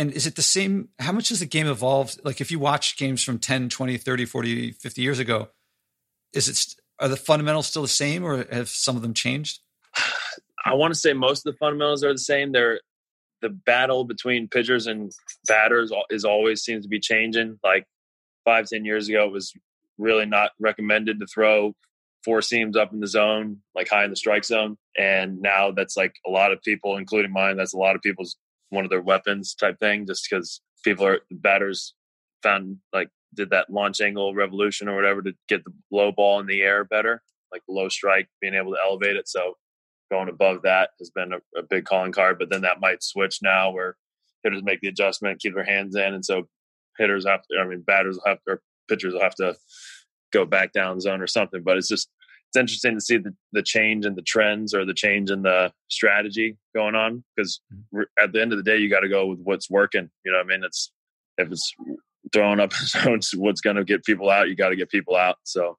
And 0.00 0.12
is 0.12 0.26
it 0.26 0.34
the 0.34 0.40
same? 0.40 0.88
How 0.98 1.12
much 1.12 1.28
has 1.28 1.40
the 1.40 1.46
game 1.46 1.66
evolved? 1.66 2.20
Like 2.24 2.40
if 2.40 2.50
you 2.50 2.58
watch 2.58 2.96
games 2.96 3.22
from 3.22 3.38
10, 3.38 3.68
20, 3.68 3.98
30, 3.98 4.24
40, 4.24 4.72
50 4.72 5.02
years 5.02 5.18
ago, 5.18 5.50
is 6.32 6.48
it 6.48 6.74
are 6.98 7.08
the 7.08 7.18
fundamentals 7.18 7.66
still 7.66 7.82
the 7.82 7.88
same 7.88 8.24
or 8.24 8.46
have 8.50 8.70
some 8.70 8.96
of 8.96 9.02
them 9.02 9.12
changed? 9.12 9.58
I 10.64 10.72
want 10.72 10.94
to 10.94 10.98
say 10.98 11.12
most 11.12 11.46
of 11.46 11.52
the 11.52 11.58
fundamentals 11.58 12.02
are 12.02 12.14
the 12.14 12.18
same. 12.18 12.52
They're 12.52 12.80
the 13.42 13.50
battle 13.50 14.04
between 14.04 14.48
pitchers 14.48 14.86
and 14.86 15.12
batters 15.46 15.92
is 16.08 16.24
always 16.24 16.62
seems 16.62 16.84
to 16.84 16.88
be 16.88 16.98
changing. 16.98 17.58
Like 17.62 17.84
five, 18.46 18.68
ten 18.68 18.86
years 18.86 19.06
ago, 19.06 19.26
it 19.26 19.32
was 19.32 19.52
really 19.98 20.24
not 20.24 20.52
recommended 20.58 21.20
to 21.20 21.26
throw 21.26 21.74
four 22.24 22.40
seams 22.40 22.74
up 22.74 22.94
in 22.94 23.00
the 23.00 23.06
zone, 23.06 23.58
like 23.74 23.90
high 23.90 24.04
in 24.04 24.10
the 24.10 24.16
strike 24.16 24.46
zone. 24.46 24.78
And 24.96 25.42
now 25.42 25.72
that's 25.72 25.94
like 25.94 26.14
a 26.26 26.30
lot 26.30 26.52
of 26.52 26.62
people, 26.62 26.96
including 26.96 27.32
mine, 27.32 27.58
that's 27.58 27.74
a 27.74 27.78
lot 27.78 27.96
of 27.96 28.00
people's 28.00 28.38
one 28.70 28.84
of 28.84 28.90
their 28.90 29.02
weapons 29.02 29.54
type 29.54 29.78
thing, 29.78 30.06
just 30.06 30.26
because 30.28 30.60
people 30.82 31.06
are 31.06 31.20
batters 31.30 31.94
found 32.42 32.78
like 32.92 33.08
did 33.34 33.50
that 33.50 33.70
launch 33.70 34.00
angle 34.00 34.34
revolution 34.34 34.88
or 34.88 34.96
whatever 34.96 35.22
to 35.22 35.32
get 35.48 35.64
the 35.64 35.72
low 35.90 36.10
ball 36.10 36.40
in 36.40 36.46
the 36.46 36.62
air 36.62 36.84
better, 36.84 37.22
like 37.52 37.62
low 37.68 37.88
strike, 37.88 38.28
being 38.40 38.54
able 38.54 38.72
to 38.72 38.80
elevate 38.82 39.16
it. 39.16 39.28
So 39.28 39.54
going 40.10 40.28
above 40.28 40.62
that 40.62 40.90
has 40.98 41.10
been 41.10 41.32
a, 41.32 41.58
a, 41.58 41.62
big 41.62 41.84
calling 41.84 42.12
card. 42.12 42.38
But 42.38 42.50
then 42.50 42.62
that 42.62 42.80
might 42.80 43.02
switch 43.02 43.38
now 43.42 43.70
where 43.70 43.96
hitters 44.42 44.62
make 44.62 44.80
the 44.80 44.88
adjustment, 44.88 45.40
keep 45.40 45.54
their 45.54 45.64
hands 45.64 45.94
in, 45.94 46.14
and 46.14 46.24
so 46.24 46.48
hitters 46.98 47.26
have 47.26 47.42
to. 47.42 47.58
I 47.60 47.66
mean, 47.66 47.82
batters 47.82 48.16
will 48.16 48.30
have 48.30 48.42
to, 48.46 48.54
or 48.54 48.62
pitchers 48.88 49.14
will 49.14 49.22
have 49.22 49.36
to 49.36 49.54
go 50.32 50.44
back 50.44 50.72
down 50.72 51.00
zone 51.00 51.20
or 51.20 51.26
something. 51.26 51.62
But 51.62 51.76
it's 51.76 51.88
just 51.88 52.08
it's 52.50 52.56
interesting 52.56 52.94
to 52.94 53.00
see 53.00 53.16
the, 53.16 53.34
the 53.52 53.62
change 53.62 54.04
in 54.04 54.16
the 54.16 54.22
trends 54.22 54.74
or 54.74 54.84
the 54.84 54.94
change 54.94 55.30
in 55.30 55.42
the 55.42 55.72
strategy 55.88 56.58
going 56.74 56.94
on 56.94 57.22
because 57.34 57.60
mm-hmm. 57.72 58.02
at 58.22 58.32
the 58.32 58.42
end 58.42 58.52
of 58.52 58.58
the 58.58 58.64
day, 58.64 58.76
you 58.76 58.90
got 58.90 59.00
to 59.00 59.08
go 59.08 59.26
with 59.26 59.40
what's 59.42 59.70
working. 59.70 60.10
You 60.24 60.32
know, 60.32 60.38
what 60.38 60.46
I 60.46 60.48
mean, 60.48 60.64
it's 60.64 60.90
if 61.38 61.50
it's 61.50 61.72
throwing 62.32 62.60
up 62.60 62.72
what's 63.34 63.60
going 63.60 63.76
to 63.76 63.84
get 63.84 64.04
people 64.04 64.30
out, 64.30 64.48
you 64.48 64.56
got 64.56 64.70
to 64.70 64.76
get 64.76 64.90
people 64.90 65.16
out. 65.16 65.36
So 65.44 65.78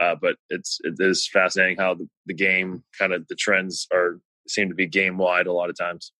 uh, 0.00 0.14
but 0.20 0.36
it's 0.50 0.78
it 0.82 0.94
is 0.98 1.28
fascinating 1.28 1.76
how 1.76 1.94
the, 1.94 2.08
the 2.26 2.34
game 2.34 2.82
kind 2.98 3.12
of 3.12 3.26
the 3.28 3.34
trends 3.34 3.86
are 3.92 4.20
seem 4.48 4.68
to 4.68 4.74
be 4.74 4.86
game 4.86 5.18
wide 5.18 5.46
a 5.46 5.52
lot 5.52 5.70
of 5.70 5.78
times. 5.78 6.12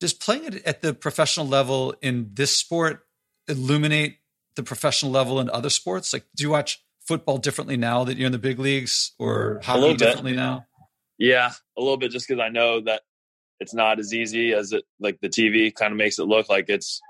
Does 0.00 0.14
playing 0.14 0.44
it 0.44 0.66
at 0.66 0.80
the 0.80 0.94
professional 0.94 1.46
level 1.46 1.94
in 2.02 2.30
this 2.32 2.56
sport 2.56 3.06
illuminate 3.48 4.18
the 4.56 4.62
professional 4.62 5.12
level 5.12 5.40
in 5.40 5.48
other 5.50 5.70
sports? 5.70 6.12
Like, 6.12 6.24
do 6.34 6.42
you 6.42 6.50
watch 6.50 6.82
football 7.06 7.38
differently 7.38 7.76
now 7.76 8.04
that 8.04 8.16
you're 8.16 8.26
in 8.26 8.32
the 8.32 8.38
big 8.38 8.58
leagues, 8.58 9.12
or 9.18 9.60
hockey 9.62 9.94
differently 9.94 10.34
now? 10.34 10.66
Yeah, 11.18 11.50
a 11.76 11.80
little 11.80 11.96
bit, 11.96 12.10
just 12.10 12.26
because 12.26 12.40
I 12.40 12.48
know 12.48 12.80
that 12.80 13.02
it's 13.60 13.74
not 13.74 13.98
as 13.98 14.12
easy 14.12 14.52
as 14.52 14.72
it 14.72 14.84
like 14.98 15.18
the 15.20 15.28
TV 15.28 15.74
kind 15.74 15.92
of 15.92 15.96
makes 15.96 16.18
it 16.18 16.24
look 16.24 16.48
like 16.48 16.66
it's. 16.68 17.00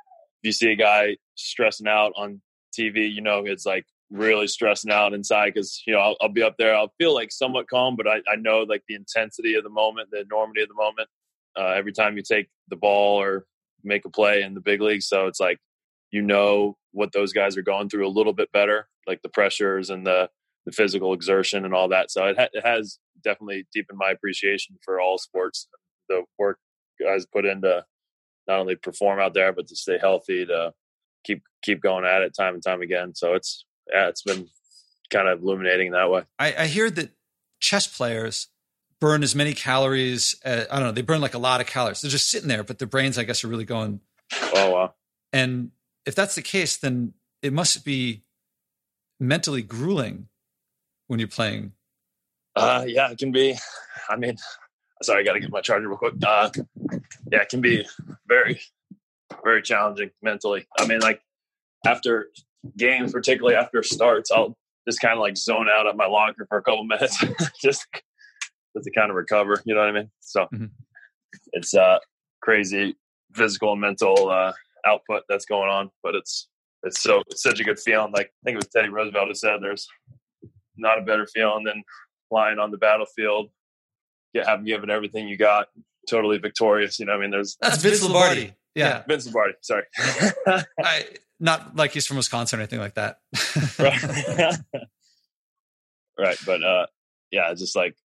If 0.42 0.48
you 0.48 0.52
see 0.52 0.72
a 0.72 0.76
guy 0.76 1.16
stressing 1.36 1.86
out 1.86 2.12
on 2.16 2.42
TV, 2.76 3.10
you 3.12 3.20
know 3.20 3.44
it's 3.46 3.64
like 3.64 3.86
really 4.10 4.46
stressing 4.46 4.90
out 4.90 5.14
inside 5.14 5.54
because 5.54 5.82
you 5.86 5.94
know 5.94 6.00
I'll, 6.00 6.16
I'll, 6.20 6.28
be 6.28 6.42
up 6.42 6.56
there. 6.58 6.74
I'll 6.74 6.92
feel 6.98 7.14
like 7.14 7.32
somewhat 7.32 7.68
calm, 7.68 7.96
but 7.96 8.06
I, 8.06 8.16
I 8.30 8.36
know 8.36 8.60
like 8.60 8.82
the 8.88 8.94
intensity 8.94 9.54
of 9.54 9.64
the 9.64 9.70
moment, 9.70 10.10
the 10.10 10.20
enormity 10.20 10.62
of 10.62 10.68
the 10.68 10.74
moment. 10.74 11.08
Uh, 11.56 11.68
every 11.76 11.92
time 11.92 12.16
you 12.16 12.22
take 12.22 12.48
the 12.68 12.76
ball 12.76 13.20
or 13.20 13.44
make 13.84 14.04
a 14.04 14.10
play 14.10 14.42
in 14.42 14.54
the 14.54 14.60
big 14.60 14.80
league, 14.80 15.02
so 15.02 15.26
it's 15.26 15.40
like 15.40 15.58
you 16.12 16.22
know 16.22 16.76
what 16.92 17.12
those 17.12 17.32
guys 17.32 17.56
are 17.56 17.62
going 17.62 17.88
through 17.88 18.06
a 18.06 18.10
little 18.10 18.32
bit 18.34 18.52
better, 18.52 18.86
like 19.06 19.22
the 19.22 19.28
pressures 19.28 19.90
and 19.90 20.06
the 20.06 20.28
the 20.64 20.72
physical 20.72 21.12
exertion 21.12 21.64
and 21.64 21.74
all 21.74 21.88
that. 21.88 22.10
So 22.12 22.24
it, 22.26 22.38
ha- 22.38 22.48
it 22.52 22.64
has 22.64 22.98
definitely 23.24 23.66
deepened 23.74 23.98
my 23.98 24.10
appreciation 24.10 24.76
for 24.84 25.00
all 25.00 25.18
sports. 25.18 25.66
The 26.08 26.22
work 26.38 26.58
guys 27.02 27.26
put 27.26 27.44
into 27.44 27.84
not 28.46 28.60
only 28.60 28.76
perform 28.76 29.18
out 29.18 29.34
there, 29.34 29.52
but 29.52 29.66
to 29.68 29.76
stay 29.76 29.98
healthy, 29.98 30.46
to 30.46 30.72
keep 31.24 31.42
keep 31.62 31.80
going 31.80 32.04
at 32.04 32.22
it 32.22 32.34
time 32.38 32.54
and 32.54 32.62
time 32.62 32.82
again. 32.82 33.14
So 33.14 33.34
it's 33.34 33.64
yeah, 33.92 34.08
it's 34.08 34.22
been 34.22 34.48
kind 35.10 35.28
of 35.28 35.42
illuminating 35.42 35.92
that 35.92 36.10
way. 36.10 36.22
I, 36.38 36.54
I 36.58 36.66
hear 36.66 36.90
that 36.90 37.10
chess 37.60 37.86
players 37.86 38.48
burn 39.00 39.22
as 39.22 39.34
many 39.34 39.54
calories. 39.54 40.36
As, 40.44 40.66
I 40.70 40.76
don't 40.76 40.88
know. 40.88 40.92
They 40.92 41.02
burn 41.02 41.20
like 41.20 41.34
a 41.34 41.38
lot 41.38 41.60
of 41.60 41.66
calories. 41.66 42.00
They're 42.00 42.10
just 42.10 42.30
sitting 42.30 42.48
there, 42.48 42.62
but 42.62 42.78
their 42.78 42.88
brains, 42.88 43.18
I 43.18 43.24
guess, 43.24 43.44
are 43.44 43.48
really 43.48 43.64
going. 43.64 44.00
Oh 44.54 44.70
wow! 44.70 44.94
And 45.32 45.70
if 46.06 46.14
that's 46.14 46.34
the 46.34 46.42
case, 46.42 46.76
then 46.76 47.14
it 47.42 47.52
must 47.52 47.84
be 47.84 48.22
mentally 49.20 49.62
grueling 49.62 50.28
when 51.06 51.18
you're 51.18 51.28
playing. 51.28 51.72
Uh, 52.54 52.84
yeah, 52.86 53.10
it 53.10 53.18
can 53.18 53.32
be. 53.32 53.56
I 54.08 54.16
mean, 54.16 54.36
sorry, 55.02 55.20
I 55.20 55.24
got 55.24 55.34
to 55.34 55.40
get 55.40 55.50
my 55.50 55.60
charger 55.60 55.88
real 55.88 55.96
quick. 55.96 56.14
Uh, 56.24 56.50
yeah, 57.30 57.42
it 57.42 57.48
can 57.48 57.60
be 57.60 57.86
very, 58.26 58.60
very 59.44 59.62
challenging 59.62 60.10
mentally. 60.22 60.66
I 60.78 60.86
mean, 60.86 61.00
like 61.00 61.22
after 61.86 62.28
games, 62.76 63.12
particularly 63.12 63.56
after 63.56 63.82
starts, 63.82 64.30
I'll 64.30 64.56
just 64.86 65.00
kind 65.00 65.14
of 65.14 65.20
like 65.20 65.36
zone 65.36 65.68
out 65.72 65.86
at 65.86 65.96
my 65.96 66.06
locker 66.06 66.46
for 66.48 66.58
a 66.58 66.62
couple 66.62 66.84
minutes, 66.84 67.18
just 67.62 67.86
just 68.74 68.84
to 68.84 68.90
kind 68.90 69.10
of 69.10 69.16
recover. 69.16 69.60
You 69.64 69.74
know 69.74 69.80
what 69.80 69.88
I 69.88 69.92
mean? 69.92 70.10
So 70.20 70.42
mm-hmm. 70.52 70.66
it's 71.52 71.74
uh 71.74 71.98
crazy 72.42 72.96
physical 73.32 73.72
and 73.72 73.80
mental 73.80 74.28
uh, 74.28 74.52
output 74.86 75.22
that's 75.28 75.44
going 75.44 75.68
on, 75.68 75.90
but 76.02 76.14
it's 76.14 76.48
it's 76.82 77.00
so 77.00 77.22
it's 77.28 77.42
such 77.42 77.60
a 77.60 77.64
good 77.64 77.78
feeling. 77.78 78.12
Like 78.12 78.26
I 78.26 78.40
think 78.44 78.54
it 78.54 78.56
was 78.56 78.68
Teddy 78.68 78.88
Roosevelt 78.88 79.28
who 79.28 79.34
said, 79.34 79.58
"There's 79.60 79.86
not 80.76 80.98
a 80.98 81.02
better 81.02 81.26
feeling 81.26 81.64
than 81.64 81.82
lying 82.30 82.58
on 82.58 82.70
the 82.70 82.78
battlefield, 82.78 83.50
get 84.34 84.46
having 84.46 84.64
given 84.64 84.90
everything 84.90 85.28
you 85.28 85.36
got, 85.36 85.68
totally 86.08 86.38
victorious." 86.38 86.98
You 86.98 87.06
know, 87.06 87.14
I 87.14 87.18
mean, 87.18 87.30
there's 87.30 87.56
that's 87.60 87.82
Vince 87.82 88.02
Lombardi. 88.02 88.40
Lombardi. 88.40 88.56
Yeah. 88.74 88.88
yeah, 88.88 89.02
Vince 89.06 89.26
Lombardi. 89.26 89.54
Sorry. 89.60 89.84
I, 90.78 91.06
not 91.42 91.76
like 91.76 91.92
he's 91.92 92.06
from 92.06 92.16
Wisconsin 92.16 92.58
or 92.58 92.62
anything 92.62 92.78
like 92.78 92.94
that. 92.94 93.18
right. 93.78 94.56
right. 96.18 96.38
But 96.46 96.62
uh, 96.62 96.86
yeah, 97.30 97.52
just 97.54 97.76
like 97.76 97.96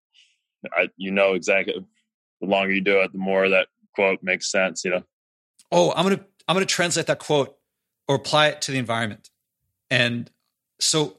I, 0.76 0.90
you 0.98 1.12
know 1.12 1.34
exactly. 1.34 1.76
The 2.42 2.48
longer 2.48 2.74
you 2.74 2.82
do 2.82 3.00
it, 3.02 3.12
the 3.12 3.18
more 3.18 3.50
that 3.50 3.68
quote 3.96 4.22
makes 4.22 4.52
sense. 4.52 4.84
You 4.84 4.92
know. 4.92 5.04
Oh, 5.72 5.94
I'm 5.96 6.04
gonna 6.04 6.26
I'm 6.48 6.56
gonna 6.56 6.66
translate 6.66 7.08
that 7.08 7.20
quote 7.20 7.58
or 8.08 8.16
apply 8.16 8.48
it 8.48 8.62
to 8.64 8.72
the 8.72 8.78
environment. 8.78 9.30
And 9.89 10.30
so, 10.80 11.18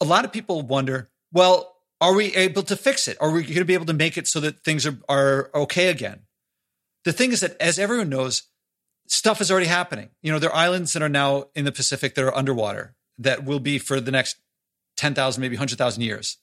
a 0.00 0.04
lot 0.04 0.24
of 0.24 0.32
people 0.32 0.62
wonder, 0.62 1.10
well, 1.32 1.76
are 2.00 2.14
we 2.14 2.34
able 2.34 2.62
to 2.64 2.76
fix 2.76 3.08
it? 3.08 3.16
Are 3.20 3.30
we 3.30 3.42
going 3.42 3.54
to 3.54 3.64
be 3.64 3.74
able 3.74 3.86
to 3.86 3.94
make 3.94 4.18
it 4.18 4.26
so 4.26 4.40
that 4.40 4.62
things 4.64 4.86
are 4.86 4.98
are 5.08 5.50
okay 5.54 5.88
again? 5.88 6.20
The 7.04 7.12
thing 7.12 7.32
is 7.32 7.40
that, 7.40 7.56
as 7.60 7.78
everyone 7.78 8.08
knows, 8.08 8.44
stuff 9.06 9.40
is 9.40 9.50
already 9.50 9.66
happening. 9.66 10.10
You 10.22 10.32
know, 10.32 10.38
there 10.38 10.50
are 10.50 10.56
islands 10.56 10.92
that 10.92 11.02
are 11.02 11.08
now 11.08 11.46
in 11.54 11.64
the 11.64 11.72
Pacific 11.72 12.14
that 12.14 12.24
are 12.24 12.34
underwater 12.34 12.94
that 13.18 13.44
will 13.44 13.60
be 13.60 13.78
for 13.78 14.00
the 14.00 14.10
next 14.10 14.36
10,000, 14.96 15.40
maybe 15.40 15.56
100,000 15.56 16.02
years. 16.02 16.38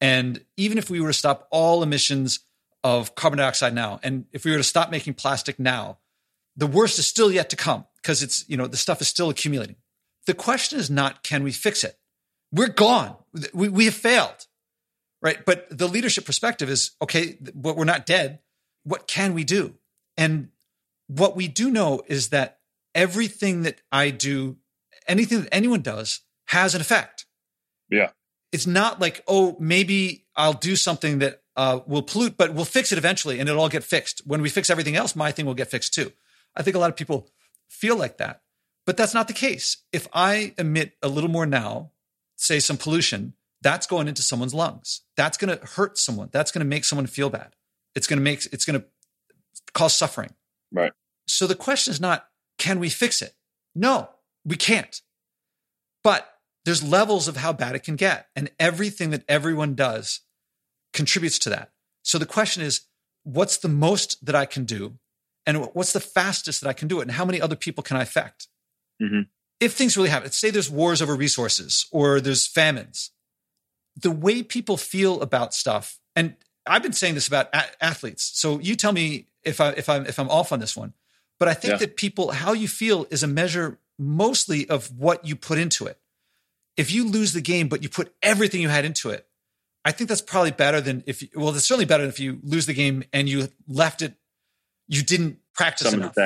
And 0.00 0.44
even 0.56 0.78
if 0.78 0.90
we 0.90 1.00
were 1.00 1.08
to 1.08 1.14
stop 1.14 1.48
all 1.50 1.82
emissions 1.82 2.40
of 2.84 3.14
carbon 3.14 3.38
dioxide 3.38 3.74
now, 3.74 3.98
and 4.02 4.26
if 4.32 4.44
we 4.44 4.50
were 4.50 4.58
to 4.58 4.62
stop 4.62 4.90
making 4.90 5.14
plastic 5.14 5.58
now, 5.58 5.98
the 6.56 6.66
worst 6.66 6.98
is 6.98 7.06
still 7.06 7.30
yet 7.30 7.50
to 7.50 7.56
come 7.56 7.84
because 8.02 8.22
it's, 8.22 8.48
you 8.48 8.56
know, 8.56 8.66
the 8.66 8.76
stuff 8.76 9.00
is 9.00 9.08
still 9.08 9.28
accumulating. 9.28 9.76
The 10.26 10.34
question 10.34 10.78
is 10.78 10.90
not, 10.90 11.22
can 11.22 11.42
we 11.42 11.52
fix 11.52 11.84
it? 11.84 11.98
We're 12.52 12.68
gone. 12.68 13.16
We, 13.52 13.68
we 13.68 13.84
have 13.84 13.94
failed, 13.94 14.46
right? 15.20 15.44
But 15.44 15.66
the 15.70 15.88
leadership 15.88 16.24
perspective 16.24 16.70
is, 16.70 16.92
okay, 17.02 17.36
but 17.54 17.76
we're 17.76 17.84
not 17.84 18.06
dead. 18.06 18.40
What 18.84 19.06
can 19.06 19.34
we 19.34 19.44
do? 19.44 19.74
And 20.16 20.48
what 21.08 21.36
we 21.36 21.48
do 21.48 21.70
know 21.70 22.02
is 22.06 22.28
that 22.30 22.58
everything 22.94 23.62
that 23.62 23.80
I 23.92 24.10
do, 24.10 24.56
anything 25.06 25.42
that 25.42 25.54
anyone 25.54 25.82
does, 25.82 26.20
has 26.46 26.74
an 26.74 26.80
effect. 26.80 27.26
Yeah. 27.90 28.10
It's 28.52 28.66
not 28.66 29.00
like, 29.00 29.22
oh, 29.26 29.56
maybe 29.58 30.26
I'll 30.34 30.52
do 30.52 30.76
something 30.76 31.18
that 31.18 31.42
uh, 31.56 31.80
will 31.86 32.02
pollute, 32.02 32.36
but 32.36 32.54
we'll 32.54 32.64
fix 32.64 32.92
it 32.92 32.98
eventually 32.98 33.38
and 33.38 33.48
it'll 33.48 33.60
all 33.60 33.68
get 33.68 33.84
fixed. 33.84 34.22
When 34.24 34.40
we 34.40 34.48
fix 34.48 34.70
everything 34.70 34.96
else, 34.96 35.14
my 35.16 35.32
thing 35.32 35.46
will 35.46 35.54
get 35.54 35.70
fixed 35.70 35.94
too. 35.94 36.12
I 36.56 36.62
think 36.62 36.76
a 36.76 36.78
lot 36.78 36.90
of 36.90 36.96
people 36.96 37.28
feel 37.68 37.96
like 37.96 38.18
that, 38.18 38.42
but 38.86 38.96
that's 38.96 39.14
not 39.14 39.28
the 39.28 39.34
case. 39.34 39.78
If 39.92 40.08
I 40.12 40.54
emit 40.58 40.96
a 41.02 41.08
little 41.08 41.30
more 41.30 41.46
now, 41.46 41.90
say 42.36 42.60
some 42.60 42.76
pollution, 42.76 43.34
that's 43.62 43.86
going 43.86 44.08
into 44.08 44.22
someone's 44.22 44.54
lungs. 44.54 45.02
That's 45.16 45.36
going 45.36 45.56
to 45.56 45.64
hurt 45.66 45.98
someone. 45.98 46.28
That's 46.32 46.52
going 46.52 46.64
to 46.64 46.68
make 46.68 46.84
someone 46.84 47.06
feel 47.06 47.30
bad. 47.30 47.56
It's 47.94 48.06
going 48.06 48.18
to 48.18 48.22
make, 48.22 48.46
it's 48.52 48.64
going 48.64 48.80
to 48.80 48.86
cause 49.72 49.96
suffering. 49.96 50.34
Right. 50.72 50.92
So 51.26 51.46
the 51.46 51.54
question 51.54 51.90
is 51.90 52.00
not, 52.00 52.26
can 52.58 52.78
we 52.78 52.88
fix 52.88 53.22
it? 53.22 53.34
No, 53.74 54.10
we 54.44 54.56
can't. 54.56 55.00
But 56.04 56.28
there's 56.64 56.82
levels 56.82 57.28
of 57.28 57.38
how 57.38 57.52
bad 57.52 57.74
it 57.74 57.82
can 57.82 57.96
get. 57.96 58.28
And 58.36 58.50
everything 58.60 59.10
that 59.10 59.24
everyone 59.28 59.74
does 59.74 60.20
contributes 60.92 61.38
to 61.40 61.50
that. 61.50 61.72
So 62.02 62.18
the 62.18 62.26
question 62.26 62.62
is, 62.62 62.82
what's 63.24 63.56
the 63.56 63.68
most 63.68 64.24
that 64.24 64.34
I 64.34 64.46
can 64.46 64.64
do? 64.64 64.98
And 65.46 65.64
what's 65.74 65.92
the 65.92 66.00
fastest 66.00 66.60
that 66.60 66.68
I 66.68 66.72
can 66.72 66.88
do 66.88 66.98
it? 66.98 67.02
And 67.02 67.12
how 67.12 67.24
many 67.24 67.40
other 67.40 67.56
people 67.56 67.82
can 67.82 67.96
I 67.96 68.02
affect? 68.02 68.48
Mm-hmm. 69.00 69.20
If 69.60 69.74
things 69.74 69.96
really 69.96 70.08
happen, 70.08 70.30
say 70.32 70.50
there's 70.50 70.70
wars 70.70 71.00
over 71.00 71.14
resources 71.14 71.86
or 71.92 72.20
there's 72.20 72.46
famines, 72.46 73.10
the 73.94 74.10
way 74.10 74.42
people 74.42 74.76
feel 74.76 75.22
about 75.22 75.54
stuff, 75.54 75.98
and 76.14 76.34
I've 76.66 76.82
been 76.82 76.92
saying 76.92 77.14
this 77.14 77.28
about 77.28 77.48
a- 77.54 77.84
athletes. 77.84 78.30
So 78.34 78.58
you 78.58 78.74
tell 78.76 78.92
me 78.92 79.28
if 79.44 79.60
I 79.60 79.70
if 79.70 79.88
I'm 79.88 80.04
if 80.06 80.18
I'm 80.18 80.28
off 80.28 80.52
on 80.52 80.58
this 80.60 80.76
one. 80.76 80.92
But 81.38 81.48
I 81.48 81.54
think 81.54 81.72
Yeah. 81.72 81.78
that 81.78 81.96
people 81.96 82.32
how 82.32 82.52
you 82.52 82.66
feel 82.68 83.06
is 83.10 83.22
a 83.22 83.26
measure 83.26 83.78
mostly 83.98 84.68
of 84.68 84.90
what 84.98 85.24
you 85.24 85.36
put 85.36 85.58
into 85.58 85.86
it. 85.86 85.98
If 86.76 86.90
you 86.90 87.08
lose 87.08 87.32
the 87.32 87.40
game 87.40 87.68
but 87.68 87.82
you 87.82 87.88
put 87.88 88.14
everything 88.22 88.60
you 88.60 88.68
had 88.68 88.84
into 88.84 89.10
it, 89.10 89.26
I 89.84 89.92
think 89.92 90.08
that's 90.08 90.20
probably 90.20 90.50
better 90.50 90.80
than 90.80 91.04
if 91.06 91.22
you, 91.22 91.28
well, 91.34 91.54
it's 91.54 91.64
certainly 91.64 91.84
better 91.86 92.02
than 92.02 92.10
if 92.10 92.18
you 92.20 92.40
lose 92.42 92.66
the 92.66 92.74
game 92.74 93.04
and 93.12 93.28
you 93.28 93.48
left 93.68 94.02
it, 94.02 94.14
you 94.88 95.02
didn't 95.02 95.38
practice 95.54 95.90
to 95.90 95.96
enough. 95.96 96.16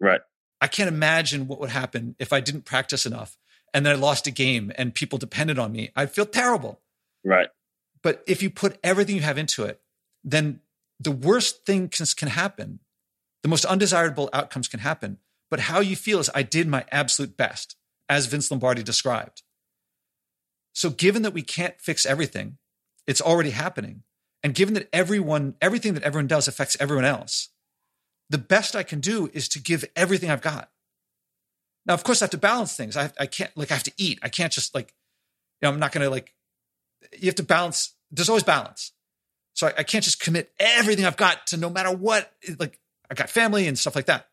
Right. 0.00 0.20
I 0.60 0.66
can't 0.66 0.88
imagine 0.88 1.46
what 1.46 1.60
would 1.60 1.70
happen 1.70 2.16
if 2.18 2.32
I 2.32 2.40
didn't 2.40 2.64
practice 2.64 3.06
enough 3.06 3.36
and 3.74 3.84
then 3.84 3.96
I 3.96 3.98
lost 3.98 4.26
a 4.26 4.30
game 4.30 4.72
and 4.76 4.94
people 4.94 5.18
depended 5.18 5.58
on 5.58 5.72
me. 5.72 5.90
I'd 5.96 6.12
feel 6.12 6.26
terrible. 6.26 6.80
Right. 7.24 7.48
But 8.02 8.22
if 8.26 8.42
you 8.42 8.50
put 8.50 8.78
everything 8.84 9.16
you 9.16 9.22
have 9.22 9.38
into 9.38 9.64
it, 9.64 9.80
then 10.22 10.60
the 11.00 11.10
worst 11.10 11.66
thing 11.66 11.88
can, 11.88 12.06
can 12.16 12.28
happen. 12.28 12.78
The 13.42 13.48
most 13.48 13.64
undesirable 13.64 14.30
outcomes 14.32 14.68
can 14.68 14.80
happen. 14.80 15.18
But 15.50 15.60
how 15.60 15.80
you 15.80 15.96
feel 15.96 16.20
is 16.20 16.30
I 16.34 16.42
did 16.42 16.68
my 16.68 16.84
absolute 16.90 17.36
best, 17.36 17.76
as 18.08 18.26
Vince 18.26 18.50
Lombardi 18.50 18.82
described. 18.82 19.42
So, 20.72 20.90
given 20.90 21.22
that 21.22 21.32
we 21.32 21.42
can't 21.42 21.80
fix 21.80 22.04
everything, 22.04 22.58
it's 23.06 23.20
already 23.20 23.50
happening. 23.50 24.02
And 24.42 24.54
given 24.54 24.74
that 24.74 24.88
everyone, 24.92 25.54
everything 25.60 25.94
that 25.94 26.02
everyone 26.02 26.26
does 26.26 26.48
affects 26.48 26.76
everyone 26.80 27.04
else, 27.04 27.50
the 28.30 28.38
best 28.38 28.74
I 28.74 28.82
can 28.82 29.00
do 29.00 29.30
is 29.32 29.48
to 29.50 29.58
give 29.58 29.84
everything 29.94 30.30
I've 30.30 30.40
got. 30.42 30.70
Now, 31.86 31.94
of 31.94 32.04
course, 32.04 32.22
I 32.22 32.24
have 32.24 32.30
to 32.30 32.38
balance 32.38 32.76
things. 32.76 32.96
I, 32.96 33.12
I 33.20 33.26
can't, 33.26 33.54
like, 33.56 33.70
I 33.70 33.74
have 33.74 33.82
to 33.84 33.92
eat. 33.98 34.18
I 34.22 34.28
can't 34.28 34.52
just, 34.52 34.74
like, 34.74 34.94
you 35.60 35.66
know, 35.66 35.72
I'm 35.72 35.78
not 35.78 35.92
going 35.92 36.02
to, 36.04 36.10
like, 36.10 36.34
you 37.12 37.26
have 37.26 37.34
to 37.36 37.42
balance. 37.42 37.94
There's 38.10 38.28
always 38.28 38.42
balance. 38.42 38.92
So 39.52 39.66
I, 39.66 39.74
I 39.78 39.82
can't 39.82 40.02
just 40.02 40.20
commit 40.20 40.52
everything 40.58 41.04
I've 41.04 41.16
got 41.16 41.46
to 41.48 41.56
no 41.56 41.68
matter 41.68 41.94
what. 41.94 42.32
Like, 42.58 42.80
I 43.10 43.14
got 43.14 43.28
family 43.28 43.68
and 43.68 43.78
stuff 43.78 43.94
like 43.94 44.06
that. 44.06 44.28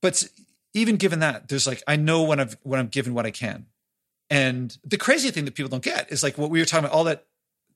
But 0.00 0.24
even 0.72 0.96
given 0.96 1.18
that, 1.18 1.48
there's 1.48 1.66
like, 1.66 1.82
I 1.88 1.96
know 1.96 2.22
when 2.22 2.38
I've, 2.38 2.56
when 2.62 2.78
I'm 2.78 2.88
given 2.88 3.14
what 3.14 3.26
I 3.26 3.30
can. 3.30 3.66
And 4.30 4.76
the 4.84 4.96
crazy 4.96 5.30
thing 5.30 5.44
that 5.44 5.54
people 5.54 5.68
don't 5.68 5.82
get 5.82 6.10
is 6.10 6.22
like 6.22 6.38
what 6.38 6.50
we 6.50 6.60
were 6.60 6.64
talking 6.64 6.86
about, 6.86 6.96
all 6.96 7.04
that 7.04 7.26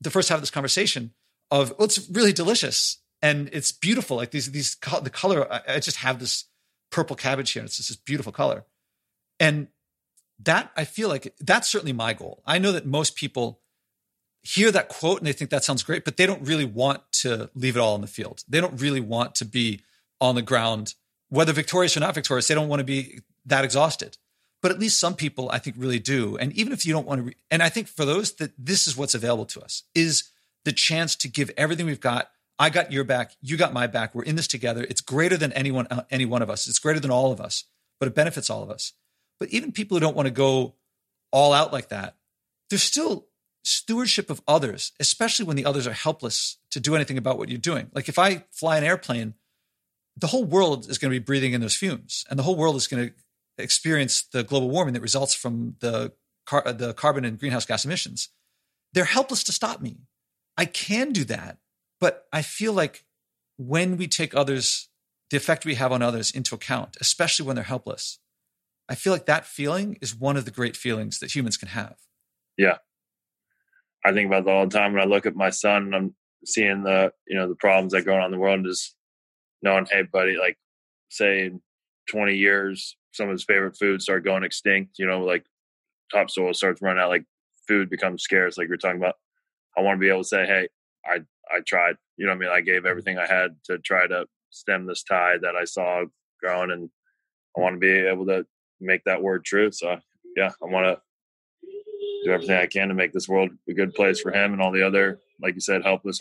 the 0.01 0.11
first 0.11 0.29
half 0.29 0.37
of 0.37 0.43
this 0.43 0.51
conversation 0.51 1.13
of, 1.51 1.75
well, 1.79 1.87
it's 1.87 2.09
really 2.09 2.33
delicious 2.33 2.99
and 3.23 3.49
it's 3.53 3.73
beautiful. 3.73 4.17
Like 4.17 4.31
these, 4.31 4.51
these, 4.53 4.77
the 4.77 5.11
color, 5.11 5.47
I, 5.51 5.81
just 5.81 5.99
have 5.99 6.21
this 6.21 6.45
purple 6.91 7.17
cabbage 7.17 7.53
here. 7.53 7.65
It's 7.65 7.77
just 7.77 7.89
this 7.89 7.97
beautiful 7.97 8.33
color. 8.33 8.65
And 9.41 9.69
that 10.41 10.71
I 10.77 10.85
feel 10.85 11.09
like 11.09 11.35
that's 11.41 11.69
certainly 11.69 11.93
my 11.93 12.13
goal. 12.13 12.43
I 12.47 12.59
know 12.59 12.73
that 12.73 12.87
most 12.87 13.17
people 13.17 13.61
hear 14.43 14.71
that 14.71 14.89
quote 14.89 15.19
and 15.19 15.27
they 15.27 15.33
think 15.33 15.51
that 15.51 15.65
sounds 15.65 15.83
great, 15.83 16.05
but 16.05 16.17
they 16.17 16.27
don't 16.27 16.47
really 16.47 16.65
want 16.65 17.03
to 17.13 17.51
leave 17.55 17.77
it 17.77 17.81
all 17.81 17.95
in 17.97 18.01
the 18.01 18.07
field. 18.07 18.45
They 18.49 18.61
don't 18.61 18.81
really 18.81 19.01
want 19.01 19.35
to 19.37 19.45
be 19.45 19.81
on 20.21 20.35
the 20.35 20.43
ground, 20.43 20.95
whether 21.29 21.53
victorious 21.53 21.97
or 21.97 22.01
not 22.01 22.15
victorious. 22.15 22.49
They 22.49 22.55
don't 22.55 22.69
want 22.69 22.81
to 22.81 22.85
be 22.85 23.21
that 23.47 23.65
exhausted. 23.65 24.17
But 24.61 24.73
at 24.73 24.79
least 24.79 24.99
some 24.99 25.15
people, 25.15 25.51
I 25.51 25.59
think, 25.59 25.77
really 25.79 26.01
do. 26.01 26.37
And 26.37 26.53
even 26.53 26.73
if 26.73 26.85
you 26.85 26.93
don't 26.93 27.07
want 27.07 27.19
to, 27.19 27.23
re- 27.25 27.37
and 27.51 27.63
I 27.63 27.69
think 27.69 27.87
for 27.87 28.05
those 28.05 28.33
that 28.37 28.53
this 28.59 28.87
is 28.87 28.97
what's 28.97 29.15
available 29.15 29.47
to 29.47 29.61
us 29.61 29.85
is 29.95 30.31
the 30.65 30.73
chance 30.73 31.15
to 31.17 31.29
give 31.29 31.51
everything 31.57 31.87
we've 31.87 32.01
got. 32.01 32.31
I 32.59 32.71
got 32.71 32.93
your 32.93 33.05
back, 33.05 33.33
you 33.41 33.57
got 33.57 33.73
my 33.73 33.87
back. 33.87 34.15
We're 34.15 34.25
in 34.25 34.37
this 34.37 34.49
together. 34.49 34.85
It's 34.89 35.01
greater 35.01 35.37
than 35.37 35.53
anyone, 35.53 35.87
uh, 35.91 36.03
any 36.11 36.25
one 36.25 36.43
of 36.43 36.51
us. 36.51 36.67
It's 36.67 36.79
greater 36.79 37.01
than 37.01 37.11
all 37.11 37.31
of 37.31 37.41
us, 37.41 37.65
but 38.01 38.09
it 38.09 38.15
benefits 38.15 38.51
all 38.51 38.63
of 38.63 38.71
us. 38.71 38.93
But 39.39 39.51
even 39.51 39.73
people 39.73 39.97
who 39.97 40.01
don't 40.01 40.17
want 40.17 40.27
to 40.27 40.33
go 40.33 40.75
all 41.31 41.53
out 41.53 41.73
like 41.73 41.89
that, 41.91 42.17
there's 42.69 42.83
still 42.83 43.29
stewardship 43.65 44.31
of 44.31 44.43
others, 44.49 44.93
especially 44.99 45.45
when 45.45 45.57
the 45.57 45.65
others 45.65 45.87
are 45.87 45.93
helpless 45.93 46.57
to 46.71 46.81
do 46.81 46.95
anything 46.95 47.19
about 47.19 47.39
what 47.39 47.49
you're 47.49 47.59
doing. 47.59 47.91
Like 47.95 48.09
if 48.09 48.19
I 48.19 48.45
fly 48.51 48.79
an 48.79 48.85
airplane, 48.85 49.35
the 50.17 50.29
whole 50.29 50.45
world 50.45 50.89
is 50.89 50.99
going 50.99 51.13
to 51.13 51.21
be 51.21 51.25
breathing 51.25 51.53
in 51.53 51.61
those 51.61 51.77
fumes, 51.77 52.25
and 52.29 52.39
the 52.39 52.43
whole 52.43 52.57
world 52.57 52.77
is 52.77 52.89
going 52.89 53.09
to 53.09 53.15
experience 53.63 54.23
the 54.23 54.43
global 54.43 54.69
warming 54.69 54.95
that 54.95 55.03
results 55.03 55.35
from 55.35 55.77
the 55.81 56.13
car- 56.47 56.73
the 56.73 56.95
carbon 56.95 57.25
and 57.25 57.39
greenhouse 57.39 57.67
gas 57.67 57.85
emissions. 57.85 58.31
They're 58.93 59.05
helpless 59.05 59.45
to 59.45 59.53
stop 59.53 59.81
me. 59.81 59.99
I 60.57 60.65
can 60.65 61.13
do 61.13 61.25
that, 61.25 61.59
but 62.01 62.27
I 62.33 62.43
feel 62.43 62.73
like 62.73 63.05
when 63.57 63.97
we 63.97 64.07
take 64.07 64.35
others, 64.35 64.89
the 65.31 65.37
effect 65.37 65.65
we 65.65 65.75
have 65.75 65.93
on 65.93 66.03
others 66.03 66.31
into 66.31 66.55
account, 66.55 66.97
especially 67.01 67.47
when 67.47 67.57
they're 67.57 67.65
helpless, 67.65 68.19
I 68.89 68.95
feel 68.95 69.13
like 69.13 69.27
that 69.27 69.45
feeling 69.45 69.99
is 70.01 70.15
one 70.15 70.37
of 70.37 70.45
the 70.45 70.51
great 70.51 70.77
feelings 70.77 71.19
that 71.19 71.35
humans 71.35 71.57
can 71.57 71.69
have. 71.69 71.97
Yeah. 72.57 72.79
I 74.05 74.13
think 74.13 74.29
about 74.29 74.45
that 74.45 74.51
all 74.51 74.67
the 74.67 74.79
time 74.79 74.93
when 74.93 75.03
I 75.03 75.07
look 75.07 75.27
at 75.27 75.37
my 75.37 75.51
son 75.51 75.85
and 75.85 75.95
I'm 75.95 76.15
seeing 76.45 76.85
the 76.85 77.13
you 77.27 77.37
know 77.37 77.49
the 77.49 77.57
problems 77.57 77.93
that 77.93 78.03
are 78.03 78.05
going 78.05 78.21
on 78.21 78.27
in 78.27 78.31
the 78.33 78.39
world 78.39 78.61
and 78.61 78.67
just 78.67 78.95
knowing, 79.61 79.87
hey 79.91 80.03
buddy, 80.03 80.37
like 80.37 80.57
say 81.09 81.47
in 81.47 81.61
twenty 82.09 82.37
years 82.37 82.97
some 83.13 83.29
of 83.29 83.33
his 83.33 83.45
favorite 83.45 83.77
foods 83.77 84.05
start 84.05 84.25
going 84.25 84.45
extinct, 84.45 84.99
you 84.99 85.07
know, 85.07 85.25
like 85.25 85.45
topsoil 86.13 86.55
starts 86.55 86.81
running 86.81 87.03
out, 87.03 87.09
like 87.09 87.25
food 87.67 87.91
becomes 87.91 88.23
scarce, 88.23 88.57
like 88.57 88.69
you're 88.69 88.77
talking 88.77 89.01
about. 89.01 89.17
I 89.77 89.83
want 89.83 89.97
to 89.97 90.01
be 90.01 90.09
able 90.09 90.23
to 90.23 90.29
say, 90.29 90.47
Hey, 90.47 90.69
I 91.05 91.21
I 91.55 91.61
tried. 91.67 91.97
You 92.17 92.27
know 92.27 92.33
I 92.33 92.37
mean? 92.37 92.51
I 92.51 92.61
gave 92.61 92.87
everything 92.87 93.19
I 93.19 93.27
had 93.27 93.57
to 93.65 93.79
try 93.79 94.07
to 94.07 94.27
stem 94.51 94.87
this 94.87 95.03
tide 95.03 95.43
that 95.43 95.57
I 95.57 95.65
saw 95.65 96.05
growing 96.41 96.71
and 96.71 96.91
I 97.57 97.61
want 97.61 97.77
to 97.77 97.81
be 97.81 97.91
able 97.91 98.27
to 98.27 98.47
make 98.81 99.05
that 99.05 99.23
word 99.23 99.45
true. 99.45 99.71
So 99.73 99.99
yeah, 100.37 100.53
I 100.63 100.67
want 100.67 100.87
to 100.87 101.01
do 102.25 102.33
everything 102.33 102.57
I 102.57 102.67
can 102.67 102.89
to 102.89 102.95
make 102.95 103.13
this 103.13 103.29
world 103.29 103.51
a 103.69 103.73
good 103.73 103.95
place 103.95 104.21
for 104.21 104.33
him 104.33 104.53
and 104.53 104.63
all 104.63 104.73
the 104.73 104.87
other, 104.87 105.21
like 105.41 105.55
you 105.55 105.61
said, 105.61 105.85
helpless 105.85 106.21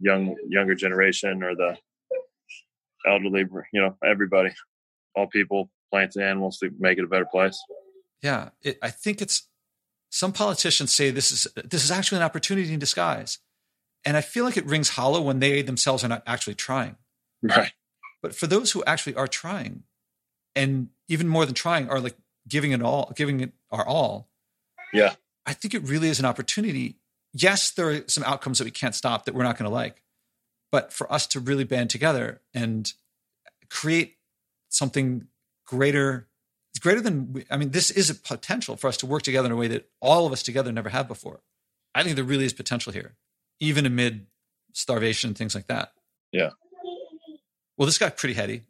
young 0.00 0.36
younger 0.48 0.74
generation 0.74 1.42
or 1.42 1.54
the 1.54 1.76
elderly. 3.06 3.44
You 3.72 3.80
know, 3.80 3.96
everybody, 4.04 4.50
all 5.14 5.26
people, 5.26 5.70
plants, 5.90 6.16
and 6.16 6.24
animals 6.24 6.58
to 6.58 6.70
make 6.78 6.98
it 6.98 7.04
a 7.04 7.08
better 7.08 7.26
place. 7.26 7.60
Yeah, 8.22 8.50
it, 8.62 8.78
I 8.82 8.90
think 8.90 9.20
it's 9.20 9.48
some 10.10 10.32
politicians 10.32 10.92
say 10.92 11.10
this 11.10 11.32
is 11.32 11.46
this 11.64 11.84
is 11.84 11.90
actually 11.90 12.18
an 12.18 12.24
opportunity 12.24 12.72
in 12.72 12.78
disguise, 12.78 13.38
and 14.04 14.16
I 14.16 14.20
feel 14.20 14.44
like 14.44 14.56
it 14.56 14.66
rings 14.66 14.90
hollow 14.90 15.20
when 15.20 15.38
they 15.40 15.62
themselves 15.62 16.04
are 16.04 16.08
not 16.08 16.22
actually 16.26 16.54
trying. 16.54 16.96
Right. 17.42 17.72
But 18.22 18.34
for 18.34 18.46
those 18.46 18.72
who 18.72 18.82
actually 18.84 19.14
are 19.16 19.28
trying, 19.28 19.84
and 20.54 20.88
even 21.08 21.28
more 21.28 21.44
than 21.46 21.54
trying, 21.54 21.88
are 21.90 22.00
like 22.00 22.16
giving 22.48 22.72
it 22.72 22.82
all, 22.82 23.12
giving 23.16 23.40
it 23.40 23.52
our 23.70 23.86
all. 23.86 24.28
Yeah. 24.92 25.14
I 25.46 25.52
think 25.52 25.74
it 25.74 25.82
really 25.82 26.08
is 26.08 26.18
an 26.18 26.24
opportunity. 26.24 26.96
Yes, 27.32 27.70
there 27.70 27.90
are 27.90 28.00
some 28.06 28.24
outcomes 28.24 28.58
that 28.58 28.64
we 28.64 28.70
can't 28.70 28.94
stop 28.94 29.24
that 29.24 29.34
we're 29.34 29.42
not 29.42 29.58
going 29.58 29.68
to 29.68 29.74
like, 29.74 30.02
but 30.70 30.92
for 30.92 31.10
us 31.12 31.26
to 31.28 31.40
really 31.40 31.64
band 31.64 31.90
together 31.90 32.40
and 32.54 32.92
create 33.68 34.16
something 34.68 35.26
greater, 35.66 36.28
it's 36.72 36.78
greater 36.78 37.00
than, 37.00 37.32
we- 37.32 37.46
I 37.50 37.56
mean, 37.56 37.70
this 37.70 37.90
is 37.90 38.08
a 38.10 38.14
potential 38.14 38.76
for 38.76 38.88
us 38.88 38.96
to 38.98 39.06
work 39.06 39.22
together 39.22 39.46
in 39.46 39.52
a 39.52 39.56
way 39.56 39.68
that 39.68 39.88
all 40.00 40.26
of 40.26 40.32
us 40.32 40.42
together 40.42 40.72
never 40.72 40.90
have 40.90 41.08
before. 41.08 41.40
I 41.94 42.02
think 42.02 42.16
there 42.16 42.24
really 42.24 42.44
is 42.44 42.52
potential 42.52 42.92
here, 42.92 43.16
even 43.60 43.86
amid 43.86 44.26
starvation 44.72 45.28
and 45.28 45.38
things 45.38 45.54
like 45.54 45.66
that. 45.68 45.92
Yeah. 46.32 46.50
Well, 47.76 47.86
this 47.86 47.98
got 47.98 48.16
pretty 48.16 48.34
heady. 48.34 48.64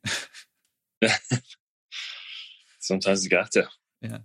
Sometimes 2.81 3.24
you 3.24 3.31
got 3.31 3.51
to. 3.52 3.66
Yeah. 4.01 4.19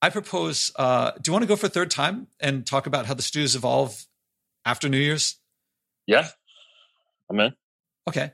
I 0.00 0.10
propose. 0.10 0.70
Uh, 0.76 1.12
do 1.12 1.28
you 1.28 1.32
want 1.32 1.42
to 1.42 1.48
go 1.48 1.56
for 1.56 1.66
a 1.66 1.70
third 1.70 1.90
time 1.90 2.28
and 2.40 2.66
talk 2.66 2.86
about 2.86 3.06
how 3.06 3.14
the 3.14 3.22
stews 3.22 3.56
evolve 3.56 4.06
after 4.64 4.88
New 4.88 4.98
Year's? 4.98 5.36
Yeah. 6.06 6.28
I'm 7.30 7.40
in. 7.40 7.54
Okay. 8.08 8.32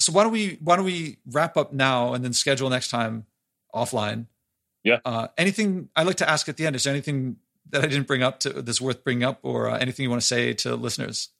So 0.00 0.12
why 0.12 0.24
don't 0.24 0.32
we 0.32 0.58
why 0.60 0.76
don't 0.76 0.84
we 0.84 1.18
wrap 1.26 1.56
up 1.56 1.72
now 1.72 2.14
and 2.14 2.24
then 2.24 2.32
schedule 2.32 2.70
next 2.70 2.90
time 2.90 3.26
offline? 3.74 4.26
Yeah. 4.84 4.98
Uh, 5.04 5.28
anything 5.38 5.88
I'd 5.94 6.06
like 6.06 6.16
to 6.16 6.28
ask 6.28 6.48
at 6.48 6.56
the 6.56 6.66
end? 6.66 6.76
Is 6.76 6.84
there 6.84 6.92
anything 6.92 7.36
that 7.70 7.84
I 7.84 7.86
didn't 7.86 8.06
bring 8.06 8.22
up 8.22 8.40
to 8.40 8.50
that's 8.62 8.80
worth 8.80 9.04
bringing 9.04 9.24
up, 9.24 9.40
or 9.42 9.68
uh, 9.68 9.78
anything 9.78 10.04
you 10.04 10.10
want 10.10 10.22
to 10.22 10.26
say 10.26 10.52
to 10.54 10.76
listeners? 10.76 11.30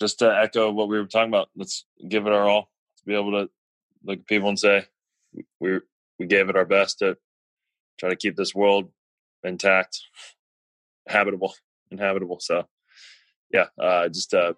Just 0.00 0.18
to 0.20 0.34
echo 0.34 0.70
what 0.70 0.88
we 0.88 0.98
were 0.98 1.06
talking 1.06 1.30
about, 1.30 1.48
let's 1.56 1.84
give 2.08 2.26
it 2.26 2.32
our 2.32 2.48
all. 2.48 2.70
To 2.98 3.04
be 3.04 3.14
able 3.14 3.32
to 3.32 3.50
look 4.04 4.20
at 4.20 4.26
people 4.26 4.48
and 4.48 4.58
say, 4.58 4.86
we 5.60 5.80
we 6.18 6.26
gave 6.26 6.48
it 6.48 6.56
our 6.56 6.64
best 6.64 6.98
to 7.00 7.16
try 7.98 8.10
to 8.10 8.16
keep 8.16 8.36
this 8.36 8.54
world 8.54 8.90
intact, 9.44 10.00
habitable, 11.08 11.54
inhabitable. 11.90 12.40
So, 12.40 12.66
yeah, 13.52 13.66
uh, 13.80 14.08
just 14.08 14.34
uh, 14.34 14.54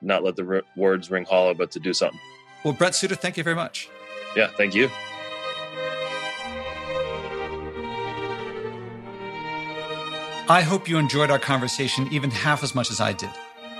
not 0.00 0.22
let 0.22 0.36
the 0.36 0.46
r- 0.46 0.62
words 0.76 1.10
ring 1.10 1.24
hollow, 1.24 1.54
but 1.54 1.72
to 1.72 1.80
do 1.80 1.92
something. 1.92 2.20
Well, 2.64 2.74
Brent 2.74 2.94
Suter, 2.94 3.14
thank 3.14 3.36
you 3.36 3.44
very 3.44 3.56
much. 3.56 3.88
Yeah, 4.36 4.48
thank 4.56 4.74
you. 4.74 4.90
I 10.50 10.62
hope 10.62 10.88
you 10.88 10.96
enjoyed 10.96 11.30
our 11.30 11.38
conversation 11.38 12.08
even 12.10 12.30
half 12.30 12.62
as 12.62 12.74
much 12.74 12.90
as 12.90 13.02
I 13.02 13.12
did. 13.12 13.28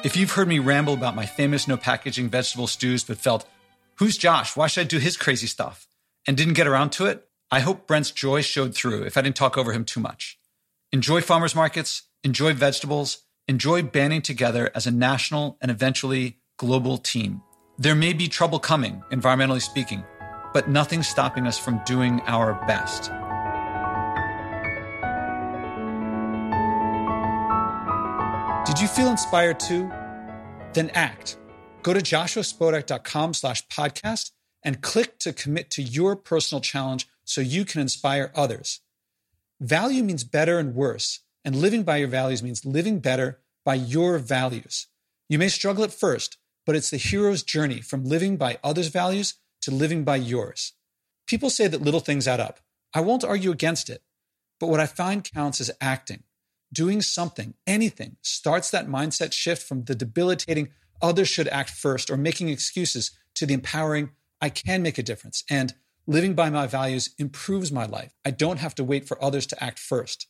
If 0.04 0.18
you've 0.18 0.32
heard 0.32 0.48
me 0.48 0.58
ramble 0.58 0.92
about 0.92 1.16
my 1.16 1.24
famous 1.24 1.66
no 1.66 1.78
packaging 1.78 2.28
vegetable 2.28 2.66
stews, 2.66 3.02
but 3.04 3.16
felt, 3.16 3.48
who's 3.94 4.18
Josh? 4.18 4.54
Why 4.54 4.66
should 4.66 4.82
I 4.82 4.84
do 4.84 4.98
his 4.98 5.16
crazy 5.16 5.46
stuff? 5.46 5.88
And 6.26 6.36
didn't 6.36 6.52
get 6.52 6.66
around 6.66 6.90
to 6.90 7.06
it, 7.06 7.26
I 7.50 7.60
hope 7.60 7.86
Brent's 7.86 8.10
joy 8.10 8.42
showed 8.42 8.74
through 8.74 9.04
if 9.04 9.16
I 9.16 9.22
didn't 9.22 9.36
talk 9.36 9.56
over 9.56 9.72
him 9.72 9.86
too 9.86 9.98
much. 9.98 10.38
Enjoy 10.92 11.22
farmers 11.22 11.54
markets, 11.54 12.02
enjoy 12.22 12.52
vegetables, 12.52 13.22
enjoy 13.46 13.82
banding 13.82 14.20
together 14.20 14.70
as 14.74 14.86
a 14.86 14.90
national 14.90 15.56
and 15.62 15.70
eventually 15.70 16.36
global 16.58 16.98
team. 16.98 17.40
There 17.78 17.94
may 17.94 18.12
be 18.12 18.28
trouble 18.28 18.58
coming, 18.58 19.02
environmentally 19.10 19.62
speaking, 19.62 20.04
but 20.52 20.68
nothing's 20.68 21.08
stopping 21.08 21.46
us 21.46 21.58
from 21.58 21.80
doing 21.86 22.20
our 22.26 22.62
best. 22.66 23.10
Did 28.68 28.80
you 28.80 28.86
feel 28.86 29.08
inspired 29.08 29.58
too? 29.58 29.88
Then 30.74 30.90
act. 30.92 31.38
Go 31.82 31.94
to 31.94 32.00
joshuaspodek.com 32.00 33.32
slash 33.32 33.66
podcast 33.68 34.32
and 34.62 34.82
click 34.82 35.18
to 35.20 35.32
commit 35.32 35.70
to 35.70 35.82
your 35.82 36.14
personal 36.14 36.60
challenge 36.60 37.08
so 37.24 37.40
you 37.40 37.64
can 37.64 37.80
inspire 37.80 38.30
others. 38.34 38.80
Value 39.58 40.04
means 40.04 40.22
better 40.22 40.58
and 40.58 40.74
worse, 40.74 41.20
and 41.46 41.56
living 41.56 41.82
by 41.82 41.96
your 41.96 42.08
values 42.08 42.42
means 42.42 42.66
living 42.66 42.98
better 42.98 43.40
by 43.64 43.74
your 43.74 44.18
values. 44.18 44.88
You 45.30 45.38
may 45.38 45.48
struggle 45.48 45.82
at 45.82 45.94
first, 45.94 46.36
but 46.66 46.76
it's 46.76 46.90
the 46.90 46.98
hero's 46.98 47.42
journey 47.42 47.80
from 47.80 48.04
living 48.04 48.36
by 48.36 48.58
others' 48.62 48.88
values 48.88 49.36
to 49.62 49.70
living 49.70 50.04
by 50.04 50.16
yours. 50.16 50.74
People 51.26 51.48
say 51.48 51.68
that 51.68 51.80
little 51.80 52.00
things 52.00 52.28
add 52.28 52.38
up. 52.38 52.60
I 52.92 53.00
won't 53.00 53.24
argue 53.24 53.50
against 53.50 53.88
it, 53.88 54.02
but 54.60 54.66
what 54.66 54.78
I 54.78 54.84
find 54.84 55.24
counts 55.24 55.58
is 55.58 55.70
acting. 55.80 56.24
Doing 56.72 57.00
something, 57.00 57.54
anything, 57.66 58.16
starts 58.22 58.70
that 58.70 58.86
mindset 58.86 59.32
shift 59.32 59.62
from 59.66 59.84
the 59.84 59.94
debilitating 59.94 60.68
others 61.00 61.28
should 61.28 61.48
act 61.48 61.70
first 61.70 62.10
or 62.10 62.16
making 62.16 62.48
excuses 62.48 63.10
to 63.34 63.46
the 63.46 63.54
empowering 63.54 64.10
I 64.40 64.50
can 64.50 64.82
make 64.82 64.98
a 64.98 65.02
difference. 65.02 65.44
And 65.50 65.74
living 66.06 66.34
by 66.34 66.50
my 66.50 66.66
values 66.66 67.14
improves 67.18 67.72
my 67.72 67.86
life. 67.86 68.12
I 68.24 68.30
don't 68.30 68.58
have 68.58 68.74
to 68.76 68.84
wait 68.84 69.06
for 69.06 69.22
others 69.22 69.46
to 69.48 69.62
act 69.62 69.78
first. 69.78 70.26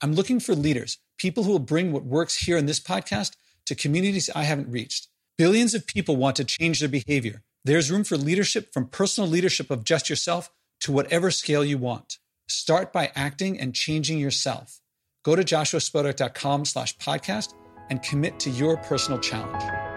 I'm 0.00 0.14
looking 0.14 0.40
for 0.40 0.54
leaders, 0.54 0.98
people 1.18 1.44
who 1.44 1.52
will 1.52 1.58
bring 1.58 1.92
what 1.92 2.04
works 2.04 2.36
here 2.36 2.56
in 2.56 2.66
this 2.66 2.80
podcast 2.80 3.32
to 3.66 3.74
communities 3.74 4.30
I 4.34 4.44
haven't 4.44 4.70
reached. 4.70 5.08
Billions 5.36 5.74
of 5.74 5.86
people 5.86 6.16
want 6.16 6.36
to 6.36 6.44
change 6.44 6.80
their 6.80 6.88
behavior. 6.88 7.42
There's 7.64 7.90
room 7.90 8.04
for 8.04 8.16
leadership 8.16 8.72
from 8.72 8.86
personal 8.86 9.28
leadership 9.28 9.70
of 9.70 9.84
just 9.84 10.08
yourself 10.08 10.50
to 10.80 10.92
whatever 10.92 11.30
scale 11.30 11.64
you 11.64 11.78
want. 11.78 12.18
Start 12.48 12.92
by 12.92 13.10
acting 13.14 13.58
and 13.58 13.74
changing 13.74 14.18
yourself. 14.18 14.80
Go 15.24 15.36
to 15.36 15.42
joshuaspodek.com 15.42 16.64
slash 16.64 16.96
podcast 16.98 17.54
and 17.90 18.02
commit 18.02 18.38
to 18.40 18.50
your 18.50 18.76
personal 18.78 19.18
challenge. 19.18 19.87